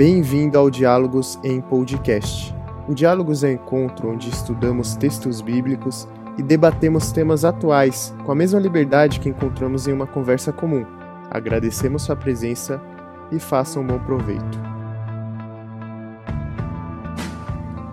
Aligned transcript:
Bem-vindo 0.00 0.56
ao 0.56 0.70
Diálogos 0.70 1.38
em 1.44 1.60
Podcast. 1.60 2.54
O 2.88 2.94
Diálogos 2.94 3.44
é 3.44 3.48
um 3.48 3.52
encontro 3.52 4.10
onde 4.10 4.30
estudamos 4.30 4.96
textos 4.96 5.42
bíblicos 5.42 6.08
e 6.38 6.42
debatemos 6.42 7.12
temas 7.12 7.44
atuais 7.44 8.14
com 8.24 8.32
a 8.32 8.34
mesma 8.34 8.58
liberdade 8.58 9.20
que 9.20 9.28
encontramos 9.28 9.86
em 9.86 9.92
uma 9.92 10.06
conversa 10.06 10.54
comum. 10.54 10.86
Agradecemos 11.30 12.04
sua 12.04 12.16
presença 12.16 12.80
e 13.30 13.38
faça 13.38 13.78
um 13.78 13.86
bom 13.86 13.98
proveito. 13.98 14.58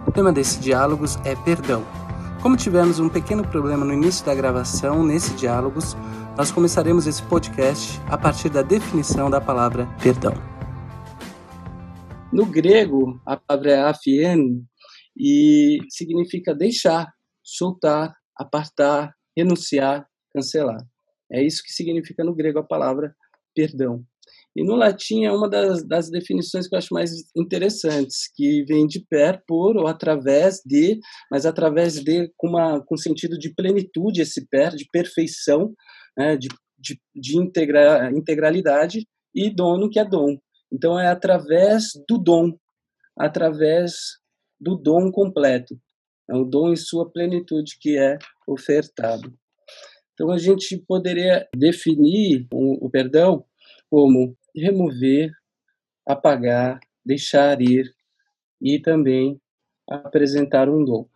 O 0.06 0.12
tema 0.14 0.32
desse 0.32 0.62
diálogos 0.62 1.20
é 1.26 1.36
perdão. 1.36 1.84
Como 2.42 2.56
tivemos 2.56 3.02
um 3.02 3.10
pequeno 3.10 3.46
problema 3.46 3.84
no 3.84 3.92
início 3.92 4.26
da 4.26 4.34
gravação 4.34 5.04
nesse 5.04 5.34
diálogos, 5.34 5.98
nós 6.38 6.52
começaremos 6.52 7.06
esse 7.06 7.22
podcast 7.24 8.02
a 8.08 8.18
partir 8.18 8.48
da 8.48 8.62
definição 8.62 9.30
da 9.30 9.42
palavra 9.42 9.90
perdão. 10.02 10.57
No 12.32 12.46
grego, 12.46 13.22
a 13.26 13.38
palavra 13.38 13.72
é 13.72 13.80
afien 13.80 14.62
e 15.18 15.80
significa 15.90 16.54
deixar, 16.54 17.08
soltar, 17.42 18.14
apartar, 18.38 19.14
renunciar, 19.36 20.06
cancelar. 20.34 20.86
É 21.32 21.42
isso 21.42 21.64
que 21.64 21.72
significa 21.72 22.24
no 22.24 22.36
grego 22.36 22.60
a 22.60 22.64
palavra 22.64 23.16
perdão. 23.56 24.04
E 24.56 24.64
no 24.64 24.76
latim 24.76 25.24
é 25.24 25.32
uma 25.32 25.50
das, 25.50 25.88
das, 25.88 26.10
definições 26.10 26.68
que 26.68 26.76
eu 26.76 26.80
acho 26.80 26.94
mais 26.94 27.12
interessantes, 27.36 28.30
que 28.36 28.66
vem 28.66 28.86
de 28.86 29.06
per, 29.08 29.42
por 29.48 29.78
ou 29.78 29.88
através 29.88 30.62
de, 30.66 31.00
mas 31.32 31.46
através 31.46 32.04
de 32.04 32.32
com, 32.36 32.50
uma, 32.50 32.84
com 32.84 32.98
sentido 32.98 33.38
de 33.38 33.54
plenitude, 33.54 34.22
esse 34.22 34.48
per, 34.48 34.76
de 34.76 34.86
perfeição, 34.92 35.74
né, 36.18 36.36
de, 36.36 36.50
de, 36.78 37.00
de 37.16 37.38
integra, 37.38 38.12
integralidade, 38.12 39.08
e 39.34 39.50
dono, 39.50 39.90
que 39.90 40.00
é 40.00 40.06
dom. 40.06 40.38
Então 40.72 41.00
é 41.00 41.08
através 41.08 41.92
do 42.08 42.18
dom, 42.18 42.58
através 43.18 43.94
do 44.60 44.76
dom 44.76 45.12
completo. 45.12 45.80
É 46.30 46.36
o 46.36 46.44
dom 46.44 46.74
em 46.74 46.76
sua 46.76 47.10
plenitude 47.10 47.78
que 47.80 47.98
é 47.98 48.18
ofertado. 48.48 49.34
Então 50.14 50.32
a 50.32 50.38
gente 50.38 50.78
poderia 50.88 51.48
definir 51.56 52.48
o, 52.52 52.90
perdão 52.90 53.46
como 53.90 54.36
remover, 54.56 55.32
apagar, 56.06 56.80
deixar 57.06 57.62
ir 57.62 57.86
e 58.62 58.80
também 58.80 59.40
apresentar 59.88 60.68
um 60.68 60.84
dom. 60.84 61.08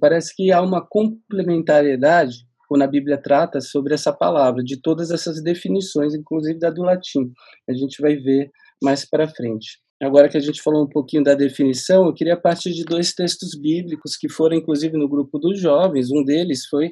Parece 0.00 0.34
que 0.34 0.50
há 0.50 0.60
uma 0.60 0.84
complementariedade 0.84 2.46
quando 2.68 2.82
a 2.82 2.88
Bíblia 2.88 3.16
trata 3.16 3.60
sobre 3.60 3.94
essa 3.94 4.12
palavra, 4.12 4.64
de 4.64 4.80
todas 4.80 5.10
essas 5.12 5.40
definições, 5.40 6.14
inclusive 6.14 6.58
da 6.58 6.70
do 6.70 6.82
latim. 6.82 7.32
A 7.68 7.72
gente 7.72 8.00
vai 8.00 8.16
ver 8.16 8.50
mais 8.82 9.08
para 9.08 9.28
frente. 9.28 9.78
Agora 10.02 10.28
que 10.28 10.36
a 10.36 10.40
gente 10.40 10.60
falou 10.60 10.84
um 10.84 10.88
pouquinho 10.88 11.24
da 11.24 11.34
definição, 11.34 12.06
eu 12.06 12.12
queria 12.12 12.36
partir 12.36 12.72
de 12.72 12.84
dois 12.84 13.14
textos 13.14 13.58
bíblicos 13.58 14.16
que 14.16 14.28
foram, 14.28 14.56
inclusive, 14.56 14.96
no 14.98 15.08
grupo 15.08 15.38
dos 15.38 15.58
jovens. 15.58 16.10
Um 16.10 16.22
deles 16.22 16.66
foi 16.66 16.90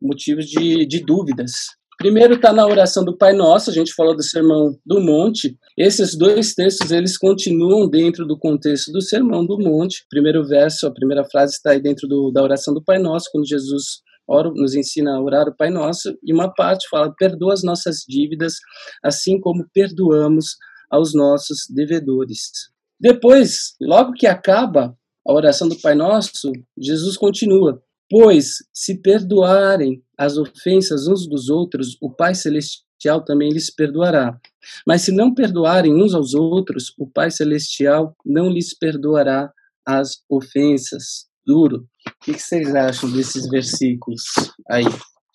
motivos 0.00 0.46
de, 0.46 0.86
de 0.86 1.00
dúvidas. 1.00 1.52
Primeiro 1.98 2.34
está 2.34 2.52
na 2.52 2.66
oração 2.66 3.04
do 3.04 3.16
Pai 3.16 3.32
Nosso, 3.32 3.70
a 3.70 3.72
gente 3.72 3.94
falou 3.94 4.14
do 4.14 4.22
Sermão 4.22 4.76
do 4.84 5.00
Monte. 5.00 5.56
Esses 5.78 6.16
dois 6.16 6.54
textos, 6.54 6.90
eles 6.90 7.16
continuam 7.16 7.88
dentro 7.88 8.26
do 8.26 8.38
contexto 8.38 8.92
do 8.92 9.00
Sermão 9.00 9.46
do 9.46 9.58
Monte. 9.58 10.04
Primeiro 10.10 10.46
verso, 10.46 10.86
a 10.86 10.92
primeira 10.92 11.24
frase 11.24 11.54
está 11.54 11.70
aí 11.70 11.80
dentro 11.80 12.06
do, 12.06 12.30
da 12.30 12.42
oração 12.42 12.74
do 12.74 12.84
Pai 12.84 12.98
Nosso, 12.98 13.30
quando 13.32 13.48
Jesus 13.48 14.02
ora, 14.28 14.50
nos 14.50 14.74
ensina 14.74 15.16
a 15.16 15.22
orar 15.22 15.48
o 15.48 15.56
Pai 15.56 15.70
Nosso, 15.70 16.14
e 16.22 16.34
uma 16.34 16.52
parte 16.52 16.86
fala, 16.90 17.14
perdoa 17.16 17.54
as 17.54 17.62
nossas 17.62 17.98
dívidas, 18.06 18.54
assim 19.02 19.40
como 19.40 19.66
perdoamos 19.72 20.56
aos 20.90 21.14
nossos 21.14 21.66
devedores. 21.68 22.70
Depois, 22.98 23.74
logo 23.80 24.12
que 24.12 24.26
acaba 24.26 24.96
a 25.26 25.32
oração 25.32 25.68
do 25.68 25.80
Pai 25.80 25.94
Nosso, 25.94 26.52
Jesus 26.78 27.16
continua: 27.16 27.82
Pois, 28.08 28.56
se 28.72 29.00
perdoarem 29.00 30.02
as 30.16 30.36
ofensas 30.36 31.06
uns 31.06 31.28
dos 31.28 31.48
outros, 31.48 31.96
o 32.00 32.10
Pai 32.10 32.34
Celestial 32.34 33.24
também 33.24 33.50
lhes 33.50 33.70
perdoará. 33.70 34.38
Mas 34.86 35.02
se 35.02 35.12
não 35.12 35.34
perdoarem 35.34 35.94
uns 35.94 36.14
aos 36.14 36.34
outros, 36.34 36.94
o 36.98 37.06
Pai 37.06 37.30
Celestial 37.30 38.16
não 38.24 38.48
lhes 38.48 38.76
perdoará 38.76 39.52
as 39.86 40.22
ofensas. 40.30 41.26
Duro. 41.46 41.86
O 42.08 42.24
que 42.24 42.32
vocês 42.36 42.74
acham 42.74 43.08
desses 43.12 43.48
versículos 43.48 44.24
aí? 44.68 44.84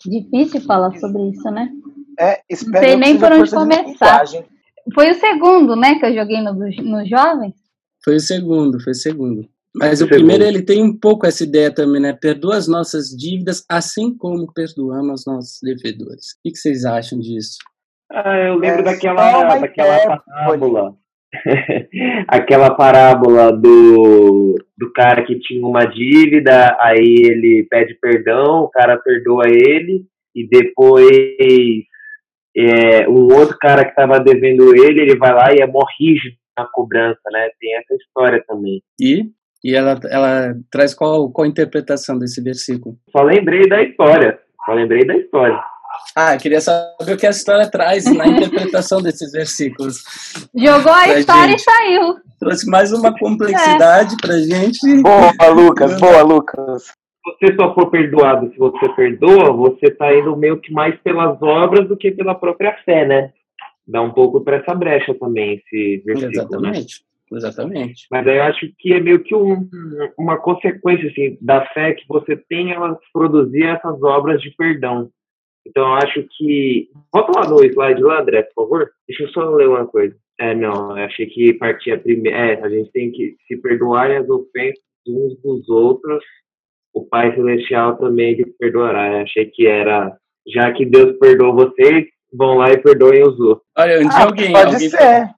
Difícil 0.06 0.60
falar 0.62 0.94
sobre 1.00 1.30
isso, 1.30 1.50
né? 1.52 1.70
É, 2.20 2.42
não 2.68 2.80
sei 2.82 2.98
nem 2.98 3.18
por 3.18 3.32
onde 3.32 3.50
começar. 3.50 4.26
Foi 4.94 5.12
o 5.12 5.14
segundo, 5.14 5.76
né, 5.76 5.96
que 5.96 6.06
eu 6.06 6.14
joguei 6.14 6.42
no, 6.42 6.54
no 6.54 7.06
Jovens? 7.06 7.54
Foi 8.04 8.16
o 8.16 8.20
segundo, 8.20 8.80
foi 8.82 8.92
o 8.92 8.96
segundo. 8.96 9.48
Mas 9.74 10.02
o, 10.02 10.06
o 10.06 10.08
primeiro, 10.08 10.44
ele 10.44 10.62
tem 10.62 10.84
um 10.84 10.98
pouco 10.98 11.26
essa 11.26 11.44
ideia 11.44 11.74
também, 11.74 12.02
né? 12.02 12.14
Perdoa 12.14 12.58
as 12.58 12.68
nossas 12.68 13.10
dívidas, 13.10 13.64
assim 13.70 14.16
como 14.18 14.52
perdoamos 14.52 15.22
os 15.22 15.26
nossos 15.26 15.60
devedores. 15.62 16.34
O 16.34 16.50
que 16.50 16.56
vocês 16.56 16.84
acham 16.84 17.20
disso? 17.20 17.58
Ah, 18.12 18.38
eu 18.38 18.56
lembro 18.56 18.82
é, 18.82 18.84
daquela, 18.84 19.56
daquela 19.56 20.18
parábola. 20.18 20.96
aquela 22.28 22.76
parábola 22.76 23.52
do, 23.54 24.56
do 24.78 24.92
cara 24.94 25.24
que 25.24 25.40
tinha 25.40 25.66
uma 25.66 25.86
dívida, 25.86 26.76
aí 26.82 27.16
ele 27.24 27.66
pede 27.70 27.98
perdão, 28.02 28.64
o 28.64 28.70
cara 28.70 28.98
perdoa 28.98 29.48
ele, 29.48 30.06
e 30.36 30.46
depois 30.46 31.08
é, 32.56 33.08
um 33.08 33.34
outro 33.34 33.58
cara 33.60 33.84
que 33.84 33.92
estava 33.92 34.20
devendo 34.20 34.76
ele, 34.76 35.02
ele 35.02 35.18
vai 35.18 35.34
lá 35.34 35.54
e 35.54 35.62
é 35.62 35.68
mó 35.68 35.86
rígido 36.00 36.36
na 36.58 36.66
cobrança, 36.72 37.22
né? 37.32 37.50
Tem 37.60 37.78
essa 37.78 37.96
história 37.96 38.44
também. 38.48 38.82
E, 39.00 39.26
e 39.64 39.76
ela, 39.76 40.00
ela 40.10 40.56
traz 40.70 40.94
qual, 40.94 41.32
qual 41.32 41.46
a 41.46 41.50
interpretação 41.50 42.18
desse 42.18 42.42
versículo? 42.42 42.98
Só 43.12 43.24
lembrei 43.24 43.68
da 43.68 43.82
história. 43.82 44.40
Só 44.66 44.74
lembrei 44.74 45.06
da 45.06 45.16
história. 45.16 45.60
Ah, 46.16 46.38
queria 46.38 46.62
saber 46.62 47.14
o 47.14 47.18
que 47.18 47.28
a 47.28 47.32
história 47.32 47.70
traz 47.70 48.06
na 48.06 48.26
interpretação 48.28 49.02
desses 49.02 49.32
versículos. 49.32 50.04
Jogou 50.56 50.92
a 50.92 51.20
história 51.20 51.50
gente. 51.50 51.60
e 51.60 51.64
saiu. 51.64 52.16
Trouxe 52.40 52.70
mais 52.70 52.92
uma 52.92 53.18
complexidade 53.18 54.16
é. 54.16 54.18
pra 54.22 54.38
gente. 54.40 55.02
Boa, 55.02 55.50
Lucas, 55.50 56.00
boa, 56.00 56.22
Lucas 56.22 57.01
você 57.24 57.56
só 57.56 57.74
for 57.74 57.90
perdoado 57.90 58.52
se 58.52 58.58
você 58.58 58.90
perdoa, 58.90 59.52
você 59.52 59.88
está 59.88 60.14
indo 60.14 60.36
meio 60.36 60.60
que 60.60 60.72
mais 60.72 61.00
pelas 61.02 61.42
obras 61.42 61.88
do 61.88 61.96
que 61.96 62.12
pela 62.12 62.34
própria 62.34 62.74
fé, 62.84 63.06
né? 63.06 63.32
Dá 63.88 64.02
um 64.02 64.12
pouco 64.12 64.42
para 64.42 64.58
essa 64.58 64.74
brecha 64.74 65.14
também, 65.16 65.56
esse 65.56 66.04
versículo. 66.06 66.32
Né? 66.32 66.40
Exatamente. 66.40 67.04
Né? 67.32 67.38
Exatamente. 67.38 68.08
Mas 68.12 68.28
aí 68.28 68.38
eu 68.38 68.44
acho 68.44 68.70
que 68.78 68.94
é 68.94 69.00
meio 69.00 69.24
que 69.24 69.34
um, 69.34 69.70
uma 70.18 70.38
consequência 70.38 71.10
assim, 71.10 71.38
da 71.42 71.66
fé 71.68 71.94
que 71.94 72.04
você 72.08 72.36
tem 72.36 72.72
ela 72.72 73.00
produzir 73.14 73.64
essas 73.64 74.02
obras 74.04 74.42
de 74.42 74.52
perdão. 74.52 75.10
Então 75.66 75.84
eu 75.84 75.94
acho 75.94 76.26
que. 76.38 76.90
Volta 77.14 77.40
lá 77.40 77.48
no 77.48 77.64
slide 77.64 78.02
lá, 78.02 78.22
André, 78.22 78.44
por 78.44 78.64
favor. 78.64 78.92
Deixa 79.08 79.24
eu 79.24 79.30
só 79.30 79.50
ler 79.52 79.70
uma 79.70 79.86
coisa. 79.86 80.16
É, 80.40 80.56
não, 80.56 80.98
eu 80.98 81.06
achei 81.06 81.28
que 81.28 81.54
partia 81.54 82.00
primeiro. 82.00 82.36
É, 82.36 82.62
a 82.62 82.70
gente 82.70 82.92
tem 82.92 83.12
que 83.12 83.38
se 83.48 83.56
perdoar 83.58 84.12
as 84.12 84.28
ofensas 84.28 84.84
uns 85.08 85.40
dos 85.42 85.68
outros 85.70 86.24
o 86.94 87.06
Pai 87.06 87.34
Celestial 87.34 87.98
também 87.98 88.36
lhe 88.36 88.46
perdoará. 88.60 89.08
Eu 89.12 89.22
achei 89.22 89.46
que 89.46 89.66
era, 89.68 90.16
já 90.48 90.72
que 90.74 90.86
Deus 90.86 91.18
perdoou 91.20 91.54
vocês, 91.54 92.06
vão 92.34 92.56
lá 92.56 92.72
e 92.72 92.78
perdoem 92.78 93.24
os 93.24 93.40
outros. 93.40 93.68
Olha, 93.78 94.00
dia 94.00 94.10
ah, 94.12 94.24
alguém. 94.24 94.54
Pode 94.54 94.74
alguém... 94.74 94.90
ser. 94.90 95.30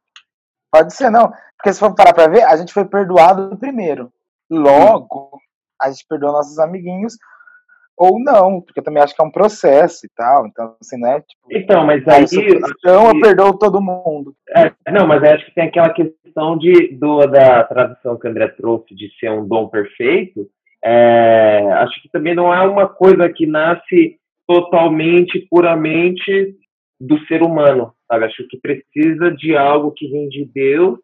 Pode 0.72 0.94
ser, 0.94 1.10
não. 1.10 1.32
Porque 1.58 1.74
se 1.74 1.80
for 1.80 1.96
parar 1.96 2.14
pra 2.14 2.28
ver, 2.28 2.44
a 2.44 2.56
gente 2.58 2.74
foi 2.74 2.86
perdoado 2.86 3.58
primeiro. 3.58 4.12
Logo, 4.50 5.32
a 5.82 5.90
gente 5.90 6.06
perdoa 6.08 6.34
nossos 6.34 6.60
amiguinhos. 6.60 7.16
Ou 7.96 8.20
não, 8.20 8.60
porque 8.60 8.80
eu 8.80 8.84
também 8.84 9.04
acho 9.04 9.16
que 9.16 9.22
é 9.22 9.26
um 9.26 9.32
processo 9.32 10.04
e 10.06 10.10
tal. 10.16 10.48
Então, 10.48 10.76
assim, 10.82 10.98
né? 10.98 11.22
Tipo, 11.22 11.48
então, 11.52 11.86
mas 11.86 12.06
aí. 12.08 12.26
Então, 12.80 13.10
eu 13.10 13.22
perdoo 13.22 13.58
todo 13.58 13.80
mundo. 13.80 14.36
É, 14.50 14.74
não, 14.92 15.08
mas 15.08 15.24
acho 15.24 15.46
que 15.46 15.54
tem 15.54 15.66
aquela 15.66 15.92
questão 15.92 16.58
de, 16.58 16.96
do, 16.96 17.28
da 17.28 17.64
tradução 17.64 18.18
que 18.18 18.28
o 18.28 18.32
André 18.32 18.48
trouxe 18.48 18.96
de 18.96 19.10
ser 19.20 19.30
um 19.30 19.48
dom 19.48 19.68
perfeito 19.68 20.50
é, 20.84 21.72
acho 21.78 22.02
que 22.02 22.10
também 22.10 22.36
não 22.36 22.54
é 22.54 22.62
uma 22.68 22.88
coisa 22.88 23.32
que 23.32 23.46
nasce 23.46 24.18
totalmente, 24.48 25.48
puramente 25.50 26.56
do 27.00 27.18
ser 27.26 27.42
humano, 27.42 27.94
sabe? 28.08 28.26
Acho 28.26 28.46
que 28.48 28.60
precisa 28.60 29.32
de 29.32 29.56
algo 29.56 29.92
que 29.92 30.08
vem 30.10 30.28
de 30.28 30.46
Deus 30.46 31.00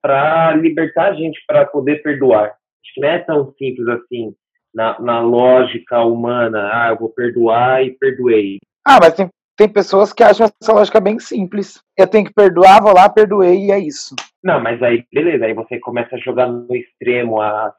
para 0.00 0.54
libertar 0.54 1.10
a 1.10 1.14
gente, 1.14 1.42
para 1.46 1.64
poder 1.64 2.02
perdoar. 2.02 2.46
Acho 2.46 2.94
que 2.94 3.00
não 3.00 3.08
é 3.08 3.18
tão 3.18 3.52
simples 3.58 3.88
assim, 3.88 4.34
na, 4.74 5.00
na 5.00 5.20
lógica 5.20 6.00
humana. 6.04 6.70
Ah, 6.72 6.90
eu 6.90 6.98
vou 6.98 7.08
perdoar 7.08 7.84
e 7.84 7.90
perdoei. 7.92 8.58
Ah, 8.84 8.98
mas 9.00 9.14
tem, 9.14 9.28
tem 9.56 9.68
pessoas 9.68 10.12
que 10.12 10.22
acham 10.22 10.46
essa 10.46 10.72
lógica 10.72 11.00
bem 11.00 11.18
simples. 11.18 11.80
Eu 11.96 12.06
tenho 12.06 12.24
que 12.24 12.32
perdoar, 12.32 12.82
vou 12.82 12.92
lá, 12.92 13.08
perdoei 13.08 13.66
e 13.66 13.70
é 13.70 13.78
isso. 13.78 14.14
Não, 14.42 14.60
mas 14.60 14.82
aí, 14.82 15.04
beleza, 15.12 15.44
aí 15.44 15.54
você 15.54 15.78
começa 15.78 16.16
a 16.16 16.18
jogar 16.18 16.48
no 16.48 16.74
extremo 16.74 17.40
as 17.40 17.72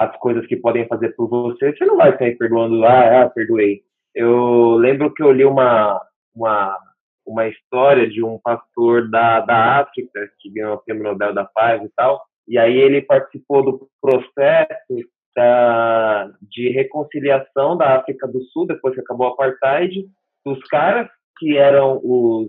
as 0.00 0.16
coisas 0.16 0.46
que 0.46 0.56
podem 0.56 0.88
fazer 0.88 1.10
por 1.10 1.28
você, 1.28 1.76
você 1.76 1.84
não 1.84 1.98
vai 1.98 2.16
sair 2.16 2.34
perdoando, 2.38 2.82
ah, 2.86 3.22
ah 3.22 3.28
perdoei. 3.28 3.82
Eu 4.14 4.76
lembro 4.76 5.12
que 5.12 5.22
eu 5.22 5.30
li 5.30 5.44
uma, 5.44 6.00
uma, 6.34 6.78
uma 7.26 7.46
história 7.46 8.08
de 8.08 8.24
um 8.24 8.38
pastor 8.38 9.10
da, 9.10 9.40
da 9.40 9.80
África 9.80 10.26
que 10.40 10.50
ganhou 10.50 10.76
o 10.76 10.78
Prêmio 10.78 11.02
Nobel 11.02 11.34
da 11.34 11.44
Paz 11.44 11.84
e 11.84 11.90
tal. 11.94 12.18
E 12.48 12.56
aí 12.56 12.78
ele 12.78 13.02
participou 13.02 13.62
do 13.62 13.88
processo 14.00 15.06
da, 15.36 16.30
de 16.50 16.70
reconciliação 16.70 17.76
da 17.76 17.96
África 17.96 18.26
do 18.26 18.42
Sul, 18.44 18.66
depois 18.66 18.94
que 18.94 19.02
acabou 19.02 19.28
o 19.28 19.32
apartheid, 19.34 20.06
dos 20.46 20.58
caras 20.68 21.10
que 21.38 21.58
eram 21.58 22.00
os, 22.02 22.48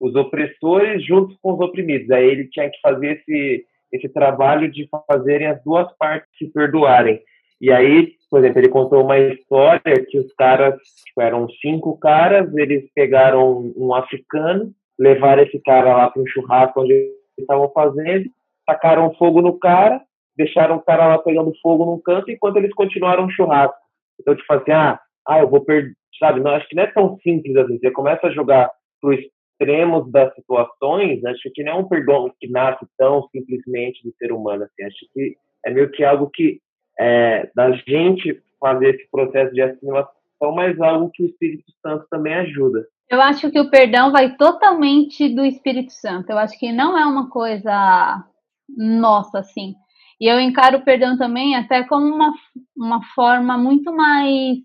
os 0.00 0.14
opressores 0.14 1.04
juntos 1.04 1.36
com 1.42 1.54
os 1.54 1.60
oprimidos. 1.60 2.08
Aí 2.12 2.24
ele 2.24 2.48
tinha 2.50 2.70
que 2.70 2.78
fazer 2.80 3.18
esse, 3.18 3.66
esse 3.94 4.08
trabalho 4.08 4.70
de 4.70 4.88
fazerem 5.08 5.46
as 5.46 5.62
duas 5.62 5.86
partes 5.96 6.28
se 6.36 6.50
perdoarem. 6.52 7.20
E 7.60 7.70
aí, 7.70 8.12
por 8.28 8.40
exemplo, 8.40 8.58
ele 8.58 8.68
contou 8.68 9.04
uma 9.04 9.16
história 9.16 10.04
que 10.08 10.18
os 10.18 10.32
caras, 10.34 10.74
tipo, 11.06 11.22
eram 11.22 11.48
cinco 11.62 11.96
caras, 11.98 12.52
eles 12.56 12.90
pegaram 12.94 13.72
um 13.76 13.94
africano, 13.94 14.72
levaram 14.98 15.44
esse 15.44 15.60
cara 15.60 15.96
lá 15.96 16.10
para 16.10 16.20
um 16.20 16.26
churrasco 16.26 16.80
onde 16.80 16.92
eles 16.92 17.14
estavam 17.38 17.70
fazendo, 17.70 18.28
tacaram 18.66 19.14
fogo 19.14 19.40
no 19.40 19.58
cara, 19.58 20.00
deixaram 20.36 20.76
o 20.76 20.82
cara 20.82 21.06
lá 21.06 21.18
pegando 21.18 21.52
fogo 21.62 21.86
num 21.86 22.00
canto 22.00 22.30
enquanto 22.30 22.56
eles 22.56 22.74
continuaram 22.74 23.26
o 23.26 23.30
churrasco. 23.30 23.76
Então, 24.20 24.34
tipo 24.34 24.52
assim, 24.52 24.72
ah, 24.72 24.98
ah 25.26 25.38
eu 25.38 25.48
vou 25.48 25.64
perder, 25.64 25.94
sabe? 26.18 26.40
Não, 26.40 26.50
acho 26.50 26.68
que 26.68 26.74
não 26.74 26.82
é 26.82 26.88
tão 26.88 27.16
simples 27.18 27.54
assim. 27.56 27.78
Você 27.78 27.90
começa 27.92 28.26
a 28.26 28.32
jogar 28.32 28.70
pro 29.00 29.16
extremos 29.54 30.10
das 30.10 30.34
situações, 30.34 31.24
acho 31.24 31.50
que 31.54 31.62
não 31.62 31.72
é 31.72 31.74
um 31.76 31.88
perdão 31.88 32.32
que 32.40 32.48
nasce 32.48 32.86
tão 32.98 33.28
simplesmente 33.30 34.02
do 34.04 34.14
ser 34.16 34.32
humano, 34.32 34.64
assim. 34.64 34.84
Acho 34.84 35.06
que 35.12 35.36
é 35.64 35.70
meio 35.70 35.90
que 35.90 36.04
algo 36.04 36.28
que 36.30 36.60
é, 36.98 37.50
da 37.54 37.72
gente 37.72 38.42
fazer 38.60 38.94
esse 38.94 39.08
processo 39.10 39.54
de 39.54 39.62
assimilação, 39.62 40.12
mas 40.54 40.80
algo 40.80 41.10
que 41.12 41.22
o 41.22 41.26
Espírito 41.26 41.64
Santo 41.82 42.06
também 42.10 42.34
ajuda. 42.34 42.86
Eu 43.10 43.20
acho 43.20 43.50
que 43.50 43.60
o 43.60 43.70
perdão 43.70 44.10
vai 44.10 44.34
totalmente 44.36 45.28
do 45.28 45.44
Espírito 45.44 45.92
Santo. 45.92 46.30
Eu 46.30 46.38
acho 46.38 46.58
que 46.58 46.72
não 46.72 46.96
é 46.96 47.04
uma 47.04 47.28
coisa 47.28 48.24
nossa, 48.68 49.40
assim. 49.40 49.74
E 50.20 50.26
eu 50.26 50.40
encaro 50.40 50.78
o 50.78 50.84
perdão 50.84 51.16
também 51.18 51.54
até 51.54 51.84
como 51.84 52.06
uma, 52.06 52.32
uma 52.76 53.04
forma 53.14 53.58
muito 53.58 53.94
mais. 53.94 54.56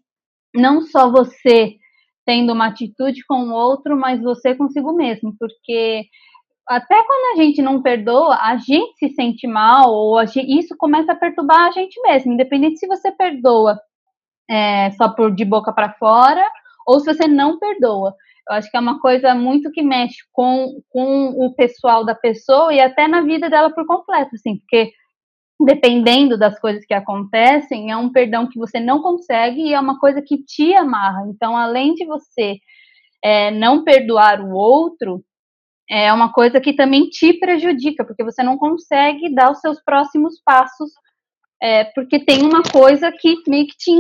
Não 0.56 0.82
só 0.82 1.12
você 1.12 1.76
tendo 2.30 2.54
uma 2.54 2.68
atitude 2.68 3.26
com 3.28 3.46
o 3.46 3.52
outro, 3.52 3.98
mas 3.98 4.22
você 4.22 4.54
consigo 4.54 4.94
mesmo. 4.94 5.34
Porque 5.40 6.04
até 6.68 7.04
quando 7.04 7.34
a 7.34 7.44
gente 7.44 7.60
não 7.60 7.82
perdoa, 7.82 8.36
a 8.40 8.56
gente 8.56 9.00
se 9.00 9.10
sente 9.16 9.48
mal, 9.48 9.92
ou 9.92 10.24
gente, 10.28 10.60
isso 10.60 10.76
começa 10.78 11.14
a 11.14 11.16
perturbar 11.16 11.70
a 11.70 11.72
gente 11.72 12.00
mesmo, 12.04 12.32
independente 12.32 12.78
se 12.78 12.86
você 12.86 13.12
perdoa 13.12 13.80
é, 14.48 14.92
só 14.92 15.10
por 15.10 15.34
de 15.34 15.44
boca 15.44 15.74
para 15.74 15.94
fora, 15.94 16.48
ou 16.86 17.00
se 17.00 17.12
você 17.12 17.28
não 17.28 17.58
perdoa. 17.58 18.14
Eu 18.48 18.56
acho 18.56 18.70
que 18.70 18.78
é 18.78 18.80
uma 18.80 19.00
coisa 19.00 19.34
muito 19.34 19.72
que 19.72 19.82
mexe 19.82 20.18
com, 20.32 20.80
com 20.90 21.30
o 21.30 21.56
pessoal 21.56 22.06
da 22.06 22.14
pessoa 22.14 22.72
e 22.72 22.80
até 22.80 23.08
na 23.08 23.22
vida 23.22 23.50
dela 23.50 23.74
por 23.74 23.88
completo, 23.88 24.36
assim, 24.36 24.60
porque 24.60 24.92
dependendo 25.60 26.38
das 26.38 26.58
coisas 26.60 26.86
que 26.86 26.94
acontecem, 26.94 27.92
é 27.92 27.98
um 27.98 28.12
perdão 28.12 28.48
que 28.48 28.58
você 28.58 28.80
não 28.80 29.02
consegue 29.02 29.62
e 29.62 29.74
é 29.74 29.80
uma 29.80 30.00
coisa 30.00 30.22
que 30.22 30.44
te 30.44 30.74
amarra. 30.74 31.26
Então, 31.28 31.58
além 31.58 31.94
de 31.94 32.06
você 32.06 32.58
é, 33.24 33.52
não 33.52 33.84
perdoar 33.84 34.42
o 34.42 34.54
outro, 34.54 35.24
é 35.90 36.14
uma 36.14 36.32
coisa 36.32 36.62
que 36.62 36.74
também 36.74 37.10
te 37.10 37.34
prejudica, 37.34 38.06
porque 38.06 38.24
você 38.24 38.44
não 38.44 38.58
consegue 38.58 39.34
dar 39.34 39.52
os 39.52 39.60
seus 39.60 39.84
próximos 39.84 40.40
passos, 40.46 40.92
é, 41.62 41.86
porque 41.86 42.24
tem 42.24 42.44
uma 42.44 42.62
coisa 42.64 43.12
que 43.12 43.36
meio 43.48 43.68
que, 43.68 43.76
te, 43.76 43.92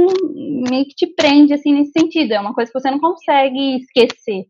meio 0.69 0.85
que 0.85 0.95
te 0.95 1.07
prende, 1.07 1.53
assim, 1.53 1.73
nesse 1.73 1.91
sentido. 1.91 2.31
É 2.31 2.39
uma 2.39 2.53
coisa 2.53 2.71
que 2.71 2.79
você 2.79 2.89
não 2.89 3.00
consegue 3.00 3.77
esquecer. 3.77 4.45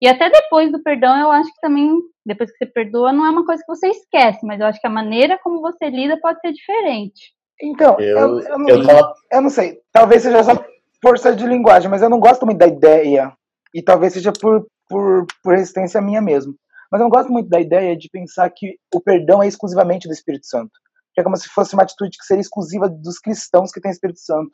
E 0.00 0.06
até 0.06 0.30
depois 0.30 0.70
do 0.70 0.82
perdão, 0.82 1.18
eu 1.18 1.30
acho 1.30 1.52
que 1.52 1.60
também, 1.60 1.90
depois 2.24 2.50
que 2.50 2.58
você 2.58 2.66
perdoa, 2.66 3.12
não 3.12 3.26
é 3.26 3.30
uma 3.30 3.44
coisa 3.44 3.62
que 3.62 3.74
você 3.74 3.88
esquece, 3.88 4.46
mas 4.46 4.60
eu 4.60 4.66
acho 4.66 4.80
que 4.80 4.86
a 4.86 4.90
maneira 4.90 5.38
como 5.42 5.60
você 5.60 5.90
lida 5.90 6.18
pode 6.20 6.40
ser 6.40 6.52
diferente. 6.52 7.32
Então, 7.60 7.98
eu, 7.98 8.16
eu, 8.16 8.40
eu, 8.40 8.58
não, 8.58 8.68
eu, 8.68 8.84
falo... 8.84 9.14
eu 9.32 9.40
não 9.42 9.50
sei. 9.50 9.80
Talvez 9.92 10.22
seja 10.22 10.44
só 10.44 10.64
força 11.02 11.34
de 11.34 11.44
linguagem, 11.44 11.90
mas 11.90 12.02
eu 12.02 12.08
não 12.08 12.20
gosto 12.20 12.46
muito 12.46 12.58
da 12.58 12.66
ideia. 12.66 13.32
E 13.74 13.82
talvez 13.82 14.12
seja 14.12 14.32
por, 14.32 14.66
por, 14.88 15.26
por 15.42 15.54
resistência 15.54 16.00
minha 16.00 16.22
mesmo. 16.22 16.54
Mas 16.90 17.00
eu 17.00 17.04
não 17.04 17.10
gosto 17.10 17.30
muito 17.30 17.48
da 17.48 17.60
ideia 17.60 17.96
de 17.96 18.08
pensar 18.08 18.48
que 18.50 18.76
o 18.94 19.00
perdão 19.00 19.42
é 19.42 19.48
exclusivamente 19.48 20.06
do 20.06 20.14
Espírito 20.14 20.46
Santo. 20.46 20.70
Que 21.12 21.20
é 21.20 21.24
como 21.24 21.36
se 21.36 21.48
fosse 21.48 21.74
uma 21.74 21.82
atitude 21.82 22.16
que 22.16 22.24
seria 22.24 22.40
exclusiva 22.40 22.88
dos 22.88 23.18
cristãos 23.18 23.72
que 23.72 23.80
têm 23.80 23.90
Espírito 23.90 24.20
Santo. 24.20 24.50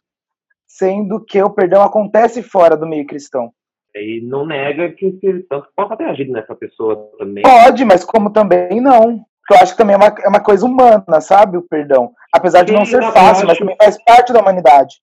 Sendo 0.67 1.23
que 1.25 1.41
o 1.43 1.51
perdão 1.51 1.83
acontece 1.83 2.43
fora 2.43 2.77
do 2.77 2.87
meio 2.87 3.07
cristão. 3.07 3.53
E 3.95 4.21
não 4.23 4.45
nega 4.45 4.91
que 4.91 5.07
o 5.07 5.09
Espírito 5.11 5.47
Santo 5.49 5.69
possa 5.77 5.97
ter 5.97 6.05
agido 6.05 6.33
nessa 6.33 6.55
pessoa 6.55 6.97
também. 7.19 7.43
Pode, 7.43 7.85
mas 7.85 8.05
como 8.05 8.31
também 8.31 8.81
não. 8.81 9.25
Porque 9.41 9.55
eu 9.55 9.63
acho 9.63 9.73
que 9.73 9.79
também 9.79 9.95
é 9.95 9.99
uma, 9.99 10.15
é 10.25 10.29
uma 10.29 10.43
coisa 10.43 10.67
humana, 10.67 11.21
sabe? 11.21 11.57
O 11.57 11.63
perdão. 11.63 12.13
Apesar 12.33 12.63
de 12.63 12.73
Sim, 12.73 12.79
não 12.79 12.85
ser 12.85 13.01
não, 13.01 13.13
fácil, 13.13 13.47
mas 13.47 13.59
também 13.59 13.77
faz 13.77 14.03
parte 14.03 14.33
da 14.33 14.41
humanidade. 14.41 14.97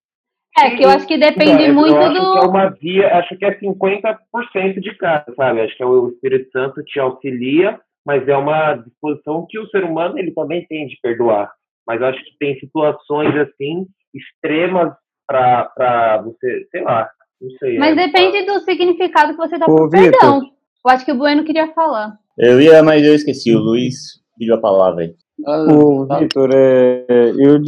É, 0.57 0.71
que 0.71 0.83
eu 0.83 0.89
acho 0.89 1.07
que 1.07 1.17
depende 1.17 1.63
então, 1.63 1.75
muito 1.75 1.95
acho 1.95 2.13
do. 2.13 2.33
Que 2.33 2.45
é 2.45 2.49
uma 2.49 2.69
via, 2.69 3.17
acho 3.17 3.37
que 3.37 3.45
é 3.45 3.57
50% 3.57 4.79
de 4.81 4.95
cada, 4.97 5.33
sabe? 5.35 5.61
Acho 5.61 5.77
que 5.77 5.83
é 5.83 5.85
o 5.85 6.09
Espírito 6.09 6.51
Santo 6.51 6.83
te 6.83 6.99
auxilia, 6.99 7.79
mas 8.05 8.27
é 8.27 8.35
uma 8.35 8.73
disposição 8.73 9.45
que 9.49 9.59
o 9.59 9.67
ser 9.69 9.83
humano 9.85 10.17
ele 10.19 10.31
também 10.31 10.65
tem 10.67 10.87
de 10.87 10.97
perdoar. 11.01 11.51
Mas 11.87 12.01
eu 12.01 12.07
acho 12.07 12.23
que 12.23 12.37
tem 12.37 12.59
situações 12.59 13.33
assim 13.37 13.85
extremas 14.13 14.93
para 15.25 16.21
você, 16.23 16.67
sei 16.71 16.81
lá, 16.81 17.09
não 17.41 17.49
sei. 17.57 17.77
Mas 17.77 17.97
é, 17.97 18.07
depende 18.07 18.43
pra... 18.43 18.53
do 18.53 18.63
significado 18.63 19.31
que 19.33 19.37
você 19.37 19.57
dá 19.57 19.65
pro 19.65 19.89
perdão. 19.89 20.41
Eu 20.43 20.91
acho 20.91 21.05
que 21.05 21.11
o 21.11 21.17
Bueno 21.17 21.43
queria 21.43 21.71
falar. 21.73 22.17
Eu 22.37 22.61
ia, 22.61 22.81
mas 22.81 23.05
eu 23.05 23.13
esqueci. 23.13 23.53
O 23.53 23.59
Luiz 23.59 24.21
pediu 24.37 24.55
a 24.55 24.59
palavra 24.59 25.03
aí. 25.03 25.15
Ô, 25.45 26.05
Vitor, 26.05 26.49
é, 26.53 27.05
eu, 27.37 27.59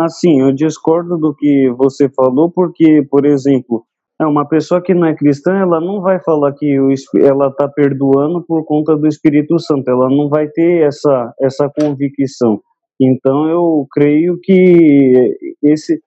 Assim, 0.00 0.40
eu 0.40 0.52
discordo 0.52 1.16
do 1.16 1.34
que 1.34 1.70
você 1.70 2.08
falou, 2.08 2.50
porque, 2.50 3.06
por 3.08 3.24
exemplo, 3.24 3.84
é 4.20 4.26
uma 4.26 4.44
pessoa 4.44 4.82
que 4.82 4.92
não 4.92 5.06
é 5.06 5.14
cristã, 5.14 5.56
ela 5.56 5.80
não 5.80 6.00
vai 6.00 6.18
falar 6.20 6.52
que 6.52 6.80
o, 6.80 6.88
ela 7.20 7.46
está 7.48 7.68
perdoando 7.68 8.42
por 8.42 8.64
conta 8.64 8.96
do 8.96 9.06
Espírito 9.06 9.58
Santo, 9.60 9.88
ela 9.88 10.08
não 10.08 10.28
vai 10.28 10.48
ter 10.48 10.82
essa, 10.82 11.32
essa 11.40 11.70
convicção. 11.70 12.60
Então, 13.00 13.48
eu 13.48 13.86
creio 13.92 14.38
que 14.42 15.36
esse 15.62 16.00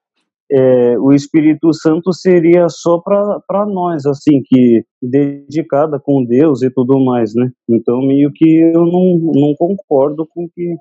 é, 0.51 0.99
o 0.99 1.13
Espírito 1.13 1.73
Santo 1.73 2.11
seria 2.13 2.67
só 2.69 2.99
para 2.99 3.65
nós, 3.65 4.05
assim, 4.05 4.41
que 4.45 4.83
dedicada 5.01 5.99
com 5.99 6.25
Deus 6.25 6.61
e 6.61 6.69
tudo 6.69 6.99
mais, 6.99 7.33
né? 7.33 7.49
Então, 7.69 8.01
meio 8.01 8.31
que 8.33 8.59
eu 8.59 8.85
não, 8.85 9.17
não 9.33 9.55
concordo 9.57 10.27
com 10.27 10.47
que 10.49 10.75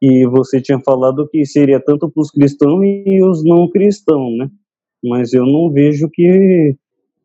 que 0.00 0.26
você 0.26 0.60
tinha 0.60 0.78
falado 0.80 1.26
que 1.30 1.46
seria 1.46 1.80
tanto 1.80 2.10
para 2.10 2.20
os 2.20 2.30
cristãos 2.30 2.84
e 2.84 3.22
os 3.22 3.42
não 3.42 3.70
cristãos, 3.70 4.36
né? 4.36 4.50
Mas 5.02 5.32
eu 5.32 5.46
não 5.46 5.70
vejo 5.70 6.10
que 6.12 6.76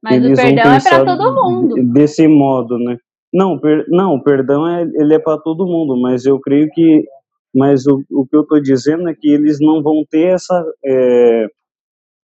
mas 0.01 0.15
eles 0.15 0.39
o 0.39 0.41
perdão 0.41 0.73
é 0.73 0.79
para 0.81 1.17
todo 1.17 1.43
mundo. 1.43 1.75
Desse 1.91 2.27
modo, 2.27 2.77
né? 2.77 2.97
Não, 3.33 3.59
per, 3.59 3.85
não, 3.89 4.15
o 4.15 4.23
perdão 4.23 4.67
é, 4.67 4.83
ele 4.95 5.13
é 5.13 5.19
para 5.19 5.37
todo 5.37 5.67
mundo, 5.67 5.99
mas 5.99 6.25
eu 6.25 6.39
creio 6.39 6.69
que, 6.71 7.03
mas 7.53 7.85
o, 7.87 8.03
o 8.11 8.25
que 8.25 8.35
eu 8.35 8.41
estou 8.41 8.61
dizendo 8.61 9.09
é 9.09 9.13
que 9.13 9.29
eles 9.29 9.59
não 9.59 9.81
vão 9.81 10.05
ter 10.09 10.33
essa 10.33 10.65
é, 10.85 11.47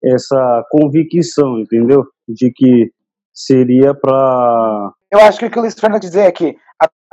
essa 0.04 0.66
convicção, 0.70 1.60
entendeu? 1.60 2.06
De 2.28 2.52
que 2.52 2.92
seria 3.34 3.94
para. 3.94 4.92
Eu 5.12 5.20
acho 5.20 5.40
que 5.40 5.46
o 5.46 5.52
que 5.52 5.58
o 5.58 5.62
Luiz 5.62 5.74
Fernando 5.74 6.02
dizer 6.02 6.22
é 6.22 6.32
que 6.32 6.56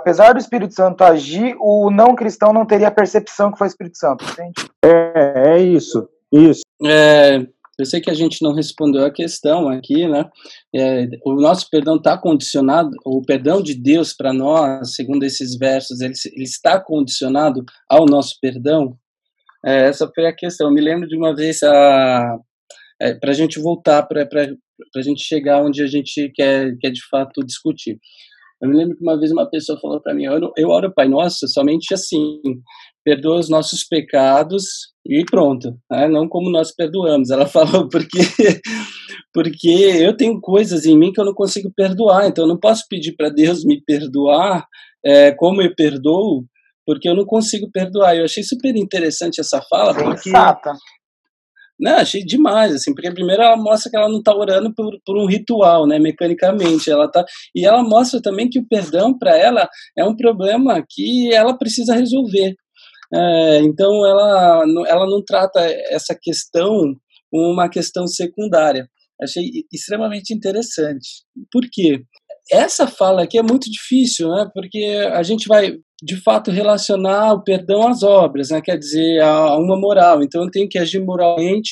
apesar 0.03 0.33
do 0.33 0.39
Espírito 0.39 0.75
Santo 0.75 1.03
agir, 1.05 1.57
o 1.61 1.91
não 1.91 2.15
cristão 2.15 2.53
não 2.53 2.67
teria 2.67 2.89
a 2.89 2.93
percepção 2.93 3.53
que 3.53 3.59
foi 3.59 3.69
o 3.69 3.71
Espírito 3.71 3.97
Santo, 3.97 4.25
entende? 4.25 4.53
É, 4.85 5.55
é 5.55 5.61
isso, 5.61 6.09
isso. 6.33 6.63
É, 6.85 7.47
eu 7.79 7.87
sei 7.87 8.01
que 8.01 8.11
a 8.11 8.15
gente 8.15 8.43
não 8.43 8.55
respondeu 8.55 9.05
a 9.05 9.11
questão 9.11 9.69
aqui, 9.69 10.07
né? 10.07 10.29
É, 10.75 11.09
o 11.25 11.35
nosso 11.35 11.69
perdão 11.71 11.97
está 11.97 12.19
condicionado, 12.19 12.91
o 13.05 13.23
perdão 13.23 13.63
de 13.63 13.75
Deus 13.75 14.13
para 14.13 14.33
nós, 14.33 14.95
segundo 14.95 15.25
esses 15.25 15.57
versos, 15.57 16.01
ele, 16.01 16.13
ele, 16.35 16.45
está 16.45 16.79
condicionado 16.79 17.65
ao 17.89 18.05
nosso 18.05 18.37
perdão? 18.41 18.97
É, 19.65 19.89
essa 19.89 20.11
foi 20.15 20.27
a 20.27 20.35
questão. 20.35 20.69
Eu 20.69 20.75
me 20.75 20.81
lembro 20.81 21.09
de 21.09 21.17
uma 21.17 21.35
vez, 21.35 21.61
é, 21.63 23.15
para 23.15 23.31
a 23.31 23.35
gente 23.35 23.59
voltar, 23.59 24.03
para 24.03 24.29
a 24.97 25.03
gente 25.03 25.23
chegar 25.23 25.63
onde 25.63 25.83
a 25.83 25.87
gente 25.87 26.31
quer, 26.35 26.77
quer 26.79 26.91
de 26.91 27.01
fato 27.09 27.45
discutir. 27.45 27.99
Eu 28.63 28.69
me 28.69 28.77
lembro 28.77 28.97
que 28.97 29.03
uma 29.03 29.19
vez 29.19 29.33
uma 29.33 29.51
pessoa 29.51 29.81
falou 29.81 30.01
para 30.01 30.15
mim: 30.15 30.25
eu, 30.25 30.53
eu 30.57 30.69
oro 30.69 30.95
Pai 30.95 31.09
Nosso 31.09 31.49
somente 31.49 31.93
assim, 31.93 32.41
perdoa 33.05 33.39
os 33.39 33.49
nossos 33.49 33.85
pecados 33.85 34.93
e 35.07 35.25
pronto, 35.25 35.77
né? 35.91 36.09
não 36.09 36.29
como 36.29 36.51
nós 36.51 36.75
perdoamos. 36.75 37.31
Ela 37.31 37.47
falou 37.47 37.89
porque 37.89 38.19
porque 39.33 39.69
eu 39.69 40.17
tenho 40.17 40.41
coisas 40.41 40.85
em 40.85 40.97
mim 40.97 41.13
que 41.13 41.21
eu 41.21 41.25
não 41.25 41.35
consigo 41.35 41.73
perdoar, 41.75 42.29
então 42.29 42.45
eu 42.45 42.49
não 42.49 42.59
posso 42.59 42.85
pedir 42.89 43.15
para 43.17 43.31
Deus 43.31 43.65
me 43.65 43.83
perdoar 43.83 44.67
é, 45.05 45.33
como 45.33 45.63
eu 45.63 45.75
perdoo, 45.75 46.45
porque 46.87 47.09
eu 47.09 47.15
não 47.15 47.25
consigo 47.25 47.71
perdoar. 47.73 48.17
Eu 48.17 48.25
achei 48.25 48.43
super 48.43 48.77
interessante 48.77 49.41
essa 49.41 49.61
fala, 49.69 49.95
porque 49.95 50.31
Não, 51.81 51.97
achei 51.97 52.23
demais, 52.25 52.75
assim, 52.75 52.95
porque 52.95 53.11
primeiro 53.11 53.43
ela 53.43 53.57
mostra 53.57 53.91
que 53.91 53.97
ela 53.97 54.09
não 54.09 54.19
está 54.19 54.33
orando 54.33 54.73
por, 54.73 54.97
por 55.05 55.17
um 55.17 55.27
ritual, 55.27 55.85
né, 55.85 55.99
mecanicamente, 55.99 56.89
ela 56.89 57.11
tá, 57.11 57.25
e 57.53 57.67
ela 57.67 57.83
mostra 57.83 58.23
também 58.23 58.49
que 58.49 58.61
o 58.61 58.69
perdão 58.69 59.19
para 59.19 59.37
ela 59.37 59.69
é 59.99 60.05
um 60.05 60.15
problema 60.15 60.85
que 60.89 61.35
ela 61.35 61.59
precisa 61.59 61.95
resolver. 61.95 62.55
É, 63.15 63.59
então 63.59 64.07
ela, 64.07 64.65
ela 64.89 65.07
não 65.07 65.23
trata 65.25 65.61
essa 65.91 66.15
questão 66.21 66.97
como 67.31 67.53
uma 67.53 67.69
questão 67.69 68.07
secundária. 68.07 68.89
Achei 69.21 69.45
extremamente 69.73 70.35
interessante. 70.35 71.25
Por 71.51 71.63
quê? 71.71 72.03
Essa 72.51 72.87
fala 72.87 73.23
aqui 73.23 73.39
é 73.39 73.43
muito 73.43 73.71
difícil, 73.71 74.29
né? 74.29 74.51
Porque 74.53 74.85
a 75.13 75.23
gente 75.23 75.47
vai 75.47 75.79
de 76.03 76.17
fato 76.17 76.51
relacionar 76.51 77.33
o 77.33 77.45
perdão 77.45 77.87
às 77.87 78.03
obras, 78.03 78.51
né? 78.51 78.61
quer 78.61 78.77
dizer, 78.77 79.23
a, 79.23 79.57
uma 79.57 79.79
moral. 79.79 80.23
Então 80.23 80.43
eu 80.43 80.51
tenho 80.51 80.69
que 80.69 80.77
agir 80.77 81.01
moralmente 81.01 81.71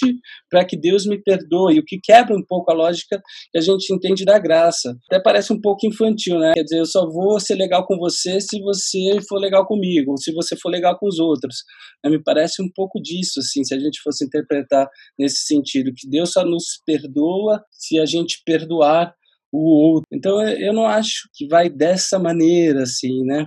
para 0.49 0.65
que 0.65 0.77
Deus 0.77 1.05
me 1.05 1.21
perdoe, 1.21 1.81
o 1.81 1.85
que 1.85 1.99
quebra 2.01 2.37
um 2.37 2.45
pouco 2.47 2.71
a 2.71 2.75
lógica 2.75 3.21
que 3.51 3.59
a 3.59 3.61
gente 3.61 3.93
entende 3.93 4.25
da 4.25 4.39
graça. 4.39 4.97
Até 5.11 5.21
parece 5.21 5.53
um 5.53 5.61
pouco 5.61 5.85
infantil, 5.85 6.39
né? 6.39 6.53
Quer 6.55 6.63
dizer, 6.63 6.79
eu 6.79 6.87
só 6.87 7.11
vou 7.11 7.41
ser 7.41 7.57
legal 7.57 7.85
com 7.85 7.99
você 7.99 8.41
se 8.41 8.61
você 8.61 9.19
for 9.29 9.39
legal 9.39 9.67
comigo, 9.67 10.13
ou 10.13 10.17
se 10.17 10.33
você 10.33 10.57
for 10.57 10.69
legal 10.69 10.97
com 10.97 11.09
os 11.09 11.19
outros. 11.19 11.65
Me 12.07 12.23
parece 12.23 12.63
um 12.63 12.71
pouco 12.73 13.01
disso, 13.03 13.41
assim, 13.41 13.65
se 13.65 13.75
a 13.75 13.81
gente 13.81 14.01
fosse 14.01 14.25
interpretar 14.25 14.89
nesse 15.19 15.45
sentido, 15.45 15.93
que 15.95 16.09
Deus 16.09 16.33
só 16.33 16.45
nos 16.45 16.81
perdoa 16.87 17.61
se 17.73 17.99
a 17.99 18.07
gente 18.07 18.41
perdoar 18.45 19.13
o 19.53 19.59
outro. 19.59 20.07
Então 20.13 20.41
eu 20.43 20.73
não 20.73 20.85
acho 20.85 21.29
que 21.35 21.47
vai 21.47 21.69
dessa 21.69 22.19
maneira 22.19 22.83
assim, 22.83 23.25
né? 23.25 23.47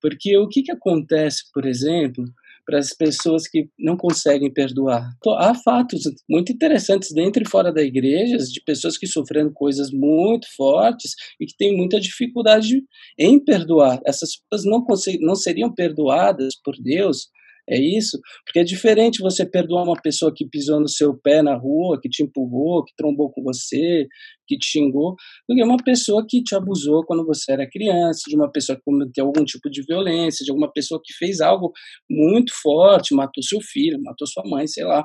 Porque 0.00 0.36
o 0.36 0.48
que 0.48 0.62
que 0.62 0.72
acontece, 0.72 1.44
por 1.52 1.64
exemplo, 1.66 2.24
para 2.66 2.78
as 2.78 2.94
pessoas 2.94 3.46
que 3.46 3.68
não 3.78 3.96
conseguem 3.96 4.52
perdoar. 4.52 5.10
Há 5.38 5.54
fatos 5.54 6.02
muito 6.28 6.52
interessantes 6.52 7.12
dentro 7.12 7.42
e 7.42 7.48
fora 7.48 7.72
da 7.72 7.82
igreja 7.82 8.38
de 8.38 8.62
pessoas 8.64 8.96
que 8.96 9.06
sofreram 9.06 9.52
coisas 9.52 9.90
muito 9.90 10.46
fortes 10.56 11.12
e 11.38 11.46
que 11.46 11.56
têm 11.56 11.76
muita 11.76 12.00
dificuldade 12.00 12.82
em 13.18 13.38
perdoar. 13.42 14.00
Essas 14.06 14.30
pessoas 14.50 14.64
não, 14.64 14.84
não 15.20 15.34
seriam 15.34 15.72
perdoadas 15.72 16.54
por 16.64 16.74
Deus 16.80 17.28
é 17.68 17.78
isso? 17.80 18.18
Porque 18.44 18.58
é 18.58 18.64
diferente 18.64 19.22
você 19.22 19.46
perdoar 19.46 19.84
uma 19.84 20.00
pessoa 20.00 20.32
que 20.34 20.46
pisou 20.46 20.80
no 20.80 20.88
seu 20.88 21.16
pé 21.16 21.42
na 21.42 21.56
rua, 21.56 21.98
que 22.00 22.08
te 22.08 22.22
empurrou, 22.22 22.84
que 22.84 22.92
trombou 22.96 23.30
com 23.30 23.42
você, 23.42 24.06
que 24.46 24.58
te 24.58 24.66
xingou, 24.66 25.14
do 25.48 25.54
que 25.54 25.62
uma 25.62 25.78
pessoa 25.82 26.24
que 26.28 26.42
te 26.42 26.54
abusou 26.54 27.04
quando 27.06 27.24
você 27.24 27.52
era 27.52 27.68
criança, 27.68 28.22
de 28.28 28.36
uma 28.36 28.50
pessoa 28.50 28.76
que 28.76 28.82
cometeu 28.84 29.26
algum 29.26 29.44
tipo 29.44 29.70
de 29.70 29.82
violência, 29.82 30.44
de 30.44 30.50
alguma 30.50 30.70
pessoa 30.70 31.00
que 31.02 31.14
fez 31.14 31.40
algo 31.40 31.72
muito 32.10 32.52
forte, 32.62 33.14
matou 33.14 33.42
seu 33.42 33.60
filho, 33.62 34.02
matou 34.02 34.26
sua 34.26 34.42
mãe, 34.46 34.66
sei 34.66 34.84
lá. 34.84 35.04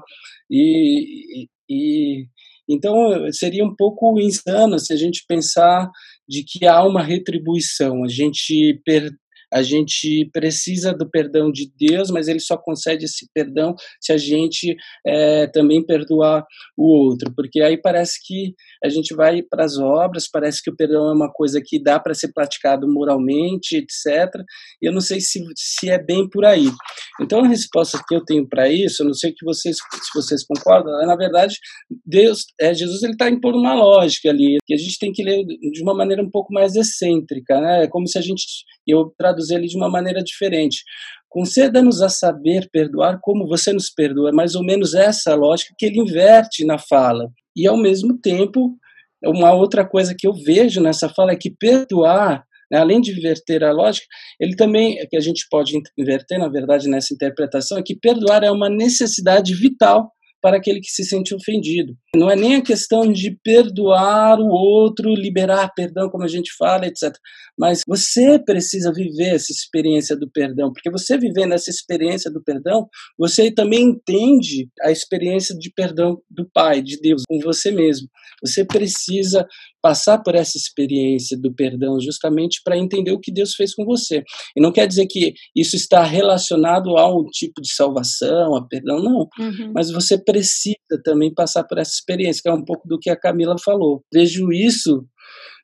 E, 0.52 1.48
e 1.70 2.26
então 2.70 2.94
seria 3.32 3.66
um 3.66 3.76
pouco 3.76 4.20
insano 4.20 4.78
se 4.78 4.94
a 4.94 4.96
gente 4.96 5.24
pensar 5.28 5.90
de 6.28 6.44
que 6.44 6.68
há 6.68 6.84
uma 6.84 7.02
retribuição, 7.02 8.04
a 8.04 8.08
gente 8.08 8.80
per, 8.86 9.10
a 9.52 9.62
gente 9.62 10.30
precisa 10.32 10.94
do 10.94 11.10
perdão 11.10 11.52
de 11.52 11.72
Deus, 11.78 12.10
mas 12.10 12.28
ele 12.28 12.40
só 12.40 12.58
concede 12.58 13.06
esse 13.06 13.28
perdão 13.34 13.76
se 14.00 14.12
a 14.12 14.18
gente 14.18 14.76
é, 15.06 15.48
também 15.48 15.86
perdoar 15.86 16.46
o 16.78 17.08
outro, 17.08 17.34
porque 17.36 17.62
aí 17.62 17.78
parece 17.78 18.20
que 18.26 18.54
a 18.84 18.90
gente 18.90 19.16
vai 19.16 19.42
para 19.42 19.66
as 19.66 19.78
obras, 19.78 20.30
parece 20.30 20.62
que 20.62 20.70
o 20.70 20.76
perdão 20.76 21.10
é 21.10 21.14
uma 21.14 21.32
coisa 21.32 21.62
que 21.64 21.82
dá 21.82 22.00
para 22.00 22.14
ser 22.14 22.32
praticado 22.34 22.88
moralmente, 22.88 23.78
etc. 23.78 24.34
E 24.82 24.88
eu 24.88 24.94
não 24.94 25.02
sei 25.02 25.20
se, 25.20 25.44
se 25.56 25.90
é 25.90 26.02
bem 26.02 26.30
por 26.30 26.46
aí. 26.46 26.70
Então 27.22 27.44
a 27.44 27.48
resposta 27.48 28.02
que 28.08 28.16
eu 28.16 28.24
tenho 28.24 28.48
para 28.48 28.70
isso, 28.70 29.04
eu 29.04 29.08
não 29.08 29.14
sei 29.14 29.32
que 29.32 29.46
vocês, 29.46 29.76
se 29.76 30.12
vocês 30.14 30.46
concordam, 30.46 31.02
é, 31.02 31.06
na 31.06 31.16
verdade 31.16 31.56
Deus, 32.06 32.46
é, 32.60 32.74
Jesus 32.74 33.04
ele 33.04 33.14
está 33.14 33.30
impondo 33.30 33.58
uma 33.58 33.74
lógica 33.74 34.30
ali 34.30 34.58
que 34.66 34.74
a 34.74 34.78
gente 34.78 34.98
tem 35.00 35.12
que 35.12 35.24
ler 35.24 35.44
de 35.46 35.82
uma 35.82 35.94
maneira 35.94 36.22
um 36.22 36.30
pouco 36.30 36.54
mais 36.54 36.76
excêntrica, 36.76 37.60
né? 37.60 37.84
É 37.84 37.88
como 37.88 38.08
se 38.08 38.18
a 38.18 38.22
gente 38.22 38.44
eu 38.88 39.14
ele 39.50 39.68
de 39.68 39.78
uma 39.78 39.90
maneira 39.90 40.22
diferente. 40.24 40.84
Conceda-nos 41.30 42.02
a 42.02 42.10
saber 42.10 42.68
perdoar 42.72 43.20
como 43.22 43.48
você 43.48 43.72
nos 43.72 43.90
perdoa. 43.90 44.30
É 44.30 44.34
mais 44.34 44.56
ou 44.56 44.64
menos 44.64 44.94
essa 44.94 45.36
lógica 45.36 45.74
que 45.78 45.86
ele 45.86 46.00
inverte 46.00 46.66
na 46.66 46.78
fala. 46.78 47.30
E, 47.56 47.68
ao 47.68 47.78
mesmo 47.78 48.20
tempo, 48.20 48.78
uma 49.24 49.54
outra 49.54 49.88
coisa 49.88 50.16
que 50.18 50.28
eu 50.28 50.34
vejo 50.34 50.82
nessa 50.82 51.10
fala 51.10 51.32
é 51.32 51.36
que 51.36 51.52
perdoar, 51.52 52.44
né, 52.72 52.80
além 52.80 53.00
de 53.00 53.12
inverter 53.18 53.64
a 53.64 53.72
lógica, 53.72 54.06
ele 54.40 54.56
também, 54.56 54.98
que 55.10 55.18
a 55.18 55.22
gente 55.22 55.46
pode 55.50 55.80
inverter, 55.98 56.40
na 56.40 56.48
verdade, 56.48 56.90
nessa 56.90 57.14
interpretação, 57.14 57.78
é 57.78 57.84
que 57.84 57.96
perdoar 57.96 58.44
é 58.44 58.52
uma 58.52 58.70
necessidade 58.70 59.54
vital 59.54 60.12
para 60.42 60.58
aquele 60.58 60.80
que 60.80 60.90
se 60.90 61.04
sente 61.04 61.36
ofendido. 61.36 61.94
Não 62.16 62.30
é 62.30 62.36
nem 62.36 62.56
a 62.56 62.62
questão 62.64 63.12
de 63.12 63.38
perdoar 63.44 64.40
o 64.40 64.48
outro, 64.48 65.14
liberar 65.14 65.72
perdão, 65.76 66.10
como 66.10 66.24
a 66.24 66.28
gente 66.28 66.52
fala, 66.58 66.88
etc. 66.88 67.14
Mas 67.58 67.84
você 67.88 68.40
precisa 68.40 68.92
viver 68.92 69.36
essa 69.36 69.52
experiência 69.52 70.18
do 70.18 70.30
perdão, 70.30 70.74
porque 70.74 70.90
você 70.90 71.20
vivendo 71.20 71.54
essa 71.54 71.70
experiência 71.70 72.32
do 72.32 72.44
perdão, 72.44 72.88
você 73.18 73.52
também 73.52 73.84
entende 73.84 74.68
a 74.82 74.92
experiência 74.92 75.56
de 75.56 75.72
perdão 75.72 76.20
do 76.30 76.50
Pai, 76.52 76.82
de 76.82 77.00
Deus, 77.00 77.22
com 77.28 77.40
você 77.40 77.72
mesmo. 77.72 78.08
Você 78.42 78.66
precisa 78.66 79.46
passar 79.82 80.20
por 80.20 80.36
essa 80.36 80.58
experiência 80.58 81.38
do 81.38 81.54
perdão 81.54 82.00
justamente 82.02 82.62
para 82.64 82.78
entender 82.78 83.12
o 83.12 83.20
que 83.20 83.32
Deus 83.32 83.54
fez 83.56 83.74
com 83.74 83.86
você. 83.86 84.24
E 84.56 84.62
não 84.62 84.72
quer 84.72 84.88
dizer 84.88 85.08
que 85.08 85.34
isso 85.56 85.76
está 85.76 86.04
relacionado 86.04 86.98
a 86.98 87.08
um 87.14 87.26
tipo 87.26 87.62
de 87.62 87.74
salvação, 87.74 88.56
a 88.56 88.68
perdão, 88.68 89.02
não. 89.02 89.28
Uhum. 89.40 89.72
Mas 89.74 89.92
você 89.92 90.18
precisa 90.18 90.76
também 91.04 91.34
passar 91.34 91.64
por 91.64 91.78
essa 91.78 91.92
experiência, 92.00 92.42
que 92.42 92.50
é 92.50 92.54
um 92.54 92.64
pouco 92.64 92.88
do 92.88 93.00
que 93.00 93.10
a 93.10 93.20
Camila 93.20 93.56
falou. 93.64 94.04
Vejo 94.12 94.52
isso 94.52 95.06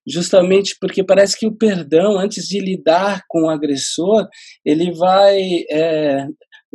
justamente 0.08 0.76
porque 0.80 1.04
parece 1.04 1.38
que 1.38 1.48
o 1.48 1.56
perdão, 1.56 2.18
antes 2.18 2.46
de 2.46 2.60
lidar 2.60 3.24
com 3.28 3.44
o 3.44 3.50
agressor, 3.50 4.28
ele 4.64 4.92
vai 4.92 5.40
é, 5.70 6.28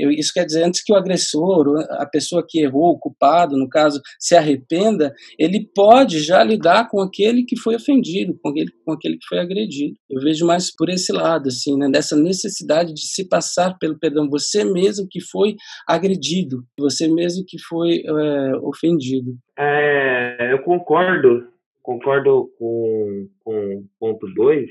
isso 0.08 0.32
quer 0.32 0.44
dizer, 0.46 0.62
antes 0.64 0.82
que 0.82 0.92
o 0.92 0.96
agressor, 0.96 1.66
a 1.90 2.06
pessoa 2.06 2.44
que 2.48 2.60
errou, 2.60 2.92
o 2.92 2.98
culpado, 2.98 3.56
no 3.56 3.68
caso, 3.68 4.00
se 4.18 4.34
arrependa, 4.34 5.12
ele 5.38 5.68
pode 5.74 6.20
já 6.20 6.42
lidar 6.42 6.88
com 6.88 7.00
aquele 7.00 7.44
que 7.44 7.58
foi 7.58 7.74
ofendido, 7.74 8.38
com 8.42 8.50
aquele, 8.50 8.70
com 8.84 8.92
aquele 8.92 9.18
que 9.18 9.26
foi 9.28 9.38
agredido. 9.38 9.94
Eu 10.08 10.20
vejo 10.20 10.46
mais 10.46 10.74
por 10.74 10.88
esse 10.88 11.12
lado, 11.12 11.48
assim, 11.48 11.76
né, 11.76 11.88
dessa 11.90 12.16
necessidade 12.16 12.94
de 12.94 13.06
se 13.06 13.28
passar 13.28 13.76
pelo 13.78 13.98
perdão. 13.98 14.28
Você 14.30 14.64
mesmo 14.64 15.06
que 15.10 15.20
foi 15.20 15.56
agredido, 15.86 16.64
você 16.78 17.08
mesmo 17.08 17.44
que 17.46 17.58
foi 17.58 18.02
é, 18.04 18.56
ofendido. 18.62 19.36
É, 19.58 20.52
eu 20.52 20.62
concordo, 20.62 21.46
concordo 21.82 22.50
com, 22.58 23.28
com 23.44 23.84
ponto 23.98 24.26
2, 24.34 24.68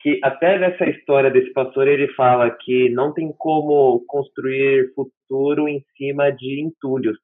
que 0.00 0.20
até 0.22 0.58
nessa 0.58 0.88
história 0.88 1.30
desse 1.30 1.52
pastor 1.52 1.88
ele 1.88 2.08
fala 2.14 2.50
que 2.50 2.88
não 2.90 3.12
tem 3.12 3.32
como 3.36 4.04
construir 4.06 4.92
futuro 4.94 5.68
em 5.68 5.82
cima 5.96 6.30
de 6.30 6.60
entulhos. 6.60 7.18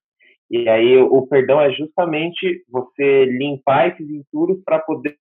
E 0.51 0.69
aí 0.69 0.99
o 0.99 1.27
perdão 1.27 1.61
é 1.61 1.71
justamente 1.73 2.63
você 2.69 3.25
limpar 3.25 3.89
esses 3.89 4.09
entulhos 4.11 4.63
para 4.65 4.79
poder, 4.81 5.17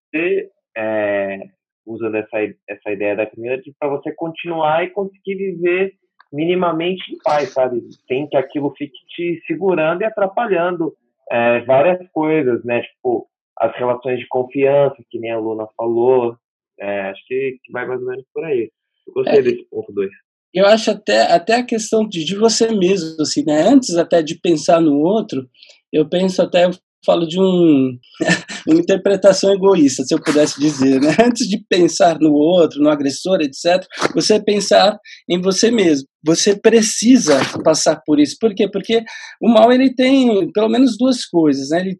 é, 0.76 1.40
usando 1.86 2.16
essa, 2.16 2.36
essa 2.68 2.90
ideia 2.90 3.16
da 3.16 3.26
comunidade, 3.26 3.74
para 3.78 3.88
você 3.88 4.12
continuar 4.12 4.84
e 4.84 4.90
conseguir 4.90 5.36
viver 5.36 5.92
minimamente 6.32 7.12
em 7.12 7.18
paz, 7.22 7.50
sabe? 7.50 7.80
Sem 8.06 8.26
que 8.26 8.36
aquilo 8.36 8.74
fique 8.76 8.98
te 9.08 9.40
segurando 9.46 10.02
e 10.02 10.04
atrapalhando 10.04 10.92
é, 11.30 11.60
várias 11.60 12.06
coisas, 12.10 12.64
né? 12.64 12.82
Tipo, 12.82 13.26
as 13.62 13.76
relações 13.76 14.18
de 14.18 14.26
confiança, 14.26 14.96
que 15.08 15.20
nem 15.20 15.30
a 15.30 15.38
Luna 15.38 15.68
falou, 15.76 16.36
é, 16.80 17.02
acho 17.02 17.20
que, 17.28 17.58
que, 17.62 17.72
vai 17.72 17.86
mais 17.86 18.00
ou 18.00 18.08
menos 18.08 18.24
por 18.34 18.44
aí. 18.44 18.70
Eu 19.06 19.14
gostei 19.14 19.38
é, 19.38 19.42
desse 19.42 19.64
ponto 19.70 19.92
2. 19.92 20.10
Eu 20.52 20.66
acho 20.66 20.90
até, 20.90 21.32
até 21.32 21.54
a 21.54 21.64
questão 21.64 22.06
de, 22.06 22.24
de 22.24 22.34
você 22.34 22.72
mesmo, 22.74 23.22
assim, 23.22 23.44
né? 23.44 23.62
Antes 23.62 23.94
até 23.96 24.20
de 24.20 24.34
pensar 24.34 24.80
no 24.80 24.98
outro, 24.98 25.48
eu 25.92 26.08
penso 26.08 26.42
até, 26.42 26.64
eu 26.66 26.70
falo 27.06 27.24
de 27.24 27.40
um, 27.40 27.96
uma 28.66 28.80
interpretação 28.80 29.52
egoísta, 29.54 30.02
se 30.02 30.12
eu 30.12 30.20
pudesse 30.20 30.58
dizer, 30.58 31.00
né? 31.00 31.14
Antes 31.24 31.48
de 31.48 31.64
pensar 31.68 32.18
no 32.18 32.32
outro, 32.32 32.82
no 32.82 32.90
agressor, 32.90 33.40
etc., 33.42 33.86
você 34.12 34.42
pensar 34.42 34.98
em 35.28 35.40
você 35.40 35.70
mesmo. 35.70 36.08
Você 36.24 36.56
precisa 36.56 37.40
passar 37.64 38.00
por 38.04 38.20
isso. 38.20 38.36
Por 38.40 38.54
quê? 38.54 38.68
Porque 38.70 39.02
o 39.40 39.48
mal 39.48 39.72
ele 39.72 39.94
tem 39.94 40.50
pelo 40.52 40.68
menos 40.68 40.96
duas 40.96 41.24
coisas, 41.24 41.70
né? 41.70 41.80
Ele, 41.80 41.98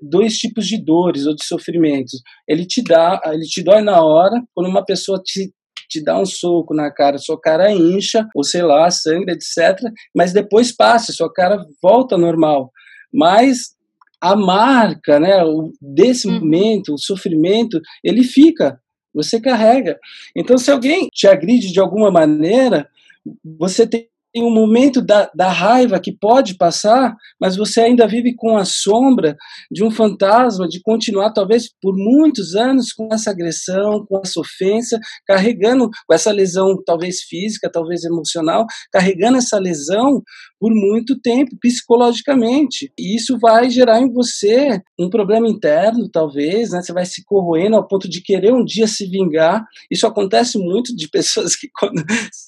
dois 0.00 0.36
tipos 0.36 0.66
de 0.66 0.82
dores 0.82 1.26
ou 1.26 1.34
de 1.34 1.44
sofrimentos. 1.44 2.20
Ele 2.46 2.64
te 2.66 2.82
dá, 2.82 3.20
ele 3.26 3.42
te 3.42 3.62
dói 3.62 3.82
na 3.82 4.02
hora, 4.02 4.40
quando 4.54 4.68
uma 4.68 4.84
pessoa 4.84 5.20
te 5.24 5.52
te 5.88 6.00
dá 6.02 6.16
um 6.16 6.24
soco 6.24 6.72
na 6.72 6.88
cara, 6.88 7.18
sua 7.18 7.38
cara 7.38 7.72
incha, 7.72 8.24
ou 8.32 8.44
sei 8.44 8.62
lá, 8.62 8.88
sangra, 8.92 9.32
etc. 9.32 9.76
Mas 10.14 10.32
depois 10.32 10.70
passa, 10.70 11.12
sua 11.12 11.32
cara 11.32 11.66
volta 11.82 12.16
normal. 12.16 12.70
Mas 13.12 13.74
a 14.20 14.36
marca, 14.36 15.18
né, 15.18 15.42
desse 15.80 16.28
uhum. 16.28 16.34
momento, 16.34 16.94
o 16.94 16.98
sofrimento, 16.98 17.80
ele 18.04 18.22
fica, 18.22 18.78
você 19.12 19.40
carrega. 19.40 19.98
Então, 20.36 20.56
se 20.56 20.70
alguém 20.70 21.08
te 21.12 21.26
agride 21.26 21.72
de 21.72 21.80
alguma 21.80 22.10
maneira, 22.10 22.88
você 23.44 23.86
tem 23.86 24.08
um 24.36 24.50
momento 24.50 25.02
da, 25.02 25.28
da 25.34 25.50
raiva 25.50 25.98
que 25.98 26.12
pode 26.12 26.56
passar, 26.56 27.14
mas 27.40 27.56
você 27.56 27.80
ainda 27.80 28.06
vive 28.06 28.34
com 28.36 28.56
a 28.56 28.64
sombra 28.64 29.36
de 29.70 29.82
um 29.82 29.90
fantasma 29.90 30.68
de 30.68 30.80
continuar, 30.80 31.32
talvez 31.32 31.68
por 31.82 31.96
muitos 31.96 32.54
anos, 32.54 32.92
com 32.92 33.08
essa 33.12 33.30
agressão, 33.30 34.06
com 34.06 34.20
essa 34.22 34.38
ofensa, 34.38 35.00
carregando 35.26 35.90
com 36.06 36.14
essa 36.14 36.30
lesão, 36.30 36.80
talvez 36.84 37.22
física, 37.22 37.70
talvez 37.70 38.04
emocional, 38.04 38.66
carregando 38.92 39.38
essa 39.38 39.58
lesão 39.58 40.22
por 40.60 40.72
muito 40.72 41.18
tempo, 41.18 41.56
psicologicamente. 41.60 42.92
E 42.98 43.16
isso 43.16 43.38
vai 43.40 43.70
gerar 43.70 44.00
em 44.00 44.12
você 44.12 44.80
um 44.98 45.08
problema 45.08 45.48
interno, 45.48 46.08
talvez, 46.08 46.70
né? 46.70 46.82
Você 46.82 46.92
vai 46.92 47.06
se 47.06 47.24
corroendo 47.24 47.76
ao 47.76 47.88
ponto 47.88 48.08
de 48.08 48.22
querer 48.22 48.52
um 48.52 48.64
dia 48.64 48.86
se 48.86 49.06
vingar. 49.06 49.64
Isso 49.90 50.06
acontece 50.06 50.58
muito 50.58 50.94
de 50.94 51.08
pessoas 51.08 51.56
que, 51.56 51.68
quando 51.74 52.04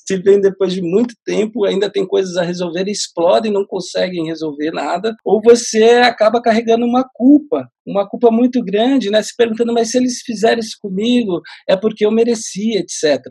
se 0.06 0.16
vêem 0.16 0.40
depois 0.40 0.72
de 0.72 0.82
muito 0.82 1.14
tempo, 1.24 1.64
ainda 1.64 1.90
tem 1.90 2.06
coisas 2.06 2.36
a 2.36 2.42
resolver 2.42 2.88
explodem, 2.88 3.52
não 3.52 3.64
conseguem 3.64 4.26
resolver 4.26 4.70
nada. 4.70 5.14
Ou 5.24 5.40
você 5.42 5.84
acaba 6.04 6.42
carregando 6.42 6.84
uma 6.84 7.04
culpa, 7.14 7.68
uma 7.86 8.08
culpa 8.08 8.30
muito 8.30 8.62
grande, 8.62 9.10
né? 9.10 9.22
Se 9.22 9.34
perguntando, 9.36 9.72
mas 9.72 9.90
se 9.90 9.98
eles 9.98 10.20
fizerem 10.20 10.60
isso 10.60 10.76
comigo, 10.80 11.40
é 11.68 11.76
porque 11.76 12.04
eu 12.04 12.10
merecia, 12.10 12.80
etc. 12.80 13.22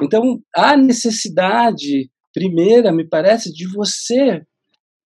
Então, 0.00 0.40
há 0.54 0.76
necessidade 0.76 2.08
primeira, 2.32 2.92
me 2.92 3.06
parece, 3.06 3.52
de 3.52 3.66
você 3.68 4.42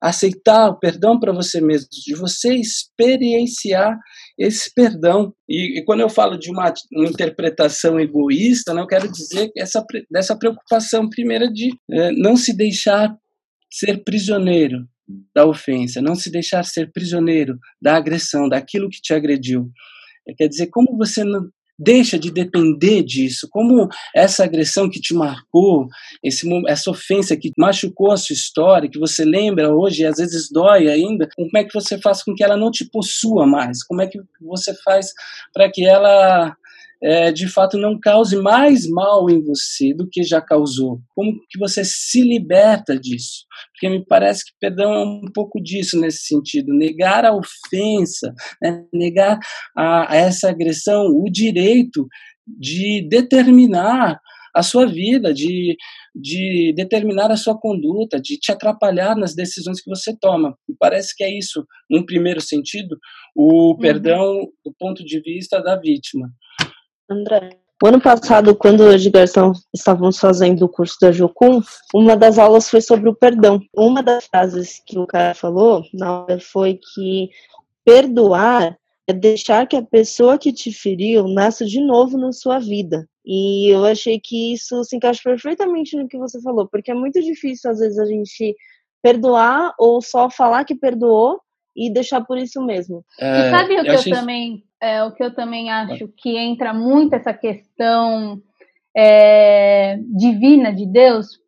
aceitar 0.00 0.69
o 0.69 0.79
perdão 0.79 1.19
para 1.19 1.33
você 1.33 1.61
mesmo, 1.61 1.88
de 1.91 2.15
você 2.15 2.55
experienciar 2.55 3.99
esse 4.38 4.73
perdão. 4.75 5.33
E, 5.49 5.79
e 5.81 5.85
quando 5.85 6.00
eu 6.00 6.09
falo 6.09 6.38
de 6.38 6.50
uma, 6.50 6.73
uma, 6.93 7.09
interpretação 7.09 7.99
egoísta, 7.99 8.75
né, 8.75 8.83
eu 8.83 8.87
quero 8.87 9.11
dizer 9.11 9.50
essa, 9.57 9.85
dessa 10.11 10.37
preocupação 10.37 11.09
primeira 11.09 11.50
de 11.50 11.71
é, 11.91 12.12
não 12.12 12.37
se 12.37 12.55
deixar 12.55 13.17
ser 13.71 14.05
prisioneiro 14.05 14.87
da 15.35 15.47
ofensa, 15.47 16.03
não 16.03 16.15
se 16.15 16.31
deixar 16.31 16.65
ser 16.65 16.91
prisioneiro 16.93 17.59
da 17.81 17.97
agressão, 17.97 18.49
daquilo 18.49 18.91
que 18.91 19.00
te 19.00 19.15
agrediu. 19.15 19.71
Quer 20.37 20.49
dizer, 20.49 20.67
como 20.69 20.97
você 20.97 21.23
não, 21.23 21.49
deixa 21.78 22.18
de 22.18 22.30
depender 22.30 23.02
disso. 23.02 23.49
Como 23.50 23.88
essa 24.14 24.45
agressão 24.45 24.88
que 24.88 25.00
te 25.00 25.14
marcou, 25.14 25.88
esse, 26.23 26.49
essa 26.66 26.90
ofensa 26.90 27.37
que 27.37 27.52
machucou 27.59 28.12
a 28.12 28.16
sua 28.16 28.35
história, 28.35 28.88
que 28.88 28.99
você 28.99 29.25
lembra 29.25 29.75
hoje 29.75 30.02
e 30.02 30.06
às 30.06 30.16
vezes 30.16 30.49
dói 30.50 30.88
ainda, 30.88 31.28
como 31.35 31.50
é 31.56 31.64
que 31.64 31.75
você 31.75 31.99
faz 31.99 32.23
com 32.23 32.35
que 32.35 32.45
ela 32.45 32.56
não 32.56 32.71
te 32.71 32.85
possua 32.90 33.47
mais? 33.47 33.83
Como 33.85 34.00
é 34.02 34.06
que 34.06 34.18
você 34.40 34.75
faz 34.83 35.12
para 35.52 35.71
que 35.71 35.85
ela 35.85 36.56
é, 37.03 37.31
de 37.31 37.49
fato 37.49 37.79
não 37.79 37.99
cause 38.00 38.37
mais 38.37 38.88
mal 38.88 39.29
em 39.29 39.43
você 39.43 39.95
do 39.95 40.09
que 40.11 40.23
já 40.23 40.41
causou? 40.41 41.00
Como 41.15 41.33
que 41.49 41.59
você 41.59 41.85
se 41.85 42.23
liberta 42.23 42.99
disso? 42.99 43.45
Porque 43.73 43.88
me 43.88 44.05
parece 44.05 44.45
que 44.45 44.53
perdão 44.61 44.93
é 44.93 45.05
um 45.05 45.33
pouco 45.33 45.61
disso 45.61 46.00
nesse 46.00 46.26
sentido, 46.26 46.75
negar 46.75 47.25
a 47.25 47.35
ofensa, 47.35 48.33
né? 48.62 48.85
negar 48.93 49.38
a, 49.76 50.12
a 50.12 50.17
essa 50.17 50.50
agressão 50.50 51.07
o 51.07 51.31
direito 51.31 52.07
de 52.47 53.07
determinar 53.09 54.19
a 54.57 54.62
sua 54.62 54.87
vida, 54.87 55.35
de, 55.35 55.76
de 56.15 56.73
determinar 56.75 57.31
a 57.31 57.37
sua 57.37 57.59
conduta, 57.59 58.19
de 58.19 58.38
te 58.38 58.50
atrapalhar 58.50 59.15
nas 59.15 59.35
decisões 59.35 59.83
que 59.83 59.91
você 59.91 60.17
toma. 60.19 60.57
Me 60.67 60.75
parece 60.79 61.15
que 61.15 61.23
é 61.23 61.31
isso, 61.31 61.67
num 61.91 62.07
primeiro 62.07 62.41
sentido, 62.41 62.97
o 63.35 63.73
uhum. 63.73 63.76
perdão 63.76 64.47
do 64.65 64.75
ponto 64.79 65.05
de 65.05 65.21
vista 65.21 65.62
da 65.62 65.79
vítima. 65.79 66.31
André. 67.09 67.51
O 67.83 67.87
ano 67.87 68.01
passado, 68.01 68.57
quando 68.57 68.83
eu 68.85 68.97
e 68.97 69.11
Garção 69.11 69.53
estávamos 69.75 70.19
fazendo 70.19 70.65
o 70.65 70.69
curso 70.69 70.97
da 71.01 71.13
Jocum, 71.13 71.61
uma 71.95 72.17
das 72.17 72.39
aulas 72.39 72.71
foi 72.71 72.81
sobre 72.81 73.11
o 73.11 73.15
perdão. 73.15 73.61
Uma 73.77 74.03
das 74.03 74.27
frases 74.27 74.83
que 74.87 74.99
o 74.99 75.07
cara 75.07 75.35
falou 75.35 75.85
na 75.93 76.07
aula 76.07 76.41
foi 76.41 76.81
que 76.95 77.29
perdoar 77.85 78.77
é 79.07 79.13
deixar 79.13 79.67
que 79.69 79.77
a 79.77 79.83
pessoa 79.83 80.39
que 80.39 80.53
te 80.53 80.73
feriu 80.73 81.29
nasça 81.29 81.67
de 81.67 81.81
novo 81.81 82.17
na 82.17 82.33
sua 82.33 82.59
vida. 82.59 83.07
E 83.25 83.69
eu 83.69 83.85
achei 83.85 84.19
que 84.19 84.55
isso 84.55 84.83
se 84.83 84.97
encaixa 84.97 85.21
perfeitamente 85.23 85.97
no 85.97 86.09
que 86.09 86.17
você 86.17 86.41
falou, 86.41 86.67
porque 86.67 86.91
é 86.91 86.95
muito 86.95 87.21
difícil 87.21 87.71
às 87.71 87.79
vezes 87.79 87.99
a 87.99 88.07
gente 88.07 88.57
perdoar 89.02 89.75
ou 89.78 90.00
só 90.00 90.30
falar 90.30 90.65
que 90.65 90.75
perdoou 90.75 91.39
e 91.76 91.93
deixar 91.93 92.25
por 92.25 92.39
isso 92.39 92.65
mesmo. 92.65 93.04
É, 93.21 93.49
e 93.49 93.50
sabe 93.50 93.75
o 93.75 93.83
que 93.83 93.91
eu, 93.91 93.95
eu 93.95 94.11
também 94.11 94.65
é, 94.80 95.02
o 95.04 95.12
que 95.12 95.23
eu 95.23 95.34
também 95.34 95.71
acho 95.71 96.08
que 96.17 96.36
entra 96.36 96.73
muito 96.73 97.15
essa 97.15 97.32
questão 97.32 98.41
é, 98.97 99.99
divina 100.17 100.73
de 100.73 100.86
Deus, 100.86 101.39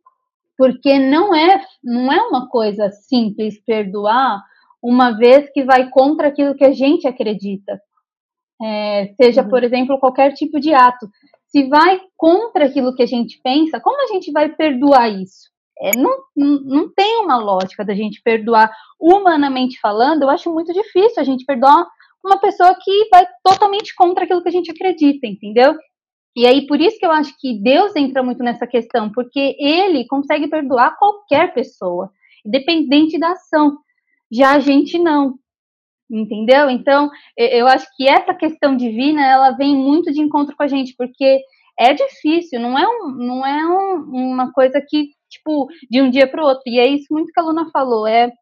porque 0.56 0.98
não 0.98 1.34
é, 1.34 1.62
não 1.82 2.12
é 2.12 2.20
uma 2.22 2.48
coisa 2.48 2.90
simples 2.90 3.62
perdoar, 3.64 4.42
uma 4.82 5.12
vez 5.12 5.50
que 5.52 5.64
vai 5.64 5.88
contra 5.90 6.28
aquilo 6.28 6.54
que 6.54 6.64
a 6.64 6.72
gente 6.72 7.06
acredita. 7.06 7.80
É, 8.60 9.14
seja, 9.20 9.42
uhum. 9.42 9.48
por 9.48 9.62
exemplo, 9.62 10.00
qualquer 10.00 10.32
tipo 10.34 10.58
de 10.58 10.74
ato. 10.74 11.08
Se 11.46 11.68
vai 11.68 12.00
contra 12.16 12.66
aquilo 12.66 12.94
que 12.94 13.02
a 13.02 13.06
gente 13.06 13.40
pensa, 13.42 13.80
como 13.80 14.02
a 14.02 14.12
gente 14.12 14.30
vai 14.32 14.48
perdoar 14.48 15.08
isso? 15.08 15.48
É, 15.80 15.92
não, 15.96 16.18
não 16.36 16.92
tem 16.92 17.18
uma 17.20 17.38
lógica 17.38 17.84
da 17.84 17.94
gente 17.94 18.20
perdoar 18.22 18.70
humanamente 19.00 19.78
falando. 19.80 20.22
Eu 20.22 20.30
acho 20.30 20.52
muito 20.52 20.72
difícil 20.72 21.20
a 21.20 21.24
gente 21.24 21.44
perdoar 21.44 21.86
uma 22.24 22.40
pessoa 22.40 22.76
que 22.83 23.09
vai 23.11 23.26
totalmente 23.42 23.94
contra 23.94 24.24
aquilo 24.24 24.42
que 24.42 24.48
a 24.48 24.52
gente 24.52 24.70
acredita, 24.70 25.26
entendeu? 25.26 25.74
E 26.37 26.46
aí, 26.46 26.66
por 26.66 26.81
isso 26.81 26.98
que 26.98 27.07
eu 27.07 27.11
acho 27.11 27.35
que 27.38 27.61
Deus 27.61 27.96
entra 27.96 28.22
muito 28.22 28.42
nessa 28.42 28.66
questão, 28.66 29.11
porque 29.11 29.57
ele 29.59 30.07
consegue 30.07 30.48
perdoar 30.48 30.96
qualquer 30.96 31.52
pessoa, 31.52 32.11
independente 32.46 33.18
da 33.18 33.33
ação. 33.33 33.78
Já 34.31 34.52
a 34.52 34.61
gente 34.61 34.98
não. 34.98 35.35
Entendeu? 36.11 36.70
Então, 36.70 37.11
eu 37.37 37.66
acho 37.66 37.87
que 37.96 38.09
essa 38.09 38.33
questão 38.33 38.76
divina, 38.76 39.26
ela 39.26 39.50
vem 39.50 39.76
muito 39.76 40.12
de 40.12 40.20
encontro 40.20 40.57
com 40.57 40.62
a 40.62 40.68
gente, 40.68 40.94
porque 40.96 41.42
é 41.78 41.92
difícil, 41.92 42.61
não 42.61 42.78
é, 42.78 42.87
um, 42.88 43.09
não 43.11 43.46
é 43.46 43.66
um, 43.66 44.33
uma 44.33 44.52
coisa 44.52 44.81
que, 44.87 45.11
tipo, 45.28 45.68
de 45.90 46.00
um 46.00 46.11
dia 46.11 46.26
para 46.26 46.42
o 46.42 46.46
outro. 46.46 46.62
E 46.66 46.78
é 46.78 46.87
isso 46.87 47.07
muito 47.11 47.33
que 47.33 47.40
a 47.40 47.42
Luna 47.42 47.70
falou, 47.70 48.07
é 48.07 48.33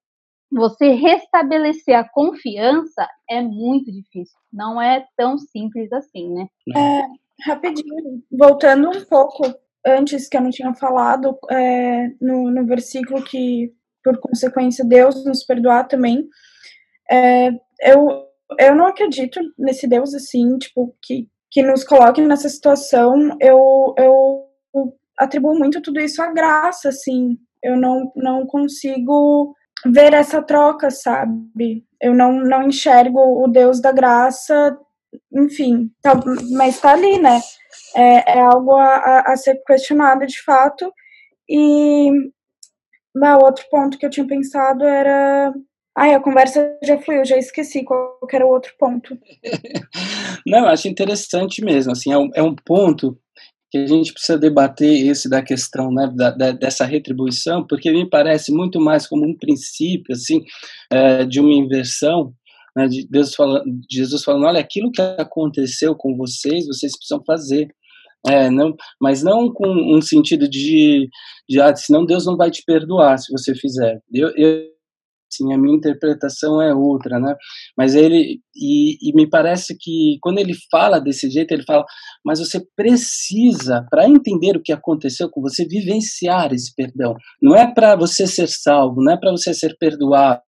você 0.50 0.90
restabelecer 0.90 1.96
a 1.96 2.08
confiança 2.08 3.08
é 3.28 3.42
muito 3.42 3.90
difícil. 3.90 4.38
Não 4.52 4.80
é 4.80 5.04
tão 5.16 5.38
simples 5.38 5.92
assim, 5.92 6.32
né? 6.32 6.46
É, 6.74 7.02
rapidinho, 7.50 8.22
voltando 8.30 8.90
um 8.90 9.04
pouco 9.04 9.42
antes 9.84 10.28
que 10.28 10.36
eu 10.36 10.40
não 10.40 10.50
tinha 10.50 10.74
falado, 10.74 11.38
é, 11.50 12.08
no, 12.20 12.50
no 12.50 12.66
versículo 12.66 13.22
que, 13.22 13.72
por 14.02 14.18
consequência, 14.18 14.84
Deus 14.84 15.24
nos 15.24 15.44
perdoar 15.44 15.86
também. 15.86 16.28
É, 17.10 17.50
eu, 17.80 18.24
eu 18.58 18.74
não 18.74 18.86
acredito 18.86 19.40
nesse 19.58 19.86
Deus 19.86 20.14
assim, 20.14 20.58
tipo, 20.58 20.94
que, 21.02 21.28
que 21.50 21.62
nos 21.62 21.84
coloque 21.84 22.20
nessa 22.20 22.48
situação. 22.48 23.36
Eu, 23.40 23.94
eu 23.98 24.46
atribuo 25.18 25.56
muito 25.56 25.80
tudo 25.80 26.00
isso 26.00 26.20
à 26.22 26.32
graça, 26.32 26.88
assim. 26.88 27.38
Eu 27.62 27.76
não, 27.76 28.12
não 28.16 28.46
consigo 28.46 29.54
ver 29.84 30.14
essa 30.14 30.42
troca, 30.42 30.90
sabe? 30.90 31.84
Eu 32.00 32.14
não, 32.14 32.32
não 32.32 32.62
enxergo 32.64 33.18
o 33.44 33.48
Deus 33.48 33.80
da 33.80 33.92
graça, 33.92 34.76
enfim, 35.32 35.90
tá, 36.02 36.14
mas 36.52 36.80
tá 36.80 36.92
ali, 36.92 37.18
né? 37.18 37.40
É, 37.94 38.38
é 38.38 38.40
algo 38.40 38.74
a, 38.74 39.20
a, 39.20 39.36
ser 39.36 39.62
questionado 39.66 40.26
de 40.26 40.42
fato. 40.42 40.92
E 41.48 42.10
o 43.14 43.44
outro 43.44 43.64
ponto 43.70 43.98
que 43.98 44.06
eu 44.06 44.10
tinha 44.10 44.26
pensado 44.26 44.84
era. 44.84 45.52
Ai, 45.96 46.14
a 46.14 46.20
conversa 46.20 46.76
já 46.82 46.98
fluiu, 46.98 47.24
já 47.24 47.38
esqueci 47.38 47.82
qual 47.82 48.18
era 48.30 48.44
o 48.44 48.50
outro 48.50 48.72
ponto. 48.78 49.18
Não, 50.46 50.66
acho 50.66 50.88
interessante 50.88 51.64
mesmo. 51.64 51.92
Assim, 51.92 52.12
é 52.12 52.18
um, 52.18 52.30
é 52.34 52.42
um 52.42 52.54
ponto 52.54 53.18
que 53.84 53.92
a 53.92 53.96
gente 53.96 54.12
precisa 54.12 54.38
debater 54.38 55.06
esse 55.06 55.28
da 55.28 55.42
questão 55.42 55.90
né, 55.92 56.10
da, 56.14 56.30
da, 56.30 56.52
dessa 56.52 56.84
retribuição, 56.84 57.66
porque 57.66 57.90
me 57.90 58.08
parece 58.08 58.52
muito 58.52 58.80
mais 58.80 59.06
como 59.06 59.26
um 59.26 59.36
princípio 59.36 60.14
assim 60.14 60.42
é, 60.90 61.24
de 61.24 61.40
uma 61.40 61.52
inversão, 61.52 62.32
né, 62.74 62.86
de 62.88 63.06
Deus 63.08 63.34
falando, 63.34 63.64
Jesus 63.90 64.22
falando, 64.22 64.46
olha, 64.46 64.60
aquilo 64.60 64.90
que 64.90 65.00
aconteceu 65.00 65.94
com 65.94 66.16
vocês, 66.16 66.66
vocês 66.66 66.96
precisam 66.96 67.22
fazer. 67.24 67.68
É, 68.26 68.50
não, 68.50 68.74
mas 69.00 69.22
não 69.22 69.52
com 69.52 69.68
um 69.68 70.02
sentido 70.02 70.48
de, 70.48 71.08
de 71.48 71.60
ah, 71.60 71.74
senão 71.76 72.04
Deus 72.04 72.26
não 72.26 72.36
vai 72.36 72.50
te 72.50 72.62
perdoar 72.66 73.18
se 73.18 73.30
você 73.30 73.54
fizer. 73.54 74.00
Eu, 74.12 74.30
eu 74.36 74.75
Sim, 75.28 75.52
a 75.52 75.58
minha 75.58 75.76
interpretação 75.76 76.62
é 76.62 76.72
outra, 76.74 77.18
né? 77.18 77.34
Mas 77.76 77.94
ele 77.94 78.40
e, 78.54 79.10
e, 79.10 79.12
me 79.14 79.28
parece 79.28 79.76
que 79.78 80.18
quando 80.22 80.38
ele 80.38 80.54
fala 80.70 81.00
desse 81.00 81.28
jeito, 81.28 81.52
ele 81.52 81.64
fala, 81.64 81.84
mas 82.24 82.38
você 82.38 82.64
precisa 82.76 83.84
para 83.90 84.08
entender 84.08 84.56
o 84.56 84.62
que 84.62 84.72
aconteceu 84.72 85.28
com 85.28 85.42
você 85.42 85.66
vivenciar 85.66 86.52
esse 86.54 86.74
perdão. 86.74 87.14
Não 87.42 87.56
é 87.56 87.72
para 87.72 87.96
você 87.96 88.26
ser 88.26 88.48
salvo, 88.48 89.02
não 89.02 89.12
é 89.12 89.16
para 89.16 89.32
você 89.32 89.52
ser 89.52 89.76
perdoado, 89.78 90.40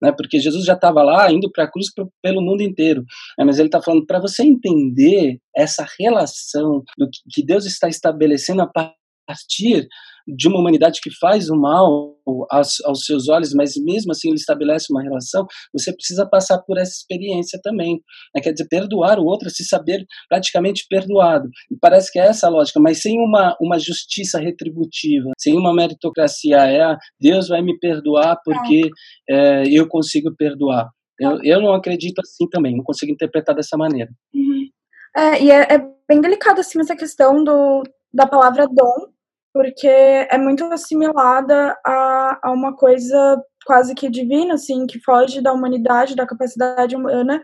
né? 0.00 0.12
Porque 0.12 0.38
Jesus 0.38 0.64
já 0.64 0.74
estava 0.74 1.02
lá 1.02 1.30
indo 1.30 1.50
para 1.50 1.64
a 1.64 1.70
cruz 1.70 1.92
pro, 1.92 2.10
pelo 2.22 2.40
mundo 2.40 2.62
inteiro, 2.62 3.02
né? 3.38 3.44
mas 3.44 3.58
ele 3.58 3.68
está 3.68 3.82
falando 3.82 4.06
para 4.06 4.20
você 4.20 4.44
entender 4.44 5.38
essa 5.54 5.86
relação 5.98 6.82
do 6.96 7.08
que 7.32 7.44
Deus 7.44 7.66
está 7.66 7.88
estabelecendo 7.88 8.62
a 8.62 8.66
partir 8.66 9.88
de 10.26 10.48
uma 10.48 10.58
humanidade 10.58 11.00
que 11.00 11.10
faz 11.18 11.48
o 11.48 11.56
mal 11.56 12.16
aos, 12.50 12.80
aos, 12.84 13.04
seus 13.04 13.28
olhos, 13.28 13.54
mas 13.54 13.74
mesmo 13.76 14.12
assim 14.12 14.28
ele 14.28 14.36
estabelece 14.36 14.86
uma 14.90 15.02
relação, 15.02 15.46
você 15.72 15.92
precisa 15.92 16.26
passar 16.26 16.58
por 16.58 16.78
essa 16.78 16.92
experiência 16.92 17.60
também. 17.62 18.00
Né? 18.34 18.42
Quer 18.42 18.52
dizer, 18.52 18.66
perdoar 18.68 19.18
o 19.18 19.24
outro, 19.24 19.48
se 19.50 19.64
saber 19.64 20.04
praticamente 20.28 20.86
perdoado. 20.88 21.48
E 21.70 21.76
parece 21.80 22.10
que 22.10 22.18
é 22.18 22.26
essa 22.26 22.48
a 22.48 22.50
lógica, 22.50 22.80
mas 22.80 23.00
sem 23.00 23.18
uma, 23.18 23.56
uma 23.60 23.78
justiça 23.78 24.38
retributiva, 24.40 25.30
sem 25.38 25.56
uma 25.56 25.72
meritocracia. 25.72 26.56
É, 26.56 26.96
Deus 27.20 27.48
vai 27.48 27.62
me 27.62 27.78
perdoar 27.78 28.40
porque 28.44 28.90
é, 29.28 29.64
eu 29.68 29.88
consigo 29.88 30.34
perdoar. 30.36 30.88
Eu, 31.18 31.42
eu 31.42 31.60
não 31.60 31.72
acredito 31.72 32.20
assim 32.20 32.48
também, 32.48 32.76
não 32.76 32.84
consigo 32.84 33.12
interpretar 33.12 33.54
dessa 33.54 33.76
maneira. 33.76 34.10
Uhum. 34.34 34.68
É, 35.16 35.42
e 35.42 35.50
é, 35.50 35.74
é 35.74 35.78
bem 36.08 36.20
delicado 36.20 36.60
assim 36.60 36.78
essa 36.80 36.94
questão 36.94 37.42
do, 37.42 37.82
da 38.12 38.26
palavra 38.26 38.66
dom, 38.66 39.08
porque 39.56 39.88
é 39.88 40.36
muito 40.36 40.62
assimilada 40.64 41.74
a, 41.82 42.38
a 42.42 42.52
uma 42.52 42.76
coisa 42.76 43.42
quase 43.64 43.94
que 43.94 44.10
divina, 44.10 44.52
assim, 44.52 44.86
que 44.86 45.00
foge 45.00 45.40
da 45.40 45.50
humanidade, 45.50 46.14
da 46.14 46.26
capacidade 46.26 46.94
humana, 46.94 47.42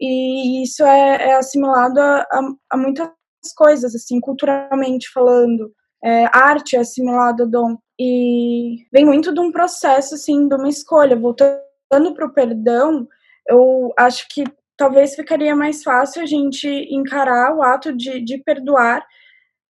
e 0.00 0.64
isso 0.64 0.84
é, 0.84 1.28
é 1.28 1.34
assimilado 1.36 2.00
a, 2.00 2.26
a, 2.32 2.40
a, 2.72 2.76
muitas 2.76 3.08
coisas, 3.56 3.94
assim, 3.94 4.18
culturalmente 4.18 5.08
falando. 5.14 5.70
É, 6.04 6.24
arte 6.36 6.74
é 6.74 6.80
assimilada 6.80 7.44
a 7.44 7.46
dom, 7.46 7.76
e 7.96 8.84
vem 8.92 9.04
muito 9.04 9.32
de 9.32 9.38
um 9.38 9.52
processo, 9.52 10.16
assim, 10.16 10.48
de 10.48 10.54
uma 10.56 10.68
escolha. 10.68 11.14
Voltando 11.14 11.62
para 12.12 12.26
o 12.26 12.34
perdão, 12.34 13.06
eu 13.48 13.92
acho 13.96 14.26
que 14.30 14.42
talvez 14.76 15.14
ficaria 15.14 15.54
mais 15.54 15.84
fácil 15.84 16.22
a 16.22 16.26
gente 16.26 16.68
encarar 16.90 17.54
o 17.54 17.62
ato 17.62 17.96
de, 17.96 18.20
de 18.20 18.38
perdoar 18.38 19.06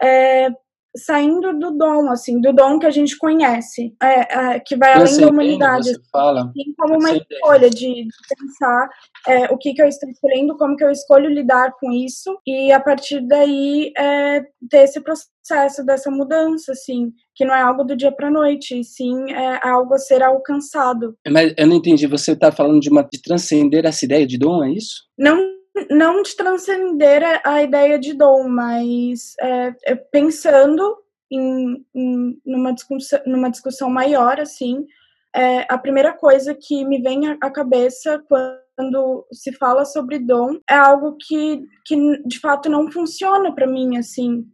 é, 0.03 0.49
saindo 0.97 1.59
do 1.59 1.71
dom, 1.73 2.11
assim, 2.11 2.41
do 2.41 2.53
dom 2.53 2.79
que 2.79 2.87
a 2.87 2.91
gente 2.91 3.17
conhece, 3.19 3.95
é, 4.03 4.55
é, 4.55 4.61
que 4.61 4.77
vai 4.77 4.95
além 4.95 5.19
da 5.19 5.29
humanidade. 5.29 5.91
Você 5.91 6.01
fala. 6.11 6.41
Assim, 6.41 6.75
como 6.77 6.99
uma 6.99 7.13
escolha 7.13 7.71
de, 7.71 8.05
de 8.05 8.09
pensar 8.29 8.89
é, 9.27 9.45
o 9.53 9.59
que, 9.59 9.75
que 9.75 9.83
eu 9.83 9.87
estou 9.87 10.09
escolhendo, 10.09 10.57
como 10.57 10.77
que 10.77 10.85
eu 10.85 10.91
escolho 10.91 11.29
lidar 11.29 11.73
com 11.79 11.93
isso, 11.93 12.39
e 12.47 12.73
a 12.73 12.81
partir 12.81 13.21
daí 13.27 13.93
é, 13.97 14.41
ter 14.71 14.85
esse 14.85 15.01
processo 15.01 15.85
dessa 15.85 16.11
mudança, 16.11 16.73
assim, 16.73 17.13
que 17.35 17.45
não 17.45 17.55
é 17.55 17.61
algo 17.61 17.85
do 17.85 17.97
dia 17.97 18.13
para 18.13 18.31
noite, 18.31 18.81
e 18.81 18.85
sim 18.85 19.31
é 19.33 19.69
algo 19.69 19.95
a 19.95 19.99
ser 19.99 20.23
alcançado. 20.23 21.17
Mas 21.29 21.53
eu 21.57 21.67
não 21.67 21.77
entendi, 21.77 22.07
você 22.07 22.33
está 22.33 22.51
falando 22.51 22.81
de, 22.81 22.91
uma, 22.91 23.03
de 23.03 23.21
transcender 23.21 23.85
essa 23.85 24.05
ideia 24.05 24.27
de 24.27 24.39
dom, 24.39 24.65
é 24.65 24.73
isso? 24.73 25.05
Não 25.19 25.56
não 25.91 26.23
de 26.23 26.35
transcender 26.35 27.23
a 27.45 27.62
ideia 27.62 27.99
de 27.99 28.15
dom, 28.15 28.49
mas 28.49 29.35
é, 29.41 29.75
é 29.85 29.95
pensando 29.95 30.97
em, 31.31 31.85
em, 31.95 32.41
numa, 32.45 32.73
discussão, 32.73 33.21
numa 33.27 33.51
discussão 33.51 33.91
maior, 33.91 34.41
assim, 34.41 34.87
é, 35.35 35.67
a 35.69 35.77
primeira 35.77 36.12
coisa 36.12 36.55
que 36.55 36.85
me 36.85 37.01
vem 37.03 37.37
à 37.41 37.51
cabeça 37.51 38.23
quando 38.29 39.27
se 39.33 39.53
fala 39.53 39.85
sobre 39.85 40.19
dom 40.19 40.59
é 40.69 40.75
algo 40.75 41.17
que, 41.21 41.62
que 41.85 42.23
de 42.27 42.41
fato 42.41 42.71
não 42.71 42.91
funciona 42.91 43.55
para 43.55 43.67
mim, 43.67 43.99
assim, 43.99 44.47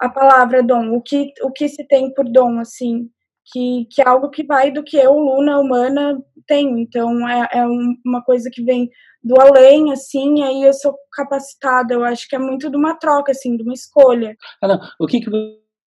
a 0.00 0.08
palavra 0.08 0.62
dom, 0.62 0.96
o 0.96 1.00
que, 1.00 1.32
o 1.42 1.52
que 1.52 1.68
se 1.68 1.86
tem 1.86 2.12
por 2.12 2.24
dom, 2.24 2.58
assim, 2.58 3.08
que, 3.44 3.86
que 3.90 4.02
é 4.02 4.08
algo 4.08 4.30
que 4.30 4.44
vai 4.44 4.70
do 4.70 4.82
que 4.82 4.96
eu, 4.96 5.12
Luna, 5.12 5.58
humana, 5.58 6.22
tenho. 6.46 6.78
Então, 6.78 7.28
é, 7.28 7.48
é 7.52 7.66
uma 8.04 8.22
coisa 8.22 8.50
que 8.52 8.62
vem 8.62 8.90
do 9.22 9.40
além, 9.40 9.92
assim, 9.92 10.40
e 10.40 10.42
aí 10.42 10.62
eu 10.64 10.72
sou 10.72 10.96
capacitada. 11.12 11.94
Eu 11.94 12.04
acho 12.04 12.28
que 12.28 12.36
é 12.36 12.38
muito 12.38 12.70
de 12.70 12.76
uma 12.76 12.94
troca, 12.94 13.32
assim, 13.32 13.56
de 13.56 13.62
uma 13.62 13.74
escolha. 13.74 14.36
Ah. 14.62 14.80
O 14.98 15.06
que, 15.06 15.20
que 15.20 15.30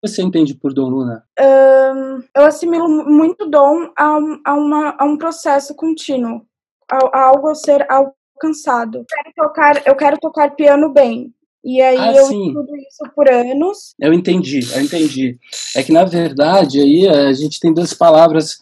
você 0.02 0.22
entende 0.22 0.54
por 0.54 0.72
dom, 0.72 0.88
Luna? 0.88 1.24
Um, 1.38 2.22
eu 2.34 2.44
assimilo 2.46 2.88
muito 2.88 3.48
dom 3.48 3.90
a, 3.96 4.18
um, 4.18 4.40
a, 4.44 4.54
uma, 4.54 4.96
a 4.98 5.04
um 5.04 5.16
processo 5.16 5.74
contínuo, 5.74 6.42
a, 6.90 6.96
a 7.18 7.24
algo 7.26 7.48
a 7.48 7.54
ser 7.54 7.86
alcançado. 7.90 8.98
Eu 8.98 9.04
quero 9.06 9.34
tocar, 9.34 9.86
eu 9.86 9.96
quero 9.96 10.18
tocar 10.18 10.54
piano 10.54 10.92
bem. 10.92 11.34
E 11.66 11.82
aí 11.82 11.98
ah, 11.98 12.12
eu 12.14 12.26
sim. 12.26 12.46
estudo 12.46 12.76
isso 12.76 13.12
por 13.14 13.28
anos. 13.28 13.94
Eu 14.00 14.12
entendi, 14.12 14.60
eu 14.72 14.80
entendi. 14.80 15.36
É 15.74 15.82
que 15.82 15.90
na 15.90 16.04
verdade 16.04 16.80
aí 16.80 17.08
a 17.08 17.32
gente 17.32 17.58
tem 17.58 17.74
duas 17.74 17.92
palavras 17.92 18.56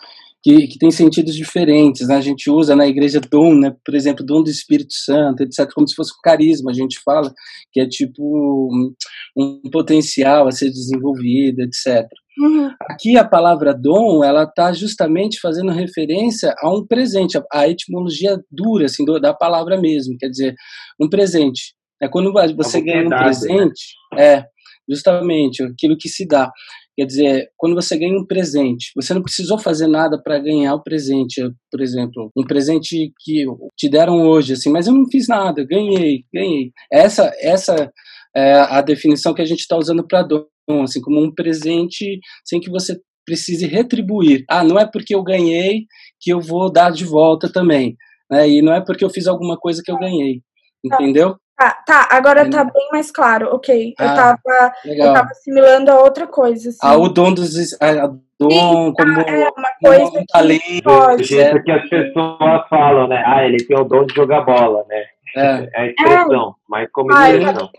que, 0.45 0.67
que 0.69 0.79
têm 0.79 0.91
sentidos 0.91 1.35
diferentes. 1.35 2.09
Né? 2.09 2.17
A 2.17 2.21
gente 2.21 2.51
usa 2.51 2.77
na 2.77 2.87
igreja 2.87 3.19
dom, 3.19 3.55
né? 3.55 3.75
por 3.85 3.95
exemplo, 3.95 4.25
dom 4.25 4.43
do 4.43 4.51
Espírito 4.51 4.93
Santo, 4.93 5.43
etc., 5.43 5.71
como 5.75 5.89
se 5.89 5.95
fosse 5.95 6.13
um 6.13 6.21
carisma, 6.23 6.71
a 6.71 6.75
gente 6.75 6.99
fala, 7.03 7.33
que 7.73 7.81
é 7.81 7.89
tipo 7.89 8.23
um, 8.23 8.95
um 9.37 9.71
potencial 9.71 10.47
a 10.47 10.51
ser 10.51 10.71
desenvolvido, 10.71 11.61
etc. 11.61 12.07
Uhum. 12.39 12.71
Aqui 12.91 13.17
a 13.17 13.25
palavra 13.27 13.73
dom, 13.73 14.23
ela 14.23 14.45
está 14.45 14.73
justamente 14.73 15.41
fazendo 15.41 15.71
referência 15.71 16.55
a 16.59 16.71
um 16.71 16.87
presente, 16.87 17.39
a, 17.53 17.69
etimologia 17.69 18.39
dura 18.51 18.85
assim, 18.87 19.05
da 19.21 19.33
palavra 19.33 19.81
mesmo, 19.81 20.17
quer 20.19 20.29
dizer, 20.29 20.55
um 21.01 21.09
presente. 21.09 21.75
É 22.05 22.09
quando 22.09 22.33
você 22.57 22.81
ganha 22.81 23.07
um 23.07 23.09
presente, 23.09 23.95
né? 24.13 24.35
é 24.37 24.45
justamente 24.89 25.63
aquilo 25.63 25.97
que 25.97 26.09
se 26.09 26.27
dá. 26.27 26.51
Quer 26.97 27.07
dizer, 27.07 27.49
quando 27.57 27.75
você 27.75 27.99
ganha 27.99 28.17
um 28.17 28.27
presente, 28.27 28.93
você 28.95 29.13
não 29.13 29.23
precisou 29.23 29.59
fazer 29.59 29.89
nada 29.89 30.21
para 30.23 30.39
ganhar 30.39 30.75
o 30.75 30.83
presente. 30.83 31.43
Por 31.71 31.81
exemplo, 31.81 32.31
um 32.37 32.45
presente 32.45 33.13
que 33.19 33.45
te 33.77 33.89
deram 33.89 34.23
hoje, 34.23 34.53
assim, 34.53 34.71
mas 34.71 34.87
eu 34.87 34.93
não 34.93 35.05
fiz 35.11 35.27
nada, 35.27 35.65
ganhei, 35.65 36.25
ganhei. 36.33 36.71
Essa, 36.93 37.33
essa 37.41 37.91
é 38.37 38.55
a 38.55 38.81
definição 38.81 39.35
que 39.35 39.43
a 39.43 39.47
gente 39.47 39.61
está 39.61 39.77
usando 39.77 40.07
para 40.07 40.23
dom, 40.23 40.47
assim, 40.83 41.01
como 41.01 41.21
um 41.21 41.35
presente 41.35 42.21
sem 42.45 42.61
que 42.61 42.71
você 42.71 43.01
precise 43.27 43.67
retribuir. 43.67 44.45
Ah, 44.49 44.63
não 44.63 44.79
é 44.79 44.87
porque 44.89 45.15
eu 45.15 45.23
ganhei 45.23 45.87
que 46.21 46.33
eu 46.33 46.41
vou 46.41 46.71
dar 46.71 46.91
de 46.93 47.05
volta 47.05 47.51
também. 47.51 47.97
Né? 48.31 48.49
E 48.49 48.63
não 48.63 48.73
é 48.73 48.81
porque 48.85 49.05
eu 49.05 49.11
fiz 49.11 49.27
alguma 49.27 49.57
coisa 49.57 49.83
que 49.85 49.91
eu 49.91 49.99
ganhei. 49.99 50.43
Entendeu? 50.85 51.37
Tá, 51.57 51.71
tá, 51.87 52.09
agora 52.11 52.51
tá 52.51 52.65
bem 52.65 52.89
mais 52.91 53.13
claro, 53.13 53.55
ok. 53.55 53.95
Ah, 53.97 54.05
eu, 54.05 54.15
tava, 54.15 54.73
eu 54.85 55.13
tava 55.13 55.31
assimilando 55.31 55.91
a 55.91 56.01
outra 56.01 56.27
coisa. 56.27 56.71
Assim. 56.71 56.79
Ah, 56.83 56.97
o 56.97 57.09
dom 57.09 57.33
dos. 57.33 57.73
A, 57.81 58.09
dom 58.39 58.51
Sim, 58.51 58.93
como. 58.97 59.21
É 59.21 59.49
uma 59.57 59.69
coisa 59.81 60.19
um 60.19 60.25
talento. 60.27 61.17
Do 61.17 61.23
jeito 61.23 61.63
que 61.63 61.71
as 61.71 61.89
pessoas 61.89 62.69
falam, 62.69 63.07
né? 63.07 63.23
Ah, 63.25 63.47
ele 63.47 63.59
tem 63.59 63.79
o 63.79 63.85
dom 63.85 64.05
de 64.05 64.15
jogar 64.15 64.41
bola, 64.41 64.85
né? 64.89 65.05
É, 65.37 65.69
é 65.75 65.81
a 65.81 65.87
expressão, 65.87 66.51
é. 66.51 66.55
mas 66.69 66.91
como 66.93 67.13
ah, 67.13 67.31
expressão. 67.31 67.71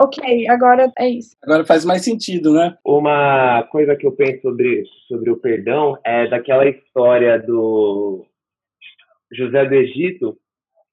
Ok, 0.00 0.48
agora 0.48 0.90
é 0.98 1.08
isso. 1.08 1.36
Agora 1.42 1.64
faz 1.64 1.84
mais 1.84 2.02
sentido, 2.02 2.54
né? 2.54 2.76
Uma 2.84 3.66
coisa 3.70 3.96
que 3.96 4.06
eu 4.06 4.12
penso 4.12 4.40
sobre, 4.42 4.84
sobre 5.08 5.30
o 5.30 5.36
perdão 5.36 5.98
é 6.04 6.26
daquela 6.26 6.66
história 6.66 7.38
do 7.38 8.24
José 9.32 9.64
do 9.64 9.74
Egito, 9.74 10.36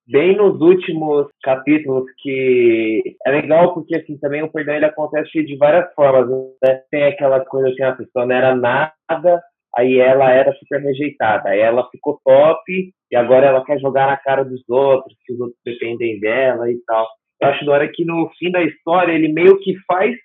bem 0.07 0.35
nos 0.37 0.59
últimos 0.61 1.27
capítulos 1.43 2.05
que 2.19 3.15
é 3.25 3.31
legal 3.31 3.73
porque 3.73 3.97
assim 3.97 4.17
também 4.17 4.41
o 4.41 4.51
perdão 4.51 4.75
ele 4.75 4.85
acontece 4.85 5.43
de 5.43 5.57
várias 5.57 5.93
formas 5.93 6.29
né? 6.63 6.81
tem 6.89 7.03
aquela 7.03 7.43
coisa 7.43 7.69
assim 7.69 7.83
a 7.83 7.95
pessoa 7.95 8.25
não 8.25 8.35
era 8.35 8.55
nada 8.55 9.41
aí 9.75 9.99
ela 9.99 10.31
era 10.31 10.53
super 10.53 10.81
rejeitada 10.81 11.49
aí 11.49 11.59
ela 11.59 11.89
ficou 11.89 12.19
top 12.23 12.61
e 13.11 13.15
agora 13.15 13.47
ela 13.47 13.65
quer 13.65 13.79
jogar 13.79 14.07
na 14.07 14.17
cara 14.17 14.45
dos 14.45 14.61
outros 14.69 15.15
que 15.25 15.33
os 15.33 15.39
outros 15.39 15.59
dependem 15.65 16.19
dela 16.21 16.71
e 16.71 16.77
tal 16.85 17.05
eu 17.41 17.49
acho 17.49 17.65
da 17.65 17.73
hora 17.73 17.91
que 17.91 18.05
no 18.05 18.29
fim 18.39 18.49
da 18.49 18.63
história 18.63 19.11
ele 19.11 19.31
meio 19.33 19.59
que 19.59 19.75
faz 19.85 20.15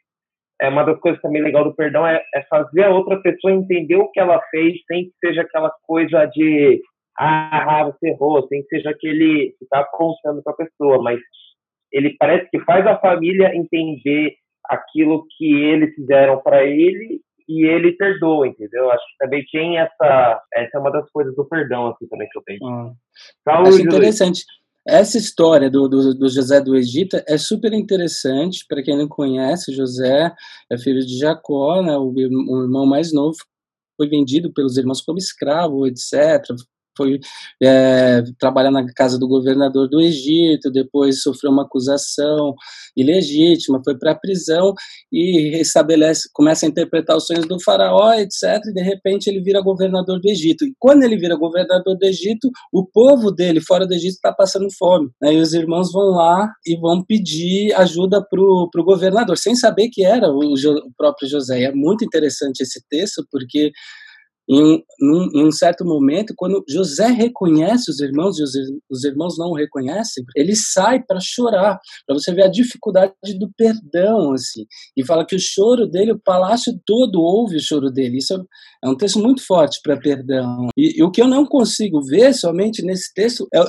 é 0.60 0.68
uma 0.68 0.84
das 0.84 0.98
coisas 1.00 1.20
também 1.20 1.42
legal 1.42 1.64
do 1.64 1.74
perdão 1.74 2.06
é, 2.06 2.22
é 2.36 2.42
fazer 2.42 2.84
a 2.84 2.90
outra 2.90 3.20
pessoa 3.20 3.52
entender 3.52 3.96
o 3.96 4.08
que 4.12 4.20
ela 4.20 4.40
fez 4.48 4.74
sem 4.86 5.06
que 5.06 5.12
seja 5.24 5.42
aquela 5.42 5.72
coisa 5.84 6.24
de 6.26 6.80
ah, 7.18 7.84
você 7.84 8.10
errou, 8.10 8.46
tem 8.48 8.62
que 8.62 8.68
seja 8.68 8.90
aquele 8.90 9.54
que 9.58 9.64
está 9.64 9.84
contando 9.84 10.42
para 10.42 10.52
a 10.52 10.56
pessoa, 10.56 11.02
mas 11.02 11.20
ele 11.92 12.16
parece 12.18 12.48
que 12.50 12.60
faz 12.60 12.86
a 12.86 12.98
família 12.98 13.54
entender 13.54 14.34
aquilo 14.64 15.26
que 15.36 15.52
eles 15.52 15.94
fizeram 15.94 16.40
para 16.40 16.64
ele 16.64 17.20
e 17.48 17.66
ele 17.66 17.92
perdoa, 17.92 18.46
entendeu? 18.46 18.90
Acho 18.90 19.04
que 19.04 19.18
também 19.18 19.44
tem 19.52 19.78
essa, 19.78 20.42
essa 20.54 20.78
é 20.78 20.80
uma 20.80 20.90
das 20.90 21.10
coisas 21.10 21.34
do 21.34 21.44
perdão, 21.44 21.88
assim, 21.88 22.06
também 22.06 22.28
que 22.30 22.38
eu 22.38 22.42
penso. 22.42 22.64
Ah. 22.66 22.92
Saúde, 23.44 23.68
Acho 23.68 23.80
interessante. 23.82 24.44
Essa 24.86 25.18
história 25.18 25.70
do, 25.70 25.86
do, 25.88 26.14
do, 26.14 26.28
José 26.28 26.60
do 26.60 26.74
Egito 26.74 27.16
é 27.28 27.36
super 27.36 27.72
interessante. 27.72 28.64
Para 28.66 28.82
quem 28.82 28.96
não 28.96 29.06
conhece, 29.06 29.72
José 29.72 30.32
é 30.70 30.78
filho 30.78 31.00
de 31.00 31.18
Jacó, 31.18 31.82
né, 31.82 31.96
o, 31.96 32.10
o 32.10 32.62
irmão 32.62 32.86
mais 32.86 33.12
novo, 33.12 33.36
foi 33.96 34.08
vendido 34.08 34.52
pelos 34.52 34.76
irmãos 34.76 35.02
como 35.02 35.18
escravo, 35.18 35.86
etc 35.86 36.42
foi 36.96 37.18
é, 37.62 38.22
trabalhar 38.38 38.70
na 38.70 38.84
casa 38.94 39.18
do 39.18 39.28
governador 39.28 39.88
do 39.88 40.00
Egito, 40.00 40.70
depois 40.70 41.22
sofreu 41.22 41.50
uma 41.50 41.64
acusação 41.64 42.54
ilegítima, 42.96 43.80
foi 43.84 43.98
para 43.98 44.12
a 44.12 44.18
prisão 44.18 44.74
e 45.10 45.60
estabelece, 45.60 46.28
começa 46.32 46.66
a 46.66 46.68
interpretar 46.68 47.16
os 47.16 47.26
sonhos 47.26 47.46
do 47.46 47.60
faraó, 47.60 48.12
etc. 48.14 48.60
E 48.66 48.72
de 48.72 48.82
repente 48.82 49.28
ele 49.28 49.40
vira 49.40 49.60
governador 49.60 50.20
do 50.20 50.28
Egito. 50.28 50.64
E 50.64 50.74
quando 50.78 51.02
ele 51.02 51.16
vira 51.16 51.36
governador 51.36 51.96
do 51.96 52.04
Egito, 52.04 52.50
o 52.72 52.84
povo 52.86 53.30
dele 53.30 53.60
fora 53.60 53.86
do 53.86 53.94
Egito 53.94 54.14
está 54.14 54.32
passando 54.32 54.68
fome. 54.78 55.10
Né? 55.20 55.34
E 55.34 55.40
os 55.40 55.52
irmãos 55.52 55.92
vão 55.92 56.10
lá 56.10 56.50
e 56.66 56.76
vão 56.76 57.04
pedir 57.04 57.72
ajuda 57.74 58.22
para 58.22 58.40
o 58.40 58.84
governador, 58.84 59.38
sem 59.38 59.54
saber 59.54 59.88
que 59.88 60.04
era 60.04 60.28
o, 60.28 60.54
o 60.54 60.92
próprio 60.96 61.28
José. 61.28 61.60
E 61.60 61.64
é 61.64 61.72
muito 61.72 62.04
interessante 62.04 62.62
esse 62.62 62.82
texto 62.88 63.26
porque 63.30 63.72
em 64.48 64.84
um, 65.00 65.28
em 65.34 65.46
um, 65.46 65.52
certo 65.52 65.84
momento, 65.84 66.34
quando 66.36 66.64
José 66.68 67.06
reconhece 67.06 67.90
os 67.90 68.00
irmãos 68.00 68.38
e 68.38 68.42
os, 68.42 68.52
os 68.90 69.04
irmãos 69.04 69.38
não 69.38 69.50
o 69.50 69.56
reconhecem, 69.56 70.24
ele 70.36 70.56
sai 70.56 71.02
para 71.02 71.20
chorar, 71.20 71.78
para 72.06 72.16
você 72.16 72.34
ver 72.34 72.44
a 72.44 72.50
dificuldade 72.50 73.14
do 73.38 73.50
perdão, 73.56 74.32
assim, 74.32 74.66
e 74.96 75.04
fala 75.04 75.24
que 75.24 75.36
o 75.36 75.40
choro 75.40 75.86
dele, 75.86 76.12
o 76.12 76.18
palácio 76.18 76.72
todo 76.84 77.20
ouve 77.20 77.56
o 77.56 77.62
choro 77.62 77.90
dele. 77.90 78.18
Isso 78.18 78.34
é 78.84 78.88
um 78.88 78.96
texto 78.96 79.20
muito 79.20 79.46
forte 79.46 79.78
para 79.82 79.96
perdão. 79.96 80.68
E, 80.76 80.98
e, 80.98 81.02
o 81.02 81.10
que 81.10 81.22
eu 81.22 81.28
não 81.28 81.46
consigo 81.46 82.02
ver 82.02 82.34
somente 82.34 82.82
nesse 82.82 83.12
texto 83.14 83.46
é, 83.54 83.60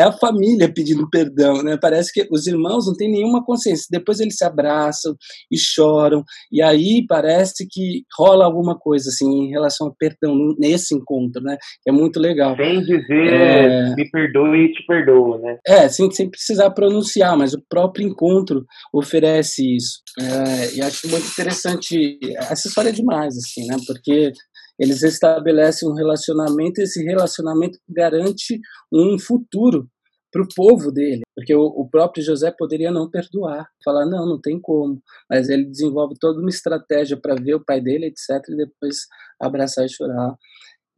é, 0.00 0.02
a 0.02 0.12
família 0.12 0.72
pedindo 0.72 1.08
perdão, 1.08 1.62
né? 1.62 1.78
Parece 1.80 2.12
que 2.12 2.28
os 2.30 2.46
irmãos 2.46 2.86
não 2.86 2.94
têm 2.94 3.10
nenhuma 3.10 3.44
consciência. 3.44 3.86
Depois 3.90 4.20
eles 4.20 4.36
se 4.36 4.44
abraçam 4.44 5.16
e 5.50 5.58
choram, 5.58 6.22
e 6.52 6.60
aí 6.60 7.04
parece 7.08 7.66
que 7.68 8.04
rola 8.16 8.44
alguma 8.44 8.78
coisa 8.78 9.08
assim 9.08 9.44
em 9.44 9.50
relação 9.50 9.88
a 9.88 9.92
perdão 9.98 10.17
então, 10.18 10.54
nesse 10.58 10.94
encontro, 10.94 11.42
né? 11.42 11.56
É 11.86 11.92
muito 11.92 12.20
legal. 12.20 12.56
Sem 12.56 12.80
dizer 12.80 13.32
é... 13.32 13.94
me 13.94 14.10
perdoe 14.10 14.64
e 14.64 14.72
te 14.72 14.84
perdoo, 14.86 15.38
né? 15.38 15.56
É, 15.66 15.88
sem, 15.88 16.10
sem 16.10 16.28
precisar 16.28 16.70
pronunciar, 16.70 17.36
mas 17.36 17.54
o 17.54 17.62
próprio 17.68 18.06
encontro 18.06 18.64
oferece 18.92 19.76
isso. 19.76 20.00
É, 20.20 20.76
e 20.76 20.82
acho 20.82 21.08
muito 21.08 21.26
interessante, 21.28 22.18
essa 22.36 22.68
história 22.68 22.90
é 22.90 22.92
demais, 22.92 23.36
assim, 23.36 23.66
né? 23.66 23.76
Porque 23.86 24.32
eles 24.78 25.02
estabelecem 25.02 25.88
um 25.88 25.94
relacionamento 25.94 26.80
e 26.80 26.84
esse 26.84 27.02
relacionamento 27.02 27.78
garante 27.88 28.60
um 28.92 29.18
futuro 29.18 29.88
para 30.30 30.42
o 30.42 30.48
povo 30.54 30.92
dele, 30.92 31.22
porque 31.34 31.54
o, 31.54 31.62
o, 31.62 31.88
próprio 31.88 32.22
José 32.22 32.52
poderia 32.56 32.90
não 32.90 33.10
perdoar, 33.10 33.66
falar 33.84 34.06
não, 34.06 34.26
não 34.26 34.40
tem 34.40 34.60
como, 34.60 35.00
mas 35.28 35.48
ele 35.48 35.64
desenvolve 35.64 36.14
toda 36.20 36.40
uma 36.40 36.50
estratégia 36.50 37.16
para 37.16 37.34
ver 37.34 37.54
o 37.54 37.64
pai 37.64 37.80
dele, 37.80 38.06
etc, 38.06 38.42
e 38.48 38.56
depois 38.56 39.06
abraçar 39.40 39.86
e 39.86 39.88
chorar 39.88 40.34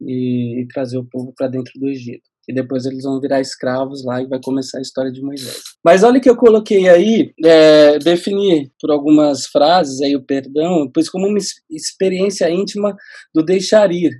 e, 0.01 0.61
e 0.61 0.67
trazer 0.67 0.97
o 0.97 1.07
povo 1.09 1.33
para 1.35 1.47
dentro 1.47 1.71
do 1.79 1.87
Egito. 1.87 2.29
E 2.49 2.53
depois 2.53 2.85
eles 2.85 3.03
vão 3.03 3.21
virar 3.21 3.39
escravos 3.39 4.03
lá 4.03 4.21
e 4.21 4.27
vai 4.27 4.39
começar 4.43 4.79
a 4.79 4.81
história 4.81 5.11
de 5.11 5.21
Moisés. 5.21 5.61
Mas 5.83 6.03
olha 6.03 6.19
que 6.19 6.29
eu 6.29 6.35
coloquei 6.35 6.89
aí, 6.89 7.31
é, 7.45 7.99
definir 7.99 8.71
por 8.79 8.91
algumas 8.91 9.45
frases 9.45 10.01
aí 10.01 10.15
o 10.15 10.25
perdão, 10.25 10.89
pois 10.91 11.07
como 11.07 11.27
uma 11.27 11.37
experiência 11.69 12.49
íntima 12.49 12.95
do 13.33 13.43
deixar 13.43 13.91
ir 13.91 14.11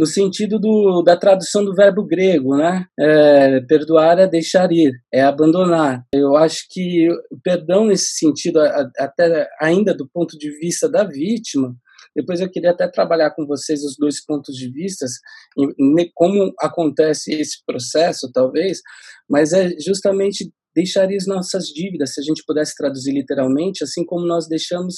no 0.00 0.06
sentido 0.06 0.58
do, 0.58 1.02
da 1.02 1.14
tradução 1.14 1.62
do 1.62 1.74
verbo 1.74 2.02
grego, 2.02 2.56
né? 2.56 2.86
É, 2.98 3.60
perdoar 3.60 4.18
é 4.18 4.26
deixar 4.26 4.72
ir, 4.72 4.94
é 5.12 5.20
abandonar. 5.20 6.06
Eu 6.14 6.38
acho 6.38 6.64
que 6.70 7.06
o 7.30 7.38
perdão 7.44 7.84
nesse 7.84 8.14
sentido, 8.16 8.60
até 8.98 9.46
ainda 9.60 9.94
do 9.94 10.08
ponto 10.08 10.38
de 10.38 10.50
vista 10.58 10.88
da 10.88 11.04
vítima, 11.04 11.76
depois 12.16 12.40
eu 12.40 12.50
queria 12.50 12.70
até 12.70 12.88
trabalhar 12.88 13.32
com 13.32 13.46
vocês 13.46 13.84
os 13.84 13.94
dois 13.98 14.24
pontos 14.24 14.56
de 14.56 14.72
vista, 14.72 15.04
como 16.14 16.50
acontece 16.58 17.34
esse 17.34 17.62
processo, 17.66 18.32
talvez, 18.32 18.80
mas 19.28 19.52
é 19.52 19.68
justamente 19.78 20.50
deixar 20.74 21.10
as 21.10 21.26
nossas 21.26 21.66
dívidas, 21.66 22.14
se 22.14 22.20
a 22.22 22.24
gente 22.24 22.42
pudesse 22.46 22.74
traduzir 22.74 23.12
literalmente, 23.12 23.84
assim 23.84 24.02
como 24.06 24.26
nós 24.26 24.48
deixamos 24.48 24.94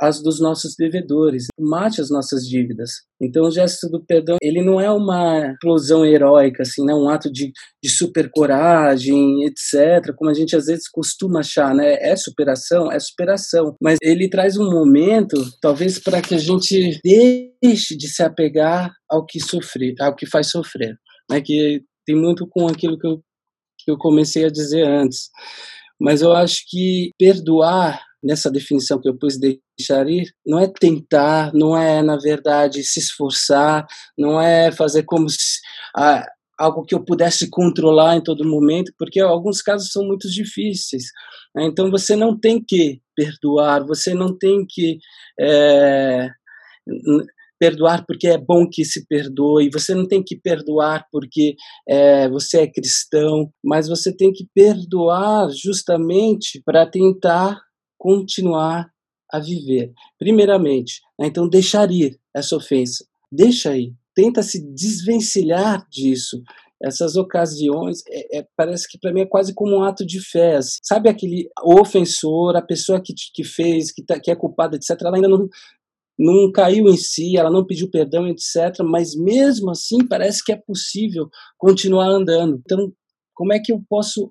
as 0.00 0.22
dos 0.22 0.40
nossos 0.40 0.74
devedores, 0.76 1.46
mate 1.58 2.00
as 2.00 2.10
nossas 2.10 2.46
dívidas. 2.46 2.90
Então 3.20 3.44
o 3.44 3.50
gesto 3.50 3.88
do 3.88 4.04
perdão, 4.04 4.36
ele 4.42 4.62
não 4.62 4.80
é 4.80 4.90
uma 4.90 5.52
explosão 5.52 6.04
heróica, 6.04 6.62
assim, 6.62 6.84
né? 6.84 6.94
um 6.94 7.08
ato 7.08 7.32
de, 7.32 7.50
de 7.82 7.90
super 7.90 8.30
coragem, 8.30 9.44
etc., 9.44 10.14
como 10.16 10.30
a 10.30 10.34
gente 10.34 10.54
às 10.54 10.66
vezes 10.66 10.88
costuma 10.88 11.40
achar, 11.40 11.74
né? 11.74 11.94
É 12.00 12.14
superação? 12.14 12.92
É 12.92 12.98
superação. 13.00 13.74
Mas 13.80 13.98
ele 14.02 14.28
traz 14.28 14.56
um 14.56 14.70
momento, 14.70 15.36
talvez, 15.60 15.98
para 15.98 16.20
que 16.20 16.34
a 16.34 16.38
gente 16.38 17.00
deixe 17.02 17.96
de 17.96 18.08
se 18.08 18.22
apegar 18.22 18.92
ao 19.08 19.24
que 19.24 19.40
sofrer, 19.40 19.94
ao 20.00 20.14
que 20.14 20.26
faz 20.26 20.50
sofrer. 20.50 20.96
Né? 21.30 21.40
Que 21.40 21.82
tem 22.04 22.14
muito 22.14 22.46
com 22.46 22.66
aquilo 22.66 22.98
que 22.98 23.06
eu, 23.06 23.22
que 23.78 23.90
eu 23.90 23.96
comecei 23.96 24.44
a 24.44 24.50
dizer 24.50 24.86
antes. 24.86 25.30
Mas 26.00 26.20
eu 26.20 26.32
acho 26.32 26.62
que 26.68 27.10
perdoar 27.18 28.02
nessa 28.22 28.50
definição 28.50 29.00
que 29.00 29.08
eu 29.08 29.16
pus 29.16 29.38
de 29.38 29.60
deixar 29.78 30.08
ir, 30.08 30.32
não 30.44 30.58
é 30.58 30.66
tentar, 30.66 31.52
não 31.54 31.76
é, 31.76 32.02
na 32.02 32.16
verdade, 32.16 32.82
se 32.82 33.00
esforçar, 33.00 33.86
não 34.18 34.40
é 34.40 34.72
fazer 34.72 35.04
como 35.04 35.28
se, 35.28 35.60
ah, 35.96 36.24
algo 36.58 36.84
que 36.84 36.94
eu 36.94 37.04
pudesse 37.04 37.50
controlar 37.50 38.16
em 38.16 38.22
todo 38.22 38.48
momento, 38.48 38.92
porque 38.98 39.20
alguns 39.20 39.60
casos 39.60 39.90
são 39.90 40.04
muito 40.04 40.28
difíceis. 40.30 41.04
Né? 41.54 41.66
Então 41.66 41.90
você 41.90 42.16
não 42.16 42.38
tem 42.38 42.62
que 42.66 43.00
perdoar, 43.14 43.84
você 43.84 44.14
não 44.14 44.36
tem 44.36 44.64
que 44.68 44.98
é, 45.38 46.28
perdoar 47.58 48.04
porque 48.06 48.28
é 48.28 48.38
bom 48.38 48.68
que 48.70 48.84
se 48.84 49.06
perdoe, 49.06 49.70
você 49.70 49.94
não 49.94 50.06
tem 50.06 50.22
que 50.22 50.36
perdoar 50.36 51.06
porque 51.10 51.56
é, 51.88 52.28
você 52.28 52.62
é 52.62 52.70
cristão, 52.70 53.50
mas 53.64 53.88
você 53.88 54.14
tem 54.14 54.32
que 54.32 54.46
perdoar 54.54 55.50
justamente 55.50 56.62
para 56.64 56.86
tentar 56.86 57.58
continuar 57.98 58.88
a 59.30 59.38
viver. 59.38 59.92
Primeiramente, 60.18 61.00
né, 61.18 61.26
então 61.26 61.48
deixar 61.48 61.90
ir 61.90 62.18
essa 62.34 62.56
ofensa, 62.56 63.04
deixa 63.30 63.76
ir, 63.76 63.94
tenta 64.14 64.42
se 64.42 64.60
desvencilhar 64.72 65.86
disso. 65.90 66.42
Essas 66.82 67.16
ocasiões, 67.16 68.02
é, 68.08 68.38
é, 68.38 68.46
parece 68.54 68.86
que 68.86 68.98
para 68.98 69.12
mim 69.12 69.22
é 69.22 69.26
quase 69.26 69.54
como 69.54 69.76
um 69.76 69.82
ato 69.82 70.04
de 70.04 70.20
fé. 70.20 70.56
Assim. 70.56 70.78
Sabe 70.82 71.08
aquele 71.08 71.48
ofensor, 71.62 72.54
a 72.54 72.62
pessoa 72.62 73.00
que, 73.00 73.14
que 73.34 73.44
fez, 73.44 73.90
que, 73.90 74.04
tá, 74.04 74.20
que 74.20 74.30
é 74.30 74.36
culpada, 74.36 74.76
etc., 74.76 74.90
ela 75.00 75.16
ainda 75.16 75.28
não, 75.28 75.48
não 76.18 76.52
caiu 76.52 76.86
em 76.88 76.96
si, 76.96 77.36
ela 77.36 77.50
não 77.50 77.64
pediu 77.64 77.90
perdão, 77.90 78.28
etc., 78.28 78.82
mas 78.84 79.14
mesmo 79.14 79.70
assim 79.70 80.06
parece 80.06 80.44
que 80.44 80.52
é 80.52 80.56
possível 80.56 81.28
continuar 81.56 82.08
andando. 82.08 82.60
Então, 82.64 82.92
como 83.34 83.54
é 83.54 83.58
que 83.58 83.72
eu 83.72 83.82
posso 83.88 84.30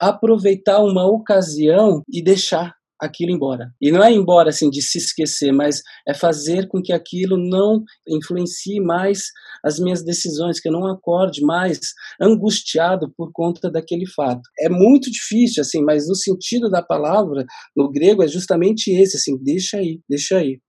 aproveitar 0.00 0.82
uma 0.82 1.06
ocasião 1.06 2.02
e 2.08 2.22
deixar 2.22 2.74
aquilo 3.00 3.32
embora. 3.32 3.72
E 3.80 3.90
não 3.90 4.02
é 4.02 4.12
embora 4.12 4.50
assim 4.50 4.68
de 4.70 4.82
se 4.82 4.98
esquecer, 4.98 5.52
mas 5.52 5.82
é 6.06 6.14
fazer 6.14 6.68
com 6.68 6.82
que 6.82 6.92
aquilo 6.92 7.36
não 7.36 7.82
influencie 8.08 8.80
mais 8.80 9.24
as 9.64 9.78
minhas 9.78 10.04
decisões, 10.04 10.60
que 10.60 10.68
eu 10.68 10.72
não 10.72 10.86
acorde 10.86 11.42
mais 11.42 11.78
angustiado 12.20 13.12
por 13.16 13.30
conta 13.32 13.70
daquele 13.70 14.06
fato. 14.06 14.42
É 14.58 14.68
muito 14.68 15.10
difícil 15.10 15.62
assim, 15.62 15.82
mas 15.82 16.08
no 16.08 16.14
sentido 16.14 16.70
da 16.70 16.82
palavra 16.82 17.44
no 17.76 17.90
grego 17.90 18.22
é 18.22 18.28
justamente 18.28 18.90
esse, 18.90 19.16
assim, 19.16 19.36
deixa 19.42 19.78
aí, 19.78 20.00
deixa 20.08 20.38
aí. 20.38 20.60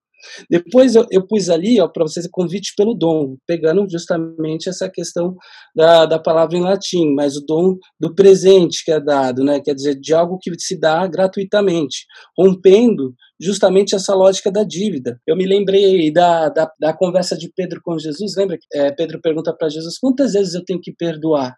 Depois 0.50 0.96
eu, 0.96 1.06
eu 1.12 1.26
pus 1.26 1.50
ali 1.50 1.78
para 1.94 2.04
vocês 2.04 2.28
convite 2.32 2.74
pelo 2.76 2.94
dom, 2.94 3.38
pegando 3.48 3.86
justamente 3.90 4.70
essa 4.70 4.90
questão 4.90 5.36
da, 5.76 6.06
da 6.06 6.20
palavra 6.20 6.58
em 6.58 6.62
latim, 6.62 7.14
mas 7.14 7.36
o 7.36 7.46
dom 7.46 7.78
do 8.00 8.14
presente 8.14 8.84
que 8.84 8.92
é 8.92 9.00
dado, 9.00 9.44
né? 9.44 9.60
quer 9.60 9.76
dizer, 9.76 9.96
de 10.00 10.14
algo 10.14 10.38
que 10.40 10.52
se 10.60 10.80
dá 10.80 11.06
gratuitamente, 11.08 12.06
rompendo 12.38 13.14
justamente 13.40 13.96
essa 13.96 14.14
lógica 14.14 14.52
da 14.52 14.64
dívida. 14.64 15.20
Eu 15.26 15.36
me 15.36 15.46
lembrei 15.46 16.12
da, 16.12 16.50
da, 16.50 16.72
da 16.80 16.94
conversa 16.94 17.38
de 17.38 17.52
Pedro 17.56 17.82
com 17.84 17.98
Jesus, 17.98 18.36
lembra? 18.36 18.58
É, 18.74 18.92
Pedro 18.92 19.20
pergunta 19.22 19.54
para 19.54 19.70
Jesus: 19.70 19.98
quantas 19.98 20.34
vezes 20.34 20.54
eu 20.54 20.64
tenho 20.64 20.80
que 20.80 20.94
perdoar? 20.94 21.56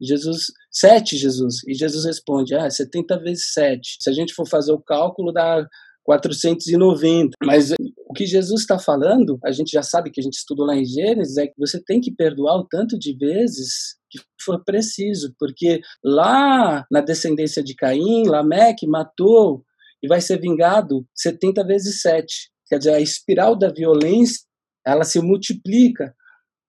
Jesus, 0.00 0.46
sete, 0.70 1.16
Jesus. 1.16 1.56
E 1.66 1.74
Jesus 1.74 2.04
responde, 2.04 2.54
ah, 2.54 2.68
70 2.68 3.18
vezes 3.20 3.52
sete. 3.52 3.96
Se 4.00 4.10
a 4.10 4.12
gente 4.12 4.34
for 4.34 4.46
fazer 4.46 4.72
o 4.72 4.80
cálculo, 4.80 5.32
dá 5.32 5.64
490. 6.04 7.30
Mas 7.42 7.72
o 8.08 8.12
que 8.14 8.26
Jesus 8.26 8.60
está 8.60 8.78
falando, 8.78 9.38
a 9.44 9.50
gente 9.50 9.70
já 9.72 9.82
sabe 9.82 10.10
que 10.10 10.20
a 10.20 10.22
gente 10.22 10.34
estudou 10.34 10.66
lá 10.66 10.76
em 10.76 10.84
Gênesis, 10.84 11.36
é 11.36 11.46
que 11.46 11.54
você 11.58 11.82
tem 11.82 12.00
que 12.00 12.14
perdoar 12.14 12.58
o 12.58 12.66
tanto 12.66 12.98
de 12.98 13.16
vezes 13.16 13.96
que 14.10 14.20
for 14.40 14.62
preciso, 14.64 15.34
porque 15.38 15.80
lá 16.04 16.84
na 16.90 17.00
descendência 17.00 17.62
de 17.62 17.74
Caim, 17.74 18.28
Lameque 18.28 18.86
matou 18.86 19.64
e 20.02 20.06
vai 20.06 20.20
ser 20.20 20.40
vingado 20.40 21.06
70 21.14 21.66
vezes 21.66 22.00
7. 22.02 22.50
Quer 22.68 22.78
dizer, 22.78 22.94
a 22.94 23.00
espiral 23.00 23.58
da 23.58 23.72
violência, 23.72 24.42
ela 24.86 25.04
se 25.04 25.18
multiplica 25.20 26.14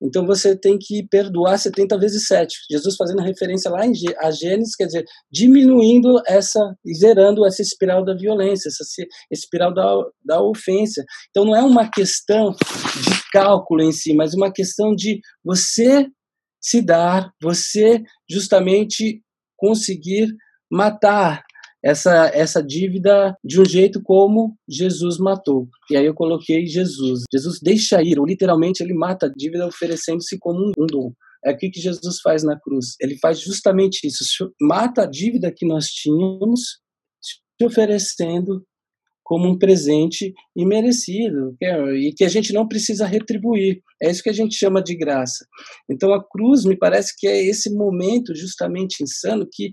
então 0.05 0.25
você 0.25 0.55
tem 0.55 0.77
que 0.79 1.07
perdoar 1.07 1.57
70 1.57 1.97
vezes 1.97 2.27
7. 2.27 2.53
Jesus 2.69 2.95
fazendo 2.95 3.21
referência 3.21 3.71
lá 3.71 3.85
em 3.85 3.93
a 4.19 4.31
Gênesis, 4.31 4.75
quer 4.75 4.85
dizer, 4.85 5.05
diminuindo 5.31 6.21
essa, 6.27 6.59
zerando 6.99 7.45
essa 7.45 7.61
espiral 7.61 8.05
da 8.05 8.15
violência, 8.15 8.69
essa 8.69 8.83
espiral 9.31 9.73
da, 9.73 9.95
da 10.23 10.41
ofensa. 10.41 11.03
Então 11.29 11.45
não 11.45 11.55
é 11.55 11.61
uma 11.63 11.89
questão 11.89 12.51
de 12.51 13.31
cálculo 13.31 13.81
em 13.81 13.91
si, 13.91 14.13
mas 14.13 14.33
uma 14.33 14.51
questão 14.51 14.93
de 14.93 15.19
você 15.43 16.07
se 16.61 16.81
dar, 16.81 17.31
você 17.41 18.01
justamente 18.29 19.21
conseguir 19.57 20.27
matar 20.71 21.43
essa, 21.85 22.31
essa 22.33 22.63
dívida 22.63 23.37
de 23.43 23.61
um 23.61 23.65
jeito 23.65 24.01
como 24.01 24.57
Jesus 24.67 25.19
matou. 25.19 25.69
E 25.91 25.95
aí 25.95 26.05
eu 26.07 26.15
coloquei 26.15 26.65
Jesus. 26.65 27.21
Jesus 27.31 27.59
deixa 27.61 28.01
ir, 28.01 28.19
ou 28.19 28.25
literalmente 28.25 28.81
ele 28.81 28.95
mata 28.95 29.27
a 29.27 29.29
dívida 29.29 29.67
oferecendo-se 29.67 30.39
como 30.39 30.71
um 30.75 30.85
dom. 30.87 31.13
É 31.45 31.51
o 31.51 31.57
que 31.57 31.69
Jesus 31.75 32.19
faz 32.21 32.41
na 32.41 32.59
cruz. 32.59 32.95
Ele 32.99 33.19
faz 33.19 33.39
justamente 33.39 34.07
isso, 34.07 34.23
mata 34.59 35.03
a 35.03 35.05
dívida 35.05 35.53
que 35.55 35.63
nós 35.63 35.85
tínhamos, 35.85 36.79
se 37.21 37.63
oferecendo 37.63 38.65
como 39.23 39.47
um 39.47 39.57
presente 39.57 40.33
imerecido 40.55 41.55
é, 41.61 41.75
e 41.97 42.13
que 42.13 42.23
a 42.23 42.27
gente 42.27 42.51
não 42.51 42.67
precisa 42.67 43.05
retribuir. 43.05 43.81
É 44.01 44.09
isso 44.09 44.23
que 44.23 44.29
a 44.29 44.33
gente 44.33 44.55
chama 44.55 44.81
de 44.81 44.95
graça. 44.95 45.45
Então 45.89 46.13
a 46.13 46.23
cruz 46.23 46.65
me 46.65 46.75
parece 46.75 47.13
que 47.15 47.27
é 47.27 47.43
esse 47.43 47.71
momento 47.71 48.35
justamente 48.35 49.03
insano 49.03 49.47
que 49.51 49.71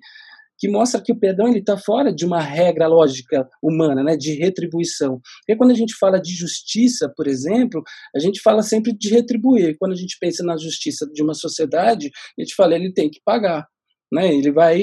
que 0.63 0.69
mostra 0.69 1.03
que 1.03 1.11
o 1.11 1.19
perdão 1.19 1.49
ele 1.49 1.59
está 1.59 1.77
fora 1.77 2.15
de 2.15 2.25
uma 2.25 2.41
regra 2.41 2.87
lógica 2.87 3.49
humana, 3.61 4.01
né, 4.05 4.17
de 4.17 4.35
retribuição. 4.35 5.21
Porque 5.41 5.59
quando 5.59 5.73
a 5.73 5.75
gente 5.75 5.93
fala 5.99 6.21
de 6.21 6.33
justiça, 6.33 7.13
por 7.17 7.27
exemplo, 7.27 7.83
a 8.15 8.21
gente 8.21 8.41
fala 8.41 8.63
sempre 8.63 8.97
de 8.97 9.09
retribuir. 9.09 9.77
Quando 9.77 9.91
a 9.91 9.97
gente 9.97 10.17
pensa 10.21 10.45
na 10.45 10.57
justiça 10.57 11.05
de 11.13 11.21
uma 11.21 11.35
sociedade, 11.35 12.13
a 12.39 12.41
gente 12.41 12.55
fala 12.55 12.77
ele 12.77 12.93
tem 12.93 13.11
que 13.11 13.21
pagar, 13.25 13.67
né? 14.13 14.33
Ele 14.33 14.53
vai 14.53 14.79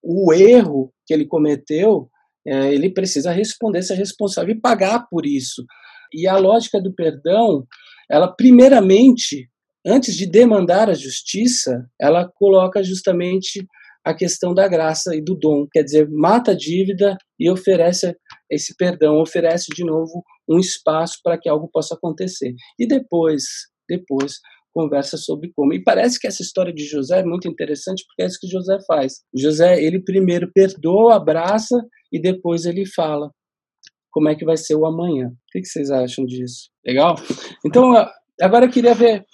o 0.00 0.32
erro 0.32 0.92
que 1.04 1.12
ele 1.12 1.26
cometeu, 1.26 2.08
é, 2.46 2.72
ele 2.72 2.88
precisa 2.88 3.32
responder, 3.32 3.82
ser 3.82 3.94
responsável 3.94 4.54
e 4.54 4.60
pagar 4.60 5.08
por 5.10 5.26
isso. 5.26 5.64
E 6.14 6.28
a 6.28 6.36
lógica 6.36 6.80
do 6.80 6.94
perdão, 6.94 7.66
ela 8.08 8.28
primeiramente, 8.28 9.50
antes 9.84 10.14
de 10.14 10.26
demandar 10.26 10.88
a 10.88 10.94
justiça, 10.94 11.84
ela 12.00 12.30
coloca 12.36 12.84
justamente 12.84 13.66
a 14.06 14.14
questão 14.14 14.54
da 14.54 14.68
graça 14.68 15.16
e 15.16 15.20
do 15.20 15.34
dom, 15.34 15.66
quer 15.70 15.82
dizer, 15.82 16.08
mata 16.08 16.52
a 16.52 16.56
dívida 16.56 17.16
e 17.40 17.50
oferece 17.50 18.16
esse 18.48 18.76
perdão, 18.76 19.20
oferece 19.20 19.66
de 19.74 19.84
novo 19.84 20.22
um 20.48 20.60
espaço 20.60 21.18
para 21.24 21.36
que 21.36 21.48
algo 21.48 21.68
possa 21.72 21.96
acontecer. 21.96 22.54
E 22.78 22.86
depois, 22.86 23.42
depois 23.88 24.34
conversa 24.72 25.16
sobre 25.16 25.50
como. 25.56 25.74
E 25.74 25.82
parece 25.82 26.20
que 26.20 26.28
essa 26.28 26.40
história 26.40 26.72
de 26.72 26.84
José 26.84 27.18
é 27.18 27.24
muito 27.24 27.48
interessante 27.48 28.04
porque 28.06 28.22
é 28.22 28.26
isso 28.26 28.38
que 28.40 28.46
José 28.46 28.78
faz. 28.86 29.14
José, 29.34 29.82
ele 29.82 30.00
primeiro 30.00 30.52
perdoa, 30.54 31.16
abraça 31.16 31.76
e 32.12 32.20
depois 32.20 32.64
ele 32.64 32.86
fala 32.86 33.30
como 34.12 34.28
é 34.28 34.36
que 34.36 34.44
vai 34.44 34.56
ser 34.56 34.76
o 34.76 34.86
amanhã. 34.86 35.28
O 35.28 35.32
que 35.52 35.64
vocês 35.64 35.90
acham 35.90 36.24
disso? 36.24 36.70
Legal? 36.86 37.16
Então, 37.66 37.92
agora 38.40 38.66
eu 38.66 38.70
queria 38.70 38.94
ver 38.94 39.24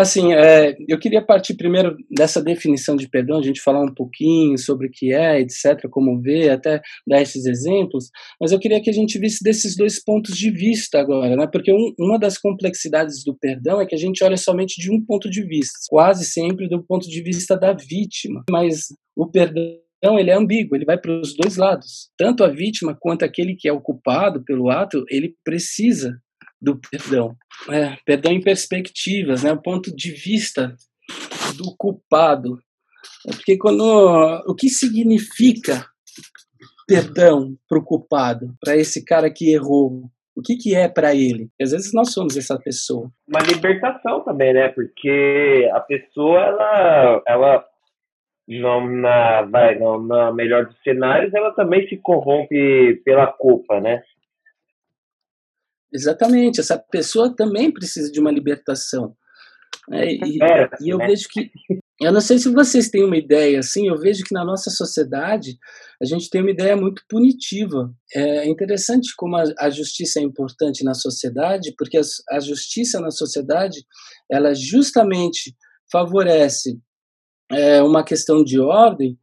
Assim, 0.00 0.32
é, 0.32 0.74
eu 0.88 0.98
queria 0.98 1.20
partir 1.20 1.52
primeiro 1.52 1.94
dessa 2.10 2.42
definição 2.42 2.96
de 2.96 3.06
perdão, 3.06 3.38
a 3.38 3.42
gente 3.42 3.60
falar 3.60 3.82
um 3.82 3.92
pouquinho 3.92 4.56
sobre 4.56 4.86
o 4.86 4.90
que 4.90 5.12
é, 5.12 5.38
etc., 5.40 5.86
como 5.90 6.18
ver, 6.22 6.48
até 6.48 6.80
dar 7.06 7.20
esses 7.20 7.44
exemplos, 7.44 8.08
mas 8.40 8.50
eu 8.50 8.58
queria 8.58 8.80
que 8.80 8.88
a 8.88 8.94
gente 8.94 9.18
visse 9.18 9.44
desses 9.44 9.76
dois 9.76 10.02
pontos 10.02 10.34
de 10.38 10.50
vista 10.50 10.98
agora, 10.98 11.36
né? 11.36 11.46
Porque 11.46 11.70
um, 11.70 11.92
uma 11.98 12.18
das 12.18 12.38
complexidades 12.38 13.22
do 13.22 13.36
perdão 13.36 13.78
é 13.78 13.84
que 13.84 13.94
a 13.94 13.98
gente 13.98 14.24
olha 14.24 14.38
somente 14.38 14.80
de 14.80 14.90
um 14.90 15.04
ponto 15.04 15.28
de 15.28 15.42
vista, 15.42 15.78
quase 15.90 16.24
sempre 16.24 16.66
do 16.66 16.82
ponto 16.82 17.06
de 17.06 17.22
vista 17.22 17.54
da 17.54 17.74
vítima, 17.74 18.42
mas 18.50 18.86
o 19.14 19.30
perdão 19.30 19.62
então, 20.02 20.18
ele 20.18 20.30
é 20.30 20.34
ambíguo, 20.34 20.74
ele 20.74 20.86
vai 20.86 20.96
para 20.96 21.20
os 21.20 21.34
dois 21.36 21.58
lados. 21.58 22.08
Tanto 22.16 22.42
a 22.42 22.48
vítima 22.48 22.96
quanto 22.98 23.22
aquele 23.22 23.54
que 23.54 23.68
é 23.68 23.72
o 23.72 23.82
culpado 23.82 24.42
pelo 24.42 24.70
ato, 24.70 25.04
ele 25.10 25.34
precisa 25.44 26.18
do 26.60 26.78
perdão. 26.90 27.36
É, 27.70 27.96
perdão 28.04 28.32
em 28.32 28.40
perspectivas, 28.40 29.42
né? 29.42 29.52
o 29.52 29.62
ponto 29.62 29.94
de 29.94 30.12
vista 30.12 30.74
do 31.56 31.74
culpado. 31.76 32.58
É 33.28 33.32
porque 33.32 33.56
quando 33.56 33.82
o 34.46 34.54
que 34.54 34.68
significa 34.68 35.86
perdão 36.86 37.56
para 37.68 37.78
o 37.78 37.84
culpado, 37.84 38.54
para 38.60 38.76
esse 38.76 39.04
cara 39.04 39.30
que 39.30 39.52
errou? 39.52 40.10
O 40.36 40.42
que, 40.42 40.56
que 40.56 40.74
é 40.74 40.88
para 40.88 41.14
ele? 41.14 41.48
Às 41.60 41.72
vezes 41.72 41.92
nós 41.92 42.12
somos 42.12 42.36
essa 42.36 42.58
pessoa. 42.58 43.10
Uma 43.28 43.40
libertação 43.40 44.24
também, 44.24 44.52
né? 44.52 44.68
Porque 44.68 45.68
a 45.72 45.80
pessoa, 45.80 46.40
ela, 46.40 47.22
ela 47.26 47.64
não 48.48 48.86
na, 48.88 49.42
vai, 49.42 49.78
não, 49.78 50.02
na 50.02 50.32
melhor 50.32 50.66
dos 50.66 50.82
cenários, 50.82 51.32
ela 51.34 51.52
também 51.52 51.86
se 51.88 51.96
corrompe 51.96 53.00
pela 53.04 53.26
culpa, 53.26 53.80
né? 53.80 54.02
Exatamente, 55.92 56.60
essa 56.60 56.78
pessoa 56.78 57.34
também 57.34 57.72
precisa 57.72 58.10
de 58.10 58.20
uma 58.20 58.30
libertação. 58.30 59.16
É, 59.90 60.12
e, 60.12 60.42
é, 60.42 60.68
e, 60.80 60.88
eu 60.90 60.98
né? 60.98 61.06
vejo 61.06 61.28
que, 61.28 61.50
eu 62.00 62.12
não 62.12 62.20
sei 62.20 62.38
se 62.38 62.48
vocês 62.52 62.88
têm 62.88 63.04
uma 63.04 63.16
ideia 63.16 63.58
assim, 63.58 63.88
eu 63.88 63.98
vejo 63.98 64.24
que 64.24 64.32
na 64.32 64.44
nossa 64.44 64.70
sociedade 64.70 65.58
a 66.00 66.04
gente 66.04 66.30
tem 66.30 66.40
uma 66.40 66.50
ideia 66.50 66.76
muito 66.76 67.02
punitiva. 67.08 67.92
É 68.14 68.48
interessante 68.48 69.14
como 69.16 69.36
a, 69.36 69.44
a 69.58 69.68
justiça 69.68 70.20
é 70.20 70.22
importante 70.22 70.84
na 70.84 70.94
sociedade, 70.94 71.74
porque 71.76 71.98
a, 71.98 72.02
a 72.30 72.40
justiça 72.40 73.00
na 73.00 73.10
sociedade 73.10 73.84
ela 74.30 74.54
justamente 74.54 75.56
favorece 75.90 76.78
é, 77.50 77.82
uma 77.82 78.04
questão 78.04 78.44
de 78.44 78.60
ordem 78.60 79.18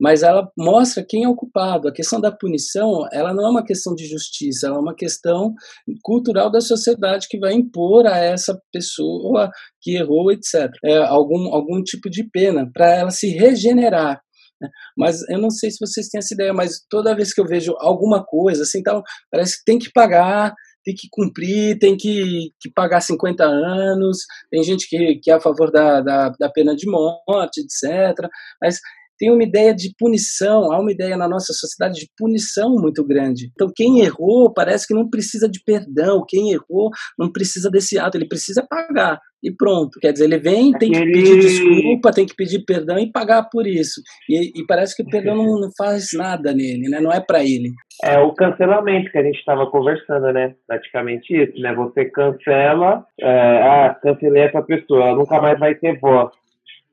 mas 0.00 0.22
ela 0.22 0.50
mostra 0.56 1.04
quem 1.06 1.24
é 1.24 1.28
o 1.28 1.36
culpado. 1.36 1.86
A 1.86 1.92
questão 1.92 2.20
da 2.20 2.32
punição, 2.32 3.06
ela 3.12 3.34
não 3.34 3.46
é 3.46 3.50
uma 3.50 3.64
questão 3.64 3.94
de 3.94 4.06
justiça, 4.06 4.66
ela 4.66 4.76
é 4.76 4.80
uma 4.80 4.94
questão 4.94 5.54
cultural 6.02 6.50
da 6.50 6.60
sociedade 6.60 7.26
que 7.28 7.38
vai 7.38 7.52
impor 7.52 8.06
a 8.06 8.16
essa 8.16 8.58
pessoa 8.72 9.50
que 9.80 9.96
errou, 9.96 10.32
etc., 10.32 10.70
é, 10.84 10.96
algum, 10.96 11.52
algum 11.54 11.82
tipo 11.82 12.08
de 12.08 12.24
pena, 12.24 12.70
para 12.72 12.90
ela 12.94 13.10
se 13.10 13.28
regenerar. 13.28 14.20
Né? 14.60 14.68
Mas 14.96 15.20
eu 15.28 15.38
não 15.38 15.50
sei 15.50 15.70
se 15.70 15.78
vocês 15.78 16.08
têm 16.08 16.18
essa 16.18 16.32
ideia, 16.32 16.52
mas 16.54 16.80
toda 16.88 17.14
vez 17.14 17.34
que 17.34 17.40
eu 17.40 17.46
vejo 17.46 17.74
alguma 17.78 18.24
coisa, 18.24 18.62
assim, 18.62 18.78
então, 18.78 19.02
parece 19.30 19.58
que 19.58 19.64
tem 19.64 19.78
que 19.78 19.90
pagar, 19.92 20.54
tem 20.84 20.94
que 20.94 21.08
cumprir, 21.10 21.78
tem 21.78 21.96
que, 21.96 22.52
que 22.58 22.70
pagar 22.74 23.00
50 23.02 23.44
anos, 23.44 24.18
tem 24.50 24.62
gente 24.62 24.88
que, 24.88 25.16
que 25.22 25.30
é 25.30 25.34
a 25.34 25.40
favor 25.40 25.70
da, 25.70 26.00
da, 26.00 26.28
da 26.30 26.48
pena 26.50 26.74
de 26.74 26.90
morte, 26.90 27.60
etc. 27.60 28.26
Mas 28.62 28.78
tem 29.20 29.30
uma 29.30 29.44
ideia 29.44 29.74
de 29.74 29.94
punição, 29.98 30.72
há 30.72 30.80
uma 30.80 30.90
ideia 30.90 31.14
na 31.14 31.28
nossa 31.28 31.52
sociedade 31.52 32.00
de 32.00 32.08
punição 32.16 32.74
muito 32.76 33.06
grande. 33.06 33.50
Então, 33.52 33.70
quem 33.76 34.00
errou 34.00 34.50
parece 34.50 34.88
que 34.88 34.94
não 34.94 35.10
precisa 35.10 35.46
de 35.46 35.62
perdão, 35.62 36.24
quem 36.26 36.52
errou 36.52 36.88
não 37.18 37.30
precisa 37.30 37.70
desse 37.70 37.98
ato, 37.98 38.16
ele 38.16 38.26
precisa 38.26 38.66
pagar 38.66 39.20
e 39.42 39.50
pronto. 39.54 40.00
Quer 40.00 40.12
dizer, 40.12 40.24
ele 40.24 40.38
vem, 40.38 40.72
tem 40.72 40.90
que 40.90 41.00
pedir 41.04 41.38
desculpa, 41.38 42.12
tem 42.12 42.24
que 42.24 42.34
pedir 42.34 42.64
perdão 42.64 42.98
e 42.98 43.12
pagar 43.12 43.42
por 43.50 43.66
isso. 43.66 44.00
E, 44.26 44.58
e 44.58 44.66
parece 44.66 44.96
que 44.96 45.02
o 45.02 45.10
perdão 45.10 45.36
não, 45.36 45.60
não, 45.60 45.70
faz 45.76 46.08
nada 46.14 46.54
nele, 46.54 46.88
né? 46.88 46.98
Não 46.98 47.12
é 47.12 47.20
para 47.20 47.42
ele. 47.42 47.70
É 48.02 48.18
o 48.18 48.32
cancelamento 48.32 49.10
que 49.10 49.18
a 49.18 49.22
gente 49.22 49.38
estava 49.38 49.66
conversando, 49.70 50.32
né? 50.32 50.54
Praticamente 50.66 51.34
isso, 51.34 51.60
né? 51.60 51.74
Você 51.74 52.06
cancela, 52.06 53.04
é, 53.20 53.28
ah, 53.28 53.98
cancelei 54.02 54.44
essa 54.44 54.62
pessoa, 54.62 55.08
ela 55.08 55.16
nunca 55.16 55.40
mais 55.42 55.58
vai 55.58 55.74
ter 55.74 55.98
voz. 55.98 56.30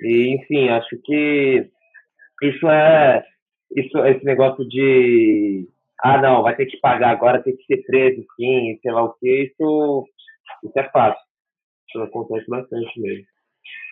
E, 0.01 0.35
enfim, 0.35 0.69
acho 0.69 0.97
que 1.03 1.69
isso 2.41 2.67
é 2.67 3.23
isso 3.75 3.97
esse 4.05 4.23
negócio 4.25 4.67
de 4.67 5.67
ah 6.01 6.21
não 6.21 6.43
vai 6.43 6.55
ter 6.55 6.65
que 6.65 6.77
pagar 6.77 7.09
agora 7.09 7.41
tem 7.41 7.55
que 7.55 7.63
ser 7.65 7.83
preso 7.85 8.23
sim 8.35 8.77
sei 8.81 8.91
lá 8.91 9.03
o 9.03 9.13
que 9.13 9.43
isso 9.43 10.07
isso 10.63 10.77
é 10.77 10.89
fácil. 10.89 11.21
Isso 11.89 12.01
acontece 12.01 12.45
bastante 12.49 12.99
mesmo. 12.99 13.25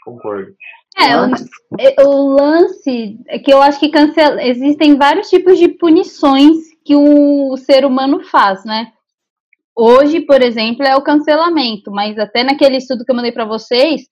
Concordo. 0.03 0.53
É, 0.97 2.03
o, 2.03 2.09
o, 2.09 2.35
lance 2.35 3.17
é 3.27 3.39
que 3.39 3.51
eu 3.51 3.61
acho 3.61 3.79
que 3.79 3.89
cancela, 3.89 4.41
existem 4.43 4.95
vários 4.97 5.29
tipos 5.29 5.57
de 5.57 5.67
punições 5.67 6.57
que 6.85 6.95
o 6.95 7.57
ser 7.57 7.85
humano 7.85 8.23
faz, 8.23 8.63
né? 8.63 8.91
Hoje, 9.75 10.21
por 10.21 10.41
exemplo, 10.41 10.85
é 10.85 10.95
o 10.95 11.03
cancelamento, 11.03 11.91
mas 11.91 12.17
até 12.17 12.43
naquele 12.43 12.77
estudo 12.77 13.03
que 13.03 13.11
eu 13.11 13.15
mandei 13.15 13.31
para 13.31 13.45
vocês, 13.45 14.03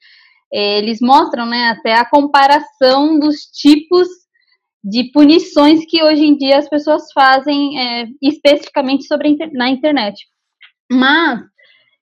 eles 0.51 0.99
mostram, 0.99 1.45
né, 1.45 1.69
até 1.69 1.93
a 1.93 2.09
comparação 2.09 3.17
dos 3.17 3.43
tipos 3.45 4.07
de 4.83 5.11
punições 5.11 5.85
que 5.85 6.03
hoje 6.03 6.25
em 6.25 6.35
dia 6.35 6.57
as 6.57 6.67
pessoas 6.67 7.11
fazem 7.13 7.79
é, 7.79 8.07
especificamente 8.21 9.05
sobre 9.05 9.37
na 9.53 9.69
internet. 9.69 10.25
Mas 10.91 11.41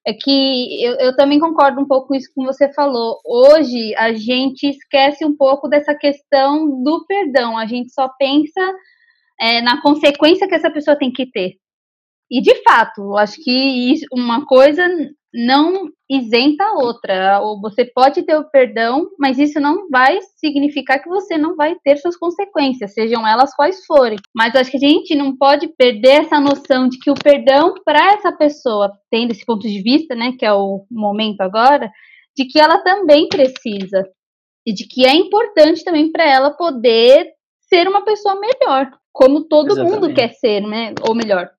é 0.05 0.13
que 0.13 0.83
eu, 0.83 0.93
eu, 0.95 1.15
também 1.15 1.39
concordo 1.39 1.79
um 1.79 1.87
pouco 1.87 2.07
com 2.07 2.15
isso 2.15 2.31
que 2.33 2.43
você 2.43 2.73
falou. 2.73 3.19
Hoje 3.23 3.93
a 3.95 4.13
gente 4.13 4.67
esquece 4.67 5.23
um 5.23 5.35
pouco 5.35 5.67
dessa 5.67 5.93
questão 5.93 6.81
do 6.83 7.05
perdão. 7.05 7.55
A 7.55 7.67
gente 7.67 7.93
só 7.93 8.09
pensa 8.17 8.61
é, 9.39 9.61
na 9.61 9.79
consequência 9.81 10.47
que 10.47 10.55
essa 10.55 10.71
pessoa 10.71 10.97
tem 10.97 11.11
que 11.11 11.27
ter. 11.27 11.57
E 12.31 12.41
de 12.41 12.63
fato, 12.63 13.01
eu 13.01 13.17
acho 13.17 13.35
que 13.43 13.51
isso, 13.51 14.05
uma 14.11 14.45
coisa 14.45 14.87
não 15.33 15.89
isenta 16.09 16.63
a 16.63 16.73
outra. 16.73 17.39
Ou 17.41 17.59
você 17.61 17.85
pode 17.85 18.23
ter 18.23 18.35
o 18.37 18.49
perdão, 18.49 19.09
mas 19.17 19.39
isso 19.39 19.59
não 19.59 19.89
vai 19.89 20.19
significar 20.37 21.01
que 21.01 21.09
você 21.09 21.37
não 21.37 21.55
vai 21.55 21.75
ter 21.83 21.97
suas 21.97 22.17
consequências, 22.17 22.93
sejam 22.93 23.25
elas 23.27 23.53
quais 23.55 23.85
forem. 23.85 24.17
Mas 24.35 24.55
acho 24.55 24.71
que 24.71 24.77
a 24.77 24.79
gente 24.89 25.15
não 25.15 25.37
pode 25.37 25.67
perder 25.69 26.21
essa 26.21 26.39
noção 26.39 26.87
de 26.89 26.99
que 26.99 27.09
o 27.09 27.15
perdão 27.15 27.73
para 27.85 28.13
essa 28.13 28.31
pessoa, 28.31 28.91
tendo 29.09 29.31
esse 29.31 29.45
ponto 29.45 29.67
de 29.67 29.81
vista, 29.81 30.15
né, 30.15 30.33
que 30.37 30.45
é 30.45 30.53
o 30.53 30.85
momento 30.91 31.41
agora, 31.41 31.89
de 32.37 32.45
que 32.45 32.59
ela 32.59 32.79
também 32.83 33.27
precisa. 33.27 34.03
e 34.65 34.73
de 34.73 34.87
que 34.87 35.05
é 35.05 35.13
importante 35.15 35.83
também 35.83 36.11
para 36.11 36.23
ela 36.29 36.51
poder 36.51 37.27
ser 37.61 37.87
uma 37.87 38.03
pessoa 38.03 38.39
melhor, 38.39 38.91
como 39.11 39.45
todo 39.47 39.71
Exatamente. 39.71 39.93
mundo 39.93 40.13
quer 40.13 40.33
ser, 40.33 40.61
né? 40.61 40.93
Ou 41.07 41.15
melhor, 41.15 41.49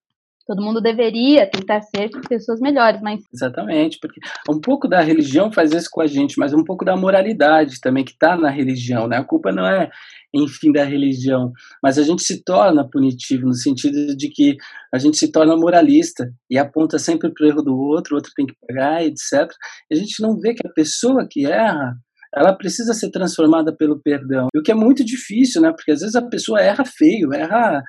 todo 0.47 0.63
mundo 0.63 0.81
deveria 0.81 1.49
tentar 1.49 1.83
ser 1.83 2.11
pessoas 2.29 2.61
melhores, 2.61 3.01
mas 3.01 3.21
exatamente, 3.33 3.99
porque 4.01 4.21
um 4.49 4.61
pouco 4.61 4.89
da 4.89 5.01
religião 5.01 5.53
faz 5.53 5.73
isso 5.73 5.89
com 5.91 6.01
a 6.01 6.07
gente, 6.07 6.39
mas 6.39 6.53
um 6.53 6.65
pouco 6.65 6.85
da 6.85 6.97
moralidade 6.97 7.81
também 7.81 8.05
que 8.05 8.13
está 8.13 8.37
na 8.37 8.51
religião, 8.51 9.07
né? 9.07 9.19
A 9.19 9.25
culpa 9.25 9.53
não 9.53 9.67
é, 9.67 9.91
enfim, 10.35 10.73
da 10.73 10.85
religião, 10.85 11.53
mas 11.83 11.99
a 11.99 12.03
gente 12.03 12.23
se 12.23 12.43
torna 12.43 12.89
punitivo 12.89 13.47
no 13.47 13.55
sentido 13.55 14.17
de 14.17 14.29
que 14.29 14.57
a 14.93 14.99
gente 14.99 15.17
se 15.17 15.31
torna 15.31 15.57
moralista 15.57 16.33
e 16.51 16.59
aponta 16.59 16.99
sempre 16.99 17.33
para 17.33 17.45
o 17.45 17.49
erro 17.49 17.63
do 17.63 17.77
outro, 17.77 18.15
o 18.15 18.17
outro 18.17 18.33
tem 18.35 18.47
que 18.47 18.55
pagar, 18.67 19.05
etc. 19.05 19.51
E 19.91 19.95
a 19.95 19.99
gente 19.99 20.23
não 20.23 20.39
vê 20.39 20.55
que 20.55 20.67
a 20.67 20.73
pessoa 20.73 21.27
que 21.29 21.47
erra 21.47 21.97
ela 22.35 22.55
precisa 22.55 22.95
ser 22.95 23.11
transformada 23.11 23.75
pelo 23.77 24.01
perdão. 24.01 24.49
O 24.57 24.63
que 24.63 24.73
é 24.73 24.75
muito 24.75 25.05
difícil, 25.05 25.61
né? 25.61 25.71
Porque 25.71 25.93
às 25.93 26.01
vezes 26.01 26.17
a 26.17 26.23
pessoa 26.23 26.61
erra 26.61 26.85
feio, 26.85 27.33
erra 27.33 27.83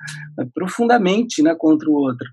profundamente, 0.52 1.42
né, 1.42 1.54
contra 1.58 1.88
o 1.88 1.94
outro. 1.94 2.28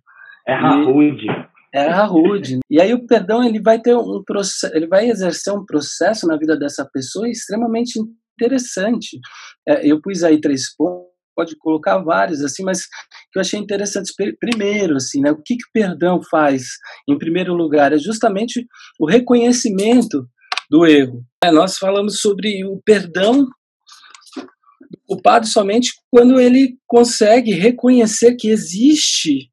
Erra 0.48 0.78
e, 0.78 0.86
rude. 0.86 1.28
Erra 1.74 2.06
rude. 2.06 2.60
E 2.70 2.82
aí 2.82 2.94
o 2.94 3.06
perdão 3.06 3.44
ele 3.44 3.62
vai 3.62 3.80
ter 3.80 3.96
um 3.96 4.24
processo, 4.24 4.76
ele 4.76 4.88
vai 4.88 5.10
exercer 5.10 5.54
um 5.54 5.66
processo 5.66 6.28
na 6.28 6.38
vida 6.38 6.58
dessa 6.58 6.88
pessoa 6.92 7.30
extremamente 7.30 8.00
interessante. 8.36 9.20
É, 9.68 9.86
eu 9.86 10.02
pus 10.02 10.24
aí 10.24 10.40
três 10.40 10.76
pontos 10.76 11.12
pode 11.36 11.56
colocar 11.58 11.98
vários 12.00 12.42
assim, 12.42 12.64
mas 12.64 12.86
que 13.32 13.38
eu 13.38 13.42
achei 13.42 13.60
interessante 13.60 14.14
primeiro 14.40 14.98
assim, 14.98 15.22
né? 15.22 15.32
O 15.32 15.42
que 15.42 15.56
que 15.56 15.64
o 15.64 15.72
perdão 15.74 16.22
faz? 16.30 16.64
Em 17.10 17.18
primeiro 17.18 17.54
lugar, 17.54 17.94
é 17.94 17.98
justamente 17.98 18.66
o 19.00 19.10
reconhecimento 19.10 20.28
do 20.70 20.86
erro. 20.86 21.24
É, 21.44 21.52
nós 21.52 21.78
falamos 21.78 22.20
sobre 22.20 22.66
o 22.66 22.82
perdão 22.86 23.46
do 23.46 25.00
culpado 25.08 25.48
somente 25.48 25.92
quando 26.10 26.40
ele 26.40 26.78
consegue 26.88 27.52
reconhecer 27.54 28.36
que 28.36 28.50
existe 28.50 29.51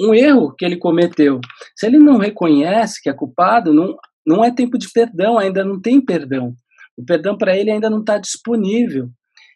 um 0.00 0.14
erro 0.14 0.54
que 0.54 0.64
ele 0.64 0.76
cometeu. 0.76 1.40
Se 1.74 1.86
ele 1.86 1.98
não 1.98 2.18
reconhece 2.18 3.00
que 3.02 3.08
é 3.08 3.14
culpado, 3.14 3.72
não, 3.72 3.96
não 4.26 4.44
é 4.44 4.50
tempo 4.50 4.78
de 4.78 4.90
perdão, 4.92 5.38
ainda 5.38 5.64
não 5.64 5.80
tem 5.80 6.04
perdão. 6.04 6.54
O 6.96 7.04
perdão 7.04 7.36
para 7.36 7.56
ele 7.56 7.70
ainda 7.70 7.90
não 7.90 8.00
está 8.00 8.18
disponível. 8.18 9.08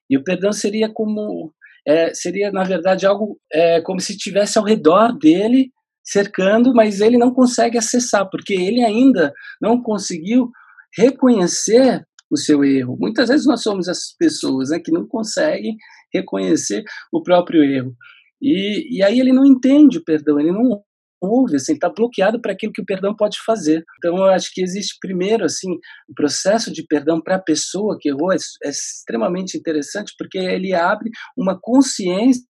E 0.08 0.16
o 0.16 0.24
perdão 0.24 0.52
seria 0.52 0.88
como 0.88 1.52
é, 1.86 2.12
seria 2.12 2.50
na 2.52 2.62
verdade 2.62 3.06
algo 3.06 3.38
é, 3.52 3.80
como 3.80 4.00
se 4.00 4.12
estivesse 4.12 4.58
ao 4.58 4.64
redor 4.64 5.16
dele 5.16 5.70
cercando, 6.02 6.74
mas 6.74 7.00
ele 7.00 7.16
não 7.16 7.32
consegue 7.32 7.78
acessar 7.78 8.28
porque 8.28 8.54
ele 8.54 8.84
ainda 8.84 9.32
não 9.60 9.80
conseguiu 9.80 10.50
reconhecer 10.96 12.04
o 12.30 12.36
seu 12.36 12.64
erro. 12.64 12.96
Muitas 12.98 13.28
vezes 13.28 13.46
nós 13.46 13.62
somos 13.62 13.88
essas 13.88 14.14
pessoas 14.18 14.70
né, 14.70 14.78
que 14.78 14.92
não 14.92 15.06
conseguem 15.06 15.76
reconhecer 16.12 16.82
o 17.12 17.22
próprio 17.22 17.62
erro. 17.62 17.94
E, 18.40 18.98
e 18.98 19.02
aí 19.02 19.20
ele 19.20 19.32
não 19.32 19.44
entende 19.44 19.98
o 19.98 20.04
perdão, 20.04 20.38
ele 20.38 20.52
não 20.52 20.82
ouve, 21.20 21.56
assim, 21.56 21.74
está 21.74 21.88
bloqueado 21.90 22.40
para 22.40 22.52
aquilo 22.52 22.72
que 22.72 22.80
o 22.80 22.86
perdão 22.86 23.14
pode 23.14 23.38
fazer. 23.44 23.84
Então 23.98 24.16
eu 24.16 24.24
acho 24.24 24.50
que 24.52 24.62
existe 24.62 24.96
primeiro 25.00 25.44
assim 25.44 25.72
o 26.08 26.14
processo 26.14 26.72
de 26.72 26.84
perdão 26.86 27.20
para 27.20 27.36
a 27.36 27.42
pessoa 27.42 27.98
que 28.00 28.08
errou 28.08 28.32
é, 28.32 28.36
é, 28.64 28.70
extremamente 28.70 29.58
interessante 29.58 30.14
porque 30.18 30.38
ele 30.38 30.72
abre 30.72 31.10
uma 31.36 31.58
consciência 31.60 32.42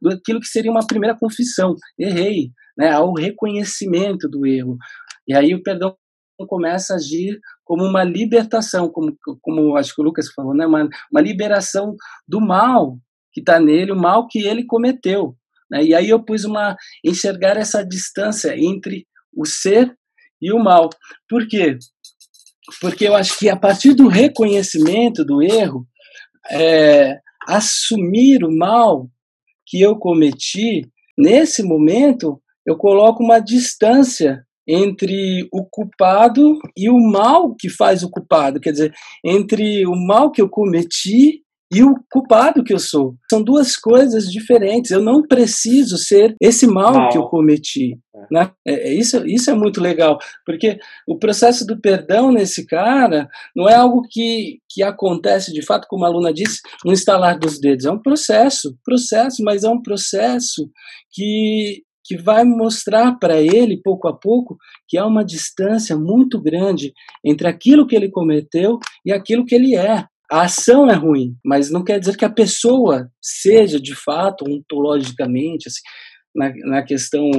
daquilo 0.00 0.40
que 0.40 0.46
seria 0.46 0.70
uma 0.70 0.86
primeira 0.86 1.16
confissão, 1.18 1.74
errei, 1.98 2.50
né, 2.76 2.92
ao 2.92 3.12
reconhecimento 3.14 4.28
do 4.28 4.46
erro. 4.46 4.76
E 5.26 5.34
aí 5.34 5.54
o 5.54 5.62
perdão 5.62 5.96
começa 6.46 6.94
a 6.94 6.96
agir 6.96 7.38
como 7.64 7.84
uma 7.84 8.02
libertação, 8.04 8.88
como, 8.88 9.16
como 9.42 9.76
acho 9.76 9.94
que 9.94 10.00
o 10.00 10.04
Lucas 10.04 10.28
falou, 10.32 10.54
né? 10.54 10.66
uma, 10.66 10.88
uma 11.10 11.20
liberação 11.20 11.94
do 12.26 12.40
mal 12.40 12.98
que 13.32 13.40
está 13.40 13.60
nele, 13.60 13.92
o 13.92 13.96
mal 13.96 14.26
que 14.26 14.40
ele 14.46 14.64
cometeu. 14.64 15.36
Né? 15.70 15.84
E 15.84 15.94
aí 15.94 16.08
eu 16.08 16.22
pus 16.22 16.44
uma 16.44 16.76
enxergar 17.04 17.56
essa 17.56 17.84
distância 17.84 18.54
entre 18.56 19.06
o 19.34 19.46
ser 19.46 19.94
e 20.40 20.52
o 20.52 20.58
mal. 20.58 20.90
Por 21.28 21.46
quê? 21.46 21.78
Porque 22.80 23.06
eu 23.06 23.14
acho 23.14 23.38
que 23.38 23.48
a 23.48 23.56
partir 23.56 23.94
do 23.94 24.08
reconhecimento 24.08 25.24
do 25.24 25.42
erro, 25.42 25.86
é, 26.50 27.18
assumir 27.46 28.44
o 28.44 28.56
mal 28.56 29.08
que 29.66 29.80
eu 29.80 29.96
cometi, 29.96 30.88
nesse 31.16 31.62
momento 31.62 32.40
eu 32.66 32.76
coloco 32.76 33.22
uma 33.22 33.38
distância 33.38 34.44
entre 34.66 35.48
o 35.52 35.64
culpado 35.64 36.58
e 36.76 36.88
o 36.88 36.98
mal 36.98 37.54
que 37.56 37.68
faz 37.68 38.02
o 38.02 38.10
culpado, 38.10 38.60
quer 38.60 38.70
dizer, 38.70 38.92
entre 39.24 39.84
o 39.86 39.96
mal 39.96 40.30
que 40.30 40.40
eu 40.40 40.48
cometi 40.48 41.42
e 41.72 41.84
o 41.84 41.94
culpado 42.10 42.64
que 42.64 42.74
eu 42.74 42.78
sou. 42.78 43.14
São 43.30 43.42
duas 43.42 43.76
coisas 43.76 44.30
diferentes. 44.30 44.90
Eu 44.90 45.00
não 45.00 45.22
preciso 45.22 45.96
ser 45.96 46.34
esse 46.40 46.66
mal, 46.66 46.94
mal. 46.94 47.08
que 47.10 47.16
eu 47.16 47.24
cometi. 47.24 47.96
É. 48.14 48.26
Né? 48.30 48.50
É, 48.66 48.88
é, 48.88 48.94
isso, 48.94 49.24
isso 49.26 49.50
é 49.50 49.54
muito 49.54 49.80
legal, 49.80 50.18
porque 50.44 50.78
o 51.06 51.16
processo 51.16 51.64
do 51.64 51.80
perdão 51.80 52.32
nesse 52.32 52.66
cara 52.66 53.28
não 53.54 53.68
é 53.68 53.74
algo 53.74 54.02
que, 54.10 54.58
que 54.68 54.82
acontece 54.82 55.52
de 55.52 55.64
fato, 55.64 55.86
como 55.88 56.04
a 56.04 56.08
aluna 56.08 56.32
disse, 56.32 56.58
no 56.84 56.92
instalar 56.92 57.38
dos 57.38 57.60
dedos. 57.60 57.84
É 57.84 57.90
um 57.90 58.02
processo, 58.02 58.76
processo, 58.84 59.42
mas 59.44 59.62
é 59.62 59.68
um 59.68 59.80
processo 59.80 60.68
que 61.12 61.82
que 62.10 62.16
vai 62.16 62.42
mostrar 62.42 63.20
para 63.20 63.40
ele, 63.40 63.80
pouco 63.80 64.08
a 64.08 64.12
pouco, 64.12 64.56
que 64.88 64.98
há 64.98 65.06
uma 65.06 65.24
distância 65.24 65.96
muito 65.96 66.42
grande 66.42 66.92
entre 67.24 67.46
aquilo 67.46 67.86
que 67.86 67.94
ele 67.94 68.10
cometeu 68.10 68.80
e 69.06 69.12
aquilo 69.12 69.44
que 69.46 69.54
ele 69.54 69.76
é. 69.76 70.04
A 70.30 70.42
ação 70.42 70.88
é 70.88 70.94
ruim, 70.94 71.36
mas 71.44 71.70
não 71.70 71.82
quer 71.82 71.98
dizer 71.98 72.16
que 72.16 72.24
a 72.24 72.30
pessoa 72.30 73.10
seja, 73.20 73.80
de 73.80 73.96
fato, 73.96 74.44
ontologicamente, 74.48 75.68
assim, 75.68 75.80
na, 76.34 76.52
na 76.66 76.82
questão 76.84 77.30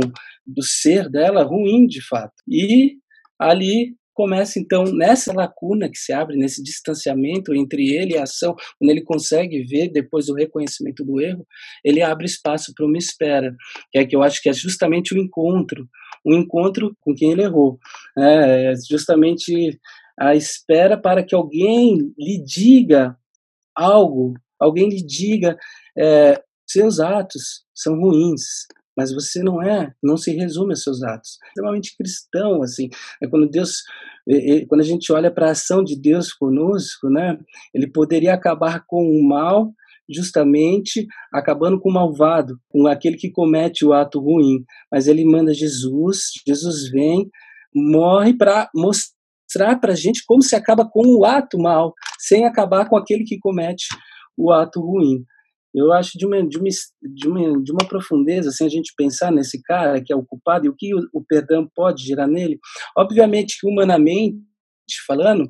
do 0.46 0.62
ser 0.62 1.10
dela, 1.10 1.44
ruim, 1.44 1.88
de 1.88 2.06
fato. 2.06 2.34
E 2.48 2.98
ali 3.40 3.96
começa 4.14 4.60
então 4.60 4.84
nessa 4.84 5.34
lacuna 5.34 5.90
que 5.90 5.98
se 5.98 6.12
abre, 6.12 6.36
nesse 6.36 6.62
distanciamento 6.62 7.54
entre 7.54 7.90
ele 7.96 8.14
e 8.14 8.18
a 8.18 8.24
ação, 8.24 8.56
quando 8.78 8.92
ele 8.92 9.02
consegue 9.02 9.64
ver 9.64 9.90
depois 9.90 10.26
do 10.26 10.36
reconhecimento 10.36 11.04
do 11.04 11.20
erro, 11.22 11.48
ele 11.84 12.02
abre 12.02 12.26
espaço 12.26 12.74
para 12.76 12.86
uma 12.86 12.98
espera, 12.98 13.56
que 13.92 14.00
é 14.00 14.06
que 14.06 14.16
eu 14.16 14.22
acho 14.22 14.42
que 14.42 14.50
é 14.50 14.54
justamente 14.54 15.14
o 15.14 15.18
encontro, 15.18 15.88
o 16.26 16.34
encontro 16.34 16.96
com 17.00 17.16
quem 17.16 17.32
ele 17.32 17.44
errou, 17.44 17.80
é 18.18 18.74
justamente 18.90 19.80
a 20.20 20.36
espera 20.36 20.98
para 21.00 21.24
que 21.24 21.36
alguém 21.36 22.14
lhe 22.18 22.44
diga 22.44 23.18
algo, 23.76 24.34
alguém 24.60 24.90
lhe 24.90 25.06
diga 25.06 25.58
é, 25.98 26.42
seus 26.68 27.00
atos 27.00 27.64
são 27.74 28.00
ruins, 28.00 28.68
mas 28.96 29.14
você 29.14 29.42
não 29.42 29.62
é, 29.62 29.94
não 30.02 30.18
se 30.18 30.32
resume 30.32 30.72
aos 30.72 30.84
seus 30.84 31.02
atos. 31.04 31.38
É 31.44 31.48
extremamente 31.48 31.98
cristão, 31.98 32.62
assim, 32.62 32.90
é 33.22 33.28
quando 33.28 33.50
Deus, 33.50 33.84
quando 34.68 34.82
a 34.82 34.86
gente 34.86 35.12
olha 35.12 35.32
para 35.32 35.48
a 35.48 35.52
ação 35.52 35.84
de 35.84 36.00
Deus 36.00 36.34
conosco, 36.34 37.10
né, 37.10 37.38
ele 37.74 37.88
poderia 37.88 38.34
acabar 38.34 38.86
com 38.86 39.10
o 39.10 39.24
mal 39.28 39.74
justamente 40.10 41.08
acabando 41.32 41.80
com 41.80 41.90
o 41.90 41.94
malvado, 41.94 42.60
com 42.70 42.86
aquele 42.88 43.16
que 43.16 43.32
comete 43.32 43.86
o 43.86 43.94
ato 43.94 44.20
ruim, 44.20 44.64
mas 44.92 45.08
ele 45.08 45.24
manda 45.24 45.54
Jesus, 45.54 46.32
Jesus 46.46 46.90
vem, 46.90 47.30
morre 47.74 48.34
para 48.34 48.70
mostrar 48.76 49.21
para 49.80 49.94
a 49.94 49.96
gente 49.96 50.24
como 50.26 50.42
se 50.42 50.56
acaba 50.56 50.88
com 50.88 51.02
o 51.18 51.26
ato 51.26 51.58
mal, 51.58 51.94
sem 52.20 52.46
acabar 52.46 52.88
com 52.88 52.98
aquele 52.98 53.24
que 53.24 53.40
comete 53.40 53.86
o 54.38 54.52
ato 54.52 54.82
ruim 54.82 55.24
eu 55.74 55.92
acho 55.94 56.18
de 56.18 56.26
uma, 56.26 56.46
de 56.46 56.58
uma, 56.58 56.68
de 57.02 57.28
uma, 57.28 57.64
de 57.64 57.72
uma 57.72 57.88
profundeza, 57.88 58.50
assim, 58.50 58.66
a 58.66 58.70
gente 58.70 58.94
pensar 58.96 59.32
nesse 59.32 59.62
cara 59.62 60.02
que 60.04 60.12
é 60.12 60.16
o 60.16 60.26
culpado 60.26 60.66
e 60.66 60.70
o 60.70 60.76
que 60.76 60.94
o, 60.94 61.00
o 61.14 61.24
perdão 61.24 61.70
pode 61.74 62.04
gerar 62.04 62.28
nele. 62.28 62.60
Obviamente 62.98 63.58
que, 63.60 63.68
humanamente 63.68 64.38
falando, 65.08 65.50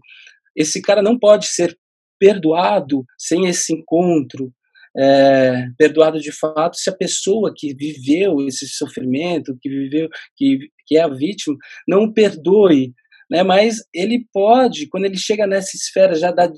esse 0.55 0.81
cara 0.81 1.01
não 1.01 1.17
pode 1.17 1.47
ser 1.47 1.75
perdoado 2.19 3.03
sem 3.17 3.47
esse 3.47 3.73
encontro, 3.73 4.53
é, 4.95 5.67
perdoado 5.77 6.19
de 6.19 6.31
fato 6.31 6.75
se 6.75 6.89
a 6.89 6.95
pessoa 6.95 7.51
que 7.55 7.73
viveu 7.73 8.45
esse 8.45 8.67
sofrimento, 8.67 9.57
que 9.59 9.69
viveu, 9.69 10.07
que, 10.37 10.59
que 10.85 10.97
é 10.97 11.01
a 11.01 11.07
vítima, 11.07 11.55
não 11.87 12.11
perdoe, 12.13 12.93
né? 13.31 13.41
Mas 13.41 13.77
ele 13.93 14.27
pode, 14.33 14.87
quando 14.87 15.05
ele 15.05 15.17
chega 15.17 15.47
nessa 15.47 15.77
esfera 15.77 16.13
já 16.15 16.31
da, 16.31 16.51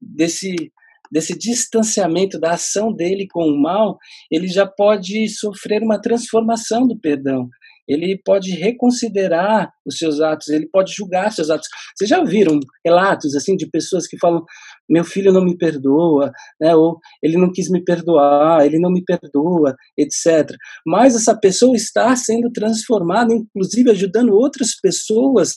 desse 0.00 0.72
desse 1.08 1.38
distanciamento 1.38 2.36
da 2.36 2.54
ação 2.54 2.92
dele 2.92 3.28
com 3.30 3.44
o 3.44 3.56
mal, 3.56 3.96
ele 4.28 4.48
já 4.48 4.66
pode 4.66 5.28
sofrer 5.28 5.80
uma 5.80 6.00
transformação 6.00 6.84
do 6.84 6.98
perdão. 6.98 7.48
Ele 7.88 8.20
pode 8.24 8.50
reconsiderar 8.52 9.70
os 9.86 9.98
seus 9.98 10.20
atos, 10.20 10.48
ele 10.48 10.68
pode 10.70 10.92
julgar 10.92 11.32
seus 11.32 11.50
atos. 11.50 11.68
Vocês 11.96 12.10
já 12.10 12.18
ouviram 12.18 12.58
relatos 12.84 13.34
assim 13.34 13.56
de 13.56 13.68
pessoas 13.68 14.06
que 14.06 14.18
falam: 14.18 14.44
"Meu 14.88 15.04
filho 15.04 15.32
não 15.32 15.44
me 15.44 15.56
perdoa", 15.56 16.30
né? 16.60 16.74
Ou 16.74 16.98
ele 17.22 17.36
não 17.36 17.52
quis 17.52 17.70
me 17.70 17.82
perdoar, 17.84 18.64
ele 18.64 18.78
não 18.78 18.90
me 18.90 19.02
perdoa, 19.04 19.74
etc. 19.96 20.50
Mas 20.86 21.14
essa 21.14 21.38
pessoa 21.38 21.76
está 21.76 22.14
sendo 22.16 22.50
transformada, 22.50 23.32
inclusive 23.32 23.90
ajudando 23.90 24.34
outras 24.34 24.70
pessoas 24.80 25.54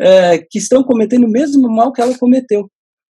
é, 0.00 0.38
que 0.38 0.58
estão 0.58 0.82
cometendo 0.82 1.24
o 1.24 1.30
mesmo 1.30 1.68
mal 1.68 1.92
que 1.92 2.00
ela 2.00 2.16
cometeu. 2.18 2.68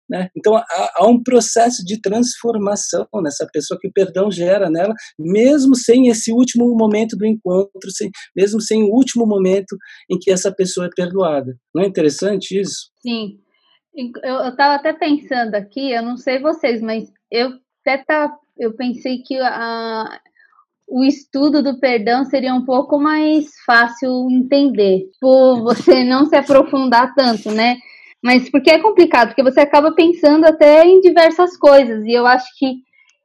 Né? 0.10 0.30
Então 0.36 0.56
há, 0.56 0.66
há, 0.96 1.08
um 1.08 1.22
processo 1.22 1.84
de 1.84 2.00
transformação 2.02 3.06
nessa 3.22 3.46
pessoa 3.52 3.78
que 3.80 3.90
o 3.90 3.94
perdão 3.94 4.32
gera 4.32 4.70
nela, 4.70 4.94
mesmo 5.20 5.76
sem 5.76 6.08
esse 6.08 6.32
último 6.32 6.74
momento 6.76 7.18
do 7.18 7.26
encontro, 7.26 7.92
sem, 7.92 8.10
mesmo 8.36 8.62
sem 8.62 8.84
o 8.84 8.88
último 8.88 9.26
momento 9.26 9.76
em 10.10 10.18
que 10.18 10.32
essa 10.32 10.50
pessoa 10.50 10.88
é 10.88 10.90
perdoada. 10.96 11.58
Não 11.76 11.84
é 11.84 11.88
interessante 11.88 12.58
isso? 12.58 12.90
Sim. 13.02 13.40
Eu 14.24 14.50
estava 14.50 14.76
até 14.76 14.94
pensando 14.94 15.56
aqui, 15.56 15.92
eu 15.92 16.04
não 16.04 16.18
sei 16.18 16.40
vocês, 16.40 16.82
mas 16.82 17.12
eu 17.32 17.50
até 17.82 18.04
tá, 18.06 18.32
eu 18.58 18.76
pensei 18.76 19.24
que 19.24 19.36
a, 19.40 20.20
o 20.88 21.04
estudo 21.04 21.62
do 21.62 21.80
perdão 21.80 22.24
seria 22.24 22.54
um 22.54 22.64
pouco 22.64 22.98
mais 22.98 23.48
fácil 23.66 24.30
entender, 24.30 25.10
por 25.20 25.62
você 25.62 26.04
não 26.04 26.26
se 26.26 26.36
aprofundar 26.36 27.14
tanto, 27.16 27.52
né? 27.52 27.78
Mas 28.24 28.50
porque 28.50 28.70
é 28.72 28.80
complicado, 28.80 29.30
porque 29.30 29.44
você 29.44 29.60
acaba 29.60 29.94
pensando 29.94 30.46
até 30.46 30.86
em 30.86 31.00
diversas 31.02 31.56
coisas, 31.58 32.04
e 32.06 32.12
eu 32.12 32.26
acho 32.26 32.48
que 32.58 32.78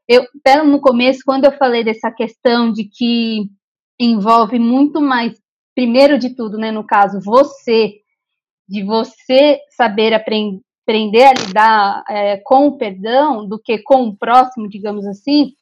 eu 0.09 0.25
até 0.41 0.63
no 0.63 0.81
começo, 0.81 1.21
quando 1.25 1.45
eu 1.45 1.53
falei 1.53 1.83
dessa 1.83 2.11
questão 2.11 2.73
de 2.73 2.85
que 2.85 3.45
envolve 3.99 4.59
muito 4.59 5.01
mais, 5.01 5.33
primeiro 5.75 6.19
de 6.19 6.35
tudo, 6.35 6.59
né, 6.59 6.71
no 6.71 6.85
caso, 6.85 7.21
você, 7.25 7.95
de 8.69 8.83
você 8.83 9.59
saber 9.77 10.13
aprender 10.13 11.25
a 11.25 11.33
lidar 11.33 12.05
é, 12.09 12.37
com 12.45 12.67
o 12.67 12.77
perdão 12.77 13.49
do 13.49 13.59
que 13.59 13.79
com 13.79 14.09
o 14.09 14.17
próximo, 14.17 14.69
digamos 14.69 15.07
assim, 15.07 15.53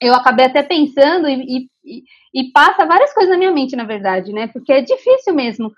eu 0.00 0.14
acabei 0.14 0.46
até 0.46 0.62
pensando 0.62 1.28
e, 1.28 1.68
e, 1.84 2.02
e, 2.32 2.52
passa 2.52 2.86
várias 2.86 3.12
coisas 3.12 3.30
na 3.30 3.38
minha 3.38 3.50
mente, 3.50 3.74
na 3.74 3.84
verdade, 3.84 4.32
né? 4.32 4.46
Porque 4.46 4.72
é 4.72 4.80
difícil 4.80 5.34
mesmo 5.34 5.72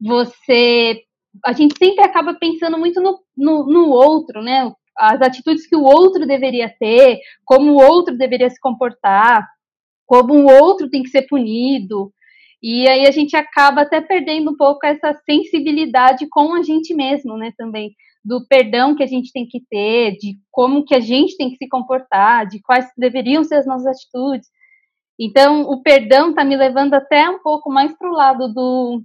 você. 0.00 1.02
A 1.44 1.52
gente 1.52 1.74
sempre 1.78 2.04
acaba 2.04 2.34
pensando 2.34 2.78
muito 2.78 3.00
no, 3.00 3.20
no, 3.36 3.66
no 3.66 3.90
outro, 3.90 4.42
né? 4.42 4.70
As 4.96 5.20
atitudes 5.22 5.66
que 5.66 5.76
o 5.76 5.82
outro 5.82 6.26
deveria 6.26 6.68
ter, 6.68 7.20
como 7.44 7.72
o 7.72 7.82
outro 7.82 8.16
deveria 8.16 8.50
se 8.50 8.60
comportar, 8.60 9.46
como 10.06 10.34
o 10.34 10.46
outro 10.46 10.90
tem 10.90 11.02
que 11.02 11.10
ser 11.10 11.22
punido. 11.22 12.12
E 12.62 12.88
aí 12.88 13.06
a 13.06 13.10
gente 13.10 13.36
acaba 13.36 13.82
até 13.82 14.00
perdendo 14.00 14.50
um 14.50 14.56
pouco 14.56 14.84
essa 14.84 15.14
sensibilidade 15.28 16.26
com 16.28 16.54
a 16.54 16.62
gente 16.62 16.92
mesmo, 16.94 17.36
né, 17.36 17.52
também 17.56 17.94
do 18.24 18.46
perdão 18.46 18.94
que 18.94 19.02
a 19.02 19.06
gente 19.06 19.32
tem 19.32 19.46
que 19.46 19.60
ter, 19.70 20.16
de 20.18 20.38
como 20.50 20.84
que 20.84 20.94
a 20.94 21.00
gente 21.00 21.36
tem 21.36 21.50
que 21.50 21.56
se 21.56 21.68
comportar, 21.68 22.46
de 22.46 22.60
quais 22.60 22.86
deveriam 22.96 23.44
ser 23.44 23.56
as 23.56 23.66
nossas 23.66 23.86
atitudes. 23.86 24.48
Então, 25.18 25.62
o 25.62 25.82
perdão 25.82 26.30
está 26.30 26.44
me 26.44 26.56
levando 26.56 26.94
até 26.94 27.28
um 27.30 27.38
pouco 27.40 27.70
mais 27.70 27.96
para 27.96 28.10
o 28.10 28.12
lado 28.12 28.52
do, 28.52 29.02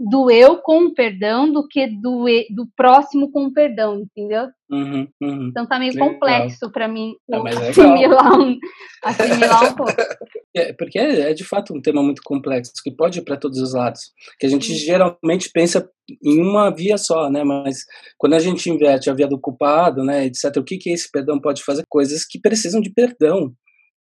do 0.00 0.30
eu 0.30 0.56
com 0.56 0.86
o 0.86 0.94
perdão 0.94 1.52
do 1.52 1.68
que 1.68 1.86
do, 1.86 2.24
do 2.54 2.66
próximo 2.74 3.30
com 3.30 3.44
o 3.44 3.52
perdão, 3.52 4.00
entendeu? 4.00 4.48
Uhum, 4.70 5.06
uhum. 5.20 5.48
Então 5.48 5.66
tá 5.66 5.78
meio 5.78 5.92
legal. 5.92 6.08
complexo 6.08 6.72
para 6.72 6.88
mim 6.88 7.16
é 7.30 7.36
assimilar, 7.68 8.40
um, 8.40 8.58
assimilar 9.04 9.72
um 9.72 9.76
pouco. 9.76 9.92
É, 10.52 10.72
porque 10.72 10.98
é, 10.98 11.30
é, 11.30 11.32
de 11.32 11.44
fato 11.44 11.72
um 11.72 11.80
tema 11.80 12.02
muito 12.02 12.22
complexo, 12.24 12.72
que 12.82 12.90
pode 12.90 13.20
ir 13.20 13.22
para 13.22 13.36
todos 13.36 13.60
os 13.60 13.72
lados. 13.72 14.10
Que 14.36 14.46
a 14.46 14.48
gente 14.48 14.74
geralmente 14.74 15.48
pensa 15.48 15.88
em 16.20 16.40
uma 16.40 16.74
via 16.74 16.98
só, 16.98 17.30
né? 17.30 17.44
Mas 17.44 17.84
quando 18.18 18.34
a 18.34 18.40
gente 18.40 18.68
inverte 18.68 19.08
a 19.08 19.14
via 19.14 19.28
do 19.28 19.38
culpado, 19.38 20.02
né, 20.02 20.26
etc., 20.26 20.56
o 20.56 20.64
que, 20.64 20.76
que 20.76 20.90
esse 20.90 21.08
perdão 21.08 21.40
pode 21.40 21.62
fazer? 21.62 21.84
Coisas 21.88 22.24
que 22.24 22.40
precisam 22.40 22.80
de 22.80 22.92
perdão. 22.92 23.52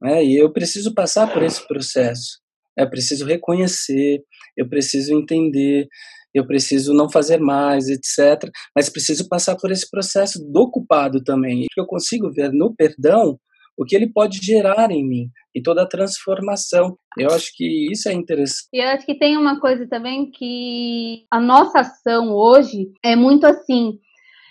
Né? 0.00 0.24
E 0.24 0.36
eu 0.36 0.52
preciso 0.52 0.92
passar 0.92 1.32
por 1.32 1.44
esse 1.44 1.64
processo. 1.68 2.41
É 2.78 2.86
preciso 2.86 3.26
reconhecer, 3.26 4.22
eu 4.56 4.68
preciso 4.68 5.14
entender, 5.14 5.86
eu 6.34 6.46
preciso 6.46 6.94
não 6.94 7.10
fazer 7.10 7.38
mais, 7.38 7.88
etc. 7.88 8.50
Mas 8.74 8.88
preciso 8.88 9.28
passar 9.28 9.56
por 9.56 9.70
esse 9.70 9.88
processo 9.90 10.38
do 10.50 10.70
culpado 10.70 11.22
também. 11.22 11.66
Eu 11.76 11.86
consigo 11.86 12.30
ver 12.32 12.50
no 12.52 12.74
perdão 12.74 13.38
o 13.76 13.84
que 13.84 13.96
ele 13.96 14.10
pode 14.10 14.38
gerar 14.38 14.90
em 14.90 15.06
mim 15.06 15.30
e 15.54 15.62
toda 15.62 15.82
a 15.82 15.88
transformação. 15.88 16.96
Eu 17.18 17.30
acho 17.30 17.50
que 17.54 17.90
isso 17.90 18.08
é 18.08 18.12
interessante. 18.12 18.68
E 18.72 18.82
eu 18.82 18.88
acho 18.88 19.04
que 19.04 19.18
tem 19.18 19.36
uma 19.36 19.60
coisa 19.60 19.86
também 19.88 20.30
que 20.30 21.24
a 21.30 21.40
nossa 21.40 21.80
ação 21.80 22.32
hoje 22.32 22.90
é 23.04 23.16
muito 23.16 23.46
assim: 23.46 23.98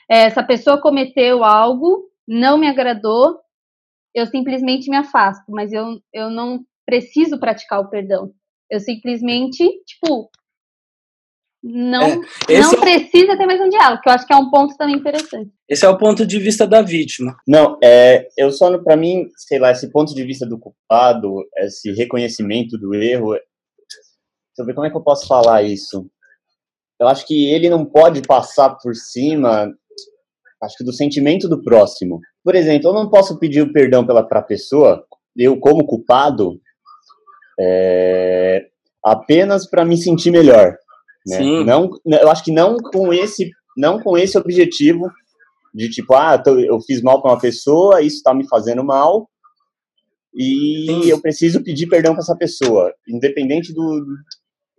é, 0.09 0.24
essa 0.24 0.43
pessoa 0.43 0.82
cometeu 0.82 1.43
algo, 1.43 2.09
não 2.28 2.57
me 2.57 2.67
agradou, 2.67 3.39
eu 4.13 4.26
simplesmente 4.28 4.89
me 4.89 4.97
afasto, 4.97 5.45
mas 5.49 5.72
eu, 5.72 5.99
eu 6.13 6.30
não 6.30 6.59
preciso 6.91 7.39
praticar 7.39 7.79
o 7.79 7.89
perdão. 7.89 8.33
Eu 8.69 8.81
simplesmente, 8.81 9.65
tipo, 9.85 10.29
não, 11.63 12.21
é, 12.49 12.59
não 12.59 12.73
é 12.73 12.77
precisa 12.77 13.37
ter 13.37 13.45
mais 13.45 13.61
um 13.61 13.69
diálogo, 13.69 14.01
que 14.01 14.09
eu 14.09 14.13
acho 14.13 14.27
que 14.27 14.33
é 14.33 14.35
um 14.35 14.49
ponto 14.49 14.75
também 14.75 14.97
interessante. 14.97 15.49
Esse 15.69 15.85
é 15.85 15.89
o 15.89 15.97
ponto 15.97 16.25
de 16.25 16.37
vista 16.37 16.67
da 16.67 16.81
vítima. 16.81 17.37
Não, 17.47 17.77
é, 17.81 18.27
eu 18.37 18.51
só, 18.51 18.77
para 18.79 18.97
mim, 18.97 19.29
sei 19.37 19.57
lá, 19.57 19.71
esse 19.71 19.89
ponto 19.89 20.13
de 20.13 20.23
vista 20.25 20.45
do 20.45 20.59
culpado, 20.59 21.45
esse 21.59 21.93
reconhecimento 21.93 22.77
do 22.77 22.93
erro, 22.93 23.31
deixa 23.31 24.59
eu 24.59 24.65
ver 24.65 24.73
como 24.73 24.85
é 24.85 24.89
que 24.89 24.97
eu 24.97 25.03
posso 25.03 25.25
falar 25.27 25.63
isso. 25.63 26.05
Eu 26.99 27.07
acho 27.07 27.25
que 27.25 27.45
ele 27.45 27.69
não 27.69 27.85
pode 27.85 28.21
passar 28.21 28.75
por 28.81 28.93
cima, 28.95 29.71
acho 30.61 30.77
que 30.77 30.83
do 30.83 30.91
sentimento 30.91 31.47
do 31.47 31.63
próximo. 31.63 32.19
Por 32.43 32.53
exemplo, 32.53 32.89
eu 32.89 32.93
não 32.93 33.09
posso 33.09 33.39
pedir 33.39 33.61
o 33.61 33.71
perdão 33.71 34.05
pela 34.05 34.27
pra 34.27 34.41
pessoa, 34.41 35.05
eu 35.37 35.59
como 35.59 35.85
culpado, 35.85 36.59
é, 37.62 38.66
apenas 39.03 39.70
para 39.70 39.86
me 39.86 39.97
sentir 39.97 40.32
melhor. 40.32 40.76
Né? 41.28 41.38
Sim. 41.38 41.64
Não, 41.64 41.89
eu 42.05 42.32
acho 42.32 42.43
que 42.43 42.51
não 42.51 42.78
com 42.78 43.14
esse, 43.14 43.51
não 43.78 43.99
com 43.99 44.18
esse 44.18 44.38
objetivo 44.38 45.12
de 45.74 45.89
tipo, 45.89 46.14
ah, 46.16 46.41
eu 46.45 46.80
fiz 46.82 47.01
mal 47.01 47.22
para 47.22 47.32
uma 47.32 47.39
pessoa, 47.39 48.01
isso 48.01 48.18
está 48.18 48.34
me 48.34 48.47
fazendo 48.47 48.84
mal 48.84 49.30
e 50.34 50.86
Sim. 50.88 51.09
eu 51.09 51.22
preciso 51.22 51.62
pedir 51.64 51.88
perdão 51.88 52.14
para 52.14 52.22
essa 52.22 52.36
pessoa, 52.36 52.93
independente 53.07 53.74
do, 53.74 54.05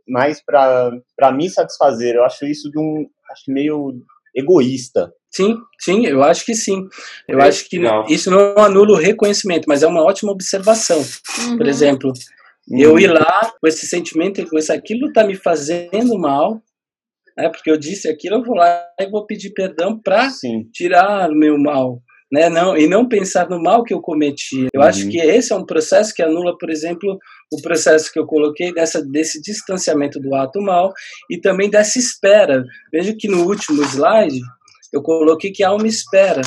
mais 0.08 0.42
para 0.44 1.32
me 1.32 1.48
satisfazer. 1.50 2.16
Eu 2.16 2.24
acho 2.24 2.46
isso 2.46 2.70
de 2.70 2.78
um, 2.78 3.06
acho 3.30 3.44
meio 3.48 3.92
egoísta. 4.34 5.12
Sim, 5.30 5.56
sim, 5.78 6.06
eu 6.06 6.22
acho 6.22 6.44
que 6.44 6.54
sim. 6.54 6.86
Eu 7.28 7.40
é, 7.40 7.48
acho 7.48 7.68
que 7.68 7.78
não. 7.78 8.04
isso 8.06 8.30
não 8.30 8.56
anula 8.58 8.92
o 8.92 9.00
reconhecimento, 9.00 9.64
mas 9.66 9.82
é 9.82 9.86
uma 9.86 10.02
ótima 10.02 10.32
observação. 10.32 10.98
Uhum. 10.98 11.56
Por 11.56 11.66
exemplo, 11.66 12.12
eu 12.70 12.98
ir 12.98 13.08
lá 13.08 13.52
com 13.60 13.66
esse 13.66 13.86
sentimento, 13.86 14.44
com 14.48 14.58
isso, 14.58 14.72
aquilo 14.72 15.08
está 15.08 15.24
me 15.24 15.34
fazendo 15.34 16.18
mal, 16.18 16.62
né? 17.36 17.48
Porque 17.48 17.70
eu 17.70 17.76
disse 17.76 18.08
aquilo, 18.08 18.36
eu 18.36 18.44
vou 18.44 18.54
lá 18.54 18.86
e 19.00 19.10
vou 19.10 19.26
pedir 19.26 19.50
perdão 19.50 19.98
para 19.98 20.28
tirar 20.72 21.30
o 21.30 21.34
meu 21.34 21.58
mal, 21.58 22.00
né? 22.30 22.48
Não 22.48 22.76
e 22.76 22.86
não 22.86 23.08
pensar 23.08 23.48
no 23.48 23.60
mal 23.60 23.82
que 23.82 23.92
eu 23.92 24.00
cometi. 24.00 24.68
Eu 24.72 24.80
uhum. 24.80 24.86
acho 24.86 25.08
que 25.08 25.18
esse 25.18 25.52
é 25.52 25.56
um 25.56 25.66
processo 25.66 26.14
que 26.14 26.22
anula, 26.22 26.56
por 26.56 26.70
exemplo, 26.70 27.18
o 27.52 27.60
processo 27.60 28.12
que 28.12 28.18
eu 28.18 28.26
coloquei 28.26 28.72
dessa 28.72 29.02
desse 29.02 29.40
distanciamento 29.40 30.20
do 30.20 30.34
ato 30.34 30.60
mal 30.60 30.92
e 31.30 31.40
também 31.40 31.68
dessa 31.68 31.98
espera. 31.98 32.64
Veja 32.92 33.14
que 33.18 33.28
no 33.28 33.46
último 33.46 33.82
slide 33.82 34.40
eu 34.92 35.02
coloquei 35.02 35.50
que 35.50 35.64
há 35.64 35.72
uma 35.72 35.86
espera, 35.86 36.42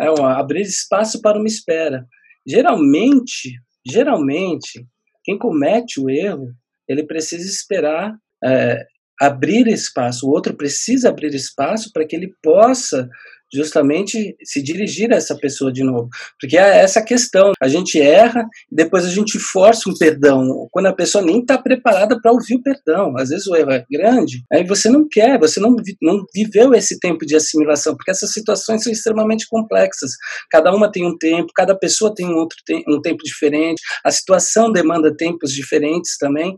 é 0.00 0.08
uma, 0.10 0.38
abrir 0.38 0.62
espaço 0.62 1.20
para 1.20 1.38
uma 1.38 1.48
espera. 1.48 2.06
Geralmente, 2.46 3.52
geralmente 3.84 4.86
quem 5.24 5.38
comete 5.38 6.00
o 6.00 6.10
erro, 6.10 6.48
ele 6.88 7.04
precisa 7.04 7.48
esperar 7.48 8.16
é, 8.44 8.84
abrir 9.20 9.68
espaço, 9.68 10.26
o 10.26 10.30
outro 10.30 10.56
precisa 10.56 11.08
abrir 11.08 11.34
espaço 11.34 11.90
para 11.92 12.06
que 12.06 12.16
ele 12.16 12.34
possa 12.42 13.08
justamente 13.52 14.36
se 14.42 14.62
dirigir 14.62 15.12
a 15.12 15.16
essa 15.16 15.36
pessoa 15.36 15.72
de 15.72 15.82
novo. 15.82 16.08
Porque 16.40 16.56
é 16.56 16.78
essa 16.78 17.02
questão, 17.02 17.52
a 17.60 17.68
gente 17.68 18.00
erra 18.00 18.46
e 18.70 18.74
depois 18.76 19.04
a 19.04 19.10
gente 19.10 19.38
força 19.38 19.88
um 19.88 19.94
perdão, 19.96 20.68
quando 20.70 20.86
a 20.86 20.94
pessoa 20.94 21.24
nem 21.24 21.40
está 21.40 21.58
preparada 21.58 22.18
para 22.20 22.32
ouvir 22.32 22.56
o 22.56 22.62
perdão. 22.62 23.16
Às 23.16 23.28
vezes 23.28 23.46
o 23.46 23.54
erro 23.54 23.72
é 23.72 23.84
grande, 23.90 24.42
aí 24.52 24.66
você 24.66 24.88
não 24.88 25.06
quer, 25.10 25.38
você 25.38 25.60
não, 25.60 25.74
não 26.00 26.24
viveu 26.34 26.74
esse 26.74 26.98
tempo 26.98 27.26
de 27.26 27.36
assimilação, 27.36 27.94
porque 27.96 28.10
essas 28.10 28.32
situações 28.32 28.82
são 28.82 28.92
extremamente 28.92 29.46
complexas. 29.48 30.12
Cada 30.50 30.74
uma 30.74 30.90
tem 30.90 31.06
um 31.06 31.16
tempo, 31.16 31.52
cada 31.54 31.76
pessoa 31.76 32.14
tem 32.14 32.26
um, 32.26 32.36
outro 32.36 32.56
te 32.64 32.82
um 32.88 33.00
tempo 33.00 33.22
diferente, 33.24 33.80
a 34.04 34.10
situação 34.10 34.72
demanda 34.72 35.14
tempos 35.14 35.52
diferentes 35.52 36.16
também, 36.18 36.54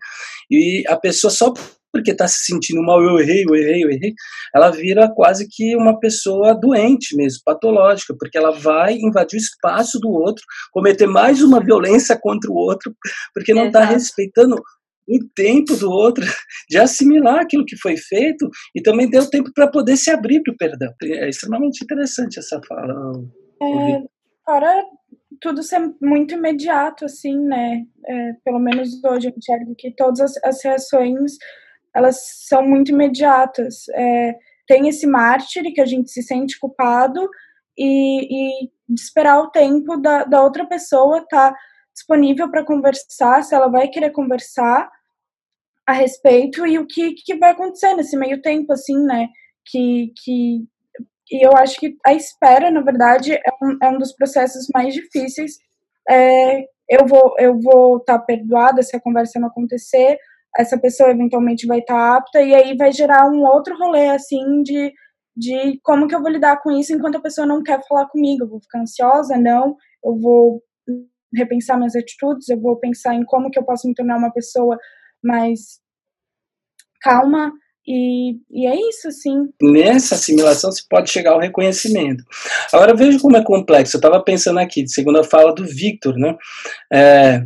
e 0.50 0.84
a 0.88 0.96
pessoa 0.96 1.30
só 1.30 1.52
porque 1.94 2.10
está 2.10 2.26
se 2.26 2.44
sentindo 2.44 2.82
mal, 2.82 3.00
eu 3.00 3.20
errei, 3.20 3.44
eu 3.48 3.54
errei, 3.54 3.84
eu 3.84 3.90
errei, 3.90 4.12
ela 4.52 4.70
vira 4.70 5.08
quase 5.14 5.46
que 5.48 5.76
uma 5.76 5.98
pessoa 6.00 6.52
doente 6.52 7.16
mesmo, 7.16 7.40
patológica, 7.44 8.14
porque 8.18 8.36
ela 8.36 8.50
vai 8.50 8.94
invadir 8.94 9.36
o 9.36 9.40
espaço 9.40 10.00
do 10.00 10.10
outro, 10.10 10.44
cometer 10.72 11.06
mais 11.06 11.40
uma 11.40 11.64
violência 11.64 12.18
contra 12.20 12.50
o 12.50 12.56
outro, 12.56 12.92
porque 13.32 13.54
não 13.54 13.66
está 13.66 13.84
respeitando 13.84 14.56
o 15.06 15.18
tempo 15.36 15.76
do 15.76 15.88
outro 15.90 16.24
de 16.68 16.78
assimilar 16.78 17.40
aquilo 17.40 17.64
que 17.64 17.76
foi 17.76 17.96
feito 17.96 18.48
e 18.74 18.82
também 18.82 19.08
deu 19.08 19.28
tempo 19.30 19.50
para 19.54 19.70
poder 19.70 19.96
se 19.96 20.10
abrir 20.10 20.42
para 20.42 20.52
o 20.52 20.56
perdão. 20.56 20.92
É 21.02 21.28
extremamente 21.28 21.84
interessante 21.84 22.38
essa 22.38 22.60
fala. 22.66 23.12
É, 23.62 24.02
para 24.44 24.82
tudo 25.40 25.62
ser 25.62 25.80
muito 26.00 26.34
imediato, 26.34 27.04
assim, 27.04 27.38
né? 27.38 27.82
É, 28.06 28.32
pelo 28.44 28.58
menos 28.58 29.02
hoje 29.04 29.28
eu 29.28 29.34
enxergo 29.36 29.74
que 29.76 29.94
todas 29.94 30.20
as, 30.20 30.44
as 30.44 30.64
reações 30.64 31.32
elas 31.94 32.46
são 32.48 32.62
muito 32.62 32.90
imediatas. 32.90 33.88
É, 33.94 34.34
tem 34.66 34.88
esse 34.88 35.06
mártir 35.06 35.72
que 35.72 35.80
a 35.80 35.86
gente 35.86 36.10
se 36.10 36.22
sente 36.22 36.58
culpado 36.58 37.28
e, 37.78 38.64
e 38.64 38.70
esperar 38.94 39.40
o 39.40 39.50
tempo 39.50 39.96
da, 39.96 40.24
da 40.24 40.42
outra 40.42 40.66
pessoa 40.66 41.18
estar 41.18 41.52
tá 41.52 41.58
disponível 41.92 42.50
para 42.50 42.64
conversar, 42.64 43.42
se 43.42 43.54
ela 43.54 43.68
vai 43.68 43.88
querer 43.88 44.10
conversar 44.10 44.90
a 45.86 45.92
respeito 45.92 46.66
e 46.66 46.78
o 46.78 46.86
que, 46.86 47.12
que 47.12 47.36
vai 47.36 47.50
acontecer 47.50 47.94
nesse 47.94 48.16
meio 48.16 48.40
tempo, 48.40 48.72
assim, 48.72 48.96
né? 49.04 49.28
Que, 49.66 50.12
que 50.22 50.64
e 51.30 51.46
eu 51.46 51.52
acho 51.56 51.78
que 51.78 51.96
a 52.04 52.12
espera, 52.12 52.70
na 52.70 52.80
verdade, 52.80 53.32
é 53.32 53.50
um, 53.62 53.78
é 53.82 53.88
um 53.90 53.98
dos 53.98 54.12
processos 54.12 54.66
mais 54.74 54.92
difíceis. 54.92 55.56
É, 56.08 56.62
eu 56.88 57.06
vou 57.06 57.34
eu 57.38 57.58
vou 57.60 57.98
estar 57.98 58.18
tá 58.18 58.24
perdoada 58.24 58.82
se 58.82 58.96
a 58.96 59.00
conversa 59.00 59.40
não 59.40 59.48
acontecer, 59.48 60.18
essa 60.56 60.78
pessoa 60.78 61.10
eventualmente 61.10 61.66
vai 61.66 61.80
estar 61.80 61.94
tá 61.94 62.16
apta 62.16 62.42
e 62.42 62.54
aí 62.54 62.76
vai 62.76 62.92
gerar 62.92 63.28
um 63.30 63.42
outro 63.44 63.76
rolê 63.76 64.08
assim 64.08 64.62
de 64.62 64.92
de 65.36 65.80
como 65.82 66.06
que 66.06 66.14
eu 66.14 66.22
vou 66.22 66.30
lidar 66.30 66.60
com 66.62 66.70
isso 66.70 66.94
enquanto 66.94 67.16
a 67.16 67.20
pessoa 67.20 67.46
não 67.46 67.62
quer 67.62 67.80
falar 67.88 68.06
comigo, 68.06 68.44
eu 68.44 68.48
vou 68.48 68.60
ficar 68.60 68.80
ansiosa, 68.80 69.36
não, 69.36 69.76
eu 70.04 70.16
vou 70.16 70.62
repensar 71.34 71.76
minhas 71.76 71.96
atitudes, 71.96 72.48
eu 72.48 72.60
vou 72.60 72.78
pensar 72.78 73.14
em 73.14 73.24
como 73.24 73.50
que 73.50 73.58
eu 73.58 73.64
posso 73.64 73.88
me 73.88 73.94
tornar 73.94 74.16
uma 74.16 74.32
pessoa 74.32 74.78
mais 75.20 75.80
calma, 77.00 77.52
e, 77.86 78.38
e, 78.50 78.66
é 78.66 78.74
isso, 78.88 79.08
assim. 79.08 79.46
Nessa 79.60 80.14
assimilação 80.14 80.72
se 80.72 80.86
pode 80.88 81.10
chegar 81.10 81.32
ao 81.32 81.40
reconhecimento. 81.40 82.24
Agora 82.72 82.96
veja 82.96 83.18
como 83.20 83.36
é 83.36 83.44
complexo. 83.44 83.96
Eu 83.96 83.98
estava 83.98 84.22
pensando 84.22 84.58
aqui, 84.58 84.88
segundo 84.88 85.18
a 85.18 85.24
fala 85.24 85.54
do 85.54 85.66
Victor, 85.66 86.16
né? 86.16 86.34
É, 86.90 87.44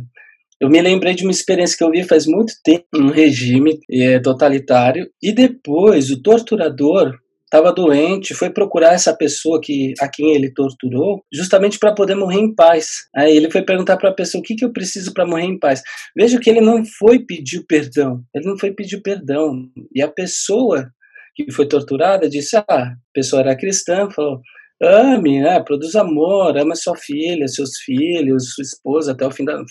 eu 0.59 0.69
me 0.69 0.81
lembrei 0.81 1.15
de 1.15 1.23
uma 1.23 1.31
experiência 1.31 1.77
que 1.77 1.83
eu 1.83 1.91
vi 1.91 2.03
faz 2.03 2.25
muito 2.25 2.53
tempo, 2.63 2.85
um 2.95 3.09
regime 3.09 3.79
é, 3.89 4.19
totalitário, 4.19 5.09
e 5.21 5.31
depois 5.31 6.11
o 6.11 6.21
torturador 6.21 7.17
estava 7.45 7.73
doente, 7.73 8.35
foi 8.35 8.51
procurar 8.51 8.93
essa 8.93 9.15
pessoa 9.15 9.59
que 9.59 9.93
a 9.99 10.07
quem 10.07 10.35
ele 10.35 10.53
torturou, 10.53 11.23
justamente 11.33 11.79
para 11.79 11.95
poder 11.95 12.13
morrer 12.13 12.39
em 12.39 12.53
paz. 12.53 13.07
Aí 13.15 13.35
ele 13.35 13.49
foi 13.49 13.63
perguntar 13.63 13.97
para 13.97 14.09
a 14.09 14.13
pessoa 14.13 14.39
o 14.39 14.43
que, 14.43 14.55
que 14.55 14.63
eu 14.63 14.71
preciso 14.71 15.13
para 15.13 15.25
morrer 15.25 15.45
em 15.45 15.57
paz. 15.57 15.81
Veja 16.15 16.39
que 16.39 16.49
ele 16.49 16.61
não 16.61 16.85
foi 16.85 17.19
pedir 17.19 17.65
perdão, 17.65 18.21
ele 18.35 18.45
não 18.45 18.57
foi 18.57 18.71
pedir 18.71 19.01
perdão. 19.01 19.67
E 19.95 20.01
a 20.01 20.07
pessoa 20.07 20.91
que 21.35 21.51
foi 21.51 21.67
torturada 21.67 22.29
disse: 22.29 22.55
ah, 22.55 22.63
a 22.69 22.95
pessoa 23.13 23.41
era 23.41 23.57
cristã, 23.57 24.09
falou. 24.09 24.41
Ame, 24.81 25.41
né? 25.41 25.61
produz 25.61 25.93
amor, 25.95 26.57
ama 26.57 26.73
sua 26.73 26.95
filha, 26.95 27.49
seus 27.49 27.77
filhos, 27.83 28.53
sua 28.53 28.61
esposa 28.61 29.11
até 29.11 29.27
o 29.27 29.31
fim 29.31 29.43
da, 29.43 29.61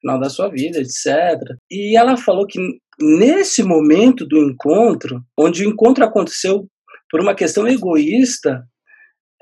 final 0.00 0.18
da 0.20 0.28
sua 0.28 0.48
vida, 0.48 0.78
etc. 0.78 1.38
E 1.70 1.96
ela 1.96 2.16
falou 2.16 2.46
que 2.46 2.58
nesse 3.00 3.62
momento 3.62 4.26
do 4.26 4.38
encontro, 4.38 5.22
onde 5.38 5.64
o 5.64 5.70
encontro 5.70 6.04
aconteceu 6.04 6.68
por 7.10 7.20
uma 7.20 7.34
questão 7.34 7.66
egoísta, 7.66 8.62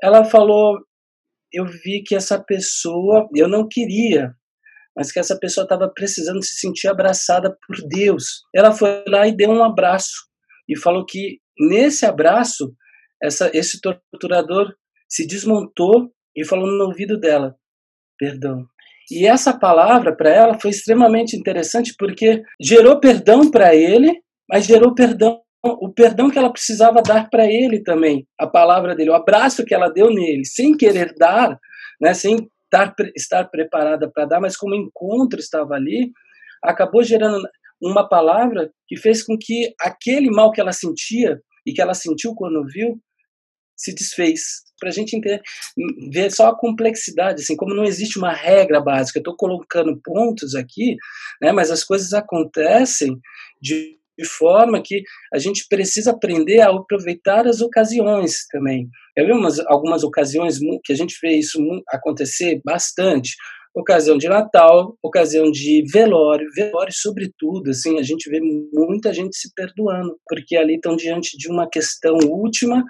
ela 0.01 0.23
falou: 0.25 0.79
eu 1.53 1.65
vi 1.65 2.03
que 2.05 2.15
essa 2.15 2.41
pessoa, 2.41 3.27
eu 3.35 3.47
não 3.47 3.67
queria, 3.67 4.33
mas 4.95 5.11
que 5.11 5.19
essa 5.19 5.37
pessoa 5.37 5.63
estava 5.63 5.91
precisando 5.93 6.43
se 6.43 6.55
sentir 6.55 6.87
abraçada 6.87 7.55
por 7.65 7.77
Deus. 7.87 8.41
Ela 8.53 8.71
foi 8.71 9.03
lá 9.07 9.27
e 9.27 9.35
deu 9.35 9.51
um 9.51 9.63
abraço 9.63 10.27
e 10.67 10.77
falou 10.77 11.05
que 11.05 11.39
nesse 11.59 12.05
abraço, 12.05 12.73
essa, 13.21 13.49
esse 13.53 13.79
torturador 13.81 14.73
se 15.09 15.25
desmontou 15.25 16.11
e 16.35 16.45
falou 16.45 16.67
no 16.67 16.85
ouvido 16.85 17.19
dela: 17.19 17.55
perdão. 18.17 18.67
E 19.09 19.25
essa 19.25 19.57
palavra 19.57 20.15
para 20.15 20.29
ela 20.29 20.59
foi 20.59 20.71
extremamente 20.71 21.35
interessante 21.35 21.93
porque 21.97 22.41
gerou 22.61 22.99
perdão 22.99 23.49
para 23.49 23.73
ele, 23.73 24.21
mas 24.49 24.65
gerou 24.65 24.93
perdão 24.93 25.41
o 25.63 25.91
perdão 25.91 26.29
que 26.29 26.37
ela 26.37 26.51
precisava 26.51 27.01
dar 27.01 27.29
para 27.29 27.45
ele 27.45 27.83
também, 27.83 28.25
a 28.39 28.47
palavra 28.47 28.95
dele, 28.95 29.09
o 29.09 29.15
abraço 29.15 29.65
que 29.65 29.73
ela 29.73 29.89
deu 29.89 30.09
nele, 30.09 30.45
sem 30.45 30.77
querer 30.77 31.13
dar, 31.17 31.57
né, 31.99 32.13
sem 32.13 32.47
estar, 32.63 32.93
estar 33.15 33.45
preparada 33.45 34.09
para 34.09 34.25
dar, 34.25 34.39
mas 34.39 34.55
como 34.55 34.75
encontro 34.75 35.39
estava 35.39 35.73
ali, 35.73 36.11
acabou 36.63 37.03
gerando 37.03 37.41
uma 37.81 38.07
palavra 38.07 38.71
que 38.87 38.97
fez 38.97 39.23
com 39.23 39.37
que 39.37 39.73
aquele 39.81 40.29
mal 40.29 40.51
que 40.51 40.61
ela 40.61 40.71
sentia 40.71 41.39
e 41.65 41.73
que 41.73 41.81
ela 41.81 41.93
sentiu 41.93 42.33
quando 42.33 42.65
viu 42.65 42.99
se 43.77 43.93
desfez. 43.93 44.65
Para 44.79 44.89
a 44.89 44.91
gente 44.91 45.15
entender, 45.15 45.41
ver 46.11 46.31
só 46.31 46.49
a 46.49 46.57
complexidade, 46.57 47.41
assim, 47.41 47.55
como 47.55 47.73
não 47.73 47.83
existe 47.83 48.19
uma 48.19 48.31
regra 48.31 48.79
básica. 48.79 49.19
Estou 49.19 49.35
colocando 49.35 49.99
pontos 50.03 50.53
aqui, 50.53 50.95
né, 51.41 51.51
mas 51.51 51.71
as 51.71 51.83
coisas 51.83 52.13
acontecem 52.13 53.19
de 53.61 53.97
de 54.17 54.27
forma 54.27 54.81
que 54.81 55.03
a 55.31 55.37
gente 55.37 55.67
precisa 55.69 56.11
aprender 56.11 56.61
a 56.61 56.69
aproveitar 56.69 57.45
as 57.45 57.61
ocasiões 57.61 58.47
também. 58.51 58.89
Eu 59.15 59.27
vi 59.27 59.31
umas, 59.31 59.59
algumas 59.67 60.03
ocasiões 60.03 60.57
que 60.83 60.91
a 60.91 60.95
gente 60.95 61.15
vê 61.21 61.35
isso 61.35 61.59
acontecer 61.89 62.59
bastante. 62.65 63.35
Ocasião 63.75 64.17
de 64.17 64.27
Natal, 64.27 64.97
ocasião 65.03 65.51
de 65.51 65.83
velório, 65.91 66.47
velório 66.55 66.91
sobretudo, 66.91 67.69
assim, 67.69 67.99
a 67.99 68.01
gente 68.01 68.27
vê 68.27 68.39
muita 68.41 69.13
gente 69.13 69.37
se 69.37 69.51
perdoando, 69.53 70.17
porque 70.27 70.57
ali 70.57 70.75
estão 70.75 70.95
diante 70.95 71.37
de 71.37 71.47
uma 71.47 71.69
questão 71.69 72.17
última 72.27 72.83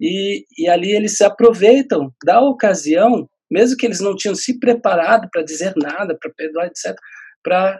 e, 0.00 0.44
e 0.56 0.68
ali 0.68 0.92
eles 0.92 1.16
se 1.16 1.24
aproveitam 1.24 2.12
da 2.24 2.40
ocasião, 2.40 3.28
mesmo 3.50 3.76
que 3.76 3.86
eles 3.86 4.00
não 4.00 4.16
tinham 4.16 4.34
se 4.34 4.58
preparado 4.58 5.28
para 5.30 5.42
dizer 5.42 5.74
nada, 5.76 6.16
para 6.18 6.32
perdoar, 6.34 6.66
etc., 6.66 6.96
para 7.42 7.78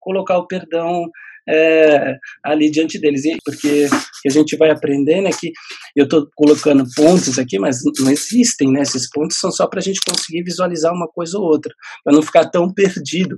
colocar 0.00 0.38
o 0.38 0.46
perdão 0.46 1.08
é, 1.48 2.16
ali 2.44 2.70
diante 2.70 2.98
deles. 2.98 3.24
E 3.24 3.36
porque 3.44 3.88
a 4.26 4.30
gente 4.30 4.56
vai 4.56 4.70
aprendendo 4.70 5.28
é 5.28 5.30
que 5.30 5.52
eu 5.96 6.04
estou 6.04 6.28
colocando 6.34 6.84
pontos 6.94 7.38
aqui, 7.38 7.58
mas 7.58 7.80
não 7.98 8.10
existem, 8.10 8.70
né? 8.72 8.82
Esses 8.82 9.08
pontos 9.10 9.38
são 9.38 9.50
só 9.50 9.66
para 9.66 9.80
a 9.80 9.82
gente 9.82 10.00
conseguir 10.06 10.42
visualizar 10.42 10.92
uma 10.92 11.08
coisa 11.08 11.38
ou 11.38 11.44
outra, 11.44 11.72
para 12.04 12.14
não 12.14 12.22
ficar 12.22 12.48
tão 12.50 12.72
perdido. 12.72 13.36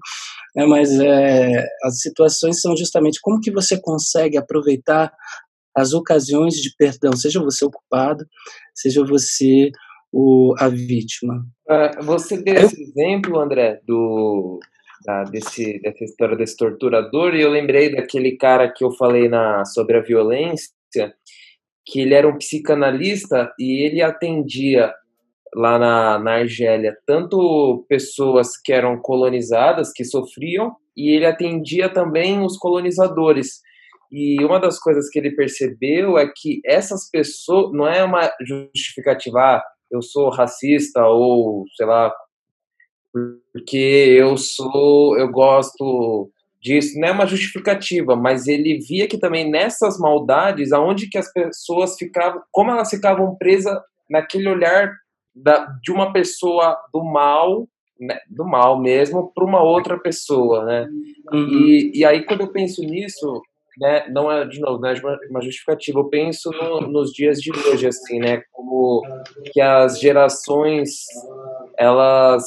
Né? 0.54 0.66
Mas 0.66 0.90
é, 1.00 1.64
as 1.84 2.00
situações 2.00 2.60
são 2.60 2.76
justamente 2.76 3.18
como 3.22 3.40
que 3.40 3.50
você 3.50 3.80
consegue 3.80 4.36
aproveitar 4.36 5.12
as 5.74 5.92
ocasiões 5.92 6.54
de 6.54 6.74
perdão, 6.76 7.12
seja 7.16 7.40
você 7.40 7.64
o 7.64 7.70
culpado, 7.70 8.24
seja 8.74 9.04
você 9.04 9.70
o, 10.12 10.54
a 10.58 10.68
vítima. 10.68 11.46
Uh, 11.68 12.04
você 12.04 12.36
deu 12.42 12.54
esse 12.54 12.82
exemplo, 12.82 13.38
André, 13.40 13.80
do, 13.86 14.60
da, 15.04 15.24
desse, 15.24 15.80
dessa 15.80 16.04
história 16.04 16.36
desse 16.36 16.56
torturador, 16.56 17.34
e 17.34 17.42
eu 17.42 17.50
lembrei 17.50 17.90
daquele 17.90 18.36
cara 18.36 18.70
que 18.70 18.84
eu 18.84 18.90
falei 18.92 19.28
na, 19.28 19.64
sobre 19.64 19.96
a 19.96 20.02
violência, 20.02 20.70
que 21.84 22.00
ele 22.00 22.14
era 22.14 22.28
um 22.28 22.36
psicanalista 22.36 23.52
e 23.58 23.86
ele 23.86 24.02
atendia 24.02 24.92
lá 25.54 25.78
na, 25.78 26.18
na 26.18 26.32
Argélia 26.36 26.96
tanto 27.06 27.84
pessoas 27.88 28.56
que 28.56 28.72
eram 28.72 29.00
colonizadas, 29.00 29.92
que 29.92 30.04
sofriam, 30.04 30.74
e 30.96 31.14
ele 31.14 31.26
atendia 31.26 31.88
também 31.88 32.40
os 32.44 32.56
colonizadores. 32.56 33.60
E 34.12 34.44
uma 34.44 34.60
das 34.60 34.78
coisas 34.78 35.08
que 35.08 35.18
ele 35.18 35.30
percebeu 35.30 36.18
é 36.18 36.30
que 36.36 36.60
essas 36.66 37.10
pessoas, 37.10 37.72
não 37.72 37.88
é 37.88 38.04
uma 38.04 38.30
justificativa, 38.46 39.38
ah, 39.38 39.64
eu 39.90 40.02
sou 40.02 40.28
racista 40.28 41.06
ou, 41.06 41.64
sei 41.74 41.86
lá, 41.86 42.12
porque 43.52 43.76
eu 43.76 44.36
sou, 44.36 45.18
eu 45.18 45.28
gosto 45.30 46.30
disso, 46.60 46.98
não 47.00 47.08
é 47.08 47.12
uma 47.12 47.26
justificativa, 47.26 48.14
mas 48.14 48.46
ele 48.46 48.78
via 48.78 49.08
que 49.08 49.18
também 49.18 49.50
nessas 49.50 49.98
maldades, 49.98 50.72
aonde 50.72 51.08
que 51.08 51.18
as 51.18 51.32
pessoas 51.32 51.96
ficavam, 51.96 52.42
como 52.50 52.70
elas 52.70 52.90
ficavam 52.90 53.34
presas 53.36 53.76
naquele 54.08 54.48
olhar 54.48 54.92
da, 55.34 55.66
de 55.82 55.90
uma 55.90 56.12
pessoa 56.12 56.78
do 56.92 57.02
mal, 57.02 57.66
né, 57.98 58.18
do 58.28 58.44
mal 58.44 58.78
mesmo, 58.78 59.32
para 59.34 59.44
uma 59.44 59.62
outra 59.62 59.98
pessoa, 59.98 60.64
né? 60.64 60.88
Uhum. 61.32 61.48
E, 61.48 61.92
e 61.94 62.04
aí 62.04 62.24
quando 62.24 62.42
eu 62.42 62.52
penso 62.52 62.82
nisso, 62.82 63.42
né, 63.78 64.06
não 64.08 64.30
é 64.30 64.46
de 64.46 64.60
novo, 64.60 64.80
não 64.80 64.88
é 64.88 64.94
uma 65.30 65.42
justificativa. 65.42 65.98
Eu 65.98 66.08
penso 66.08 66.50
no, 66.50 66.80
nos 66.82 67.12
dias 67.12 67.38
de 67.38 67.50
hoje, 67.50 67.86
assim, 67.86 68.18
né, 68.18 68.42
como 68.52 69.02
que 69.52 69.60
as 69.60 69.98
gerações 69.98 71.06
elas 71.78 72.44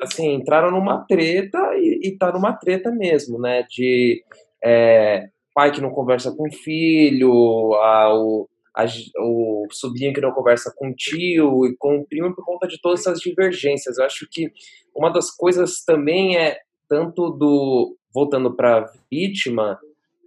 assim, 0.00 0.34
entraram 0.34 0.70
numa 0.70 1.04
treta 1.06 1.58
e, 1.76 2.08
e 2.08 2.18
tá 2.18 2.32
numa 2.32 2.52
treta 2.52 2.90
mesmo, 2.90 3.38
né? 3.38 3.64
De 3.68 4.22
é, 4.62 5.28
pai 5.54 5.70
que 5.72 5.80
não 5.80 5.90
conversa 5.90 6.34
com 6.34 6.50
filho, 6.50 7.74
a, 7.74 8.14
o, 8.14 8.48
a, 8.74 8.84
o 9.18 9.66
sobrinho 9.70 10.12
que 10.12 10.20
não 10.20 10.32
conversa 10.32 10.72
com 10.76 10.92
tio 10.92 11.66
e 11.66 11.76
com 11.76 11.98
o 11.98 12.06
primo 12.06 12.34
por 12.34 12.44
conta 12.44 12.66
de 12.66 12.80
todas 12.80 13.00
essas 13.00 13.20
divergências. 13.20 13.98
Eu 13.98 14.04
acho 14.04 14.26
que 14.30 14.50
uma 14.94 15.10
das 15.10 15.30
coisas 15.30 15.84
também 15.84 16.36
é, 16.36 16.58
tanto 16.88 17.30
do. 17.30 17.96
voltando 18.12 18.54
para 18.54 18.90
vítima, 19.10 19.78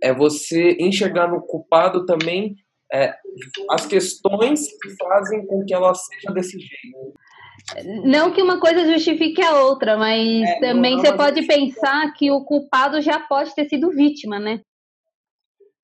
é 0.03 0.13
você 0.13 0.77
enxergar 0.79 1.27
no 1.29 1.41
culpado 1.41 2.05
também 2.05 2.55
é, 2.93 3.13
as 3.71 3.85
questões 3.85 4.61
que 4.81 4.95
fazem 4.97 5.45
com 5.45 5.63
que 5.65 5.73
ela 5.73 5.93
seja 5.93 6.33
desse 6.33 6.57
jeito. 6.59 7.13
Não 8.05 8.31
que 8.31 8.41
uma 8.41 8.59
coisa 8.59 8.85
justifique 8.85 9.41
a 9.41 9.63
outra, 9.63 9.97
mas 9.97 10.43
é, 10.43 10.59
também 10.59 10.95
você 10.95 11.13
pode 11.13 11.45
pensar 11.45 12.13
que 12.13 12.31
o 12.31 12.45
culpado 12.45 13.01
já 13.01 13.19
pode 13.19 13.53
ter 13.53 13.67
sido 13.67 13.89
vítima, 13.91 14.39
né? 14.39 14.61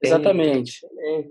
Exatamente, 0.01 0.79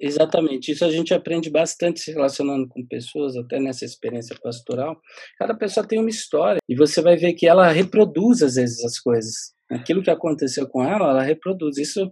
exatamente. 0.00 0.72
Isso 0.72 0.84
a 0.84 0.90
gente 0.90 1.12
aprende 1.12 1.50
bastante 1.50 2.00
se 2.00 2.10
relacionando 2.10 2.66
com 2.68 2.86
pessoas, 2.86 3.36
até 3.36 3.60
nessa 3.60 3.84
experiência 3.84 4.34
pastoral. 4.42 4.98
Cada 5.38 5.54
pessoa 5.54 5.86
tem 5.86 5.98
uma 5.98 6.08
história 6.08 6.58
e 6.66 6.74
você 6.74 7.02
vai 7.02 7.16
ver 7.16 7.34
que 7.34 7.46
ela 7.46 7.70
reproduz 7.70 8.42
às 8.42 8.54
vezes 8.54 8.82
as 8.82 8.98
coisas. 8.98 9.52
Aquilo 9.70 10.02
que 10.02 10.10
aconteceu 10.10 10.66
com 10.66 10.82
ela, 10.82 11.10
ela 11.10 11.22
reproduz. 11.22 11.76
Isso, 11.76 12.10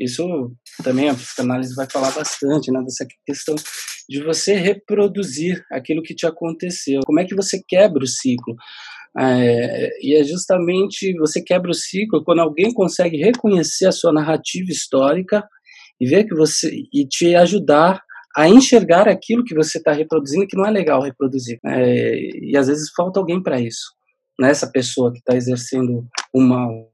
isso 0.00 0.52
também 0.82 1.10
a 1.10 1.14
psicanálise 1.14 1.74
vai 1.74 1.86
falar 1.90 2.10
bastante, 2.12 2.72
né, 2.72 2.80
dessa 2.82 3.06
questão 3.26 3.54
de 4.08 4.22
você 4.22 4.54
reproduzir 4.54 5.62
aquilo 5.70 6.02
que 6.02 6.14
te 6.14 6.26
aconteceu. 6.26 7.00
Como 7.04 7.20
é 7.20 7.24
que 7.24 7.34
você 7.34 7.62
quebra 7.68 8.02
o 8.02 8.06
ciclo? 8.06 8.56
É, 9.18 9.90
e 10.00 10.16
é 10.16 10.24
justamente 10.24 11.12
você 11.18 11.42
quebra 11.42 11.70
o 11.70 11.74
ciclo 11.74 12.24
quando 12.24 12.40
alguém 12.40 12.72
consegue 12.72 13.16
reconhecer 13.18 13.86
a 13.86 13.92
sua 13.92 14.12
narrativa 14.12 14.70
histórica 14.70 15.46
e 16.00 16.06
ver 16.06 16.24
que 16.24 16.34
você 16.34 16.70
e 16.92 17.06
te 17.06 17.34
ajudar 17.34 18.00
a 18.36 18.48
enxergar 18.48 19.08
aquilo 19.08 19.44
que 19.44 19.54
você 19.54 19.78
está 19.78 19.92
reproduzindo 19.92 20.46
que 20.46 20.56
não 20.56 20.64
é 20.64 20.70
legal 20.70 21.02
reproduzir. 21.02 21.58
É, 21.66 22.14
e 22.40 22.56
às 22.56 22.68
vezes 22.68 22.90
falta 22.96 23.18
alguém 23.20 23.42
para 23.42 23.60
isso, 23.60 23.92
né? 24.38 24.52
Pessoa 24.72 25.12
que 25.12 25.18
está 25.18 25.36
exercendo 25.36 26.06
o 26.32 26.40
mal, 26.40 26.88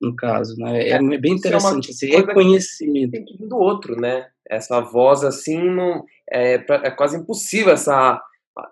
no 0.00 0.16
caso, 0.16 0.56
né? 0.56 0.88
É, 0.88 0.90
é 0.92 1.18
bem 1.18 1.34
interessante 1.34 1.90
esse 1.90 2.06
reconhecimento 2.06 3.36
do 3.38 3.56
outro, 3.56 3.96
né? 3.96 4.26
Essa 4.48 4.80
voz 4.80 5.22
assim 5.22 5.62
não 5.62 6.04
é, 6.30 6.54
é 6.54 6.90
quase 6.90 7.18
impossível 7.18 7.72
essa 7.72 8.20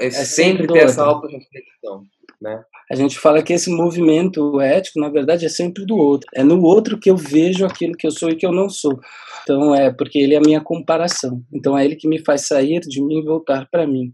é, 0.01 0.07
é 0.07 0.11
sempre, 0.11 0.63
sempre 0.63 0.67
ter 0.69 0.85
essa 0.85 1.05
auto-reflexão. 1.05 2.03
Né? 2.41 2.63
A 2.91 2.95
gente 2.95 3.19
fala 3.19 3.43
que 3.43 3.53
esse 3.53 3.71
movimento 3.71 4.61
ético, 4.61 5.01
na 5.01 5.09
verdade, 5.09 5.45
é 5.45 5.49
sempre 5.49 5.85
do 5.85 5.97
outro. 5.97 6.29
É 6.35 6.43
no 6.43 6.63
outro 6.63 6.99
que 6.99 7.11
eu 7.11 7.17
vejo 7.17 7.67
aquilo 7.67 7.97
que 7.97 8.07
eu 8.07 8.11
sou 8.11 8.31
e 8.31 8.37
que 8.37 8.47
eu 8.47 8.53
não 8.53 8.69
sou. 8.69 8.99
Então, 9.43 9.75
é 9.75 9.93
porque 9.93 10.19
ele 10.19 10.35
é 10.35 10.39
a 10.39 10.43
minha 10.43 10.61
comparação. 10.61 11.43
Então, 11.53 11.77
é 11.77 11.85
ele 11.85 11.97
que 11.97 12.09
me 12.09 12.19
faz 12.25 12.47
sair 12.47 12.81
de 12.81 13.03
mim 13.03 13.19
e 13.19 13.25
voltar 13.25 13.67
para 13.71 13.87
mim. 13.87 14.13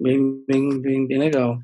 Bem, 0.00 0.42
bem, 0.48 0.80
bem, 0.80 1.06
bem 1.06 1.18
legal. 1.18 1.58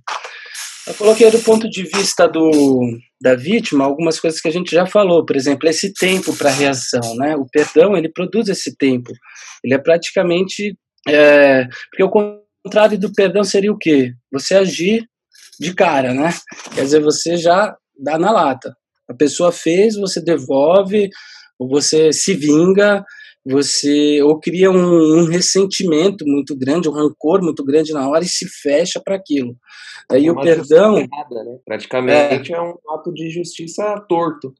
Eu 0.86 0.94
coloquei 0.94 1.30
do 1.30 1.40
ponto 1.40 1.68
de 1.68 1.82
vista 1.82 2.28
do, 2.28 2.80
da 3.20 3.34
vítima 3.34 3.84
algumas 3.84 4.20
coisas 4.20 4.40
que 4.40 4.46
a 4.46 4.52
gente 4.52 4.70
já 4.70 4.86
falou, 4.86 5.26
por 5.26 5.34
exemplo, 5.34 5.68
esse 5.68 5.92
tempo 5.92 6.34
para 6.36 6.50
reação, 6.50 7.16
né? 7.16 7.34
O 7.36 7.44
perdão 7.44 7.96
ele 7.96 8.08
produz 8.08 8.48
esse 8.48 8.76
tempo, 8.76 9.12
ele 9.64 9.74
é 9.74 9.78
praticamente 9.78 10.78
é, 11.08 11.66
porque 11.90 12.02
o 12.02 12.10
contrário 12.64 12.98
do 12.98 13.12
perdão 13.12 13.42
seria 13.42 13.72
o 13.72 13.78
quê? 13.78 14.12
Você 14.32 14.54
agir 14.54 15.04
de 15.58 15.74
cara, 15.74 16.14
né? 16.14 16.30
Quer 16.74 16.82
dizer, 16.82 17.00
você 17.00 17.36
já 17.36 17.74
dá 17.98 18.18
na 18.18 18.30
lata. 18.30 18.76
A 19.08 19.14
pessoa 19.14 19.50
fez, 19.50 19.96
você 19.96 20.20
devolve, 20.20 21.08
ou 21.58 21.68
você 21.68 22.12
se 22.12 22.34
vinga, 22.34 23.04
você 23.48 24.20
ou 24.22 24.40
cria 24.40 24.70
um, 24.70 25.20
um, 25.20 25.24
ressentimento 25.24 26.26
muito 26.26 26.56
grande, 26.56 26.88
um 26.88 26.92
rancor 26.92 27.40
muito 27.40 27.64
grande 27.64 27.92
na 27.92 28.08
hora 28.08 28.24
e 28.24 28.28
se 28.28 28.48
fecha 28.48 29.00
para 29.00 29.14
aquilo. 29.14 29.56
Aí 30.10 30.26
é 30.26 30.32
o 30.32 30.40
perdão. 30.40 30.98
Errada, 30.98 31.44
né? 31.44 31.58
Praticamente 31.64 32.52
é. 32.52 32.56
é. 32.56 32.60
um 32.60 32.74
ato 32.90 33.12
de 33.14 33.30
justiça 33.30 34.04
torto. 34.08 34.52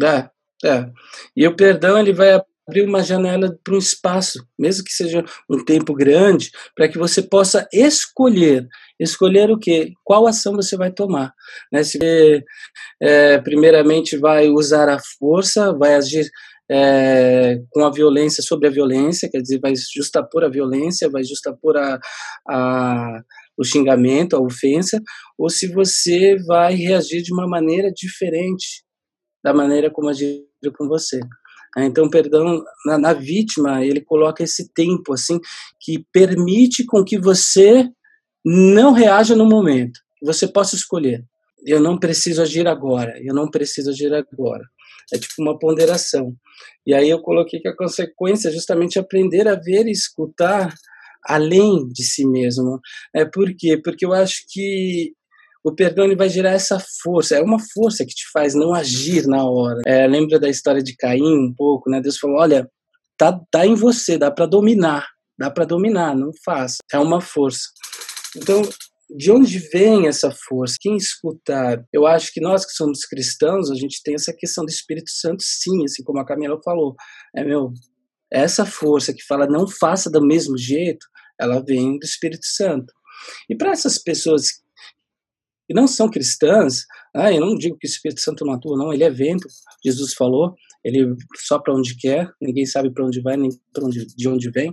É, 0.00 0.28
é. 0.64 0.88
E 1.36 1.46
o 1.46 1.56
perdão 1.56 1.98
ele 1.98 2.12
vai 2.12 2.40
abrir 2.68 2.82
uma 2.86 3.02
janela 3.02 3.58
para 3.64 3.74
um 3.74 3.78
espaço, 3.78 4.46
mesmo 4.56 4.84
que 4.84 4.92
seja 4.92 5.24
um 5.50 5.64
tempo 5.64 5.94
grande, 5.94 6.52
para 6.76 6.86
que 6.86 6.98
você 6.98 7.20
possa 7.20 7.66
escolher. 7.72 8.68
Escolher 9.00 9.50
o 9.50 9.58
quê? 9.58 9.92
Qual 10.04 10.26
ação 10.26 10.54
você 10.54 10.76
vai 10.76 10.92
tomar. 10.92 11.32
Né? 11.72 11.82
Se 11.82 11.98
você, 11.98 12.44
é, 13.00 13.38
primeiramente, 13.38 14.16
vai 14.16 14.48
usar 14.48 14.88
a 14.88 15.00
força, 15.18 15.72
vai 15.72 15.94
agir 15.94 16.30
é, 16.70 17.60
com 17.70 17.84
a 17.84 17.90
violência 17.90 18.42
sobre 18.42 18.68
a 18.68 18.70
violência, 18.70 19.28
quer 19.30 19.40
dizer, 19.40 19.58
vai 19.58 19.72
justapor 19.94 20.44
a 20.44 20.48
violência, 20.48 21.08
vai 21.08 21.24
justapor 21.24 21.76
a, 21.76 21.98
a, 22.48 23.22
o 23.56 23.64
xingamento, 23.64 24.36
a 24.36 24.40
ofensa, 24.40 25.00
ou 25.38 25.48
se 25.48 25.66
você 25.72 26.36
vai 26.46 26.74
reagir 26.74 27.22
de 27.22 27.32
uma 27.32 27.48
maneira 27.48 27.90
diferente 27.90 28.84
da 29.42 29.54
maneira 29.54 29.90
como 29.90 30.08
agiu 30.08 30.44
com 30.76 30.86
você. 30.88 31.20
Então, 31.76 32.08
perdão, 32.08 32.62
na, 32.86 32.98
na, 32.98 33.12
vítima, 33.12 33.84
ele 33.84 34.00
coloca 34.00 34.42
esse 34.42 34.72
tempo, 34.72 35.12
assim, 35.12 35.38
que 35.80 36.04
permite 36.12 36.84
com 36.84 37.04
que 37.04 37.18
você 37.18 37.88
não 38.44 38.92
reaja 38.92 39.36
no 39.36 39.46
momento, 39.46 40.00
você 40.22 40.48
possa 40.48 40.74
escolher. 40.74 41.24
Eu 41.66 41.80
não 41.80 41.98
preciso 41.98 42.40
agir 42.40 42.66
agora, 42.66 43.14
eu 43.22 43.34
não 43.34 43.50
preciso 43.50 43.90
agir 43.90 44.12
agora. 44.12 44.64
É 45.12 45.18
tipo 45.18 45.34
uma 45.38 45.58
ponderação. 45.58 46.34
E 46.86 46.94
aí 46.94 47.08
eu 47.08 47.20
coloquei 47.20 47.60
que 47.60 47.68
a 47.68 47.76
consequência 47.76 48.48
é 48.48 48.52
justamente 48.52 48.98
aprender 48.98 49.48
a 49.48 49.54
ver 49.54 49.86
e 49.86 49.92
escutar 49.92 50.74
além 51.24 51.86
de 51.88 52.04
si 52.04 52.26
mesmo. 52.26 52.80
É 53.14 53.24
por 53.24 53.54
quê? 53.56 53.80
Porque 53.82 54.04
eu 54.04 54.12
acho 54.12 54.44
que 54.48 55.12
o 55.64 55.74
perdão 55.74 56.04
ele 56.04 56.16
vai 56.16 56.28
gerar 56.28 56.52
essa 56.52 56.82
força, 57.02 57.36
é 57.36 57.42
uma 57.42 57.58
força 57.74 58.04
que 58.04 58.14
te 58.14 58.24
faz 58.32 58.54
não 58.54 58.72
agir 58.72 59.26
na 59.26 59.44
hora. 59.44 59.80
É, 59.86 60.06
lembra 60.06 60.38
da 60.38 60.48
história 60.48 60.82
de 60.82 60.96
Caim 60.96 61.36
um 61.36 61.52
pouco, 61.54 61.90
né? 61.90 62.00
Deus 62.00 62.18
falou: 62.18 62.38
olha, 62.38 62.68
tá, 63.16 63.38
tá 63.50 63.66
em 63.66 63.74
você, 63.74 64.16
dá 64.16 64.30
para 64.30 64.46
dominar, 64.46 65.06
dá 65.38 65.50
para 65.50 65.64
dominar, 65.64 66.16
não 66.16 66.30
faça. 66.44 66.78
É 66.92 66.98
uma 66.98 67.20
força. 67.20 67.68
Então, 68.36 68.62
de 69.10 69.30
onde 69.32 69.58
vem 69.58 70.06
essa 70.06 70.30
força? 70.30 70.76
Quem 70.78 70.96
escutar? 70.96 71.82
Eu 71.92 72.06
acho 72.06 72.32
que 72.32 72.40
nós 72.40 72.66
que 72.66 72.72
somos 72.72 73.04
cristãos, 73.04 73.70
a 73.70 73.74
gente 73.74 74.02
tem 74.02 74.14
essa 74.14 74.34
questão 74.36 74.64
do 74.64 74.70
Espírito 74.70 75.10
Santo, 75.10 75.42
sim, 75.42 75.84
assim 75.84 76.02
como 76.02 76.18
a 76.18 76.26
Camila 76.26 76.60
falou. 76.62 76.94
É 77.34 77.42
meu, 77.44 77.72
essa 78.30 78.66
força 78.66 79.14
que 79.14 79.24
fala 79.24 79.46
não 79.46 79.66
faça 79.66 80.10
do 80.10 80.24
mesmo 80.24 80.58
jeito, 80.58 81.06
ela 81.40 81.64
vem 81.64 81.98
do 81.98 82.04
Espírito 82.04 82.46
Santo. 82.46 82.92
E 83.48 83.56
para 83.56 83.72
essas 83.72 83.98
pessoas 83.98 84.50
que 85.66 85.74
não 85.74 85.86
são 85.86 86.10
cristãs, 86.10 86.84
ah, 87.14 87.32
eu 87.32 87.40
não 87.40 87.54
digo 87.54 87.76
que 87.78 87.86
o 87.86 87.90
Espírito 87.90 88.20
Santo 88.20 88.44
não 88.44 88.54
atua, 88.54 88.76
não, 88.76 88.92
ele 88.92 89.04
é 89.04 89.10
vento, 89.10 89.48
Jesus 89.84 90.14
falou, 90.14 90.54
ele 90.84 91.14
só 91.36 91.58
para 91.58 91.74
onde 91.74 91.96
quer, 91.96 92.30
ninguém 92.40 92.64
sabe 92.64 92.90
para 92.90 93.04
onde 93.04 93.20
vai, 93.20 93.36
nem 93.36 93.50
onde, 93.82 94.06
de 94.06 94.28
onde 94.28 94.50
vem. 94.50 94.72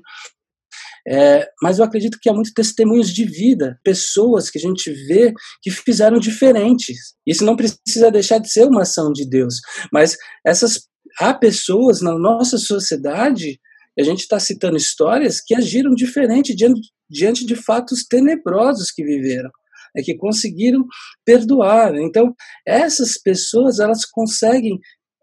É, 1.07 1.47
mas 1.61 1.77
eu 1.77 1.85
acredito 1.85 2.17
que 2.19 2.29
há 2.29 2.33
muitos 2.33 2.51
testemunhos 2.51 3.13
de 3.13 3.25
vida, 3.25 3.79
pessoas 3.83 4.49
que 4.49 4.57
a 4.57 4.61
gente 4.61 4.91
vê 5.07 5.31
que 5.61 5.69
fizeram 5.69 6.17
diferentes. 6.17 6.97
Isso 7.27 7.45
não 7.45 7.55
precisa 7.55 8.11
deixar 8.11 8.39
de 8.39 8.51
ser 8.51 8.65
uma 8.65 8.81
ação 8.81 9.11
de 9.11 9.27
Deus, 9.29 9.55
mas 9.93 10.17
essas 10.45 10.81
há 11.19 11.33
pessoas 11.33 12.01
na 12.01 12.17
nossa 12.17 12.57
sociedade, 12.57 13.59
a 13.97 14.03
gente 14.03 14.21
está 14.21 14.39
citando 14.39 14.77
histórias 14.77 15.39
que 15.39 15.55
agiram 15.55 15.93
diferente 15.93 16.55
diante, 16.55 16.81
diante 17.09 17.45
de 17.45 17.55
fatos 17.55 18.03
tenebrosos 18.05 18.91
que 18.91 19.03
viveram 19.03 19.49
é 19.97 20.01
que 20.01 20.17
conseguiram 20.17 20.85
perdoar. 21.23 21.95
Então, 21.95 22.35
essas 22.67 23.17
pessoas 23.17 23.79
elas 23.79 24.05
conseguem 24.05 24.77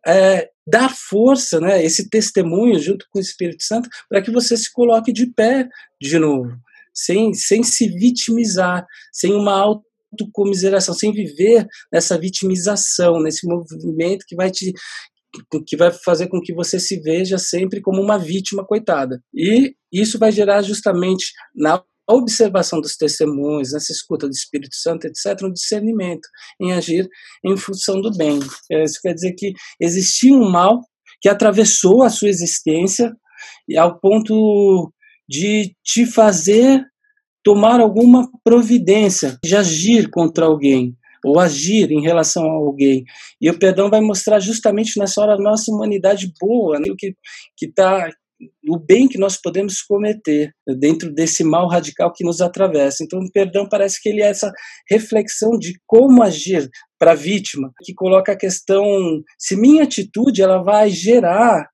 é, 0.06 0.48
dar 0.66 0.94
força, 0.94 1.60
né, 1.60 1.84
esse 1.84 2.08
testemunho 2.08 2.78
junto 2.78 3.06
com 3.10 3.18
o 3.18 3.22
Espírito 3.22 3.62
Santo, 3.62 3.88
para 4.08 4.22
que 4.22 4.30
você 4.30 4.56
se 4.56 4.72
coloque 4.72 5.12
de 5.12 5.26
pé 5.26 5.68
de 6.00 6.18
novo, 6.18 6.50
sem, 6.94 7.32
sem 7.34 7.62
se 7.62 7.88
vitimizar, 7.88 8.86
sem 9.12 9.32
uma 9.32 9.52
autocomiseração, 9.52 10.94
sem 10.94 11.12
viver 11.12 11.66
nessa 11.92 12.18
vitimização, 12.18 13.20
nesse 13.20 13.46
movimento 13.46 14.24
que 14.26 14.36
vai 14.36 14.50
te 14.50 14.72
que 15.66 15.78
vai 15.78 15.90
fazer 15.90 16.26
com 16.26 16.42
que 16.42 16.52
você 16.52 16.78
se 16.78 17.00
veja 17.00 17.38
sempre 17.38 17.80
como 17.80 18.02
uma 18.02 18.18
vítima 18.18 18.66
coitada. 18.66 19.18
E 19.32 19.74
isso 19.90 20.18
vai 20.18 20.30
gerar 20.30 20.60
justamente 20.60 21.32
na 21.54 21.82
a 22.08 22.14
observação 22.14 22.80
dos 22.80 22.96
testemunhos, 22.96 23.72
nessa 23.72 23.92
escuta 23.92 24.26
do 24.26 24.32
Espírito 24.32 24.74
Santo, 24.74 25.06
etc., 25.06 25.42
um 25.44 25.52
discernimento 25.52 26.28
em 26.60 26.72
agir 26.72 27.08
em 27.44 27.56
função 27.56 28.00
do 28.00 28.10
bem. 28.16 28.40
É, 28.70 28.84
isso 28.84 28.98
quer 29.00 29.14
dizer 29.14 29.34
que 29.34 29.52
existia 29.80 30.34
um 30.34 30.50
mal 30.50 30.80
que 31.20 31.28
atravessou 31.28 32.02
a 32.02 32.10
sua 32.10 32.28
existência 32.28 33.12
ao 33.78 33.98
ponto 33.98 34.92
de 35.28 35.74
te 35.84 36.04
fazer 36.04 36.84
tomar 37.44 37.80
alguma 37.80 38.28
providência, 38.44 39.38
de 39.44 39.56
agir 39.56 40.10
contra 40.10 40.46
alguém 40.46 40.96
ou 41.24 41.38
agir 41.38 41.90
em 41.92 42.02
relação 42.02 42.44
a 42.44 42.52
alguém. 42.52 43.04
E 43.40 43.48
o 43.48 43.58
perdão 43.58 43.88
vai 43.88 44.00
mostrar 44.00 44.40
justamente 44.40 44.98
nessa 44.98 45.20
hora 45.20 45.34
a 45.34 45.40
nossa 45.40 45.70
humanidade 45.70 46.32
boa, 46.40 46.78
né? 46.80 46.90
o 46.90 46.96
que 46.96 47.14
está 47.60 48.10
o 48.68 48.78
bem 48.78 49.08
que 49.08 49.18
nós 49.18 49.36
podemos 49.36 49.82
cometer 49.82 50.52
dentro 50.78 51.12
desse 51.12 51.44
mal 51.44 51.68
radical 51.68 52.12
que 52.12 52.24
nos 52.24 52.40
atravessa. 52.40 53.02
Então, 53.02 53.18
o 53.18 53.32
perdão 53.32 53.68
parece 53.68 54.00
que 54.00 54.08
ele 54.08 54.22
é 54.22 54.28
essa 54.28 54.50
reflexão 54.90 55.58
de 55.58 55.74
como 55.86 56.22
agir 56.22 56.68
para 56.98 57.12
a 57.12 57.16
vítima, 57.16 57.72
que 57.82 57.92
coloca 57.94 58.32
a 58.32 58.38
questão 58.38 58.84
se 59.38 59.56
minha 59.56 59.82
atitude 59.82 60.42
ela 60.42 60.62
vai 60.62 60.88
gerar 60.90 61.66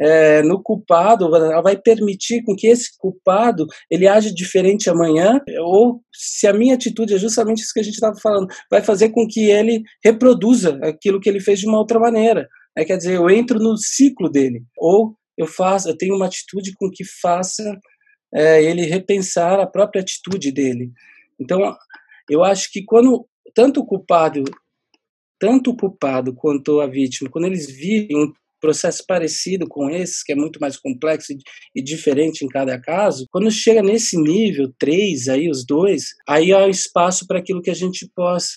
é, 0.00 0.42
no 0.42 0.62
culpado, 0.62 1.34
ela 1.34 1.62
vai 1.62 1.76
permitir 1.76 2.42
com 2.44 2.54
que 2.54 2.66
esse 2.66 2.96
culpado 2.98 3.66
ele 3.90 4.06
age 4.06 4.34
diferente 4.34 4.90
amanhã, 4.90 5.40
ou 5.60 6.00
se 6.12 6.46
a 6.46 6.52
minha 6.52 6.74
atitude 6.74 7.14
é 7.14 7.18
justamente 7.18 7.62
isso 7.62 7.72
que 7.72 7.80
a 7.80 7.82
gente 7.82 7.94
estava 7.94 8.16
falando, 8.20 8.46
vai 8.70 8.82
fazer 8.82 9.10
com 9.10 9.26
que 9.26 9.50
ele 9.50 9.82
reproduza 10.04 10.78
aquilo 10.82 11.20
que 11.20 11.28
ele 11.28 11.40
fez 11.40 11.60
de 11.60 11.66
uma 11.66 11.78
outra 11.78 11.98
maneira. 11.98 12.46
É, 12.76 12.84
quer 12.84 12.98
dizer, 12.98 13.14
eu 13.14 13.30
entro 13.30 13.58
no 13.58 13.76
ciclo 13.76 14.30
dele, 14.30 14.62
ou 14.76 15.14
eu 15.36 15.46
faço, 15.46 15.88
eu 15.88 15.96
tenho 15.96 16.14
uma 16.14 16.26
atitude 16.26 16.72
com 16.74 16.90
que 16.90 17.04
faça 17.04 17.78
é, 18.34 18.62
ele 18.62 18.82
repensar 18.82 19.60
a 19.60 19.66
própria 19.66 20.00
atitude 20.00 20.52
dele. 20.52 20.92
Então, 21.38 21.76
eu 22.30 22.42
acho 22.42 22.70
que 22.72 22.84
quando 22.84 23.26
tanto 23.54 23.80
o 23.80 23.86
culpado, 23.86 24.44
tanto 25.38 25.70
o 25.70 25.76
culpado 25.76 26.34
quanto 26.34 26.80
a 26.80 26.86
vítima, 26.86 27.30
quando 27.30 27.46
eles 27.46 27.66
vivem 27.66 28.16
um 28.16 28.32
processo 28.60 29.04
parecido 29.06 29.66
com 29.68 29.88
esse, 29.90 30.24
que 30.24 30.32
é 30.32 30.34
muito 30.34 30.58
mais 30.58 30.76
complexo 30.76 31.32
e, 31.74 31.82
diferente 31.82 32.44
em 32.44 32.48
cada 32.48 32.80
caso, 32.80 33.26
quando 33.30 33.50
chega 33.50 33.82
nesse 33.82 34.16
nível, 34.20 34.72
três, 34.78 35.28
aí 35.28 35.48
os 35.48 35.64
dois, 35.64 36.14
aí 36.26 36.52
há 36.52 36.66
espaço 36.68 37.26
para 37.26 37.38
aquilo 37.38 37.62
que 37.62 37.70
a 37.70 37.74
gente 37.74 38.10
possa, 38.14 38.56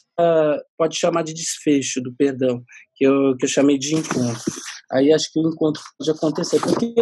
pode 0.77 0.97
chamar 0.97 1.23
de 1.23 1.33
desfecho 1.33 2.01
do 2.01 2.13
perdão, 2.15 2.63
que 2.95 3.05
eu, 3.05 3.35
que 3.37 3.45
eu 3.45 3.49
chamei 3.49 3.77
de 3.77 3.95
encontro. 3.95 4.41
Aí 4.91 5.13
acho 5.13 5.31
que 5.31 5.39
o 5.39 5.49
encontro 5.49 5.81
pode 5.97 6.11
acontecer, 6.11 6.59
porque 6.59 6.93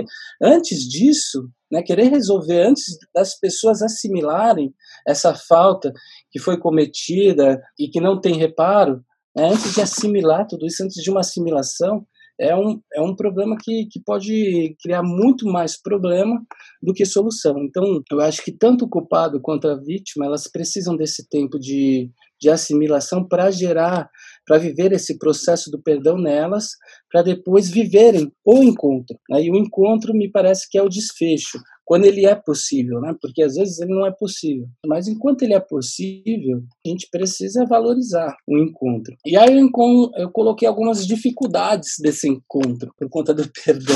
antes 0.42 0.80
disso, 0.80 1.50
né, 1.72 1.82
querer 1.82 2.10
resolver 2.10 2.62
antes 2.68 2.98
das 3.14 3.40
pessoas 3.40 3.82
assimilarem 3.82 4.74
essa 5.08 5.34
falta 5.34 5.94
que 6.32 6.40
foi 6.40 6.60
cometida 6.60 7.62
e 7.80 7.88
que 7.88 8.02
não 8.02 8.20
tem 8.20 8.36
reparo, 8.36 9.04
né, 9.36 9.50
antes 9.50 9.74
de 9.74 9.82
assimilar 9.82 10.48
tudo 10.48 10.66
isso, 10.66 10.84
antes 10.84 11.02
de 11.02 11.10
uma 11.10 11.22
assimilação, 11.22 12.06
é 12.40 12.56
um, 12.56 12.80
é 12.94 13.02
um 13.02 13.16
problema 13.16 13.58
que, 13.60 13.88
que 13.88 14.00
pode 14.00 14.76
criar 14.82 15.02
muito 15.02 15.48
mais 15.48 15.80
problema 15.82 16.40
do 16.82 16.94
que 16.94 17.06
solução. 17.06 17.58
Então, 17.64 18.02
eu 18.12 18.20
acho 18.22 18.44
que 18.44 18.52
tanto 18.52 18.86
o 18.86 18.90
culpado 18.90 19.42
quanto 19.42 19.68
a 19.68 19.76
vítima, 19.76 20.26
elas 20.26 20.48
precisam 20.48 20.96
desse 20.96 21.28
tempo 21.28 21.58
de, 21.58 22.12
de 22.40 22.50
assimilação 22.50 23.28
para 23.28 23.52
gerar, 23.52 24.10
para 24.46 24.58
viver 24.58 24.92
esse 24.92 25.18
processo 25.18 25.70
do 25.70 25.82
perdão 25.82 26.18
nelas, 26.18 26.70
para 27.12 27.22
depois 27.22 27.70
viverem 27.70 28.32
o 28.46 28.64
encontro. 28.64 29.18
Né? 29.30 29.44
E 29.44 29.52
o 29.52 29.56
encontro 29.56 30.14
me 30.14 30.30
parece 30.30 30.70
que 30.70 30.78
é 30.78 30.82
o 30.82 30.90
desfecho, 30.90 31.60
quando 31.88 32.06
ele 32.06 32.26
é 32.26 32.36
possível, 32.36 33.00
né? 33.00 33.16
Porque 33.22 33.42
às 33.42 33.56
vezes 33.56 33.80
ele 33.80 33.94
não 33.94 34.06
é 34.06 34.12
possível. 34.12 34.68
Mas 34.86 35.08
enquanto 35.08 35.44
ele 35.44 35.54
é 35.54 35.60
possível, 35.60 36.62
a 36.86 36.90
gente 36.90 37.08
precisa 37.10 37.66
valorizar 37.66 38.36
o 38.46 38.58
encontro. 38.58 39.16
E 39.26 39.38
aí 39.38 39.58
eu, 39.58 40.30
coloquei 40.32 40.68
algumas 40.68 41.08
dificuldades 41.08 41.94
desse 42.02 42.28
encontro 42.28 42.94
por 42.98 43.10
conta 43.10 43.34
do 43.34 43.50
perdão. 43.64 43.96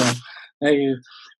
Né? 0.61 0.71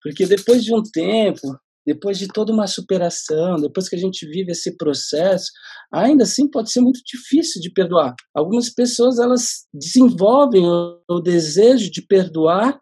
Porque 0.04 0.26
depois 0.26 0.62
de 0.62 0.76
um 0.76 0.84
tempo, 0.84 1.58
depois 1.86 2.18
de 2.18 2.28
toda 2.28 2.54
uma 2.54 2.68
superação, 2.68 3.56
depois 3.56 3.90
que 3.90 3.96
a 3.96 4.00
gente 4.00 4.26
vive 4.28 4.52
esse 4.52 4.78
processo, 4.78 5.52
ainda 5.92 6.24
assim 6.24 6.50
pode 6.50 6.72
ser 6.72 6.82
muito 6.82 7.02
difícil 7.06 7.62
de 7.62 7.72
perdoar. 7.72 8.14
Algumas 8.34 8.70
pessoas 8.70 9.20
elas 9.20 9.66
desenvolvem 9.74 10.64
o 10.66 11.20
desejo 11.20 11.90
de 11.92 12.02
perdoar 12.02 12.80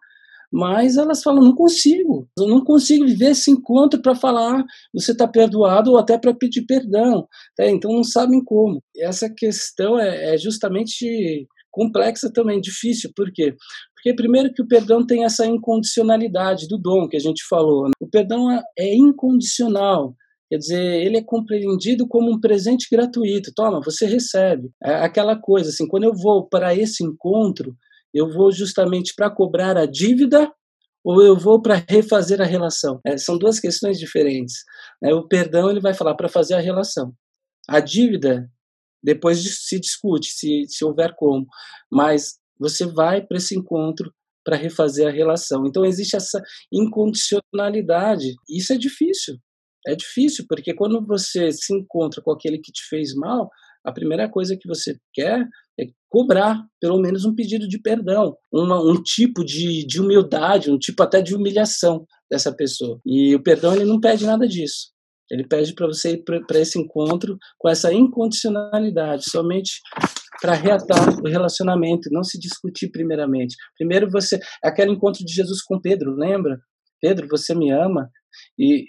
mas 0.52 0.98
elas 0.98 1.22
falam: 1.22 1.44
não 1.44 1.56
consigo, 1.56 2.28
eu 2.38 2.48
não 2.48 2.64
consigo 2.64 3.06
viver 3.06 3.32
esse 3.32 3.52
encontro 3.52 4.02
para 4.02 4.16
falar 4.16 4.64
você 4.94 5.12
está 5.12 5.28
perdoado 5.28 5.92
ou 5.92 5.98
até 5.98 6.18
para 6.18 6.34
pedir 6.34 6.66
perdão. 6.66 7.28
Tá? 7.56 7.68
Então 7.68 7.92
não 7.92 8.04
sabem 8.04 8.44
como. 8.44 8.82
Essa 8.98 9.30
questão 9.30 10.00
é, 10.00 10.34
é 10.34 10.38
justamente 10.38 11.48
complexa 11.72 12.32
também, 12.34 12.60
difícil. 12.60 13.12
Por 13.16 13.32
quê? 13.32 13.56
Porque, 14.02 14.16
primeiro, 14.16 14.54
que 14.54 14.62
o 14.62 14.68
perdão 14.68 15.06
tem 15.06 15.26
essa 15.26 15.46
incondicionalidade 15.46 16.68
do 16.68 16.78
dom 16.78 17.08
que 17.08 17.18
a 17.18 17.20
gente 17.20 17.44
falou. 17.48 17.86
Né? 17.86 17.92
O 18.00 18.08
perdão 18.08 18.50
é, 18.50 18.64
é 18.78 18.96
incondicional. 18.96 20.16
Quer 20.50 20.58
dizer, 20.58 21.06
ele 21.06 21.18
é 21.18 21.22
compreendido 21.22 22.08
como 22.08 22.32
um 22.32 22.40
presente 22.40 22.88
gratuito. 22.90 23.52
Toma, 23.54 23.82
você 23.84 24.06
recebe. 24.06 24.72
É 24.82 24.96
aquela 24.96 25.36
coisa, 25.36 25.70
assim, 25.70 25.88
quando 25.88 26.06
eu 26.06 26.14
vou 26.14 26.48
para 26.48 26.74
esse 26.74 27.04
encontro, 27.04 27.76
eu 28.14 28.32
vou 28.32 28.52
justamente 28.52 29.14
para 29.16 29.30
cobrar 29.30 29.78
a 29.78 29.86
dívida 29.86 30.52
ou 31.04 31.22
eu 31.22 31.38
vou 31.38 31.62
para 31.62 31.84
refazer 31.88 32.42
a 32.42 32.46
relação? 32.46 33.00
É, 33.06 33.18
são 33.18 33.38
duas 33.38 33.60
questões 33.60 34.00
diferentes. 34.00 34.56
É, 35.04 35.14
o 35.14 35.28
perdão 35.28 35.70
ele 35.70 35.80
vai 35.80 35.94
falar 35.94 36.16
para 36.16 36.30
fazer 36.30 36.56
a 36.56 36.60
relação. 36.60 37.14
A 37.68 37.80
dívida 37.80 38.50
depois 39.04 39.40
se 39.66 39.80
discute 39.80 40.30
se, 40.32 40.66
se 40.68 40.84
houver 40.84 41.16
como, 41.16 41.46
mas 41.92 42.39
você 42.60 42.86
vai 42.86 43.22
para 43.26 43.38
esse 43.38 43.58
encontro 43.58 44.12
para 44.44 44.58
refazer 44.58 45.08
a 45.08 45.12
relação. 45.12 45.66
Então 45.66 45.86
existe 45.86 46.16
essa 46.16 46.42
incondicionalidade. 46.72 48.34
Isso 48.50 48.74
é 48.74 48.78
difícil. 48.78 49.38
É 49.88 49.96
difícil 49.96 50.46
porque 50.48 50.74
quando 50.74 51.06
você 51.06 51.52
se 51.52 51.74
encontra 51.74 52.22
com 52.22 52.32
aquele 52.32 52.58
que 52.58 52.72
te 52.72 52.84
fez 52.90 53.14
mal, 53.16 53.50
a 53.86 53.92
primeira 53.92 54.30
coisa 54.30 54.58
que 54.60 54.68
você 54.68 54.98
quer 55.14 55.46
é 55.80 55.86
cobrar 56.10 56.62
pelo 56.82 57.00
menos 57.00 57.24
um 57.26 57.34
pedido 57.34 57.68
de 57.68 57.80
perdão, 57.80 58.36
uma, 58.52 58.82
um 58.82 59.02
tipo 59.02 59.44
de, 59.46 59.86
de 59.86 60.02
humildade, 60.02 60.70
um 60.70 60.78
tipo 60.78 61.02
até 61.02 61.22
de 61.22 61.34
humilhação 61.34 62.06
dessa 62.30 62.54
pessoa. 62.54 63.00
E 63.06 63.34
o 63.36 63.42
perdão 63.42 63.74
ele 63.74 63.86
não 63.86 64.00
pede 64.00 64.26
nada 64.26 64.48
disso. 64.48 64.92
Ele 65.32 65.48
pede 65.48 65.74
para 65.74 65.88
você 65.88 66.14
ir 66.14 66.24
para 66.24 66.60
esse 66.60 66.80
encontro 66.80 67.38
com 67.58 67.70
essa 67.70 67.94
incondicionalidade, 67.94 69.30
somente 69.30 69.80
para 70.42 70.54
reatar 70.54 71.10
o 71.20 71.28
relacionamento, 71.28 72.10
não 72.12 72.24
se 72.24 72.40
discutir 72.40 72.90
primeiramente. 72.90 73.56
Primeiro 73.78 74.10
você, 74.10 74.40
aquele 74.64 74.92
encontro 74.92 75.24
de 75.24 75.34
Jesus 75.34 75.62
com 75.62 75.80
Pedro, 75.80 76.16
lembra? 76.16 76.60
Pedro, 77.02 77.28
você 77.30 77.56
me 77.56 77.72
ama? 77.72 78.10
E, 78.58 78.86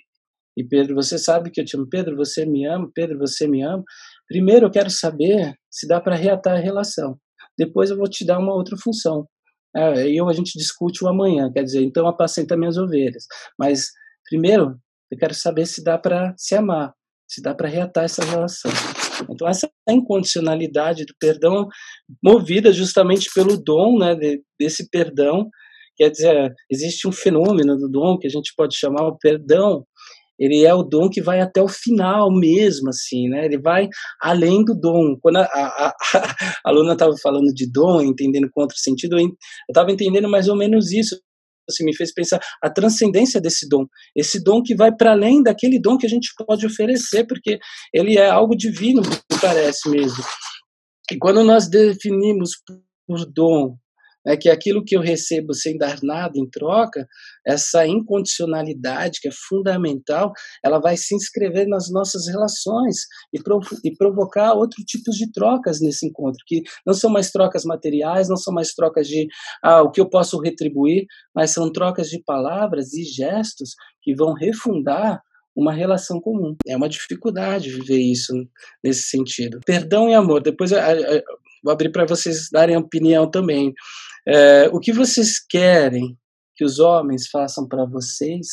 e 0.57 0.65
Pedro, 0.65 0.95
você 0.95 1.19
sabe 1.19 1.51
que 1.51 1.61
eu 1.61 1.65
te 1.65 1.77
amo. 1.77 1.89
Pedro, 1.89 2.17
você 2.17 2.45
me 2.45 2.67
ama. 2.67 2.91
Pedro, 2.95 3.19
você 3.19 3.47
me 3.47 3.63
ama. 3.63 3.83
Primeiro 4.29 4.67
eu 4.67 4.71
quero 4.71 4.91
saber 4.91 5.55
se 5.71 5.87
dá 5.87 6.01
para 6.01 6.17
reatar 6.17 6.57
a 6.57 6.61
relação. 6.61 7.19
Depois 7.59 7.91
eu 7.91 7.97
vou 7.97 8.09
te 8.09 8.25
dar 8.25 8.39
uma 8.39 8.55
outra 8.55 8.77
função. 8.77 9.27
É, 9.75 10.09
e 10.09 10.21
a 10.21 10.33
gente 10.33 10.59
discute 10.59 11.05
o 11.05 11.09
amanhã, 11.09 11.51
quer 11.53 11.63
dizer, 11.63 11.83
então 11.83 12.07
apacenta 12.09 12.57
minhas 12.57 12.77
ovelhas. 12.77 13.25
Mas 13.57 13.91
primeiro 14.29 14.77
eu 15.11 15.19
quero 15.19 15.35
saber 15.35 15.67
se 15.67 15.83
dá 15.83 15.97
para 15.97 16.35
se 16.37 16.57
amar, 16.57 16.93
se 17.29 17.41
dá 17.41 17.55
para 17.55 17.69
reatar 17.69 18.05
essa 18.05 18.25
relação. 18.25 18.71
Então 19.29 19.49
essa 19.49 19.71
incondicionalidade 19.89 21.05
do 21.05 21.15
perdão 21.19 21.67
movida 22.23 22.73
justamente 22.73 23.29
pelo 23.35 23.57
dom, 23.57 23.99
né, 23.99 24.15
de, 24.15 24.43
desse 24.59 24.89
perdão, 24.89 25.49
quer 25.97 26.11
dizer, 26.11 26.55
existe 26.71 27.09
um 27.09 27.13
fenômeno 27.13 27.77
do 27.77 27.89
dom 27.89 28.19
que 28.19 28.27
a 28.27 28.31
gente 28.31 28.53
pode 28.57 28.77
chamar 28.77 29.07
o 29.07 29.19
perdão 29.19 29.85
ele 30.41 30.65
é 30.65 30.73
o 30.73 30.83
dom 30.83 31.11
que 31.11 31.21
vai 31.21 31.39
até 31.39 31.61
o 31.61 31.69
final 31.69 32.33
mesmo, 32.33 32.89
assim, 32.89 33.29
né? 33.29 33.45
Ele 33.45 33.61
vai 33.61 33.87
além 34.19 34.65
do 34.65 34.75
dom. 34.75 35.15
Quando 35.21 35.37
a, 35.37 35.43
a, 35.43 35.89
a, 35.89 35.95
aluna 36.65 36.95
estava 36.95 37.13
falando 37.23 37.53
de 37.53 37.71
dom, 37.71 38.01
entendendo 38.01 38.49
com 38.51 38.63
outro 38.63 38.79
sentido, 38.79 39.21
eu 39.21 39.29
estava 39.69 39.93
entendendo 39.93 40.31
mais 40.31 40.49
ou 40.49 40.57
menos 40.57 40.93
isso. 40.93 41.21
Assim, 41.69 41.85
me 41.85 41.95
fez 41.95 42.13
pensar 42.13 42.41
a 42.63 42.71
transcendência 42.71 43.41
desse 43.41 43.69
dom, 43.69 43.87
esse 44.17 44.43
dom 44.43 44.63
que 44.63 44.75
vai 44.75 44.95
para 44.95 45.13
além 45.13 45.43
daquele 45.43 45.81
dom 45.81 45.97
que 45.97 46.07
a 46.07 46.09
gente 46.09 46.33
pode 46.47 46.67
oferecer, 46.67 47.27
porque 47.27 47.59
ele 47.95 48.19
é 48.19 48.29
algo 48.29 48.57
divino, 48.57 49.03
parece 49.41 49.89
mesmo. 49.89 50.23
E 51.11 51.19
quando 51.19 51.43
nós 51.43 51.69
definimos 51.69 52.51
por 53.07 53.27
dom 53.33 53.77
é 54.27 54.37
que 54.37 54.49
aquilo 54.49 54.85
que 54.85 54.97
eu 54.97 55.01
recebo 55.01 55.55
sem 55.55 55.77
dar 55.77 55.99
nada 56.03 56.39
em 56.39 56.49
troca, 56.49 57.07
essa 57.47 57.87
incondicionalidade 57.87 59.21
que 59.21 59.29
é 59.29 59.33
fundamental, 59.49 60.33
ela 60.65 60.79
vai 60.79 60.97
se 60.97 61.15
inscrever 61.15 61.67
nas 61.67 61.91
nossas 61.91 62.27
relações 62.29 62.97
e, 63.33 63.41
e 63.85 63.97
provocar 63.97 64.55
outros 64.55 64.85
tipos 64.85 65.17
de 65.17 65.31
trocas 65.33 65.81
nesse 65.81 66.07
encontro, 66.07 66.43
que 66.47 66.63
não 66.87 66.95
são 66.95 67.11
mais 67.11 67.31
trocas 67.31 67.65
materiais, 67.65 68.29
não 68.29 68.37
são 68.37 68.53
mais 68.53 68.75
trocas 68.75 69.07
de 69.07 69.27
ah, 69.63 69.83
o 69.83 69.91
que 69.91 70.01
eu 70.01 70.09
posso 70.09 70.39
retribuir, 70.41 71.07
mas 71.35 71.51
são 71.53 71.73
trocas 71.73 72.09
de 72.09 72.23
palavras 72.23 72.93
e 72.93 73.05
gestos 73.05 73.75
que 74.03 74.15
vão 74.15 74.35
refundar 74.35 75.21
uma 75.55 75.73
relação 75.73 76.21
comum. 76.21 76.57
É 76.67 76.77
uma 76.77 76.89
dificuldade 76.89 77.71
viver 77.71 77.99
isso 77.99 78.33
nesse 78.83 79.03
sentido. 79.03 79.61
Perdão 79.67 80.09
e 80.09 80.15
amor. 80.15 80.43
Depois 80.43 80.71
vou 81.63 81.73
abrir 81.73 81.91
para 81.91 82.07
vocês 82.07 82.49
darem 82.51 82.77
opinião 82.77 83.31
também. 83.31 83.73
É, 84.27 84.69
o 84.69 84.79
que 84.79 84.93
vocês 84.93 85.39
querem 85.39 86.17
que 86.61 86.65
os 86.65 86.79
homens 86.79 87.27
façam 87.29 87.67
para 87.67 87.87
vocês, 87.87 88.47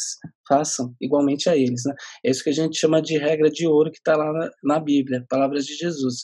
façam 0.48 0.96
igualmente 1.02 1.50
a 1.50 1.58
eles. 1.58 1.84
Né? 1.86 1.94
É 2.26 2.32
isso 2.32 2.42
que 2.42 2.50
a 2.50 2.54
gente 2.54 2.80
chama 2.80 3.02
de 3.02 3.18
regra 3.18 3.52
de 3.52 3.68
ouro 3.68 3.92
que 3.92 3.98
está 3.98 4.16
lá 4.16 4.32
na, 4.32 4.50
na, 4.64 4.80
Bíblia, 4.80 5.26
palavras 5.30 5.66
de 5.66 5.76
Jesus. 5.76 6.24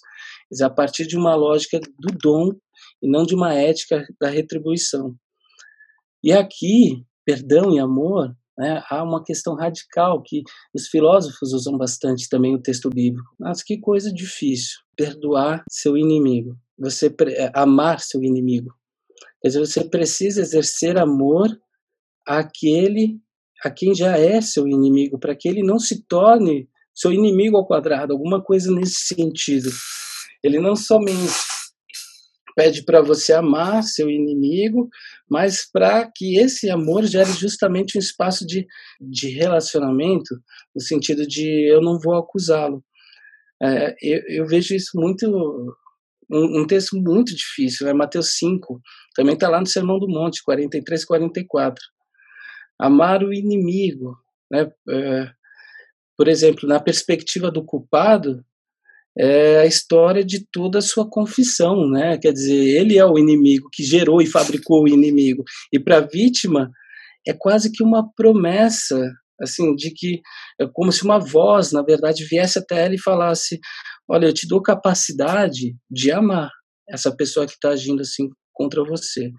A 0.62 0.70
partir 0.70 1.06
de 1.06 1.18
uma 1.18 1.36
lógica 1.36 1.82
do 2.00 2.18
dom 2.24 2.52
e 3.02 3.10
não 3.10 3.26
de 3.26 3.36
uma 3.36 3.54
ética 3.54 4.02
da 4.18 4.30
retribuição. 4.30 5.14
E 6.24 6.32
aqui, 6.32 7.04
perdão 7.26 7.76
e 7.76 7.80
amor, 7.80 8.34
né, 8.58 8.82
há 8.90 9.04
uma 9.04 9.22
questão 9.22 9.54
radical 9.54 10.24
que 10.24 10.42
os 10.74 10.88
filósofos 10.88 11.52
usam 11.52 11.78
bastante 11.78 12.30
também 12.30 12.56
o 12.56 12.62
texto 12.62 12.90
bíblico. 12.90 13.30
Mas 13.38 13.62
que 13.62 13.78
coisa 13.78 14.10
difícil, 14.10 14.80
perdoar 14.96 15.66
seu 15.70 15.98
inimigo, 15.98 16.56
você 16.80 17.14
amar 17.54 18.00
seu 18.00 18.24
inimigo. 18.24 18.74
Quer 19.44 19.50
dizer, 19.50 19.60
você 19.60 19.84
precisa 19.84 20.40
exercer 20.40 20.98
amor 20.98 21.50
àquele 22.26 23.22
a 23.62 23.70
quem 23.70 23.94
já 23.94 24.18
é 24.18 24.40
seu 24.42 24.66
inimigo, 24.68 25.20
para 25.20 25.36
que 25.36 25.48
ele 25.48 25.62
não 25.62 25.78
se 25.78 26.06
torne 26.06 26.70
seu 26.94 27.12
inimigo 27.12 27.58
ao 27.58 27.66
quadrado, 27.66 28.14
alguma 28.14 28.42
coisa 28.42 28.72
nesse 28.72 29.16
sentido. 29.16 29.70
Ele 30.42 30.60
não 30.60 30.76
somente 30.76 31.32
pede 32.56 32.84
para 32.84 33.02
você 33.02 33.34
amar 33.34 33.84
seu 33.84 34.10
inimigo, 34.10 34.90
mas 35.30 35.70
para 35.70 36.10
que 36.10 36.38
esse 36.38 36.70
amor 36.70 37.04
gere 37.06 37.32
justamente 37.34 37.98
um 37.98 38.00
espaço 38.00 38.46
de, 38.46 38.66
de 39.02 39.30
relacionamento, 39.30 40.36
no 40.74 40.82
sentido 40.82 41.28
de 41.28 41.70
eu 41.70 41.82
não 41.82 42.00
vou 42.00 42.16
acusá-lo. 42.16 42.84
É, 43.62 43.96
eu, 44.02 44.22
eu, 44.28 44.48
vejo 44.48 44.76
isso 44.76 44.92
muito, 44.96 45.26
um, 46.30 46.62
um 46.62 46.68
texto 46.68 46.98
muito 46.98 47.36
difícil, 47.36 47.88
é 47.88 47.94
Mateus 47.94 48.38
5, 48.38 48.82
também 49.16 49.36
está 49.36 49.48
lá 49.50 49.60
no 49.60 49.68
Sermão 49.68 50.00
do 50.00 50.08
Monte, 50.08 50.44
43, 50.44 51.06
44. 51.06 51.84
Amar 52.80 53.24
o 53.24 53.34
inimigo, 53.34 54.18
né? 54.52 54.72
É, 54.90 55.32
por 56.18 56.28
exemplo, 56.28 56.68
na 56.68 56.80
perspectiva 56.80 57.52
do 57.52 57.64
culpado, 57.64 58.44
é 59.18 59.60
a 59.60 59.66
história 59.66 60.24
de 60.24 60.46
toda 60.52 60.80
a 60.80 60.82
sua 60.82 61.08
confissão, 61.08 61.88
né? 61.90 62.18
Quer 62.18 62.34
dizer, 62.34 62.56
ele 62.56 62.98
é 62.98 63.06
o 63.06 63.18
inimigo 63.18 63.70
que 63.72 63.84
gerou 63.84 64.22
e 64.22 64.28
fabricou 64.28 64.84
o 64.84 64.88
inimigo. 64.88 65.44
E 65.72 65.80
para 65.80 65.98
a 65.98 66.08
vítima 66.08 66.72
é 67.28 67.34
quase 67.34 67.72
que 67.72 67.84
uma 67.84 68.12
promessa, 68.16 69.12
assim, 69.40 69.76
de 69.76 69.92
que 69.92 70.22
é 70.60 70.68
como 70.74 70.92
se 70.92 71.04
uma 71.04 71.20
voz, 71.20 71.72
na 71.72 71.84
verdade, 71.84 72.26
viesse 72.26 72.58
até 72.60 72.86
ela 72.86 72.96
e 72.96 73.02
falasse: 73.02 73.60
"Olha, 74.10 74.28
eu 74.28 74.34
te 74.34 74.48
dou 74.48 74.62
capacidade 74.62 75.76
de 75.90 76.12
amar 76.12 76.50
essa 76.90 77.16
pessoa 77.16 77.46
que 77.46 77.54
está 77.54 77.70
agindo 77.70 78.02
assim 78.02 78.30
contra 78.54 78.84
você. 78.84 79.32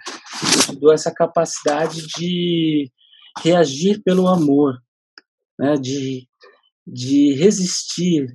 Eu 0.72 0.78
te 0.78 0.92
essa 0.92 1.12
capacidade 1.12 2.06
de 2.18 2.90
reagir 3.42 4.02
pelo 4.02 4.28
amor, 4.28 4.78
né? 5.58 5.76
De 5.76 6.26
de 6.86 7.32
resistir 7.32 8.26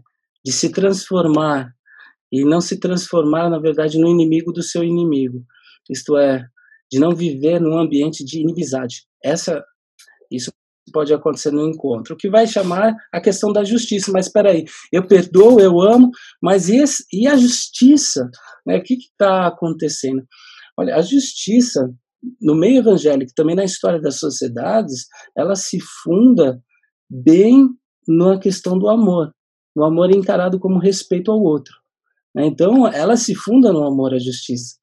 de 0.44 0.52
se 0.52 0.70
transformar 0.70 1.72
e 2.32 2.44
não 2.44 2.62
se 2.62 2.80
transformar, 2.80 3.50
na 3.50 3.60
verdade, 3.60 3.98
no 3.98 4.08
inimigo 4.08 4.52
do 4.52 4.64
seu 4.64 4.84
inimigo. 4.84 5.44
Isto 5.90 6.18
é, 6.18 6.46
de 6.92 7.00
não 7.00 7.16
viver 7.16 7.60
num 7.60 7.78
ambiente 7.78 8.24
de 8.24 8.42
inimizade. 8.42 9.06
Essa, 9.24 9.64
isso 10.32 10.52
pode 10.92 11.14
acontecer 11.14 11.52
no 11.52 11.68
encontro. 11.68 12.14
O 12.14 12.18
que 12.18 12.30
vai 12.30 12.48
chamar 12.48 12.96
a 13.12 13.22
questão 13.22 13.52
da 13.52 13.64
justiça. 13.64 14.12
Mas 14.12 14.28
espera 14.28 14.52
aí, 14.52 14.66
eu 14.92 15.06
perdoo, 15.06 15.60
eu 15.60 15.82
amo, 15.82 16.10
mas 16.42 16.70
e, 16.70 16.78
esse, 16.78 17.04
e 17.12 17.28
a 17.28 17.36
justiça? 17.36 18.30
Né? 18.66 18.78
O 18.78 18.84
que 18.84 18.96
está 18.96 19.48
acontecendo? 19.48 20.24
Olha, 20.80 20.96
a 20.96 21.02
justiça 21.02 21.94
no 22.42 22.56
meio 22.56 22.80
evangélico, 22.80 23.32
também 23.36 23.56
na 23.56 23.64
história 23.64 24.00
das 24.00 24.20
sociedades, 24.20 25.08
ela 25.38 25.56
se 25.56 25.80
funda 26.04 26.62
bem 27.10 27.70
na 28.08 28.38
questão 28.38 28.78
do 28.78 28.90
amor 28.90 29.34
o 29.76 29.84
amor 29.84 30.12
é 30.12 30.18
encarado 30.18 30.60
como 30.60 30.80
respeito 30.80 31.32
ao 31.32 31.42
outro. 31.42 31.74
Né? 32.36 32.46
Então, 32.46 32.88
ela 32.88 33.16
se 33.16 33.34
funda 33.36 33.72
no 33.72 33.86
amor 33.86 34.14
à 34.14 34.20
justiça. 34.20 34.76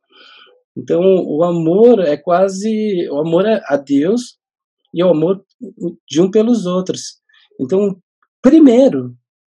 Então, 0.77 1.01
o 1.01 1.43
amor 1.43 2.01
é 2.01 2.17
quase 2.17 3.09
o 3.11 3.19
amor 3.19 3.47
a 3.47 3.77
Deus 3.77 4.39
e 4.93 5.03
o 5.03 5.11
amor 5.11 5.45
de 6.09 6.21
um 6.21 6.31
pelos 6.31 6.67
outros. 6.67 7.19
Então, 7.61 7.97
primeiro, 8.43 9.15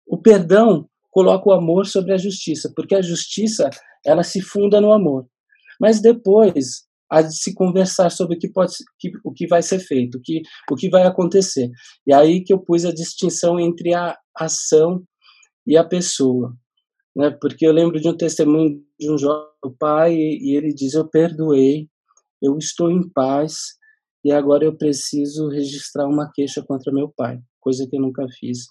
o 0.06 0.16
perdão 0.16 0.88
coloca 1.10 1.48
o 1.48 1.52
amor 1.52 1.86
sobre 1.86 2.12
a 2.12 2.18
justiça, 2.18 2.72
porque 2.74 2.94
a 2.94 3.02
justiça 3.02 3.68
ela 4.04 4.22
se 4.22 4.40
funda 4.40 4.80
no 4.80 4.92
amor. 4.92 5.26
Mas 5.80 6.00
depois 6.00 6.88
há 7.10 7.22
de 7.22 7.34
se 7.34 7.54
conversar 7.54 8.10
sobre 8.10 8.36
o 8.36 8.38
que 8.38 8.50
pode 8.50 8.74
que, 8.98 9.10
o 9.24 9.32
que 9.32 9.46
vai 9.46 9.62
ser 9.62 9.78
feito, 9.78 10.18
o 10.18 10.20
que 10.20 10.42
o 10.70 10.74
que 10.74 10.88
vai 10.90 11.06
acontecer. 11.06 11.70
E 12.06 12.12
aí 12.12 12.42
que 12.42 12.52
eu 12.52 12.58
pus 12.58 12.84
a 12.84 12.92
distinção 12.92 13.58
entre 13.58 13.94
a 13.94 14.16
ação 14.36 15.02
e 15.66 15.76
a 15.76 15.84
pessoa. 15.84 16.54
Né? 17.16 17.30
Porque 17.40 17.66
eu 17.66 17.72
lembro 17.72 18.00
de 18.00 18.08
um 18.08 18.16
testemunho 18.16 18.82
de 18.98 19.10
um 19.10 19.18
jovem 19.18 19.48
pai 19.78 20.14
e 20.14 20.56
ele 20.56 20.72
diz: 20.72 20.94
Eu 20.94 21.08
perdoei, 21.08 21.88
eu 22.42 22.56
estou 22.58 22.90
em 22.90 23.08
paz 23.10 23.78
e 24.24 24.32
agora 24.32 24.64
eu 24.64 24.76
preciso 24.76 25.48
registrar 25.48 26.06
uma 26.06 26.30
queixa 26.32 26.62
contra 26.62 26.92
meu 26.92 27.12
pai, 27.16 27.38
coisa 27.60 27.86
que 27.88 27.96
eu 27.96 28.00
nunca 28.00 28.26
fiz, 28.38 28.66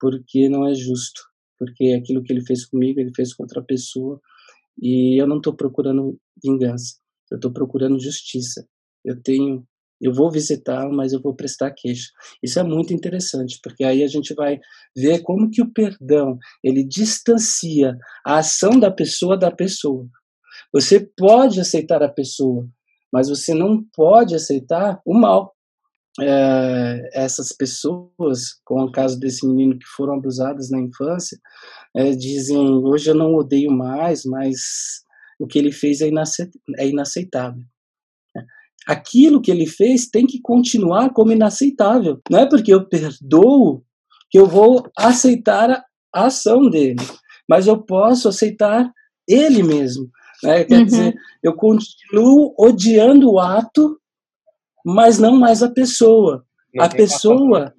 porque 0.00 0.48
não 0.48 0.66
é 0.66 0.74
justo, 0.74 1.20
porque 1.58 1.96
aquilo 1.98 2.22
que 2.22 2.32
ele 2.32 2.44
fez 2.44 2.66
comigo, 2.66 2.98
ele 2.98 3.12
fez 3.14 3.34
contra 3.34 3.60
a 3.60 3.64
pessoa 3.64 4.20
e 4.80 5.20
eu 5.20 5.26
não 5.26 5.38
estou 5.38 5.54
procurando 5.54 6.18
vingança, 6.42 6.96
eu 7.30 7.36
estou 7.36 7.52
procurando 7.52 7.98
justiça. 7.98 8.66
Eu 9.04 9.20
tenho 9.22 9.66
eu 10.00 10.12
vou 10.12 10.30
visitá-lo, 10.30 10.94
mas 10.94 11.12
eu 11.12 11.20
vou 11.20 11.34
prestar 11.34 11.70
queixa. 11.70 12.10
Isso 12.42 12.58
é 12.58 12.62
muito 12.62 12.92
interessante, 12.92 13.58
porque 13.62 13.82
aí 13.82 14.02
a 14.02 14.06
gente 14.06 14.34
vai 14.34 14.60
ver 14.94 15.22
como 15.22 15.50
que 15.50 15.62
o 15.62 15.72
perdão, 15.72 16.38
ele 16.62 16.84
distancia 16.84 17.96
a 18.24 18.38
ação 18.38 18.78
da 18.78 18.90
pessoa 18.90 19.38
da 19.38 19.50
pessoa. 19.50 20.06
Você 20.72 21.00
pode 21.00 21.60
aceitar 21.60 22.02
a 22.02 22.08
pessoa, 22.08 22.68
mas 23.12 23.28
você 23.28 23.54
não 23.54 23.82
pode 23.94 24.34
aceitar 24.34 25.00
o 25.04 25.14
mal. 25.14 25.55
É, 26.20 27.10
essas 27.12 27.52
pessoas, 27.52 28.60
como 28.64 28.86
o 28.86 28.92
caso 28.92 29.20
desse 29.20 29.46
menino 29.46 29.78
que 29.78 29.84
foram 29.96 30.14
abusadas 30.14 30.70
na 30.70 30.80
infância, 30.80 31.38
é, 31.94 32.10
dizem: 32.12 32.58
hoje 32.58 33.10
eu 33.10 33.14
não 33.14 33.34
odeio 33.34 33.70
mais, 33.70 34.24
mas 34.24 35.02
o 35.38 35.46
que 35.46 35.58
ele 35.58 35.72
fez 35.72 36.00
é, 36.00 36.08
é 36.78 36.88
inaceitável 36.88 37.62
aquilo 38.86 39.42
que 39.42 39.50
ele 39.50 39.66
fez 39.66 40.06
tem 40.06 40.24
que 40.24 40.40
continuar 40.40 41.12
como 41.12 41.32
inaceitável. 41.32 42.20
Não 42.30 42.38
é 42.38 42.48
porque 42.48 42.72
eu 42.72 42.88
perdoo 42.88 43.82
que 44.30 44.38
eu 44.38 44.46
vou 44.46 44.88
aceitar 44.96 45.82
a 46.14 46.26
ação 46.26 46.70
dele, 46.70 47.02
mas 47.48 47.66
eu 47.66 47.82
posso 47.82 48.28
aceitar 48.28 48.90
ele 49.28 49.62
mesmo. 49.62 50.08
Né? 50.42 50.64
Quer 50.64 50.78
uhum. 50.78 50.84
dizer, 50.84 51.14
eu 51.42 51.54
continuo 51.54 52.54
odiando 52.58 53.30
o 53.30 53.40
ato, 53.40 53.98
mas 54.86 55.18
não 55.18 55.36
mais 55.36 55.64
a 55.64 55.68
pessoa. 55.68 56.44
Não 56.72 56.84
a 56.84 56.88
pessoa. 56.88 57.74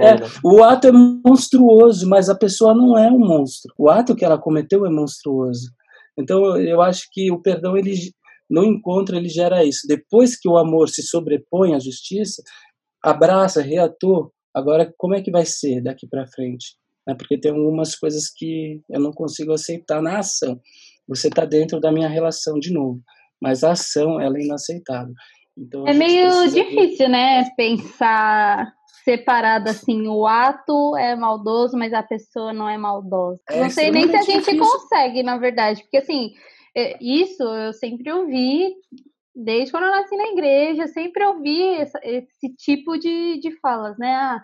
É, 0.00 0.14
o 0.42 0.62
ato 0.62 0.86
é 0.86 0.92
monstruoso, 0.92 2.08
mas 2.08 2.30
a 2.30 2.34
pessoa 2.34 2.72
não 2.74 2.96
é 2.96 3.10
um 3.10 3.18
monstro. 3.18 3.74
O 3.76 3.90
ato 3.90 4.16
que 4.16 4.24
ela 4.24 4.38
cometeu 4.38 4.86
é 4.86 4.90
monstruoso. 4.90 5.70
Então, 6.18 6.56
eu 6.56 6.80
acho 6.80 7.08
que 7.12 7.30
o 7.30 7.42
perdão 7.42 7.76
ele 7.76 7.94
no 8.48 8.64
encontro 8.64 9.16
ele 9.16 9.28
gera 9.28 9.62
isso. 9.64 9.86
Depois 9.86 10.38
que 10.38 10.48
o 10.48 10.56
amor 10.56 10.88
se 10.88 11.02
sobrepõe 11.02 11.74
à 11.74 11.78
justiça, 11.78 12.42
abraça, 13.04 13.60
reator, 13.60 14.30
agora 14.54 14.92
como 14.96 15.14
é 15.14 15.22
que 15.22 15.30
vai 15.30 15.44
ser 15.44 15.82
daqui 15.82 16.06
para 16.08 16.26
frente? 16.26 16.74
Né? 17.06 17.14
Porque 17.14 17.38
tem 17.38 17.52
algumas 17.52 17.94
coisas 17.94 18.30
que 18.34 18.80
eu 18.88 19.00
não 19.00 19.12
consigo 19.12 19.52
aceitar 19.52 20.00
na 20.00 20.18
ação. 20.18 20.58
Você 21.06 21.28
está 21.28 21.44
dentro 21.44 21.80
da 21.80 21.92
minha 21.92 22.08
relação 22.08 22.58
de 22.58 22.72
novo, 22.72 23.00
mas 23.40 23.62
a 23.62 23.72
ação 23.72 24.20
ela 24.20 24.38
é 24.38 24.42
inaceitável. 24.42 25.14
Então, 25.56 25.86
é 25.86 25.92
meio 25.92 26.48
difícil, 26.48 27.06
ver... 27.06 27.08
né? 27.08 27.50
Pensar 27.56 28.72
separado 29.04 29.70
assim, 29.70 30.06
o 30.08 30.26
ato 30.26 30.96
é 30.96 31.16
maldoso, 31.16 31.76
mas 31.76 31.92
a 31.92 32.02
pessoa 32.02 32.52
não 32.52 32.68
é 32.68 32.76
maldosa. 32.76 33.40
É 33.48 33.60
não 33.62 33.70
sei 33.70 33.90
nem 33.90 34.08
se 34.08 34.16
a 34.16 34.22
gente 34.22 34.44
difícil. 34.44 34.60
consegue, 34.60 35.22
na 35.22 35.38
verdade, 35.38 35.82
porque 35.82 35.98
assim, 35.98 36.32
é, 36.76 36.96
isso 37.02 37.42
eu 37.42 37.72
sempre 37.72 38.12
ouvi, 38.12 38.74
desde 39.34 39.70
quando 39.70 39.84
eu 39.84 39.90
nasci 39.90 40.16
na 40.16 40.28
igreja, 40.28 40.86
sempre 40.86 41.24
ouvi 41.24 41.60
esse, 41.60 41.98
esse 42.02 42.54
tipo 42.56 42.98
de, 42.98 43.38
de 43.40 43.58
falas, 43.60 43.96
né? 43.98 44.14
Ah, 44.14 44.42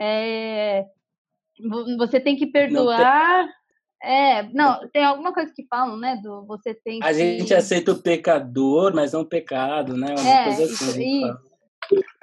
é, 0.00 0.86
você 1.98 2.20
tem 2.20 2.36
que 2.36 2.46
perdoar. 2.46 3.44
Não. 3.44 3.59
É, 4.02 4.42
não, 4.52 4.88
tem 4.90 5.04
alguma 5.04 5.32
coisa 5.32 5.52
que 5.54 5.66
falam, 5.68 5.96
né? 5.96 6.18
Do 6.22 6.46
você 6.46 6.74
tem 6.74 7.00
que... 7.00 7.06
A 7.06 7.12
gente 7.12 7.52
aceita 7.54 7.92
o 7.92 8.02
pecador, 8.02 8.94
mas 8.94 9.12
não 9.12 9.20
o 9.20 9.28
pecado, 9.28 9.96
né? 9.96 10.14
Uma 10.18 10.28
é, 10.28 10.44
coisa 10.44 10.64
assim. 10.64 11.22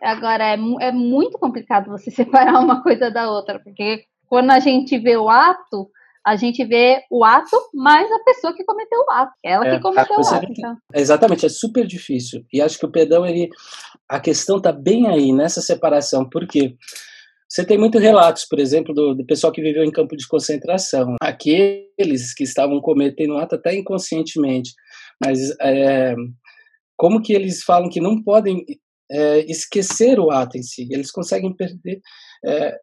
Agora, 0.01 0.43
é, 0.43 0.57
é 0.81 0.91
muito 0.91 1.37
complicado 1.37 1.89
você 1.89 2.09
separar 2.11 2.59
uma 2.59 2.81
coisa 2.81 3.11
da 3.11 3.29
outra, 3.29 3.59
porque 3.59 4.05
quando 4.27 4.51
a 4.51 4.59
gente 4.59 4.97
vê 4.97 5.17
o 5.17 5.29
ato, 5.29 5.89
a 6.25 6.35
gente 6.35 6.63
vê 6.65 7.03
o 7.09 7.23
ato 7.23 7.55
mais 7.73 8.11
a 8.11 8.19
pessoa 8.19 8.53
que 8.53 8.65
cometeu 8.65 8.99
o 8.99 9.11
ato. 9.11 9.31
Ela 9.43 9.67
é, 9.67 9.75
que 9.75 9.81
cometeu 9.81 10.17
o 10.17 10.27
ato. 10.27 10.47
Então. 10.49 10.77
Exatamente, 10.93 11.45
é 11.45 11.49
super 11.49 11.87
difícil. 11.87 12.43
E 12.51 12.61
acho 12.61 12.77
que 12.77 12.85
o 12.85 12.91
perdão, 12.91 13.25
ele, 13.25 13.49
a 14.09 14.19
questão 14.19 14.57
está 14.57 14.71
bem 14.71 15.07
aí, 15.07 15.31
nessa 15.31 15.61
separação. 15.61 16.27
Por 16.27 16.45
quê? 16.45 16.75
Você 17.49 17.65
tem 17.65 17.77
muitos 17.77 18.01
relatos, 18.01 18.45
por 18.45 18.59
exemplo, 18.59 18.93
do, 18.93 19.15
do, 19.15 19.25
pessoal 19.25 19.53
que 19.53 19.61
viveu 19.61 19.83
em 19.83 19.91
campo 19.91 20.17
de 20.17 20.27
concentração. 20.27 21.15
Aqueles 21.21 22.33
que 22.33 22.43
estavam 22.43 22.81
cometendo 22.81 23.37
ato 23.37 23.55
até 23.55 23.73
inconscientemente. 23.73 24.73
Mas 25.23 25.39
é, 25.61 26.13
como 26.97 27.21
que 27.21 27.33
eles 27.33 27.63
falam 27.63 27.89
que 27.89 28.01
não 28.01 28.21
podem 28.21 28.65
é, 29.09 29.39
esquecer 29.49 30.19
o 30.19 30.29
ato 30.29 30.57
em 30.57 30.63
si? 30.63 30.87
Eles 30.91 31.09
conseguem 31.09 31.55
perder, 31.55 32.01
é, 32.45 32.77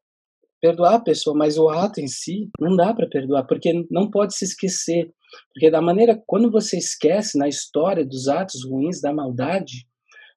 perdoar 0.62 0.94
a 0.94 1.00
pessoa, 1.00 1.36
mas 1.36 1.58
o 1.58 1.68
ato 1.68 2.00
em 2.00 2.08
si 2.08 2.48
não 2.58 2.74
dá 2.74 2.94
para 2.94 3.08
perdoar, 3.08 3.46
porque 3.46 3.86
não 3.90 4.10
pode 4.10 4.34
se 4.34 4.46
esquecer. 4.46 5.12
Porque 5.52 5.70
da 5.70 5.82
maneira, 5.82 6.20
quando 6.26 6.50
você 6.50 6.78
esquece 6.78 7.36
na 7.36 7.48
história 7.48 8.04
dos 8.04 8.28
atos 8.28 8.64
ruins, 8.64 9.00
da 9.00 9.12
maldade, 9.12 9.86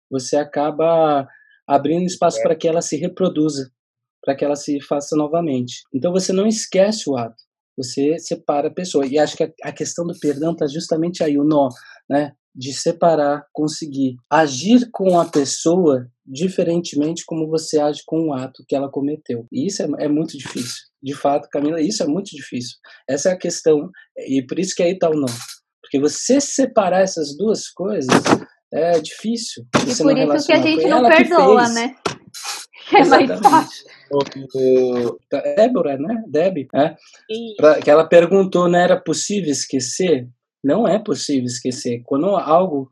você 0.09 0.35
acaba 0.35 1.27
abrindo 1.67 2.05
espaço 2.05 2.39
é. 2.39 2.43
para 2.43 2.55
que 2.55 2.67
ela 2.67 2.81
se 2.81 2.97
reproduza, 2.97 3.71
para 4.23 4.35
que 4.35 4.43
ela 4.43 4.55
se 4.55 4.81
faça 4.81 5.15
novamente. 5.15 5.81
Então 5.93 6.11
você 6.11 6.33
não 6.33 6.47
esquece 6.47 7.09
o 7.09 7.15
ato, 7.15 7.35
você 7.77 8.17
separa 8.17 8.69
a 8.69 8.73
pessoa. 8.73 9.05
E 9.05 9.19
acho 9.19 9.37
que 9.37 9.51
a, 9.63 9.71
questão 9.71 10.05
do 10.05 10.17
perdão 10.19 10.51
está 10.51 10.67
justamente 10.67 11.23
aí, 11.23 11.37
o 11.37 11.43
nó, 11.43 11.69
né? 12.09 12.33
De 12.55 12.73
separar, 12.73 13.45
conseguir 13.53 14.15
agir 14.31 14.89
com 14.91 15.19
a 15.19 15.25
pessoa 15.25 16.09
diferentemente 16.25 17.23
como 17.25 17.47
você 17.47 17.79
age 17.79 18.01
com 18.05 18.29
o 18.29 18.33
ato 18.33 18.65
que 18.67 18.75
ela 18.75 18.89
cometeu. 18.89 19.45
E 19.51 19.67
isso 19.67 19.83
é, 19.83 20.05
é 20.05 20.07
muito 20.07 20.37
difícil. 20.37 20.87
De 21.01 21.13
fato, 21.13 21.47
Camila, 21.51 21.79
isso 21.79 22.01
é 22.01 22.07
muito 22.07 22.31
difícil. 22.35 22.77
Essa 23.07 23.29
é 23.29 23.31
a 23.33 23.37
questão, 23.37 23.89
e 24.17 24.43
por 24.45 24.57
isso 24.57 24.73
que 24.75 24.81
aí 24.81 24.93
está 24.93 25.09
o 25.09 25.13
nó. 25.13 25.27
Porque 25.81 25.99
você 25.99 26.41
separar 26.41 27.01
essas 27.01 27.37
duas 27.37 27.69
coisas 27.69 28.09
é 28.73 28.99
difícil. 28.99 29.63
E 29.75 29.95
por 29.95 30.35
isso 30.35 30.47
que 30.47 30.53
a 30.53 30.61
gente 30.61 30.87
não 30.87 31.07
perdoa, 31.07 31.69
né? 31.69 31.95
É 32.95 33.03
mais 33.03 33.39
fácil. 33.39 33.85
Débora, 35.57 35.97
né? 35.97 36.23
Deb, 36.27 36.67
é. 36.73 36.95
Pra, 37.57 37.81
que 37.81 37.91
ela 37.91 38.07
perguntou, 38.07 38.69
não 38.69 38.79
era 38.79 38.99
possível 38.99 39.51
esquecer? 39.51 40.27
Não 40.63 40.87
é 40.87 40.97
possível 40.97 41.45
esquecer. 41.45 42.01
Quando 42.05 42.27
algo 42.27 42.91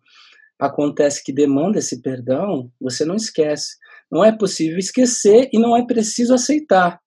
acontece 0.60 1.24
que 1.24 1.34
demanda 1.34 1.80
esse 1.80 2.02
perdão, 2.02 2.70
você 2.80 3.06
não 3.06 3.16
esquece. 3.16 3.78
Não 4.12 4.24
é 4.24 4.32
possível 4.32 4.78
esquecer 4.78 5.50
e 5.52 5.60
não 5.60 5.76
é 5.76 5.86
preciso 5.86 6.34
aceitar. 6.34 7.00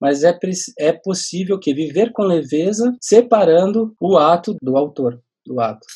Mas 0.00 0.22
é, 0.22 0.36
é 0.78 0.92
possível 0.92 1.58
que 1.58 1.72
viver 1.72 2.12
com 2.12 2.22
leveza, 2.22 2.94
separando 3.00 3.94
o 4.00 4.18
ato 4.18 4.56
do 4.60 4.76
autor 4.76 5.20
do 5.46 5.60
ato. 5.60 5.86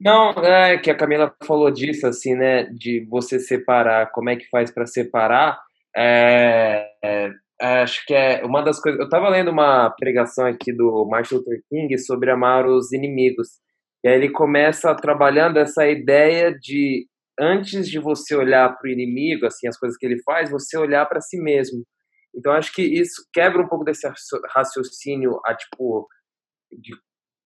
Não, 0.00 0.30
é 0.30 0.78
que 0.78 0.90
a 0.90 0.96
Camila 0.96 1.34
falou 1.44 1.70
disso, 1.70 2.06
assim, 2.06 2.34
né? 2.34 2.64
De 2.64 3.06
você 3.10 3.38
separar, 3.38 4.10
como 4.12 4.30
é 4.30 4.36
que 4.36 4.48
faz 4.48 4.70
para 4.72 4.86
separar? 4.86 5.60
É, 5.94 6.88
é, 7.04 7.30
acho 7.82 8.04
que 8.06 8.14
é 8.14 8.42
uma 8.44 8.62
das 8.62 8.80
coisas. 8.80 8.98
Eu 8.98 9.04
estava 9.04 9.28
lendo 9.28 9.50
uma 9.50 9.90
pregação 9.90 10.46
aqui 10.46 10.72
do 10.72 11.06
Martin 11.06 11.34
Luther 11.36 11.60
King 11.68 11.98
sobre 11.98 12.30
amar 12.30 12.66
os 12.66 12.92
inimigos. 12.92 13.48
E 14.02 14.08
aí 14.08 14.14
ele 14.14 14.30
começa 14.30 14.94
trabalhando 14.94 15.58
essa 15.58 15.86
ideia 15.86 16.56
de 16.58 17.06
antes 17.38 17.88
de 17.88 17.98
você 17.98 18.34
olhar 18.34 18.74
para 18.76 18.88
o 18.88 18.92
inimigo, 18.92 19.46
assim, 19.46 19.68
as 19.68 19.78
coisas 19.78 19.98
que 19.98 20.06
ele 20.06 20.22
faz, 20.22 20.50
você 20.50 20.78
olhar 20.78 21.06
para 21.06 21.20
si 21.20 21.38
mesmo. 21.38 21.84
Então 22.34 22.52
acho 22.52 22.72
que 22.72 22.82
isso 22.82 23.22
quebra 23.32 23.60
um 23.60 23.68
pouco 23.68 23.84
desse 23.84 24.08
raciocínio 24.54 25.40
a 25.44 25.54
tipo 25.54 26.08
de 26.72 26.94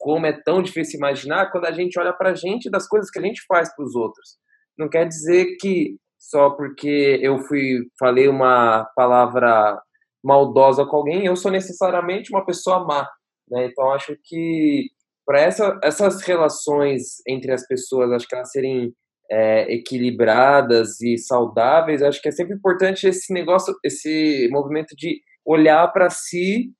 como 0.04 0.26
é 0.26 0.32
tão 0.32 0.62
difícil 0.62 0.98
imaginar 0.98 1.50
quando 1.50 1.64
a 1.64 1.72
gente 1.72 1.98
olha 1.98 2.12
para 2.12 2.32
a 2.32 2.34
gente 2.34 2.68
das 2.68 2.86
coisas 2.86 3.10
que 3.10 3.18
a 3.18 3.22
gente 3.22 3.42
faz 3.48 3.74
para 3.74 3.86
os 3.86 3.94
outros. 3.94 4.36
Não 4.78 4.86
quer 4.86 5.08
dizer 5.08 5.56
que 5.58 5.96
só 6.18 6.50
porque 6.50 7.18
eu 7.22 7.38
fui 7.38 7.86
falei 7.98 8.28
uma 8.28 8.84
palavra 8.94 9.80
maldosa 10.22 10.84
com 10.84 10.96
alguém, 10.98 11.24
eu 11.24 11.34
sou 11.34 11.50
necessariamente 11.50 12.30
uma 12.30 12.44
pessoa 12.44 12.84
má. 12.84 13.08
Né? 13.50 13.64
Então 13.64 13.90
acho 13.92 14.14
que 14.22 14.90
para 15.24 15.40
essa, 15.40 15.80
essas 15.82 16.20
relações 16.20 17.22
entre 17.26 17.50
as 17.50 17.66
pessoas, 17.66 18.12
acho 18.12 18.28
que 18.28 18.34
elas 18.34 18.50
serem 18.50 18.92
é, 19.30 19.72
equilibradas 19.72 21.00
e 21.00 21.16
saudáveis, 21.16 22.02
acho 22.02 22.20
que 22.20 22.28
é 22.28 22.32
sempre 22.32 22.54
importante 22.54 23.06
esse 23.08 23.32
negócio, 23.32 23.74
esse 23.82 24.50
movimento 24.52 24.94
de 24.94 25.18
olhar 25.46 25.90
para 25.94 26.10
si 26.10 26.74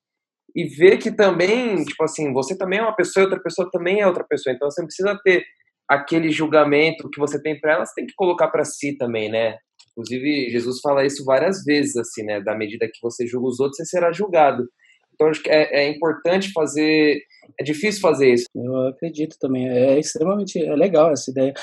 e 0.55 0.65
ver 0.65 0.99
que 0.99 1.11
também, 1.11 1.83
tipo 1.85 2.05
assim, 2.05 2.33
você 2.33 2.57
também 2.57 2.79
é 2.79 2.83
uma 2.83 2.95
pessoa 2.95 3.23
e 3.23 3.27
outra 3.27 3.43
pessoa 3.43 3.69
também 3.71 4.01
é 4.01 4.07
outra 4.07 4.25
pessoa. 4.25 4.55
Então 4.55 4.71
você 4.71 4.81
não 4.81 4.87
precisa 4.87 5.19
ter 5.25 5.45
aquele 5.89 6.31
julgamento 6.31 7.11
que 7.11 7.19
você 7.19 7.43
tem 7.43 7.59
para 7.59 7.73
ela, 7.73 7.87
você 7.87 7.95
tem 7.95 8.07
que 8.07 8.15
colocar 8.15 8.49
para 8.49 8.65
si 8.65 8.97
também, 8.97 9.29
né? 9.29 9.59
Inclusive, 9.91 10.51
Jesus 10.51 10.81
fala 10.81 11.05
isso 11.05 11.25
várias 11.25 11.65
vezes, 11.65 11.97
assim, 11.97 12.23
né? 12.25 12.41
Da 12.41 12.55
medida 12.57 12.87
que 12.87 13.01
você 13.03 13.27
julga 13.27 13.49
os 13.49 13.61
outros, 13.61 13.77
você 13.77 13.85
será 13.85 14.13
julgado. 14.13 14.69
Então, 15.13 15.29
acho 15.29 15.43
que 15.43 15.51
é, 15.51 15.85
é 15.85 15.89
importante 15.89 16.53
fazer. 16.53 17.21
É 17.61 17.63
difícil 17.63 18.01
fazer 18.01 18.33
isso. 18.33 18.47
Eu 18.55 18.89
acredito 18.89 19.37
também. 19.39 19.69
É 19.69 19.99
extremamente 19.99 20.61
é 20.61 20.75
legal 20.75 21.13
essa 21.13 21.31
ideia. 21.31 21.55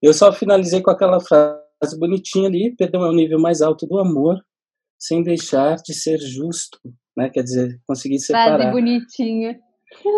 Eu 0.00 0.12
só 0.12 0.32
finalizei 0.32 0.80
com 0.80 0.90
aquela 0.90 1.20
frase 1.20 1.98
bonitinha 1.98 2.48
ali: 2.48 2.74
perdão 2.76 3.04
é 3.04 3.08
o 3.08 3.14
nível 3.14 3.38
mais 3.38 3.62
alto 3.62 3.86
do 3.86 3.98
amor, 3.98 4.40
sem 4.98 5.22
deixar 5.22 5.76
de 5.76 5.94
ser 5.94 6.18
justo 6.18 6.78
né? 7.16 7.28
Quer 7.30 7.42
dizer, 7.42 7.80
conseguir 7.86 8.18
separar. 8.18 8.58
Frase 8.58 8.72
bonitinha. 8.72 9.58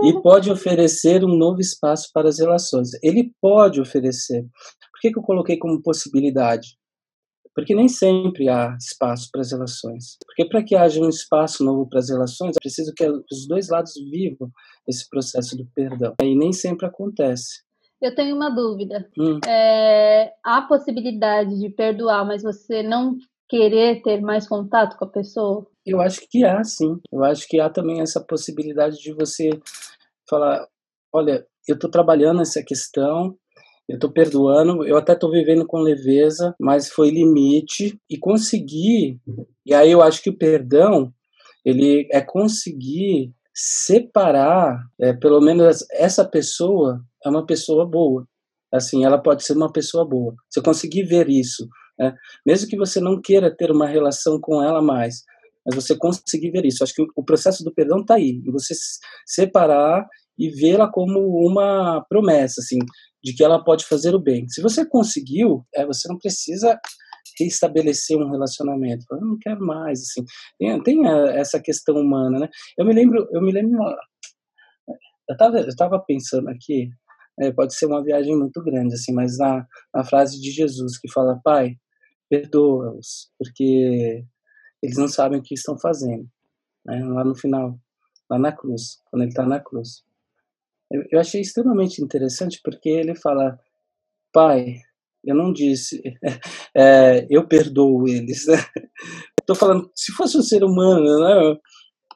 E 0.05 0.23
pode 0.23 0.51
oferecer 0.51 1.25
um 1.25 1.37
novo 1.37 1.61
espaço 1.61 2.11
para 2.13 2.29
as 2.29 2.39
relações. 2.39 2.91
Ele 3.03 3.33
pode 3.41 3.81
oferecer. 3.81 4.43
Por 4.43 5.01
que, 5.01 5.11
que 5.11 5.19
eu 5.19 5.23
coloquei 5.23 5.59
como 5.59 5.83
possibilidade? 5.83 6.77
Porque 7.55 7.75
nem 7.75 7.89
sempre 7.89 8.49
há 8.49 8.77
espaço 8.79 9.29
para 9.31 9.41
as 9.41 9.53
relações. 9.53 10.17
Porque 10.27 10.49
para 10.49 10.63
que 10.63 10.75
haja 10.75 11.01
um 11.01 11.09
espaço 11.09 11.65
novo 11.65 11.89
para 11.89 12.01
as 12.01 12.09
relações, 12.09 12.57
é 12.57 12.61
preciso 12.61 12.93
que 12.95 13.09
os 13.09 13.47
dois 13.49 13.69
lados 13.69 13.95
vivam 14.11 14.51
esse 14.89 15.09
processo 15.09 15.57
do 15.57 15.67
perdão. 15.75 16.15
E 16.21 16.37
nem 16.37 16.53
sempre 16.53 16.87
acontece. 16.87 17.63
Eu 18.03 18.15
tenho 18.15 18.35
uma 18.35 18.51
dúvida. 18.51 19.09
Hum. 19.19 19.39
É, 19.47 20.33
há 20.45 20.63
possibilidade 20.63 21.59
de 21.59 21.71
perdoar, 21.71 22.27
mas 22.27 22.43
você 22.43 22.83
não 22.83 23.17
querer 23.55 24.03
ter 24.03 24.21
mais 24.21 24.49
contato 24.49 24.97
com 24.99 25.05
a 25.05 25.11
pessoa? 25.11 25.65
Eu 25.87 26.01
acho 26.01 26.21
que 26.29 26.45
há, 26.45 26.65
sim. 26.65 26.99
Eu 27.13 27.23
acho 27.23 27.47
que 27.47 27.61
há 27.61 27.71
também 27.71 28.01
essa 28.01 28.21
possibilidade 28.21 28.97
de 28.99 29.13
você 29.13 29.51
falar: 30.29 30.67
olha, 31.13 31.47
eu 31.69 31.77
estou 31.77 31.89
trabalhando 31.89 32.43
essa 32.43 32.63
questão, 32.65 33.37
eu 33.89 33.95
estou 33.95 34.11
perdoando, 34.11 34.85
eu 34.85 34.97
até 34.97 35.13
estou 35.13 35.31
vivendo 35.31 35.65
com 35.67 35.79
leveza, 35.79 36.55
mas 36.59 36.89
foi 36.89 37.11
limite 37.11 37.97
e 38.11 38.19
conseguir. 38.19 39.21
E 39.65 39.73
aí 39.73 39.93
eu 39.93 40.03
acho 40.03 40.21
que 40.21 40.31
o 40.31 40.37
perdão 40.37 41.13
ele 41.65 42.09
é 42.11 42.21
conseguir 42.21 43.33
separar, 43.55 44.85
é, 45.01 45.13
pelo 45.13 45.41
menos 45.41 45.87
essa 45.93 46.25
pessoa 46.25 47.01
é 47.25 47.29
uma 47.29 47.47
pessoa 47.47 47.87
boa. 47.87 48.27
Assim, 48.73 49.05
ela 49.05 49.17
pode 49.17 49.45
ser 49.45 49.57
uma 49.57 49.73
pessoa 49.73 50.05
boa. 50.05 50.35
Eu 50.57 50.63
conseguir 50.63 51.05
ver 51.05 51.29
isso, 51.29 51.69
né? 51.99 52.15
mesmo 52.47 52.69
que 52.69 52.77
você 52.77 53.01
não 53.01 53.21
queira 53.21 53.55
ter 53.55 53.71
uma 53.71 53.87
relação 53.87 54.41
com 54.41 54.63
ela 54.63 54.83
mais, 54.83 55.23
mas 55.65 55.75
você 55.75 55.97
conseguir 55.97 56.51
ver 56.51 56.67
isso. 56.67 56.85
Acho 56.85 56.95
que 56.95 57.07
o 57.17 57.25
processo 57.25 57.65
do 57.65 57.73
perdão 57.73 58.01
está 58.01 58.15
aí, 58.15 58.43
você 58.47 58.75
separar 59.27 60.07
e 60.39 60.51
vê-la 60.51 60.91
como 60.91 61.21
uma 61.47 62.05
promessa, 62.09 62.61
assim, 62.61 62.79
de 63.23 63.33
que 63.35 63.43
ela 63.43 63.63
pode 63.63 63.85
fazer 63.85 64.15
o 64.15 64.21
bem. 64.21 64.49
Se 64.49 64.61
você 64.61 64.85
conseguiu, 64.85 65.65
é, 65.75 65.87
você 65.87 66.09
não 66.09 66.19
precisa 66.19 66.79
restabelecer 67.39 68.17
um 68.19 68.31
relacionamento. 68.31 69.05
Eu 69.11 69.21
não 69.21 69.39
quero 69.41 69.61
mais, 69.61 70.01
assim. 70.01 70.25
Tem, 70.59 70.83
tem 70.83 71.09
essa 71.39 71.61
questão 71.61 71.97
humana, 71.97 72.39
né? 72.39 72.49
Eu 72.77 72.85
me 72.85 72.93
lembro, 72.93 73.27
eu 73.33 73.41
me 73.41 73.53
lembro, 73.53 73.81
eu 75.29 75.33
estava 75.33 75.59
eu 75.59 75.77
tava 75.77 75.99
pensando 76.01 76.49
aqui, 76.49 76.91
é, 77.41 77.53
pode 77.53 77.75
ser 77.75 77.87
uma 77.87 78.05
viagem 78.05 78.37
muito 78.37 78.63
grande, 78.63 78.95
assim, 78.95 79.13
mas 79.13 79.39
na, 79.39 79.67
na 79.93 80.05
frase 80.05 80.41
de 80.41 80.51
Jesus 80.51 80.99
que 80.99 81.11
fala, 81.11 81.41
Pai, 81.43 81.77
perdoa-os, 82.29 83.31
porque 83.39 84.25
eles 84.83 84.97
não 84.97 85.09
sabem 85.09 85.39
o 85.39 85.43
que 85.43 85.55
estão 85.55 85.79
fazendo. 85.79 86.29
Né? 86.85 87.03
Lá 87.05 87.25
no 87.25 87.35
final, 87.35 87.79
lá 88.31 88.39
na 88.39 88.53
cruz, 88.53 89.01
quando 89.11 89.23
ele 89.23 89.31
está 89.31 89.45
na 89.47 89.61
cruz. 89.61 90.05
Eu, 90.91 91.03
eu, 91.11 91.21
achei 91.21 91.41
extremamente 91.41 92.03
interessante 92.03 92.61
porque 92.63 92.89
ele 92.89 93.15
fala, 93.15 93.59
pai, 94.33 94.77
eu 95.25 95.35
não 95.35 95.53
disse, 95.53 96.03
é, 96.77 97.27
eu 97.31 97.47
perdoo 97.47 98.07
eles. 98.07 98.47
Estou 99.41 99.57
falando, 99.57 99.91
se 99.95 100.13
fosse 100.13 100.37
um 100.39 100.43
ser 100.43 100.65
humano, 100.65 101.21
né? 101.21 101.59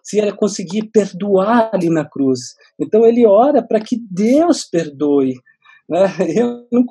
se 0.08 0.18
ele 0.18 0.32
conseguir 0.32 0.90
perdoar 0.90 1.68
ali 1.74 1.90
na 1.90 2.02
cruz. 2.02 2.54
Então 2.80 3.04
ele 3.04 3.26
ora 3.26 3.62
para 3.62 3.78
que 3.78 3.98
Deus 4.10 4.64
perdoe. 4.64 5.34
Né? 5.88 6.06
Não, 6.70 6.84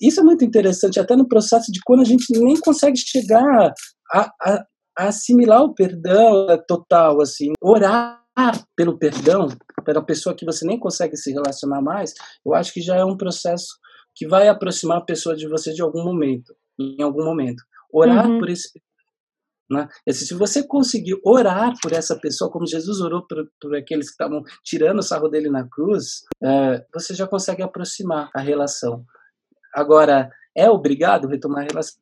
isso 0.00 0.20
é 0.20 0.22
muito 0.22 0.44
interessante, 0.44 0.98
até 0.98 1.14
no 1.14 1.28
processo 1.28 1.70
de 1.70 1.80
quando 1.84 2.00
a 2.00 2.04
gente 2.04 2.26
nem 2.38 2.58
consegue 2.58 2.96
chegar 2.96 3.72
a, 4.12 4.30
a, 4.42 4.66
assimilar 4.98 5.62
o 5.62 5.74
perdão 5.74 6.46
total, 6.66 7.20
assim, 7.20 7.52
orar 7.60 8.22
pelo 8.76 8.98
perdão, 8.98 9.48
pela 9.84 10.04
pessoa 10.04 10.34
que 10.34 10.44
você 10.44 10.66
nem 10.66 10.78
consegue 10.78 11.16
se 11.16 11.32
relacionar 11.32 11.80
mais, 11.80 12.12
eu 12.44 12.54
acho 12.54 12.72
que 12.72 12.80
já 12.80 12.96
é 12.96 13.04
um 13.04 13.16
processo 13.16 13.66
que 14.14 14.26
vai 14.26 14.48
aproximar 14.48 14.98
a 14.98 15.04
pessoa 15.04 15.36
de 15.36 15.48
você 15.48 15.72
de 15.72 15.82
algum 15.82 16.02
momento, 16.02 16.54
em 16.78 17.02
algum 17.02 17.24
momento. 17.24 17.62
Orar 17.92 18.28
uhum. 18.28 18.38
por 18.38 18.48
esse 18.48 18.70
né? 19.70 19.88
Se 20.10 20.34
você 20.34 20.66
conseguir 20.66 21.18
orar 21.24 21.72
por 21.82 21.92
essa 21.92 22.18
pessoa, 22.18 22.50
como 22.50 22.66
Jesus 22.66 23.00
orou 23.00 23.26
por, 23.26 23.48
por 23.60 23.76
aqueles 23.76 24.06
que 24.06 24.12
estavam 24.12 24.42
tirando 24.64 25.00
o 25.00 25.02
sarro 25.02 25.28
dele 25.28 25.50
na 25.50 25.68
cruz, 25.68 26.22
é, 26.42 26.84
você 26.94 27.14
já 27.14 27.26
consegue 27.26 27.62
aproximar 27.62 28.30
a 28.34 28.40
relação. 28.40 29.04
Agora, 29.74 30.30
é 30.56 30.70
obrigado 30.70 31.28
retomar 31.28 31.64
a 31.64 31.66
relação? 31.68 32.00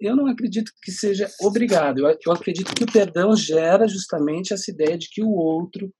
Eu 0.00 0.16
não 0.16 0.26
acredito 0.26 0.72
que 0.82 0.90
seja 0.90 1.28
obrigado. 1.40 1.98
Eu, 1.98 2.18
eu 2.26 2.32
acredito 2.32 2.74
que 2.74 2.84
o 2.84 2.92
perdão 2.92 3.36
gera 3.36 3.86
justamente 3.86 4.52
essa 4.52 4.70
ideia 4.70 4.96
de 4.96 5.08
que 5.10 5.22
o 5.22 5.30
outro 5.30 5.92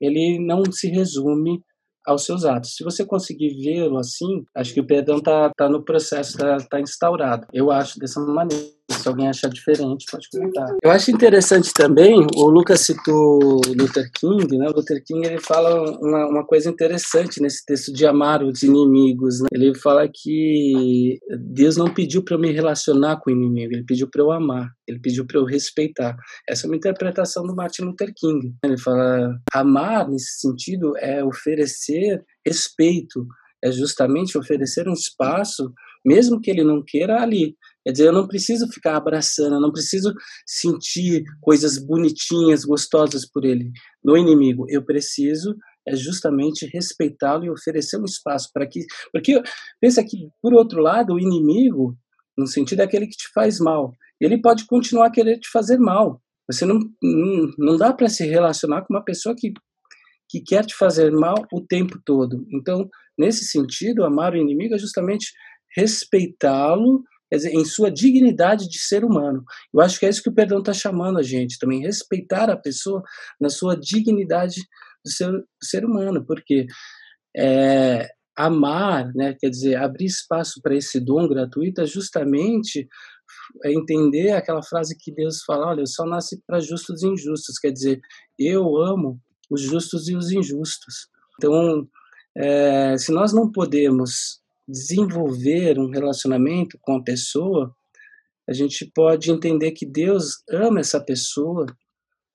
ele 0.00 0.38
não 0.44 0.64
se 0.70 0.88
resume 0.88 1.62
aos 2.04 2.24
seus 2.24 2.44
atos. 2.44 2.74
Se 2.74 2.82
você 2.82 3.06
conseguir 3.06 3.54
vê-lo 3.62 3.98
assim, 3.98 4.44
acho 4.54 4.74
que 4.74 4.80
o 4.80 4.86
perdão 4.86 5.18
está 5.18 5.50
tá 5.56 5.68
no 5.68 5.84
processo, 5.84 6.32
está 6.32 6.56
tá 6.58 6.80
instaurado. 6.80 7.46
Eu 7.52 7.70
acho 7.70 7.98
dessa 7.98 8.20
maneira. 8.20 8.64
Se 8.92 9.08
alguém 9.08 9.28
achar 9.28 9.48
diferente, 9.48 10.06
pode 10.10 10.28
comentar. 10.30 10.66
Eu 10.82 10.90
acho 10.90 11.10
interessante 11.10 11.72
também, 11.72 12.26
o 12.36 12.48
Lucas 12.48 12.80
citou 12.80 13.60
Luther 13.66 14.10
King, 14.12 14.56
né? 14.58 14.68
O 14.68 14.72
Luther 14.72 15.02
King 15.04 15.26
ele 15.26 15.40
fala 15.40 15.98
uma, 16.00 16.26
uma 16.26 16.46
coisa 16.46 16.68
interessante 16.70 17.40
nesse 17.40 17.64
texto 17.64 17.92
de 17.92 18.06
amar 18.06 18.42
os 18.42 18.62
inimigos. 18.62 19.40
Né? 19.40 19.48
Ele 19.52 19.74
fala 19.74 20.08
que 20.08 21.18
Deus 21.38 21.76
não 21.76 21.92
pediu 21.92 22.22
para 22.22 22.36
eu 22.36 22.40
me 22.40 22.52
relacionar 22.52 23.16
com 23.16 23.30
o 23.30 23.32
inimigo, 23.32 23.72
ele 23.72 23.84
pediu 23.84 24.08
para 24.08 24.22
eu 24.22 24.30
amar, 24.30 24.70
ele 24.86 24.98
pediu 24.98 25.26
para 25.26 25.38
eu 25.38 25.44
respeitar. 25.44 26.16
Essa 26.48 26.66
é 26.66 26.68
uma 26.68 26.76
interpretação 26.76 27.46
do 27.46 27.54
Martin 27.54 27.82
Luther 27.82 28.12
King. 28.14 28.54
Ele 28.64 28.78
fala: 28.78 29.36
amar, 29.52 30.08
nesse 30.08 30.40
sentido, 30.40 30.96
é 30.98 31.24
oferecer 31.24 32.22
respeito, 32.44 33.26
é 33.62 33.70
justamente 33.70 34.36
oferecer 34.36 34.88
um 34.88 34.92
espaço, 34.92 35.72
mesmo 36.04 36.40
que 36.40 36.50
ele 36.50 36.64
não 36.64 36.82
queira, 36.84 37.22
ali. 37.22 37.56
Quer 37.84 37.92
dizer, 37.92 38.06
eu 38.06 38.12
não 38.12 38.28
preciso 38.28 38.68
ficar 38.68 38.96
abraçando, 38.96 39.56
eu 39.56 39.60
não 39.60 39.72
preciso 39.72 40.12
sentir 40.46 41.24
coisas 41.40 41.78
bonitinhas, 41.78 42.64
gostosas 42.64 43.28
por 43.28 43.44
ele, 43.44 43.70
no 44.04 44.16
inimigo. 44.16 44.66
Eu 44.68 44.84
preciso 44.84 45.56
é 45.86 45.96
justamente 45.96 46.68
respeitá-lo 46.72 47.44
e 47.44 47.50
oferecer 47.50 47.98
um 47.98 48.04
espaço 48.04 48.48
para 48.52 48.66
que. 48.66 48.80
Porque 49.12 49.40
pensa 49.80 50.02
que, 50.04 50.28
por 50.40 50.54
outro 50.54 50.80
lado, 50.80 51.14
o 51.14 51.20
inimigo, 51.20 51.96
no 52.38 52.46
sentido 52.46 52.80
é 52.80 52.84
aquele 52.84 53.06
que 53.06 53.16
te 53.16 53.28
faz 53.34 53.58
mal, 53.58 53.92
ele 54.20 54.40
pode 54.40 54.64
continuar 54.66 55.06
a 55.06 55.10
querer 55.10 55.38
te 55.38 55.48
fazer 55.50 55.78
mal. 55.78 56.22
Você 56.50 56.64
não, 56.64 56.78
não, 57.02 57.50
não 57.58 57.76
dá 57.76 57.92
para 57.92 58.08
se 58.08 58.24
relacionar 58.26 58.82
com 58.82 58.94
uma 58.94 59.04
pessoa 59.04 59.34
que, 59.36 59.52
que 60.28 60.40
quer 60.40 60.64
te 60.64 60.74
fazer 60.74 61.10
mal 61.10 61.34
o 61.52 61.60
tempo 61.60 62.00
todo. 62.04 62.46
Então, 62.52 62.88
nesse 63.18 63.44
sentido, 63.44 64.04
amar 64.04 64.34
o 64.34 64.36
inimigo 64.36 64.74
é 64.74 64.78
justamente 64.78 65.32
respeitá-lo 65.76 67.02
em 67.32 67.64
sua 67.64 67.90
dignidade 67.90 68.68
de 68.68 68.78
ser 68.78 69.04
humano. 69.04 69.44
Eu 69.72 69.80
acho 69.80 69.98
que 69.98 70.06
é 70.06 70.08
isso 70.08 70.22
que 70.22 70.28
o 70.28 70.34
perdão 70.34 70.58
está 70.58 70.72
chamando 70.72 71.18
a 71.18 71.22
gente 71.22 71.58
também, 71.58 71.80
respeitar 71.80 72.50
a 72.50 72.56
pessoa 72.56 73.02
na 73.40 73.48
sua 73.48 73.74
dignidade 73.74 74.60
de 75.04 75.12
ser, 75.12 75.32
ser 75.62 75.84
humano, 75.84 76.24
porque 76.26 76.66
é, 77.36 78.08
amar, 78.36 79.12
né, 79.14 79.34
quer 79.38 79.48
dizer, 79.48 79.76
abrir 79.76 80.06
espaço 80.06 80.60
para 80.62 80.76
esse 80.76 81.00
dom 81.00 81.28
gratuito 81.28 81.80
é 81.80 81.86
justamente 81.86 82.88
é 83.64 83.72
entender 83.72 84.32
aquela 84.32 84.62
frase 84.62 84.96
que 84.98 85.12
Deus 85.12 85.42
fala, 85.42 85.68
olha, 85.68 85.80
eu 85.80 85.86
só 85.86 86.04
nasci 86.04 86.40
para 86.46 86.60
justos 86.60 87.02
e 87.02 87.08
injustos, 87.08 87.58
quer 87.58 87.70
dizer, 87.70 88.00
eu 88.38 88.76
amo 88.76 89.20
os 89.50 89.62
justos 89.62 90.08
e 90.08 90.16
os 90.16 90.30
injustos. 90.30 91.08
Então, 91.36 91.88
é, 92.36 92.96
se 92.98 93.12
nós 93.12 93.32
não 93.32 93.50
podemos 93.50 94.41
desenvolver 94.72 95.78
um 95.78 95.90
relacionamento 95.90 96.78
com 96.80 96.96
a 96.96 97.04
pessoa, 97.04 97.74
a 98.48 98.52
gente 98.52 98.90
pode 98.94 99.30
entender 99.30 99.72
que 99.72 99.86
Deus 99.86 100.42
ama 100.50 100.80
essa 100.80 101.02
pessoa, 101.04 101.66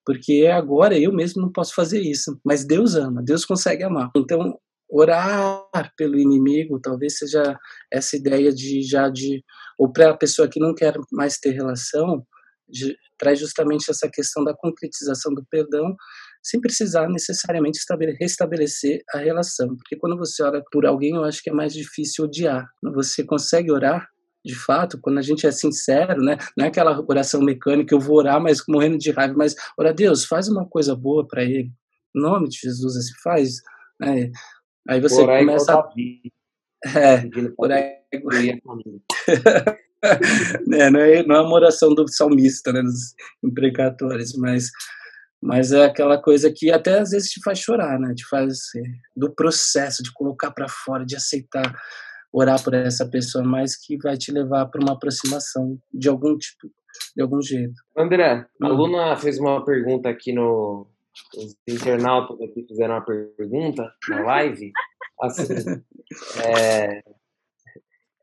porque 0.05 0.47
agora 0.47 0.97
eu 0.97 1.11
mesmo 1.11 1.41
não 1.41 1.51
posso 1.51 1.73
fazer 1.73 1.99
isso, 2.01 2.39
mas 2.45 2.65
Deus 2.65 2.95
ama, 2.95 3.21
Deus 3.23 3.43
consegue 3.43 3.83
amar. 3.83 4.09
Então, 4.15 4.57
orar 4.89 5.91
pelo 5.97 6.17
inimigo 6.17 6.79
talvez 6.79 7.17
seja 7.17 7.57
essa 7.91 8.15
ideia 8.15 8.53
de 8.53 8.81
já 8.83 9.09
de 9.09 9.43
ou 9.77 9.91
para 9.91 10.11
a 10.11 10.17
pessoa 10.17 10.47
que 10.47 10.61
não 10.61 10.73
quer 10.73 10.95
mais 11.11 11.37
ter 11.37 11.51
relação, 11.51 12.25
de, 12.69 12.95
traz 13.17 13.39
justamente 13.39 13.89
essa 13.89 14.09
questão 14.11 14.43
da 14.43 14.55
concretização 14.55 15.33
do 15.33 15.45
perdão 15.49 15.95
sem 16.43 16.61
precisar 16.61 17.09
necessariamente 17.09 17.79
restabelecer 18.19 19.01
a 19.13 19.19
relação. 19.19 19.75
Porque 19.75 19.95
quando 19.95 20.17
você 20.17 20.43
ora 20.43 20.61
por 20.71 20.85
alguém, 20.85 21.15
eu 21.15 21.23
acho 21.23 21.41
que 21.41 21.49
é 21.49 21.53
mais 21.53 21.73
difícil 21.73 22.25
odiar. 22.25 22.67
Você 22.93 23.23
consegue 23.23 23.71
orar 23.71 24.07
de 24.47 24.55
fato, 24.55 24.97
quando 25.01 25.17
a 25.17 25.21
gente 25.21 25.45
é 25.45 25.51
sincero, 25.51 26.21
né? 26.21 26.37
Não 26.55 26.65
é 26.65 26.69
aquela 26.69 27.03
oração 27.07 27.41
mecânica, 27.41 27.93
eu 27.93 27.99
vou 27.99 28.17
orar, 28.17 28.41
mas 28.41 28.63
morrendo 28.67 28.97
de 28.97 29.11
raiva, 29.11 29.33
mas 29.35 29.53
ora 29.77 29.93
Deus, 29.93 30.23
faz 30.23 30.47
uma 30.47 30.65
coisa 30.65 30.95
boa 30.95 31.27
para 31.27 31.43
ele. 31.43 31.69
Em 32.15 32.21
nome 32.21 32.47
de 32.47 32.57
Jesus, 32.57 32.95
assim 32.95 33.13
faz. 33.21 33.57
Né? 33.99 34.31
Aí 34.87 35.01
você 35.01 35.21
orar 35.21 35.39
começa 35.39 35.73
a... 35.73 35.89
É, 36.97 37.23
orar 37.57 37.79
é, 40.71 40.89
não, 40.89 40.99
é, 40.99 41.25
não 41.25 41.35
é 41.35 41.41
uma 41.41 41.55
oração 41.55 41.93
do 41.93 42.07
salmista, 42.07 42.71
né, 42.71 42.81
dos 42.81 43.13
imprecatórios, 43.43 44.33
mas 44.37 44.69
mas 45.41 45.71
é 45.71 45.85
aquela 45.85 46.21
coisa 46.21 46.51
que 46.53 46.71
até 46.71 46.99
às 46.99 47.11
vezes 47.11 47.29
te 47.29 47.41
faz 47.43 47.59
chorar, 47.59 47.99
né? 47.99 48.13
Te 48.15 48.25
faz 48.27 48.51
assim, 48.51 48.83
do 49.15 49.33
processo 49.33 50.01
de 50.01 50.11
colocar 50.13 50.51
para 50.51 50.67
fora, 50.67 51.05
de 51.05 51.15
aceitar 51.15 51.73
orar 52.31 52.61
por 52.63 52.73
essa 52.73 53.07
pessoa, 53.09 53.43
mas 53.43 53.75
que 53.75 53.97
vai 53.97 54.17
te 54.17 54.31
levar 54.31 54.65
para 54.67 54.81
uma 54.81 54.93
aproximação 54.93 55.77
de 55.93 56.09
algum 56.09 56.37
tipo, 56.37 56.67
de 57.15 57.21
algum 57.21 57.41
jeito. 57.41 57.73
André, 57.97 58.45
a 58.61 58.67
uhum. 58.67 58.75
Luna 58.75 59.15
fez 59.15 59.39
uma 59.39 59.63
pergunta 59.63 60.09
aqui 60.09 60.33
no 60.33 60.87
os 61.35 61.55
internautas 61.67 62.39
aqui 62.41 62.63
fizeram 62.67 62.95
uma 62.95 63.05
pergunta 63.05 63.91
na 64.09 64.23
live. 64.23 64.71
Assim, 65.19 65.83
é, 66.45 67.01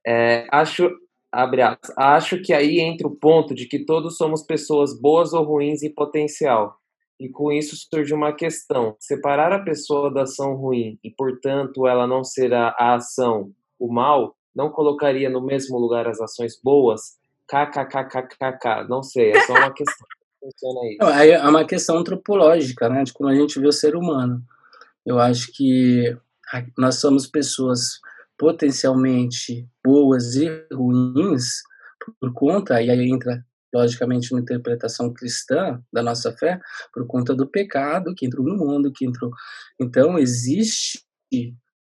é, 0.06 0.46
acho, 0.52 0.88
abre 1.32 1.60
aspas, 1.60 1.92
acho 1.98 2.40
que 2.40 2.52
aí 2.52 2.78
entra 2.78 3.08
o 3.08 3.16
ponto 3.16 3.52
de 3.52 3.66
que 3.66 3.84
todos 3.84 4.16
somos 4.16 4.44
pessoas 4.44 4.96
boas 4.96 5.32
ou 5.32 5.42
ruins 5.42 5.82
em 5.82 5.92
potencial. 5.92 6.78
E 7.18 7.28
com 7.28 7.52
isso 7.52 7.76
surge 7.76 8.12
uma 8.12 8.32
questão: 8.32 8.96
separar 8.98 9.52
a 9.52 9.62
pessoa 9.62 10.12
da 10.12 10.22
ação 10.22 10.54
ruim 10.54 10.98
e, 11.02 11.10
portanto, 11.10 11.86
ela 11.86 12.06
não 12.06 12.24
será 12.24 12.74
a 12.78 12.94
ação, 12.94 13.52
o 13.78 13.92
mal, 13.92 14.36
não 14.54 14.70
colocaria 14.70 15.30
no 15.30 15.44
mesmo 15.44 15.78
lugar 15.78 16.06
as 16.08 16.20
ações 16.20 16.60
boas? 16.62 17.16
KKKKKK, 17.46 18.88
não 18.88 19.02
sei, 19.02 19.32
é 19.32 19.40
só 19.42 19.52
uma 19.52 19.70
questão. 19.74 20.06
Funciona 20.40 20.80
aí. 20.80 21.30
É 21.30 21.48
uma 21.48 21.64
questão 21.64 21.98
antropológica, 21.98 22.88
né, 22.88 23.02
de 23.04 23.12
como 23.12 23.30
a 23.30 23.34
gente 23.34 23.58
vê 23.58 23.66
o 23.66 23.72
ser 23.72 23.96
humano. 23.96 24.42
Eu 25.04 25.18
acho 25.18 25.52
que 25.52 26.16
nós 26.76 26.96
somos 26.96 27.26
pessoas 27.26 28.00
potencialmente 28.36 29.66
boas 29.82 30.34
e 30.34 30.48
ruins 30.72 31.62
por 32.20 32.32
conta, 32.32 32.82
e 32.82 32.90
aí 32.90 33.10
entra 33.10 33.44
logicamente, 33.74 34.32
uma 34.32 34.40
interpretação 34.40 35.12
cristã 35.12 35.80
da 35.92 36.02
nossa 36.02 36.32
fé, 36.32 36.60
por 36.92 37.06
conta 37.06 37.34
do 37.34 37.50
pecado 37.50 38.14
que 38.16 38.26
entrou 38.26 38.46
no 38.46 38.56
mundo, 38.56 38.92
que 38.92 39.04
entrou. 39.04 39.30
Então, 39.80 40.18
existe 40.18 41.04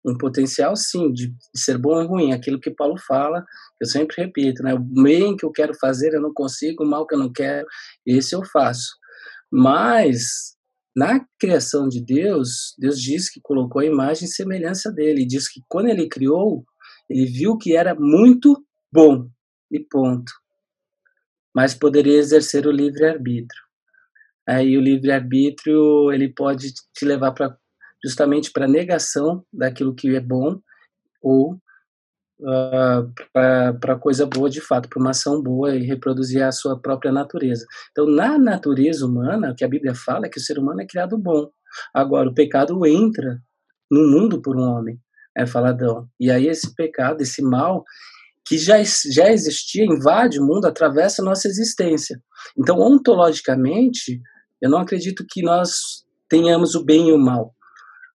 um 0.05 0.17
potencial, 0.17 0.75
sim, 0.75 1.13
de 1.13 1.33
ser 1.55 1.79
bom 1.79 2.03
ou 2.03 2.07
ruim. 2.07 2.33
Aquilo 2.33 2.59
que 2.59 2.71
Paulo 2.71 2.97
fala, 3.07 3.45
eu 3.81 3.87
sempre 3.87 4.17
repito, 4.23 4.63
né? 4.63 4.75
O 4.75 4.79
bem 4.79 5.37
que 5.37 5.45
eu 5.45 5.53
quero 5.53 5.75
fazer 5.79 6.15
eu 6.15 6.21
não 6.21 6.33
consigo, 6.33 6.83
o 6.83 6.87
mal 6.89 7.07
que 7.07 7.15
eu 7.15 7.19
não 7.19 7.33
quero, 7.33 7.67
esse 8.07 8.35
eu 8.35 8.43
faço. 8.45 8.97
Mas, 9.51 10.57
na 10.97 11.25
criação 11.39 11.89
de 11.89 12.03
Deus, 12.03 12.75
Deus 12.79 12.99
diz 13.01 13.31
que 13.31 13.41
colocou 13.43 13.83
a 13.83 13.87
imagem 13.87 14.25
e 14.25 14.33
semelhança 14.33 14.91
dele. 14.91 15.27
Diz 15.27 15.47
que 15.47 15.61
quando 15.69 15.89
ele 15.89 16.09
criou, 16.09 16.65
ele 17.09 17.27
viu 17.27 17.57
que 17.59 17.77
era 17.77 17.95
muito 17.95 18.65
bom. 18.93 19.29
E 19.71 19.81
ponto 19.81 20.42
mas 21.55 21.75
poderia 21.75 22.19
exercer 22.19 22.67
o 22.67 22.71
livre-arbítrio. 22.71 23.63
Aí 24.47 24.77
o 24.77 24.81
livre-arbítrio 24.81 26.11
ele 26.13 26.29
pode 26.29 26.73
te 26.95 27.05
levar 27.05 27.33
para 27.33 27.57
justamente 28.05 28.51
para 28.51 28.67
negação 28.67 29.45
daquilo 29.53 29.95
que 29.95 30.15
é 30.17 30.21
bom 30.21 30.59
ou 31.23 31.55
uh, 32.41 33.13
ah, 33.35 33.73
para 33.81 33.97
coisa 33.97 34.27
boa 34.27 34.51
de 34.51 34.61
fato, 34.61 34.89
para 34.89 35.01
uma 35.01 35.11
ação 35.11 35.41
boa 35.41 35.75
e 35.75 35.85
reproduzir 35.85 36.43
a 36.43 36.53
sua 36.53 36.79
própria 36.81 37.13
natureza. 37.13 37.65
Então, 37.93 38.07
na 38.07 38.37
natureza 38.39 39.07
humana, 39.07 39.53
o 39.53 39.55
que 39.55 39.65
a 39.65 39.69
Bíblia 39.69 39.95
fala 39.95 40.27
é 40.27 40.29
que 40.29 40.39
o 40.39 40.43
ser 40.43 40.59
humano 40.59 40.81
é 40.81 40.87
criado 40.87 41.17
bom. 41.17 41.49
Agora, 41.95 42.29
o 42.29 42.35
pecado 42.35 42.85
entra 42.85 43.41
no 43.91 44.09
mundo 44.09 44.43
por 44.43 44.57
um 44.57 44.63
homem, 44.63 44.99
é 45.37 45.47
faladão. 45.47 46.09
E 46.19 46.31
aí 46.31 46.49
esse 46.49 46.75
pecado, 46.75 47.23
esse 47.23 47.43
mal, 47.43 47.85
que 48.45 48.59
já, 48.59 48.83
já 48.83 49.31
existia, 49.31 49.85
invade 49.85 50.39
o 50.41 50.45
mundo, 50.45 50.67
atravessa 50.67 51.23
a 51.23 51.25
nossa 51.25 51.49
existência. 51.49 52.21
Então, 52.59 52.79
ontologicamente, 52.79 54.21
eu 54.61 54.69
não 54.69 54.79
acredito 54.79 55.25
que 55.29 55.43
nós 55.43 56.05
tenhamos 56.29 56.75
o 56.75 56.85
bem 56.85 57.09
e 57.09 57.13
o 57.13 57.19
mal. 57.19 57.55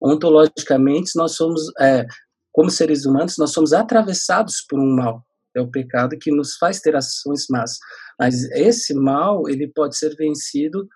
Ontologicamente, 0.01 1.13
nós 1.17 1.33
somos, 1.33 1.63
é, 1.81 2.07
como 2.53 2.71
seres 2.71 3.05
humanos, 3.05 3.37
nós 3.39 3.53
somos 3.53 3.73
atravessados 3.73 4.65
por 4.69 4.79
um 4.79 4.95
mal. 4.97 5.25
É 5.55 5.61
o 5.61 5.71
pecado 5.71 6.19
que 6.19 6.31
nos 6.31 6.57
faz 6.57 6.81
ter 6.81 6.97
ações 6.97 7.47
más. 7.49 7.79
Mas 8.19 8.45
esse 8.53 8.95
mal, 8.95 9.49
ele 9.49 9.69
pode 9.69 9.97
ser 9.97 10.17
vencido 10.17 10.89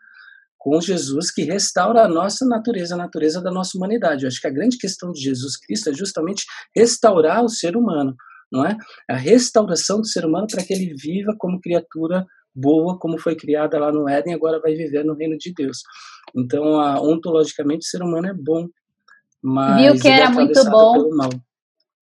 com 0.56 0.80
Jesus 0.80 1.30
que 1.30 1.42
restaura 1.42 2.02
a 2.02 2.09
nossa 2.09 2.44
natureza, 2.44 2.94
a 2.94 2.98
natureza 2.98 3.40
da 3.40 3.50
nossa 3.50 3.76
humanidade. 3.76 4.24
Eu 4.24 4.28
acho 4.28 4.40
que 4.40 4.46
a 4.48 4.52
grande 4.52 4.76
questão 4.76 5.12
de 5.12 5.20
Jesus 5.20 5.56
Cristo 5.56 5.90
é 5.90 5.94
justamente 5.94 6.44
restaurar 6.74 7.44
o 7.44 7.48
ser 7.48 7.76
humano 7.76 8.16
não 8.50 8.64
é? 8.64 8.76
A 9.08 9.16
restauração 9.16 10.00
do 10.00 10.06
ser 10.06 10.24
humano 10.24 10.46
para 10.50 10.64
que 10.64 10.72
ele 10.72 10.94
viva 10.94 11.34
como 11.38 11.60
criatura 11.60 12.26
boa, 12.54 12.98
como 12.98 13.18
foi 13.18 13.36
criada 13.36 13.78
lá 13.78 13.92
no 13.92 14.08
Éden, 14.08 14.34
agora 14.34 14.60
vai 14.60 14.74
viver 14.74 15.04
no 15.04 15.14
reino 15.14 15.36
de 15.38 15.52
Deus. 15.52 15.82
Então, 16.36 16.80
a, 16.80 17.00
ontologicamente, 17.00 17.86
o 17.86 17.88
ser 17.88 18.02
humano 18.02 18.28
é 18.28 18.34
bom, 18.34 18.66
mas 19.42 19.80
viu 19.80 20.00
que 20.00 20.08
era 20.08 20.26
é 20.26 20.28
muito 20.28 20.64
bom. 20.70 21.10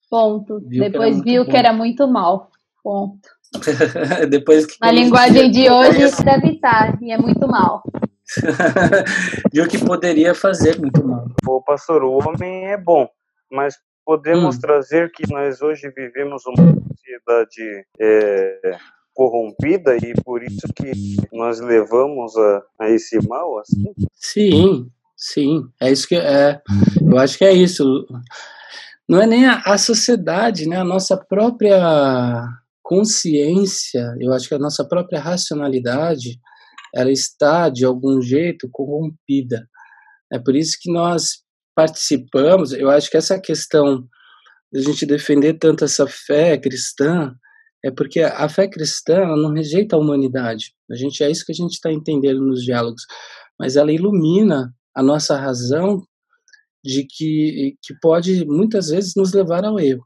Ponto. 0.09 0.61
Viu 0.67 0.85
Depois 0.85 1.17
que 1.21 1.31
viu 1.31 1.45
bom. 1.45 1.51
que 1.51 1.57
era 1.57 1.73
muito 1.73 2.09
mal. 2.09 2.51
Ponto. 2.83 3.29
Depois 4.31 4.67
que 4.67 4.77
Na 4.81 4.91
linguagem 4.91 5.51
de 5.53 5.71
hoje 5.71 6.25
deve 6.25 6.53
estar, 6.53 7.01
e 7.03 7.13
é 7.13 7.19
muito 7.19 7.47
mal. 7.47 7.83
Viu 9.53 9.69
que 9.69 9.79
poderia 9.79 10.35
fazer 10.35 10.79
muito 10.79 11.07
mal. 11.07 11.27
O 11.47 11.63
pastor, 11.63 12.03
o 12.03 12.13
homem 12.13 12.67
é 12.67 12.77
bom, 12.77 13.09
mas 13.51 13.77
podemos 14.07 14.57
hum. 14.57 14.61
trazer 14.61 15.11
que 15.11 15.29
nós 15.29 15.61
hoje 15.61 15.91
vivemos 15.91 16.47
uma 16.47 16.75
sociedade 16.89 17.85
é, 18.01 18.79
corrompida 19.13 19.97
e 19.97 20.15
por 20.23 20.45
isso 20.45 20.69
que 20.75 20.93
nós 21.33 21.59
levamos 21.59 22.37
a, 22.37 22.63
a 22.83 22.91
esse 22.91 23.19
mal 23.27 23.59
assim? 23.59 23.93
Sim, 24.13 24.89
sim. 25.17 25.65
É 25.81 25.91
isso 25.91 26.07
que 26.07 26.15
é. 26.15 26.63
Eu 27.03 27.19
acho 27.19 27.37
que 27.37 27.45
é 27.45 27.53
isso. 27.53 28.07
Não 29.09 29.21
é 29.21 29.27
nem 29.27 29.45
a, 29.45 29.61
a 29.67 29.77
sociedade, 29.77 30.69
né? 30.69 30.77
A 30.77 30.85
nossa 30.85 31.17
própria 31.17 32.47
consciência, 32.83 34.15
eu 34.21 34.33
acho 34.33 34.49
que 34.49 34.55
a 34.55 34.61
nossa 34.61 34.87
própria 34.87 35.21
racionalidade, 35.21 36.39
ela 36.95 37.11
está 37.11 37.69
de 37.69 37.85
algum 37.85 38.23
jeito 38.23 38.69
corrompida. 38.71 39.69
É 40.33 40.39
por 40.39 40.55
isso 40.55 40.77
que 40.81 40.93
nós 40.93 41.45
participamos. 41.77 42.73
Eu 42.73 42.91
acho 42.91 43.11
que 43.11 43.19
essa 43.19 43.39
questão 43.39 44.09
de 44.73 44.81
a 44.81 44.83
gente 44.83 45.05
defender 45.07 45.55
tanto 45.59 45.85
essa 45.85 46.07
fé 46.07 46.59
cristã 46.59 47.33
é 47.85 47.91
porque 47.91 48.21
a 48.21 48.49
fé 48.49 48.67
cristã 48.67 49.27
não 49.37 49.53
rejeita 49.53 49.95
a 49.95 49.99
humanidade. 49.99 50.75
A 50.91 50.97
gente 50.97 51.23
é 51.23 51.31
isso 51.31 51.45
que 51.45 51.53
a 51.53 51.55
gente 51.55 51.75
está 51.75 51.93
entendendo 51.93 52.41
nos 52.41 52.65
diálogos, 52.65 53.03
mas 53.61 53.77
ela 53.77 53.93
ilumina 53.93 54.75
a 54.95 55.03
nossa 55.03 55.37
razão 55.37 56.03
de 56.83 57.07
que 57.07 57.77
que 57.83 57.95
pode 58.01 58.45
muitas 58.47 58.89
vezes 58.89 59.15
nos 59.15 59.33
levar 59.33 59.65
ao 59.65 59.79
erro, 59.79 60.05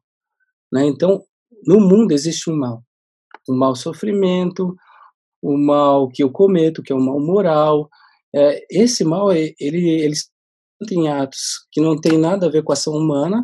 né? 0.72 0.84
Então 0.86 1.22
no 1.66 1.80
mundo 1.80 2.12
existe 2.12 2.50
um 2.50 2.56
mal. 2.56 2.82
Um 3.48 3.56
mau 3.56 3.74
sofrimento, 3.76 4.74
o 5.42 5.56
mal 5.56 6.08
que 6.08 6.22
eu 6.22 6.30
cometo, 6.30 6.82
que 6.82 6.92
é 6.92 6.96
o 6.96 7.00
mal 7.00 7.20
moral. 7.20 7.88
É, 8.34 8.64
esse 8.70 9.04
mal, 9.04 9.32
ele, 9.32 9.54
ele 9.58 10.14
tem 10.86 11.08
atos 11.08 11.66
que 11.70 11.80
não 11.80 11.98
tem 11.98 12.18
nada 12.18 12.46
a 12.46 12.50
ver 12.50 12.62
com 12.62 12.72
a 12.72 12.74
ação 12.74 12.94
humana 12.94 13.42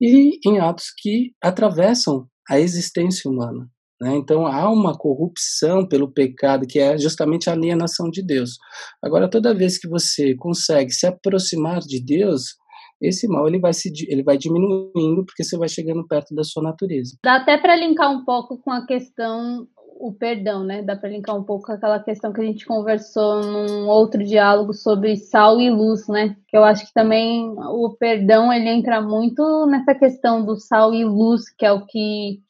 e 0.00 0.38
em 0.46 0.58
atos 0.58 0.86
que 0.98 1.32
atravessam 1.42 2.26
a 2.48 2.58
existência 2.58 3.30
humana. 3.30 3.68
Né? 4.00 4.16
Então 4.16 4.46
há 4.46 4.70
uma 4.70 4.96
corrupção 4.96 5.86
pelo 5.86 6.12
pecado 6.12 6.66
que 6.66 6.78
é 6.78 6.98
justamente 6.98 7.48
a 7.48 7.52
alienação 7.52 8.10
de 8.10 8.22
Deus. 8.22 8.58
Agora, 9.02 9.30
toda 9.30 9.54
vez 9.54 9.78
que 9.78 9.88
você 9.88 10.34
consegue 10.34 10.90
se 10.90 11.06
aproximar 11.06 11.80
de 11.80 12.04
Deus, 12.04 12.56
esse 13.00 13.28
mal 13.28 13.46
ele 13.46 13.58
vai 13.58 13.72
se 13.72 13.90
ele 14.08 14.22
vai 14.22 14.36
diminuindo 14.36 15.24
porque 15.24 15.44
você 15.44 15.56
vai 15.56 15.68
chegando 15.68 16.06
perto 16.06 16.34
da 16.34 16.42
sua 16.42 16.62
natureza. 16.62 17.16
Dá 17.24 17.36
até 17.36 17.56
para 17.58 17.76
linkar 17.76 18.10
um 18.10 18.24
pouco 18.24 18.58
com 18.58 18.70
a 18.70 18.86
questão 18.86 19.66
o 19.96 20.12
perdão, 20.12 20.64
né? 20.64 20.82
Dá 20.82 20.96
para 20.96 21.08
linkar 21.08 21.36
um 21.36 21.44
pouco 21.44 21.66
com 21.66 21.72
aquela 21.72 21.98
questão 21.98 22.32
que 22.32 22.40
a 22.40 22.44
gente 22.44 22.66
conversou 22.66 23.42
num 23.42 23.86
outro 23.86 24.22
diálogo 24.24 24.72
sobre 24.72 25.16
sal 25.16 25.60
e 25.60 25.70
luz, 25.70 26.06
né? 26.08 26.36
Que 26.48 26.56
eu 26.56 26.64
acho 26.64 26.86
que 26.86 26.92
também 26.92 27.48
o 27.56 27.96
perdão 27.98 28.52
ele 28.52 28.68
entra 28.68 29.00
muito 29.00 29.66
nessa 29.66 29.94
questão 29.94 30.44
do 30.44 30.56
sal 30.56 30.92
e 30.92 31.04
luz, 31.04 31.48
que 31.50 31.64
é 31.64 31.72
o 31.72 31.86
que 31.86 32.40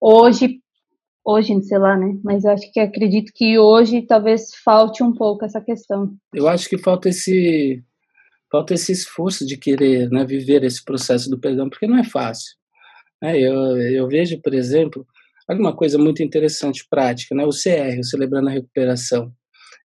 hoje 0.00 0.60
hoje, 1.24 1.58
sei 1.62 1.78
lá, 1.78 1.96
né? 1.96 2.18
Mas 2.22 2.44
eu 2.44 2.50
acho 2.50 2.70
que 2.70 2.78
acredito 2.78 3.32
que 3.34 3.58
hoje 3.58 4.02
talvez 4.02 4.54
falte 4.62 5.02
um 5.02 5.12
pouco 5.12 5.44
essa 5.44 5.60
questão. 5.60 6.14
Eu 6.34 6.46
acho 6.46 6.68
que 6.68 6.76
falta 6.76 7.08
esse 7.08 7.82
falta 8.50 8.74
esse 8.74 8.92
esforço 8.92 9.44
de 9.44 9.56
querer 9.56 10.08
né, 10.10 10.24
viver 10.24 10.62
esse 10.62 10.84
processo 10.84 11.28
do 11.28 11.40
perdão, 11.40 11.68
porque 11.68 11.88
não 11.88 11.98
é 11.98 12.04
fácil. 12.04 12.54
Né? 13.20 13.40
Eu, 13.40 13.80
eu 13.80 14.06
vejo, 14.06 14.40
por 14.40 14.54
exemplo, 14.54 15.04
alguma 15.48 15.74
coisa 15.74 15.98
muito 15.98 16.22
interessante, 16.22 16.86
prática, 16.88 17.34
né? 17.34 17.44
o 17.44 17.50
CR, 17.50 17.98
o 18.00 18.04
Celebrando 18.04 18.48
a 18.48 18.52
Recuperação. 18.52 19.32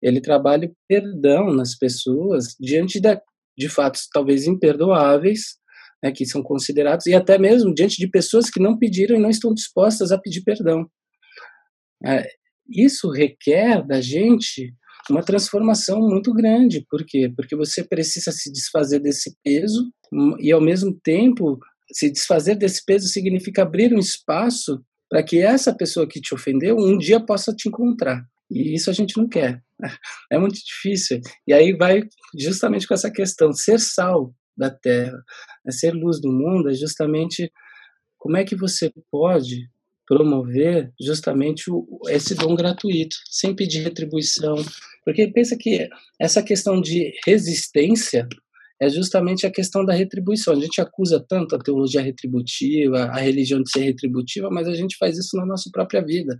Ele 0.03 0.21
trabalha 0.21 0.69
o 0.69 0.77
perdão 0.89 1.53
nas 1.53 1.77
pessoas 1.77 2.55
diante 2.61 3.01
da, 3.01 3.21
de 3.57 3.69
fatos 3.69 4.09
talvez 4.13 4.47
imperdoáveis, 4.47 5.57
né, 6.03 6.13
que 6.13 6.27
são 6.27 6.43
considerados, 6.43 7.07
e 7.07 7.15
até 7.15 7.39
mesmo 7.39 7.75
diante 7.75 7.97
de 7.97 8.09
pessoas 8.09 8.51
que 8.51 8.61
não 8.61 8.79
pediram 8.79 9.17
e 9.17 9.21
não 9.21 9.31
estão 9.31 9.55
dispostas 9.55 10.13
a 10.13 10.19
pedir 10.19 10.43
perdão. 10.43 10.87
É, 12.05 12.29
isso 12.69 13.11
requer 13.11 13.87
da 13.87 14.01
gente 14.01 14.75
uma 15.09 15.23
transformação 15.23 16.01
muito 16.01 16.33
grande. 16.33 16.85
Por 16.91 17.05
quê? 17.07 17.33
Porque 17.35 17.57
você 17.57 17.85
precisa 17.85 18.33
se 18.33 18.53
desfazer 18.53 18.99
desse 18.99 19.35
peso 19.43 19.91
hum, 20.13 20.37
e, 20.41 20.53
ao 20.53 20.61
mesmo 20.61 20.99
tempo, 21.03 21.59
se 21.93 22.11
desfazer 22.11 22.57
desse 22.57 22.85
peso 22.85 23.07
significa 23.09 23.63
abrir 23.63 23.95
um 23.95 23.99
espaço 23.99 24.83
para 25.09 25.23
que 25.23 25.41
essa 25.41 25.75
pessoa 25.75 26.09
que 26.09 26.21
te 26.21 26.35
ofendeu 26.35 26.77
um 26.77 26.99
dia 26.99 27.21
possa 27.21 27.55
te 27.55 27.69
encontrar. 27.69 28.27
E 28.51 28.75
isso 28.75 28.91
a 28.91 28.93
gente 28.93 29.17
não 29.17 29.29
quer. 29.29 29.63
É 30.33 30.39
muito 30.39 30.59
difícil. 30.65 31.21
E 31.47 31.53
aí 31.53 31.73
vai 31.77 32.03
justamente 32.37 32.87
com 32.87 32.95
essa 32.95 33.11
questão: 33.11 33.53
ser 33.53 33.79
sal 33.79 34.35
da 34.57 34.71
terra, 34.71 35.23
né? 35.65 35.71
ser 35.71 35.93
luz 35.93 36.21
do 36.21 36.33
mundo, 36.33 36.71
é 36.71 36.75
justamente 36.75 37.53
como 38.19 38.37
é 38.37 38.45
que 38.45 38.57
você 38.57 38.91
pode 39.11 39.69
promover 40.07 40.93
justamente 41.01 41.65
esse 42.09 42.35
dom 42.35 42.55
gratuito, 42.55 43.17
sem 43.29 43.55
pedir 43.55 43.81
retribuição. 43.81 44.57
Porque 45.05 45.27
pensa 45.29 45.57
que 45.57 45.89
essa 46.19 46.43
questão 46.43 46.81
de 46.81 47.13
resistência 47.27 48.27
é 48.81 48.89
justamente 48.89 49.47
a 49.47 49.51
questão 49.51 49.85
da 49.85 49.93
retribuição. 49.93 50.55
A 50.55 50.61
gente 50.61 50.81
acusa 50.81 51.25
tanto 51.27 51.57
a 51.57 51.59
teologia 51.59 52.01
retributiva, 52.03 53.05
a 53.05 53.19
religião 53.19 53.63
de 53.63 53.71
ser 53.71 53.81
retributiva, 53.81 54.49
mas 54.51 54.69
a 54.69 54.75
gente 54.75 54.97
faz 54.99 55.17
isso 55.17 55.37
na 55.37 55.47
nossa 55.47 55.71
própria 55.73 56.05
vida. 56.05 56.37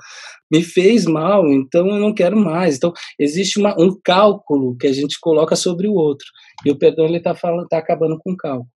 Me 0.51 0.63
fez 0.63 1.07
mal, 1.07 1.47
então 1.53 1.89
eu 1.89 1.99
não 1.99 2.15
quero 2.15 2.37
mais. 2.37 2.77
Então 2.77 2.93
existe 3.19 3.59
uma, 3.59 3.75
um 3.81 3.99
cálculo 4.05 4.77
que 4.77 4.87
a 4.87 4.93
gente 4.93 5.19
coloca 5.21 5.57
sobre 5.57 5.89
o 5.89 5.95
outro. 5.95 6.27
E 6.65 6.71
o 6.71 6.79
perdão 6.79 7.07
está 7.15 7.35
tá 7.35 7.79
acabando 7.79 8.19
com 8.19 8.33
o 8.33 8.37
cálculo 8.37 8.69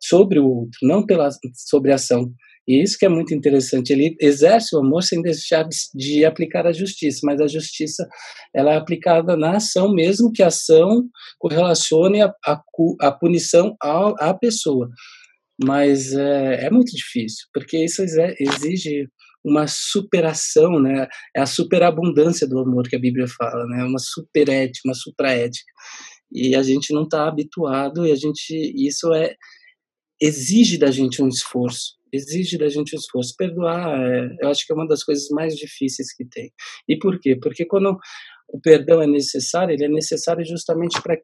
sobre 0.00 0.38
o 0.38 0.46
outro, 0.48 0.78
não 0.82 1.04
pela 1.04 1.28
sobre 1.54 1.92
a 1.92 1.96
ação. 1.96 2.32
E 2.68 2.82
isso 2.82 2.98
que 2.98 3.06
é 3.06 3.08
muito 3.08 3.34
interessante. 3.34 3.94
Ele 3.94 4.14
exerce 4.20 4.76
o 4.76 4.80
amor 4.80 5.02
sem 5.02 5.22
deixar 5.22 5.66
de, 5.94 6.24
aplicar 6.26 6.66
a 6.66 6.72
justiça, 6.72 7.20
mas 7.24 7.40
a 7.40 7.46
justiça 7.46 8.06
ela 8.54 8.74
é 8.74 8.76
aplicada 8.76 9.38
na 9.38 9.56
ação, 9.56 9.94
mesmo 9.94 10.30
que 10.30 10.42
a 10.42 10.48
ação 10.48 11.08
correlacione 11.38 12.20
a, 12.20 12.30
a, 12.46 12.62
a 13.00 13.12
punição 13.12 13.74
à, 13.82 14.28
à 14.28 14.34
pessoa. 14.34 14.90
Mas 15.64 16.12
é, 16.12 16.66
é, 16.66 16.70
muito 16.70 16.94
difícil, 16.94 17.46
porque 17.54 17.82
isso 17.82 18.02
exige 18.38 19.08
uma 19.42 19.66
superação, 19.66 20.78
né? 20.78 21.08
É 21.34 21.40
a 21.40 21.46
superabundância 21.46 22.46
do 22.46 22.58
amor 22.58 22.86
que 22.86 22.96
a 22.96 23.00
Bíblia 23.00 23.26
fala, 23.26 23.64
né? 23.66 23.82
Uma 23.82 23.98
superética, 23.98 24.82
uma 24.84 24.94
supraética. 24.94 25.72
E 26.30 26.54
a 26.54 26.62
gente 26.62 26.92
não 26.92 27.04
está 27.04 27.26
habituado 27.26 28.06
e 28.06 28.12
a 28.12 28.14
gente 28.14 28.52
isso 28.76 29.12
é 29.14 29.34
exige 30.20 30.76
da 30.76 30.90
gente 30.90 31.22
um 31.22 31.28
esforço 31.28 31.97
exige 32.12 32.58
da 32.58 32.68
gente 32.68 32.94
esforço. 32.94 33.34
Perdoar, 33.36 34.00
é, 34.00 34.36
eu 34.42 34.48
acho 34.48 34.66
que 34.66 34.72
é 34.72 34.76
uma 34.76 34.86
das 34.86 35.02
coisas 35.02 35.28
mais 35.30 35.54
difíceis 35.56 36.14
que 36.14 36.24
tem. 36.24 36.50
E 36.88 36.98
por 36.98 37.18
quê? 37.20 37.36
Porque 37.40 37.64
quando 37.64 37.96
o 38.48 38.60
perdão 38.60 39.02
é 39.02 39.06
necessário, 39.06 39.74
ele 39.74 39.84
é 39.84 39.88
necessário 39.88 40.44
justamente 40.44 41.00
para 41.02 41.16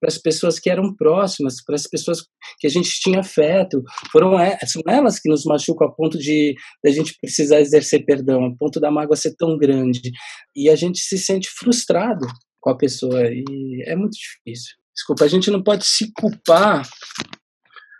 para 0.00 0.08
as 0.08 0.18
pessoas 0.18 0.58
que 0.58 0.70
eram 0.70 0.94
próximas, 0.94 1.62
para 1.64 1.74
as 1.74 1.86
pessoas 1.86 2.22
que 2.58 2.66
a 2.66 2.70
gente 2.70 2.90
tinha 3.00 3.20
afeto. 3.20 3.82
Foram 4.10 4.32
são 4.66 4.82
elas 4.88 5.18
que 5.18 5.28
nos 5.28 5.44
machucam 5.44 5.86
a 5.86 5.92
ponto 5.92 6.18
de 6.18 6.54
a 6.84 6.90
gente 6.90 7.16
precisar 7.20 7.60
exercer 7.60 8.04
perdão, 8.04 8.44
a 8.44 8.56
ponto 8.56 8.80
da 8.80 8.90
mágoa 8.90 9.16
ser 9.16 9.34
tão 9.36 9.56
grande. 9.56 10.10
E 10.54 10.68
a 10.68 10.76
gente 10.76 11.00
se 11.00 11.18
sente 11.18 11.48
frustrado 11.50 12.26
com 12.60 12.70
a 12.70 12.76
pessoa 12.76 13.22
e 13.30 13.82
é 13.86 13.94
muito 13.94 14.16
difícil. 14.16 14.74
Desculpa, 14.94 15.24
a 15.24 15.28
gente 15.28 15.50
não 15.50 15.62
pode 15.62 15.84
se 15.84 16.10
culpar 16.12 16.88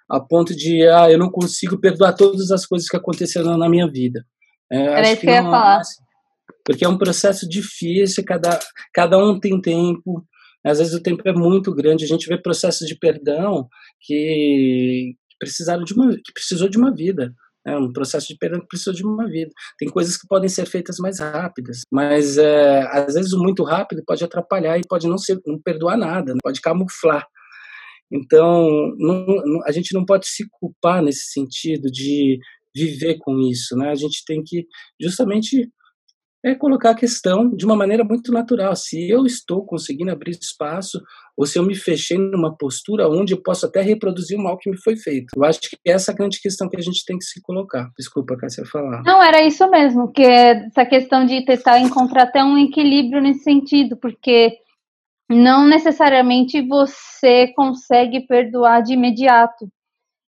a 0.09 0.21
ponto 0.21 0.55
de, 0.55 0.87
ah, 0.89 1.11
eu 1.11 1.19
não 1.19 1.31
consigo 1.31 1.81
perdoar 1.81 2.15
todas 2.15 2.51
as 2.51 2.67
coisas 2.67 2.89
que 2.89 2.97
aconteceram 2.97 3.57
na 3.57 3.69
minha 3.69 3.91
vida. 3.91 4.25
É, 4.71 4.79
Era 4.79 5.13
isso 5.13 5.21
que, 5.21 5.27
que 5.27 5.27
eu 5.29 5.35
ia 5.35 5.43
falar. 5.43 5.83
Porque 6.65 6.85
é 6.85 6.89
um 6.89 6.99
processo 6.99 7.49
difícil, 7.49 8.25
cada, 8.25 8.59
cada 8.93 9.19
um 9.19 9.39
tem 9.39 9.61
tempo, 9.61 10.27
às 10.65 10.79
vezes 10.79 10.95
o 10.95 11.03
tempo 11.03 11.23
é 11.27 11.33
muito 11.33 11.75
grande, 11.75 12.05
a 12.05 12.09
gente 12.09 12.27
vê 12.27 12.39
processos 12.39 12.89
de 12.89 12.97
perdão 12.99 13.69
que, 14.01 15.15
que 15.29 15.37
precisaram 15.39 15.85
de 15.85 15.93
uma, 15.93 16.13
que 16.13 16.33
precisou 16.33 16.69
de 16.69 16.79
uma 16.79 16.95
vida. 16.95 17.35
É 17.67 17.77
um 17.77 17.93
processo 17.93 18.29
de 18.29 18.37
perdão 18.37 18.61
que 18.61 18.69
precisou 18.69 18.93
de 18.93 19.03
uma 19.05 19.27
vida. 19.27 19.51
Tem 19.79 19.89
coisas 19.89 20.19
que 20.19 20.27
podem 20.27 20.49
ser 20.49 20.67
feitas 20.67 20.97
mais 20.99 21.19
rápidas, 21.19 21.81
mas 21.91 22.37
é, 22.37 22.83
às 22.93 23.15
vezes 23.15 23.33
o 23.33 23.43
muito 23.43 23.63
rápido 23.63 24.03
pode 24.07 24.23
atrapalhar 24.23 24.79
e 24.79 24.87
pode 24.87 25.07
não, 25.07 25.17
ser, 25.17 25.41
não 25.47 25.59
perdoar 25.59 25.97
nada, 25.97 26.35
né? 26.35 26.41
pode 26.43 26.61
camuflar. 26.61 27.27
Então, 28.13 28.95
não, 28.99 29.27
não, 29.27 29.67
a 29.67 29.73
gente 29.73 29.93
não 29.95 30.05
pode 30.05 30.27
se 30.29 30.47
culpar 30.51 31.03
nesse 31.03 31.33
sentido 31.33 31.91
de 31.91 32.39
viver 32.75 33.19
com 33.19 33.39
isso, 33.41 33.77
né? 33.77 33.91
A 33.91 33.95
gente 33.95 34.25
tem 34.27 34.43
que 34.43 34.67
justamente 35.01 35.69
é 36.45 36.55
colocar 36.55 36.91
a 36.91 36.95
questão 36.95 37.49
de 37.57 37.65
uma 37.65 37.75
maneira 37.75 38.05
muito 38.05 38.31
natural. 38.31 38.77
Se 38.77 39.09
eu 39.09 39.25
estou 39.25 39.65
conseguindo 39.65 40.13
abrir 40.13 40.33
espaço, 40.33 41.01
ou 41.35 41.47
se 41.47 41.59
eu 41.59 41.65
me 41.65 41.75
fechei 41.75 42.19
numa 42.19 42.55
postura 42.55 43.09
onde 43.09 43.33
eu 43.33 43.43
posso 43.43 43.65
até 43.65 43.81
reproduzir 43.81 44.39
o 44.39 44.43
mal 44.43 44.59
que 44.59 44.71
me 44.71 44.77
foi 44.77 44.95
feito. 44.95 45.29
Eu 45.35 45.43
acho 45.43 45.61
que 45.61 45.77
essa 45.87 46.11
é 46.11 46.13
a 46.13 46.17
grande 46.17 46.39
questão 46.41 46.69
que 46.69 46.77
a 46.77 46.83
gente 46.83 47.03
tem 47.07 47.17
que 47.17 47.25
se 47.25 47.41
colocar. 47.41 47.89
Desculpa, 47.99 48.37
Cássia, 48.37 48.65
falar. 48.67 49.03
Não, 49.05 49.23
era 49.23 49.43
isso 49.43 49.69
mesmo, 49.71 50.13
que 50.13 50.23
essa 50.23 50.85
questão 50.85 51.25
de 51.25 51.43
tentar 51.47 51.81
encontrar 51.81 52.25
até 52.25 52.45
um 52.45 52.59
equilíbrio 52.59 53.23
nesse 53.23 53.43
sentido, 53.43 53.97
porque 53.97 54.53
não 55.31 55.67
necessariamente 55.67 56.61
você 56.61 57.53
consegue 57.55 58.27
perdoar 58.27 58.83
de 58.83 58.95
imediato. 58.95 59.69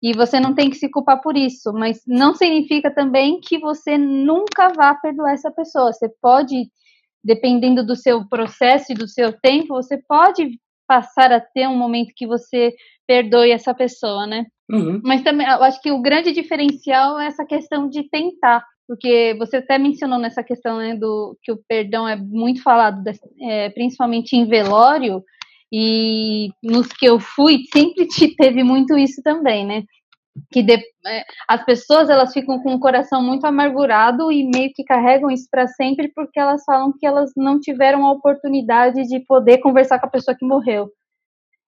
E 0.02 0.12
você 0.12 0.38
não 0.38 0.54
tem 0.54 0.68
que 0.68 0.76
se 0.76 0.90
culpar 0.90 1.22
por 1.22 1.36
isso, 1.36 1.72
mas 1.72 2.02
não 2.06 2.34
significa 2.34 2.94
também 2.94 3.40
que 3.40 3.58
você 3.58 3.96
nunca 3.96 4.68
vá 4.68 4.94
perdoar 4.94 5.32
essa 5.32 5.50
pessoa. 5.50 5.92
Você 5.92 6.10
pode, 6.20 6.68
dependendo 7.24 7.84
do 7.84 7.96
seu 7.96 8.28
processo 8.28 8.92
e 8.92 8.94
do 8.94 9.08
seu 9.08 9.32
tempo, 9.32 9.68
você 9.68 9.98
pode 10.06 10.58
passar 10.86 11.32
a 11.32 11.40
ter 11.40 11.66
um 11.66 11.76
momento 11.76 12.12
que 12.14 12.26
você 12.26 12.74
perdoe 13.06 13.50
essa 13.50 13.72
pessoa, 13.74 14.26
né? 14.26 14.44
Uhum. 14.70 15.00
Mas 15.02 15.22
também, 15.22 15.46
eu 15.46 15.62
acho 15.62 15.80
que 15.80 15.90
o 15.90 16.02
grande 16.02 16.32
diferencial 16.32 17.18
é 17.18 17.26
essa 17.26 17.44
questão 17.44 17.88
de 17.88 18.08
tentar, 18.10 18.62
porque 18.86 19.34
você 19.38 19.56
até 19.56 19.78
mencionou 19.78 20.18
nessa 20.18 20.42
questão 20.42 20.78
né, 20.78 20.94
do 20.94 21.36
que 21.42 21.50
o 21.50 21.60
perdão 21.68 22.06
é 22.06 22.16
muito 22.16 22.62
falado, 22.62 23.02
é, 23.40 23.70
principalmente 23.70 24.36
em 24.36 24.46
velório, 24.46 25.22
e 25.72 26.50
nos 26.62 26.86
que 26.88 27.06
eu 27.06 27.18
fui, 27.18 27.64
sempre 27.72 28.06
te 28.08 28.34
teve 28.36 28.62
muito 28.62 28.96
isso 28.96 29.22
também, 29.22 29.66
né? 29.66 29.82
Que 30.52 30.62
de, 30.62 30.74
é, 30.74 31.24
as 31.48 31.64
pessoas 31.64 32.10
elas 32.10 32.32
ficam 32.32 32.60
com 32.60 32.74
o 32.74 32.80
coração 32.80 33.22
muito 33.22 33.44
amargurado 33.44 34.30
e 34.30 34.44
meio 34.44 34.72
que 34.74 34.84
carregam 34.84 35.30
isso 35.30 35.48
para 35.50 35.66
sempre 35.68 36.12
porque 36.14 36.38
elas 36.38 36.62
falam 36.64 36.92
que 36.96 37.06
elas 37.06 37.30
não 37.36 37.60
tiveram 37.60 38.04
a 38.04 38.12
oportunidade 38.12 39.02
de 39.04 39.20
poder 39.20 39.58
conversar 39.58 39.98
com 39.98 40.06
a 40.06 40.10
pessoa 40.10 40.36
que 40.36 40.44
morreu. 40.44 40.90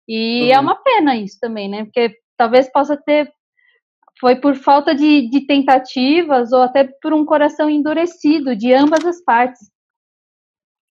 E 0.09 0.51
é 0.51 0.55
uhum. 0.55 0.59
é 0.59 0.61
uma 0.61 0.77
pena 0.77 1.17
isso 1.17 1.39
também, 1.41 1.69
né? 1.69 1.85
Porque 1.85 2.17
talvez 2.37 2.71
possa 2.71 2.97
ter 2.97 3.33
foi 4.25 4.37
por 4.37 4.57
falta 4.57 4.95
de, 4.95 5.29
de 5.29 5.47
tentativas 5.47 6.51
ou 6.51 6.63
até 6.63 6.89
por 7.03 7.13
um 7.13 7.27
coração 7.27 7.69
endurecido 7.69 8.57
de 8.57 8.73
ambas 8.73 9.05
as 9.05 9.23
partes. 9.23 9.71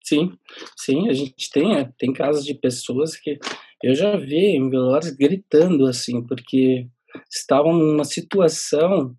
Sim, 0.03 0.33
sim, 0.75 1.07
a 1.07 1.13
gente 1.13 1.49
tem, 1.49 1.77
é, 1.77 1.89
tem 1.97 2.11
casos 2.11 2.43
de 2.43 2.53
pessoas 2.53 3.15
que 3.15 3.39
eu 3.81 3.95
já 3.95 4.17
vi 4.17 4.57
em 4.57 4.69
velórios 4.69 5.11
gritando 5.11 5.85
assim, 5.85 6.21
porque 6.27 6.89
estavam 7.31 7.71
numa 7.71 8.03
situação 8.03 9.15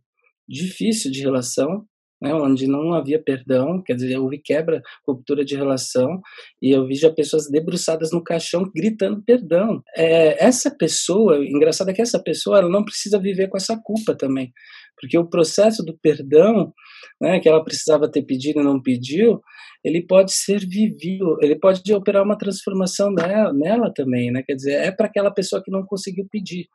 difícil 0.47 1.11
de 1.11 1.23
relação, 1.23 1.87
né, 2.23 2.33
onde 2.33 2.69
não 2.69 2.95
havia 2.95 3.21
perdão, 3.21 3.83
quer 3.83 3.95
dizer, 3.95 4.17
houve 4.17 4.39
quebra, 4.39 4.81
ruptura 5.05 5.45
de 5.45 5.57
relação, 5.57 6.23
e 6.63 6.71
eu 6.71 6.87
vi 6.87 6.95
já 6.95 7.11
pessoas 7.11 7.51
debruçadas 7.51 8.13
no 8.13 8.23
caixão 8.23 8.71
gritando 8.73 9.21
perdão. 9.21 9.83
É, 9.97 10.43
essa 10.43 10.71
pessoa, 10.71 11.45
engraçado 11.45 11.91
é 11.91 11.93
que 11.93 12.01
essa 12.01 12.23
pessoa 12.23 12.59
ela 12.59 12.69
não 12.69 12.85
precisa 12.85 13.19
viver 13.19 13.49
com 13.49 13.57
essa 13.57 13.77
culpa 13.77 14.15
também, 14.15 14.53
porque 15.01 15.19
o 15.19 15.27
processo 15.29 15.85
do 15.85 15.99
perdão, 15.99 16.73
né, 17.21 17.41
que 17.41 17.49
ela 17.49 17.65
precisava 17.65 18.09
ter 18.09 18.23
pedido 18.23 18.61
e 18.61 18.65
não 18.65 18.81
pediu, 18.81 19.43
ele 19.83 20.01
pode 20.01 20.33
ser 20.33 20.61
vivido, 20.65 21.37
ele 21.43 21.59
pode 21.59 21.93
operar 21.93 22.23
uma 22.23 22.39
transformação 22.39 23.11
nela, 23.11 23.53
nela 23.53 23.93
também, 23.93 24.31
né? 24.31 24.45
Quer 24.47 24.55
dizer, 24.55 24.75
é 24.75 24.93
para 24.93 25.07
aquela 25.07 25.33
pessoa 25.33 25.61
que 25.61 25.73
não 25.73 25.85
conseguiu 25.85 26.25
pedir. 26.31 26.69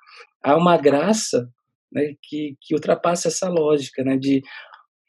Há 0.43 0.57
uma 0.57 0.75
graça 0.75 1.49
né, 1.91 2.15
que, 2.21 2.55
que 2.61 2.73
ultrapassa 2.73 3.27
essa 3.27 3.49
lógica, 3.49 4.03
né, 4.03 4.17
de 4.17 4.41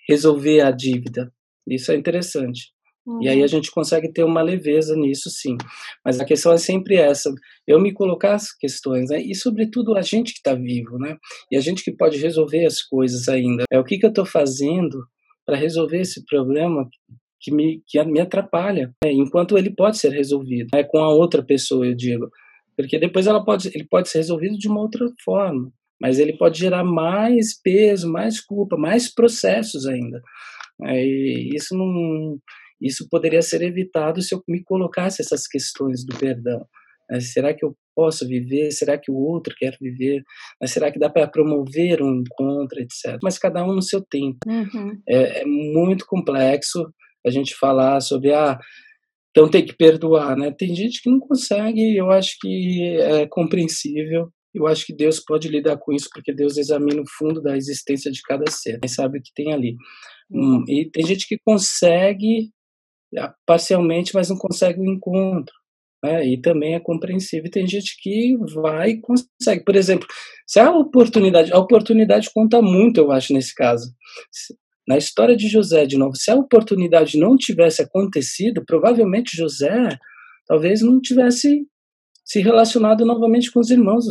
resolver 0.08 0.60
a 0.60 0.70
dívida. 0.70 1.32
Isso 1.66 1.92
é 1.92 1.96
interessante. 1.96 2.72
Uhum. 3.06 3.22
E 3.22 3.28
aí 3.28 3.38
a 3.38 3.42
uhum. 3.42 3.48
gente 3.48 3.70
consegue 3.70 4.12
ter 4.12 4.22
uma 4.22 4.42
leveza 4.42 4.94
nisso, 4.94 5.30
sim. 5.30 5.56
Mas 6.04 6.20
a 6.20 6.24
questão 6.24 6.52
é 6.52 6.58
sempre 6.58 6.96
essa: 6.96 7.32
eu 7.66 7.80
me 7.80 7.92
colocar 7.92 8.34
as 8.34 8.52
questões, 8.52 9.10
né? 9.10 9.20
E 9.20 9.34
sobretudo 9.34 9.96
a 9.96 10.02
gente 10.02 10.32
que 10.32 10.38
está 10.38 10.54
vivo, 10.54 10.98
né? 10.98 11.16
E 11.50 11.56
a 11.56 11.60
gente 11.60 11.82
que 11.82 11.92
pode 11.92 12.18
resolver 12.18 12.64
as 12.66 12.82
coisas 12.82 13.28
ainda. 13.28 13.64
É 13.70 13.78
o 13.78 13.84
que, 13.84 13.98
que 13.98 14.06
eu 14.06 14.10
estou 14.10 14.26
fazendo 14.26 14.98
para 15.46 15.56
resolver 15.56 16.00
esse 16.00 16.24
problema 16.26 16.86
que 17.40 17.50
me, 17.50 17.82
que 17.86 18.02
me 18.04 18.20
atrapalha, 18.20 18.92
né? 19.02 19.12
enquanto 19.12 19.56
ele 19.56 19.74
pode 19.74 19.98
ser 19.98 20.10
resolvido 20.10 20.68
né? 20.74 20.84
com 20.84 20.98
a 20.98 21.08
outra 21.08 21.42
pessoa, 21.42 21.86
eu 21.86 21.94
digo, 21.94 22.28
porque 22.76 22.98
depois 22.98 23.26
ela 23.26 23.42
pode, 23.42 23.68
ele 23.68 23.86
pode 23.88 24.08
ser 24.08 24.18
resolvido 24.18 24.58
de 24.58 24.68
uma 24.68 24.80
outra 24.80 25.08
forma, 25.24 25.70
mas 26.00 26.18
ele 26.18 26.36
pode 26.36 26.58
gerar 26.58 26.84
mais 26.84 27.60
peso, 27.60 28.10
mais 28.10 28.40
culpa, 28.40 28.76
mais 28.76 29.12
processos 29.12 29.86
ainda. 29.86 30.22
É, 30.84 31.04
e 31.04 31.50
isso 31.54 31.76
não, 31.76 32.38
isso 32.80 33.08
poderia 33.10 33.42
ser 33.42 33.62
evitado 33.62 34.22
se 34.22 34.34
eu 34.34 34.42
me 34.46 34.62
colocasse 34.62 35.20
essas 35.20 35.46
questões 35.46 36.04
do 36.04 36.16
perdão. 36.16 36.64
É, 37.10 37.20
será 37.20 37.54
que 37.54 37.64
eu 37.64 37.74
posso 37.94 38.26
viver? 38.28 38.70
Será 38.70 38.98
que 38.98 39.10
o 39.10 39.16
outro 39.16 39.54
quer 39.56 39.76
viver? 39.80 40.22
Mas 40.60 40.70
será 40.70 40.92
que 40.92 40.98
dá 40.98 41.08
para 41.10 41.26
promover 41.26 42.02
um 42.02 42.20
encontro, 42.20 42.78
etc. 42.80 43.18
Mas 43.22 43.38
cada 43.38 43.64
um 43.64 43.74
no 43.74 43.82
seu 43.82 44.00
tempo. 44.04 44.38
Uhum. 44.46 45.00
É, 45.08 45.40
é 45.40 45.44
muito 45.44 46.06
complexo 46.06 46.92
a 47.26 47.30
gente 47.30 47.56
falar 47.56 48.00
sobre 48.00 48.32
ah, 48.32 48.58
então 49.30 49.48
tem 49.48 49.64
que 49.64 49.76
perdoar, 49.76 50.36
né? 50.36 50.52
Tem 50.56 50.74
gente 50.74 51.02
que 51.02 51.10
não 51.10 51.18
consegue, 51.18 51.96
eu 51.96 52.10
acho 52.10 52.36
que 52.40 52.96
é 52.98 53.26
compreensível. 53.26 54.30
Eu 54.58 54.66
acho 54.66 54.86
que 54.86 54.94
Deus 54.94 55.20
pode 55.20 55.48
lidar 55.48 55.76
com 55.78 55.92
isso 55.92 56.08
porque 56.12 56.32
Deus 56.32 56.56
examina 56.56 57.00
o 57.00 57.08
fundo 57.18 57.40
da 57.40 57.56
existência 57.56 58.10
de 58.10 58.20
cada 58.22 58.50
ser, 58.50 58.78
e 58.84 58.88
sabe 58.88 59.18
o 59.18 59.22
que 59.22 59.32
tem 59.34 59.52
ali. 59.52 59.76
Hum, 60.30 60.64
e 60.68 60.90
tem 60.90 61.06
gente 61.06 61.26
que 61.26 61.38
consegue 61.44 62.50
ah, 63.16 63.34
parcialmente, 63.46 64.14
mas 64.14 64.28
não 64.28 64.36
consegue 64.36 64.80
o 64.80 64.84
encontro. 64.84 65.54
Né? 66.04 66.26
E 66.28 66.40
também 66.40 66.74
é 66.74 66.80
compreensível. 66.80 67.50
Tem 67.50 67.66
gente 67.66 67.96
que 68.00 68.36
vai 68.54 68.90
e 68.90 69.00
consegue. 69.00 69.64
Por 69.64 69.74
exemplo, 69.74 70.06
se 70.46 70.60
a 70.60 70.70
oportunidade, 70.70 71.52
a 71.52 71.58
oportunidade 71.58 72.30
conta 72.34 72.60
muito, 72.62 72.98
eu 72.98 73.10
acho, 73.10 73.32
nesse 73.32 73.54
caso 73.54 73.92
na 74.88 74.96
história 74.96 75.36
de 75.36 75.48
José, 75.48 75.84
de 75.84 75.98
novo, 75.98 76.16
se 76.16 76.30
a 76.30 76.34
oportunidade 76.34 77.18
não 77.18 77.36
tivesse 77.36 77.82
acontecido, 77.82 78.64
provavelmente 78.64 79.36
José 79.36 79.98
talvez 80.46 80.80
não 80.80 80.98
tivesse 80.98 81.66
se 82.24 82.40
relacionado 82.40 83.04
novamente 83.04 83.52
com 83.52 83.60
os 83.60 83.68
irmãos, 83.68 84.06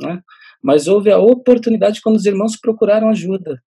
né? 0.00 0.20
Mas 0.62 0.88
houve 0.88 1.10
a 1.10 1.18
oportunidade 1.18 2.00
quando 2.00 2.16
os 2.16 2.26
irmãos 2.26 2.56
procuraram 2.60 3.08
ajuda. 3.08 3.60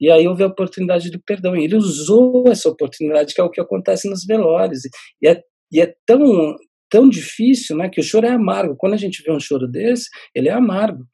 E 0.00 0.10
aí 0.10 0.26
houve 0.26 0.42
a 0.42 0.46
oportunidade 0.46 1.10
do 1.10 1.20
perdão. 1.20 1.54
E 1.54 1.64
ele 1.64 1.76
usou 1.76 2.44
essa 2.48 2.68
oportunidade, 2.68 3.34
que 3.34 3.40
é 3.40 3.44
o 3.44 3.50
que 3.50 3.60
acontece 3.60 4.08
nos 4.08 4.24
velórios. 4.24 4.80
E 5.20 5.28
é, 5.28 5.42
e 5.70 5.80
é 5.80 5.94
tão, 6.06 6.56
tão 6.88 7.08
difícil, 7.08 7.76
né, 7.76 7.88
que 7.88 8.00
o 8.00 8.04
choro 8.04 8.26
é 8.26 8.30
amargo. 8.30 8.76
Quando 8.76 8.94
a 8.94 8.96
gente 8.96 9.22
vê 9.22 9.30
um 9.30 9.38
choro 9.38 9.68
desse, 9.68 10.08
ele 10.34 10.48
é 10.48 10.52
amargo. 10.52 11.04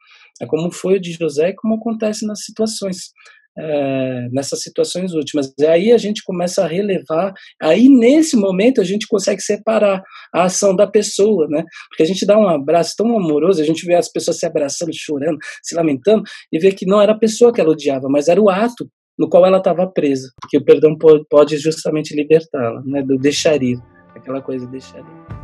É 0.41 0.47
como 0.47 0.71
foi 0.71 0.97
o 0.97 1.01
de 1.01 1.13
José 1.13 1.51
e 1.51 1.55
como 1.55 1.75
acontece 1.75 2.27
nas 2.27 2.45
situações 2.45 3.11
é, 3.59 4.29
nessas 4.31 4.63
situações 4.63 5.13
últimas. 5.13 5.53
E 5.59 5.67
aí 5.67 5.93
a 5.93 5.99
gente 5.99 6.23
começa 6.25 6.63
a 6.63 6.67
relevar, 6.67 7.33
aí 7.61 7.89
nesse 7.89 8.37
momento 8.37 8.81
a 8.81 8.85
gente 8.85 9.07
consegue 9.07 9.41
separar 9.41 10.03
a 10.35 10.45
ação 10.45 10.75
da 10.75 10.87
pessoa, 10.87 11.47
né? 11.49 11.65
Porque 11.89 12.03
a 12.03 12.07
gente 12.07 12.27
dá 12.27 12.39
um 12.39 12.49
abraço 12.49 12.95
tão 12.97 13.17
amoroso, 13.17 13.61
a 13.61 13.65
gente 13.65 13.87
vê 13.87 13.95
as 13.95 14.11
pessoas 14.11 14.39
se 14.39 14.47
abraçando, 14.47 14.91
chorando, 14.95 15.39
se 15.63 15.75
lamentando, 15.75 16.23
e 16.53 16.59
vê 16.59 16.73
que 16.73 16.87
não 16.87 17.01
era 17.01 17.13
a 17.13 17.19
pessoa 17.19 17.53
que 17.53 17.61
ela 17.61 17.71
odiava, 17.71 18.09
mas 18.09 18.29
era 18.29 18.41
o 18.41 18.51
ato 18.51 18.89
no 19.19 19.29
qual 19.29 19.47
ela 19.47 19.59
estava 19.59 19.87
presa, 19.87 20.29
que 20.51 20.59
o 20.59 20.65
perdão 20.65 20.95
pode 21.31 21.57
justamente 21.57 22.15
libertá-la, 22.15 22.83
né? 22.85 23.03
Do 23.03 23.17
deixar 23.17 23.63
ir, 23.63 23.79
aquela 24.15 24.43
coisa 24.43 24.67
de 24.67 24.73
deixar 24.73 24.99
ir. 24.99 25.37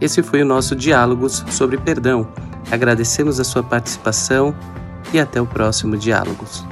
Esse 0.00 0.22
foi 0.22 0.42
o 0.42 0.44
nosso 0.44 0.76
Diálogos 0.76 1.44
sobre 1.50 1.78
Perdão. 1.78 2.30
Agradecemos 2.70 3.40
a 3.40 3.44
sua 3.44 3.62
participação 3.62 4.54
e 5.12 5.20
até 5.20 5.40
o 5.40 5.46
próximo 5.46 5.96
Diálogos. 5.96 6.64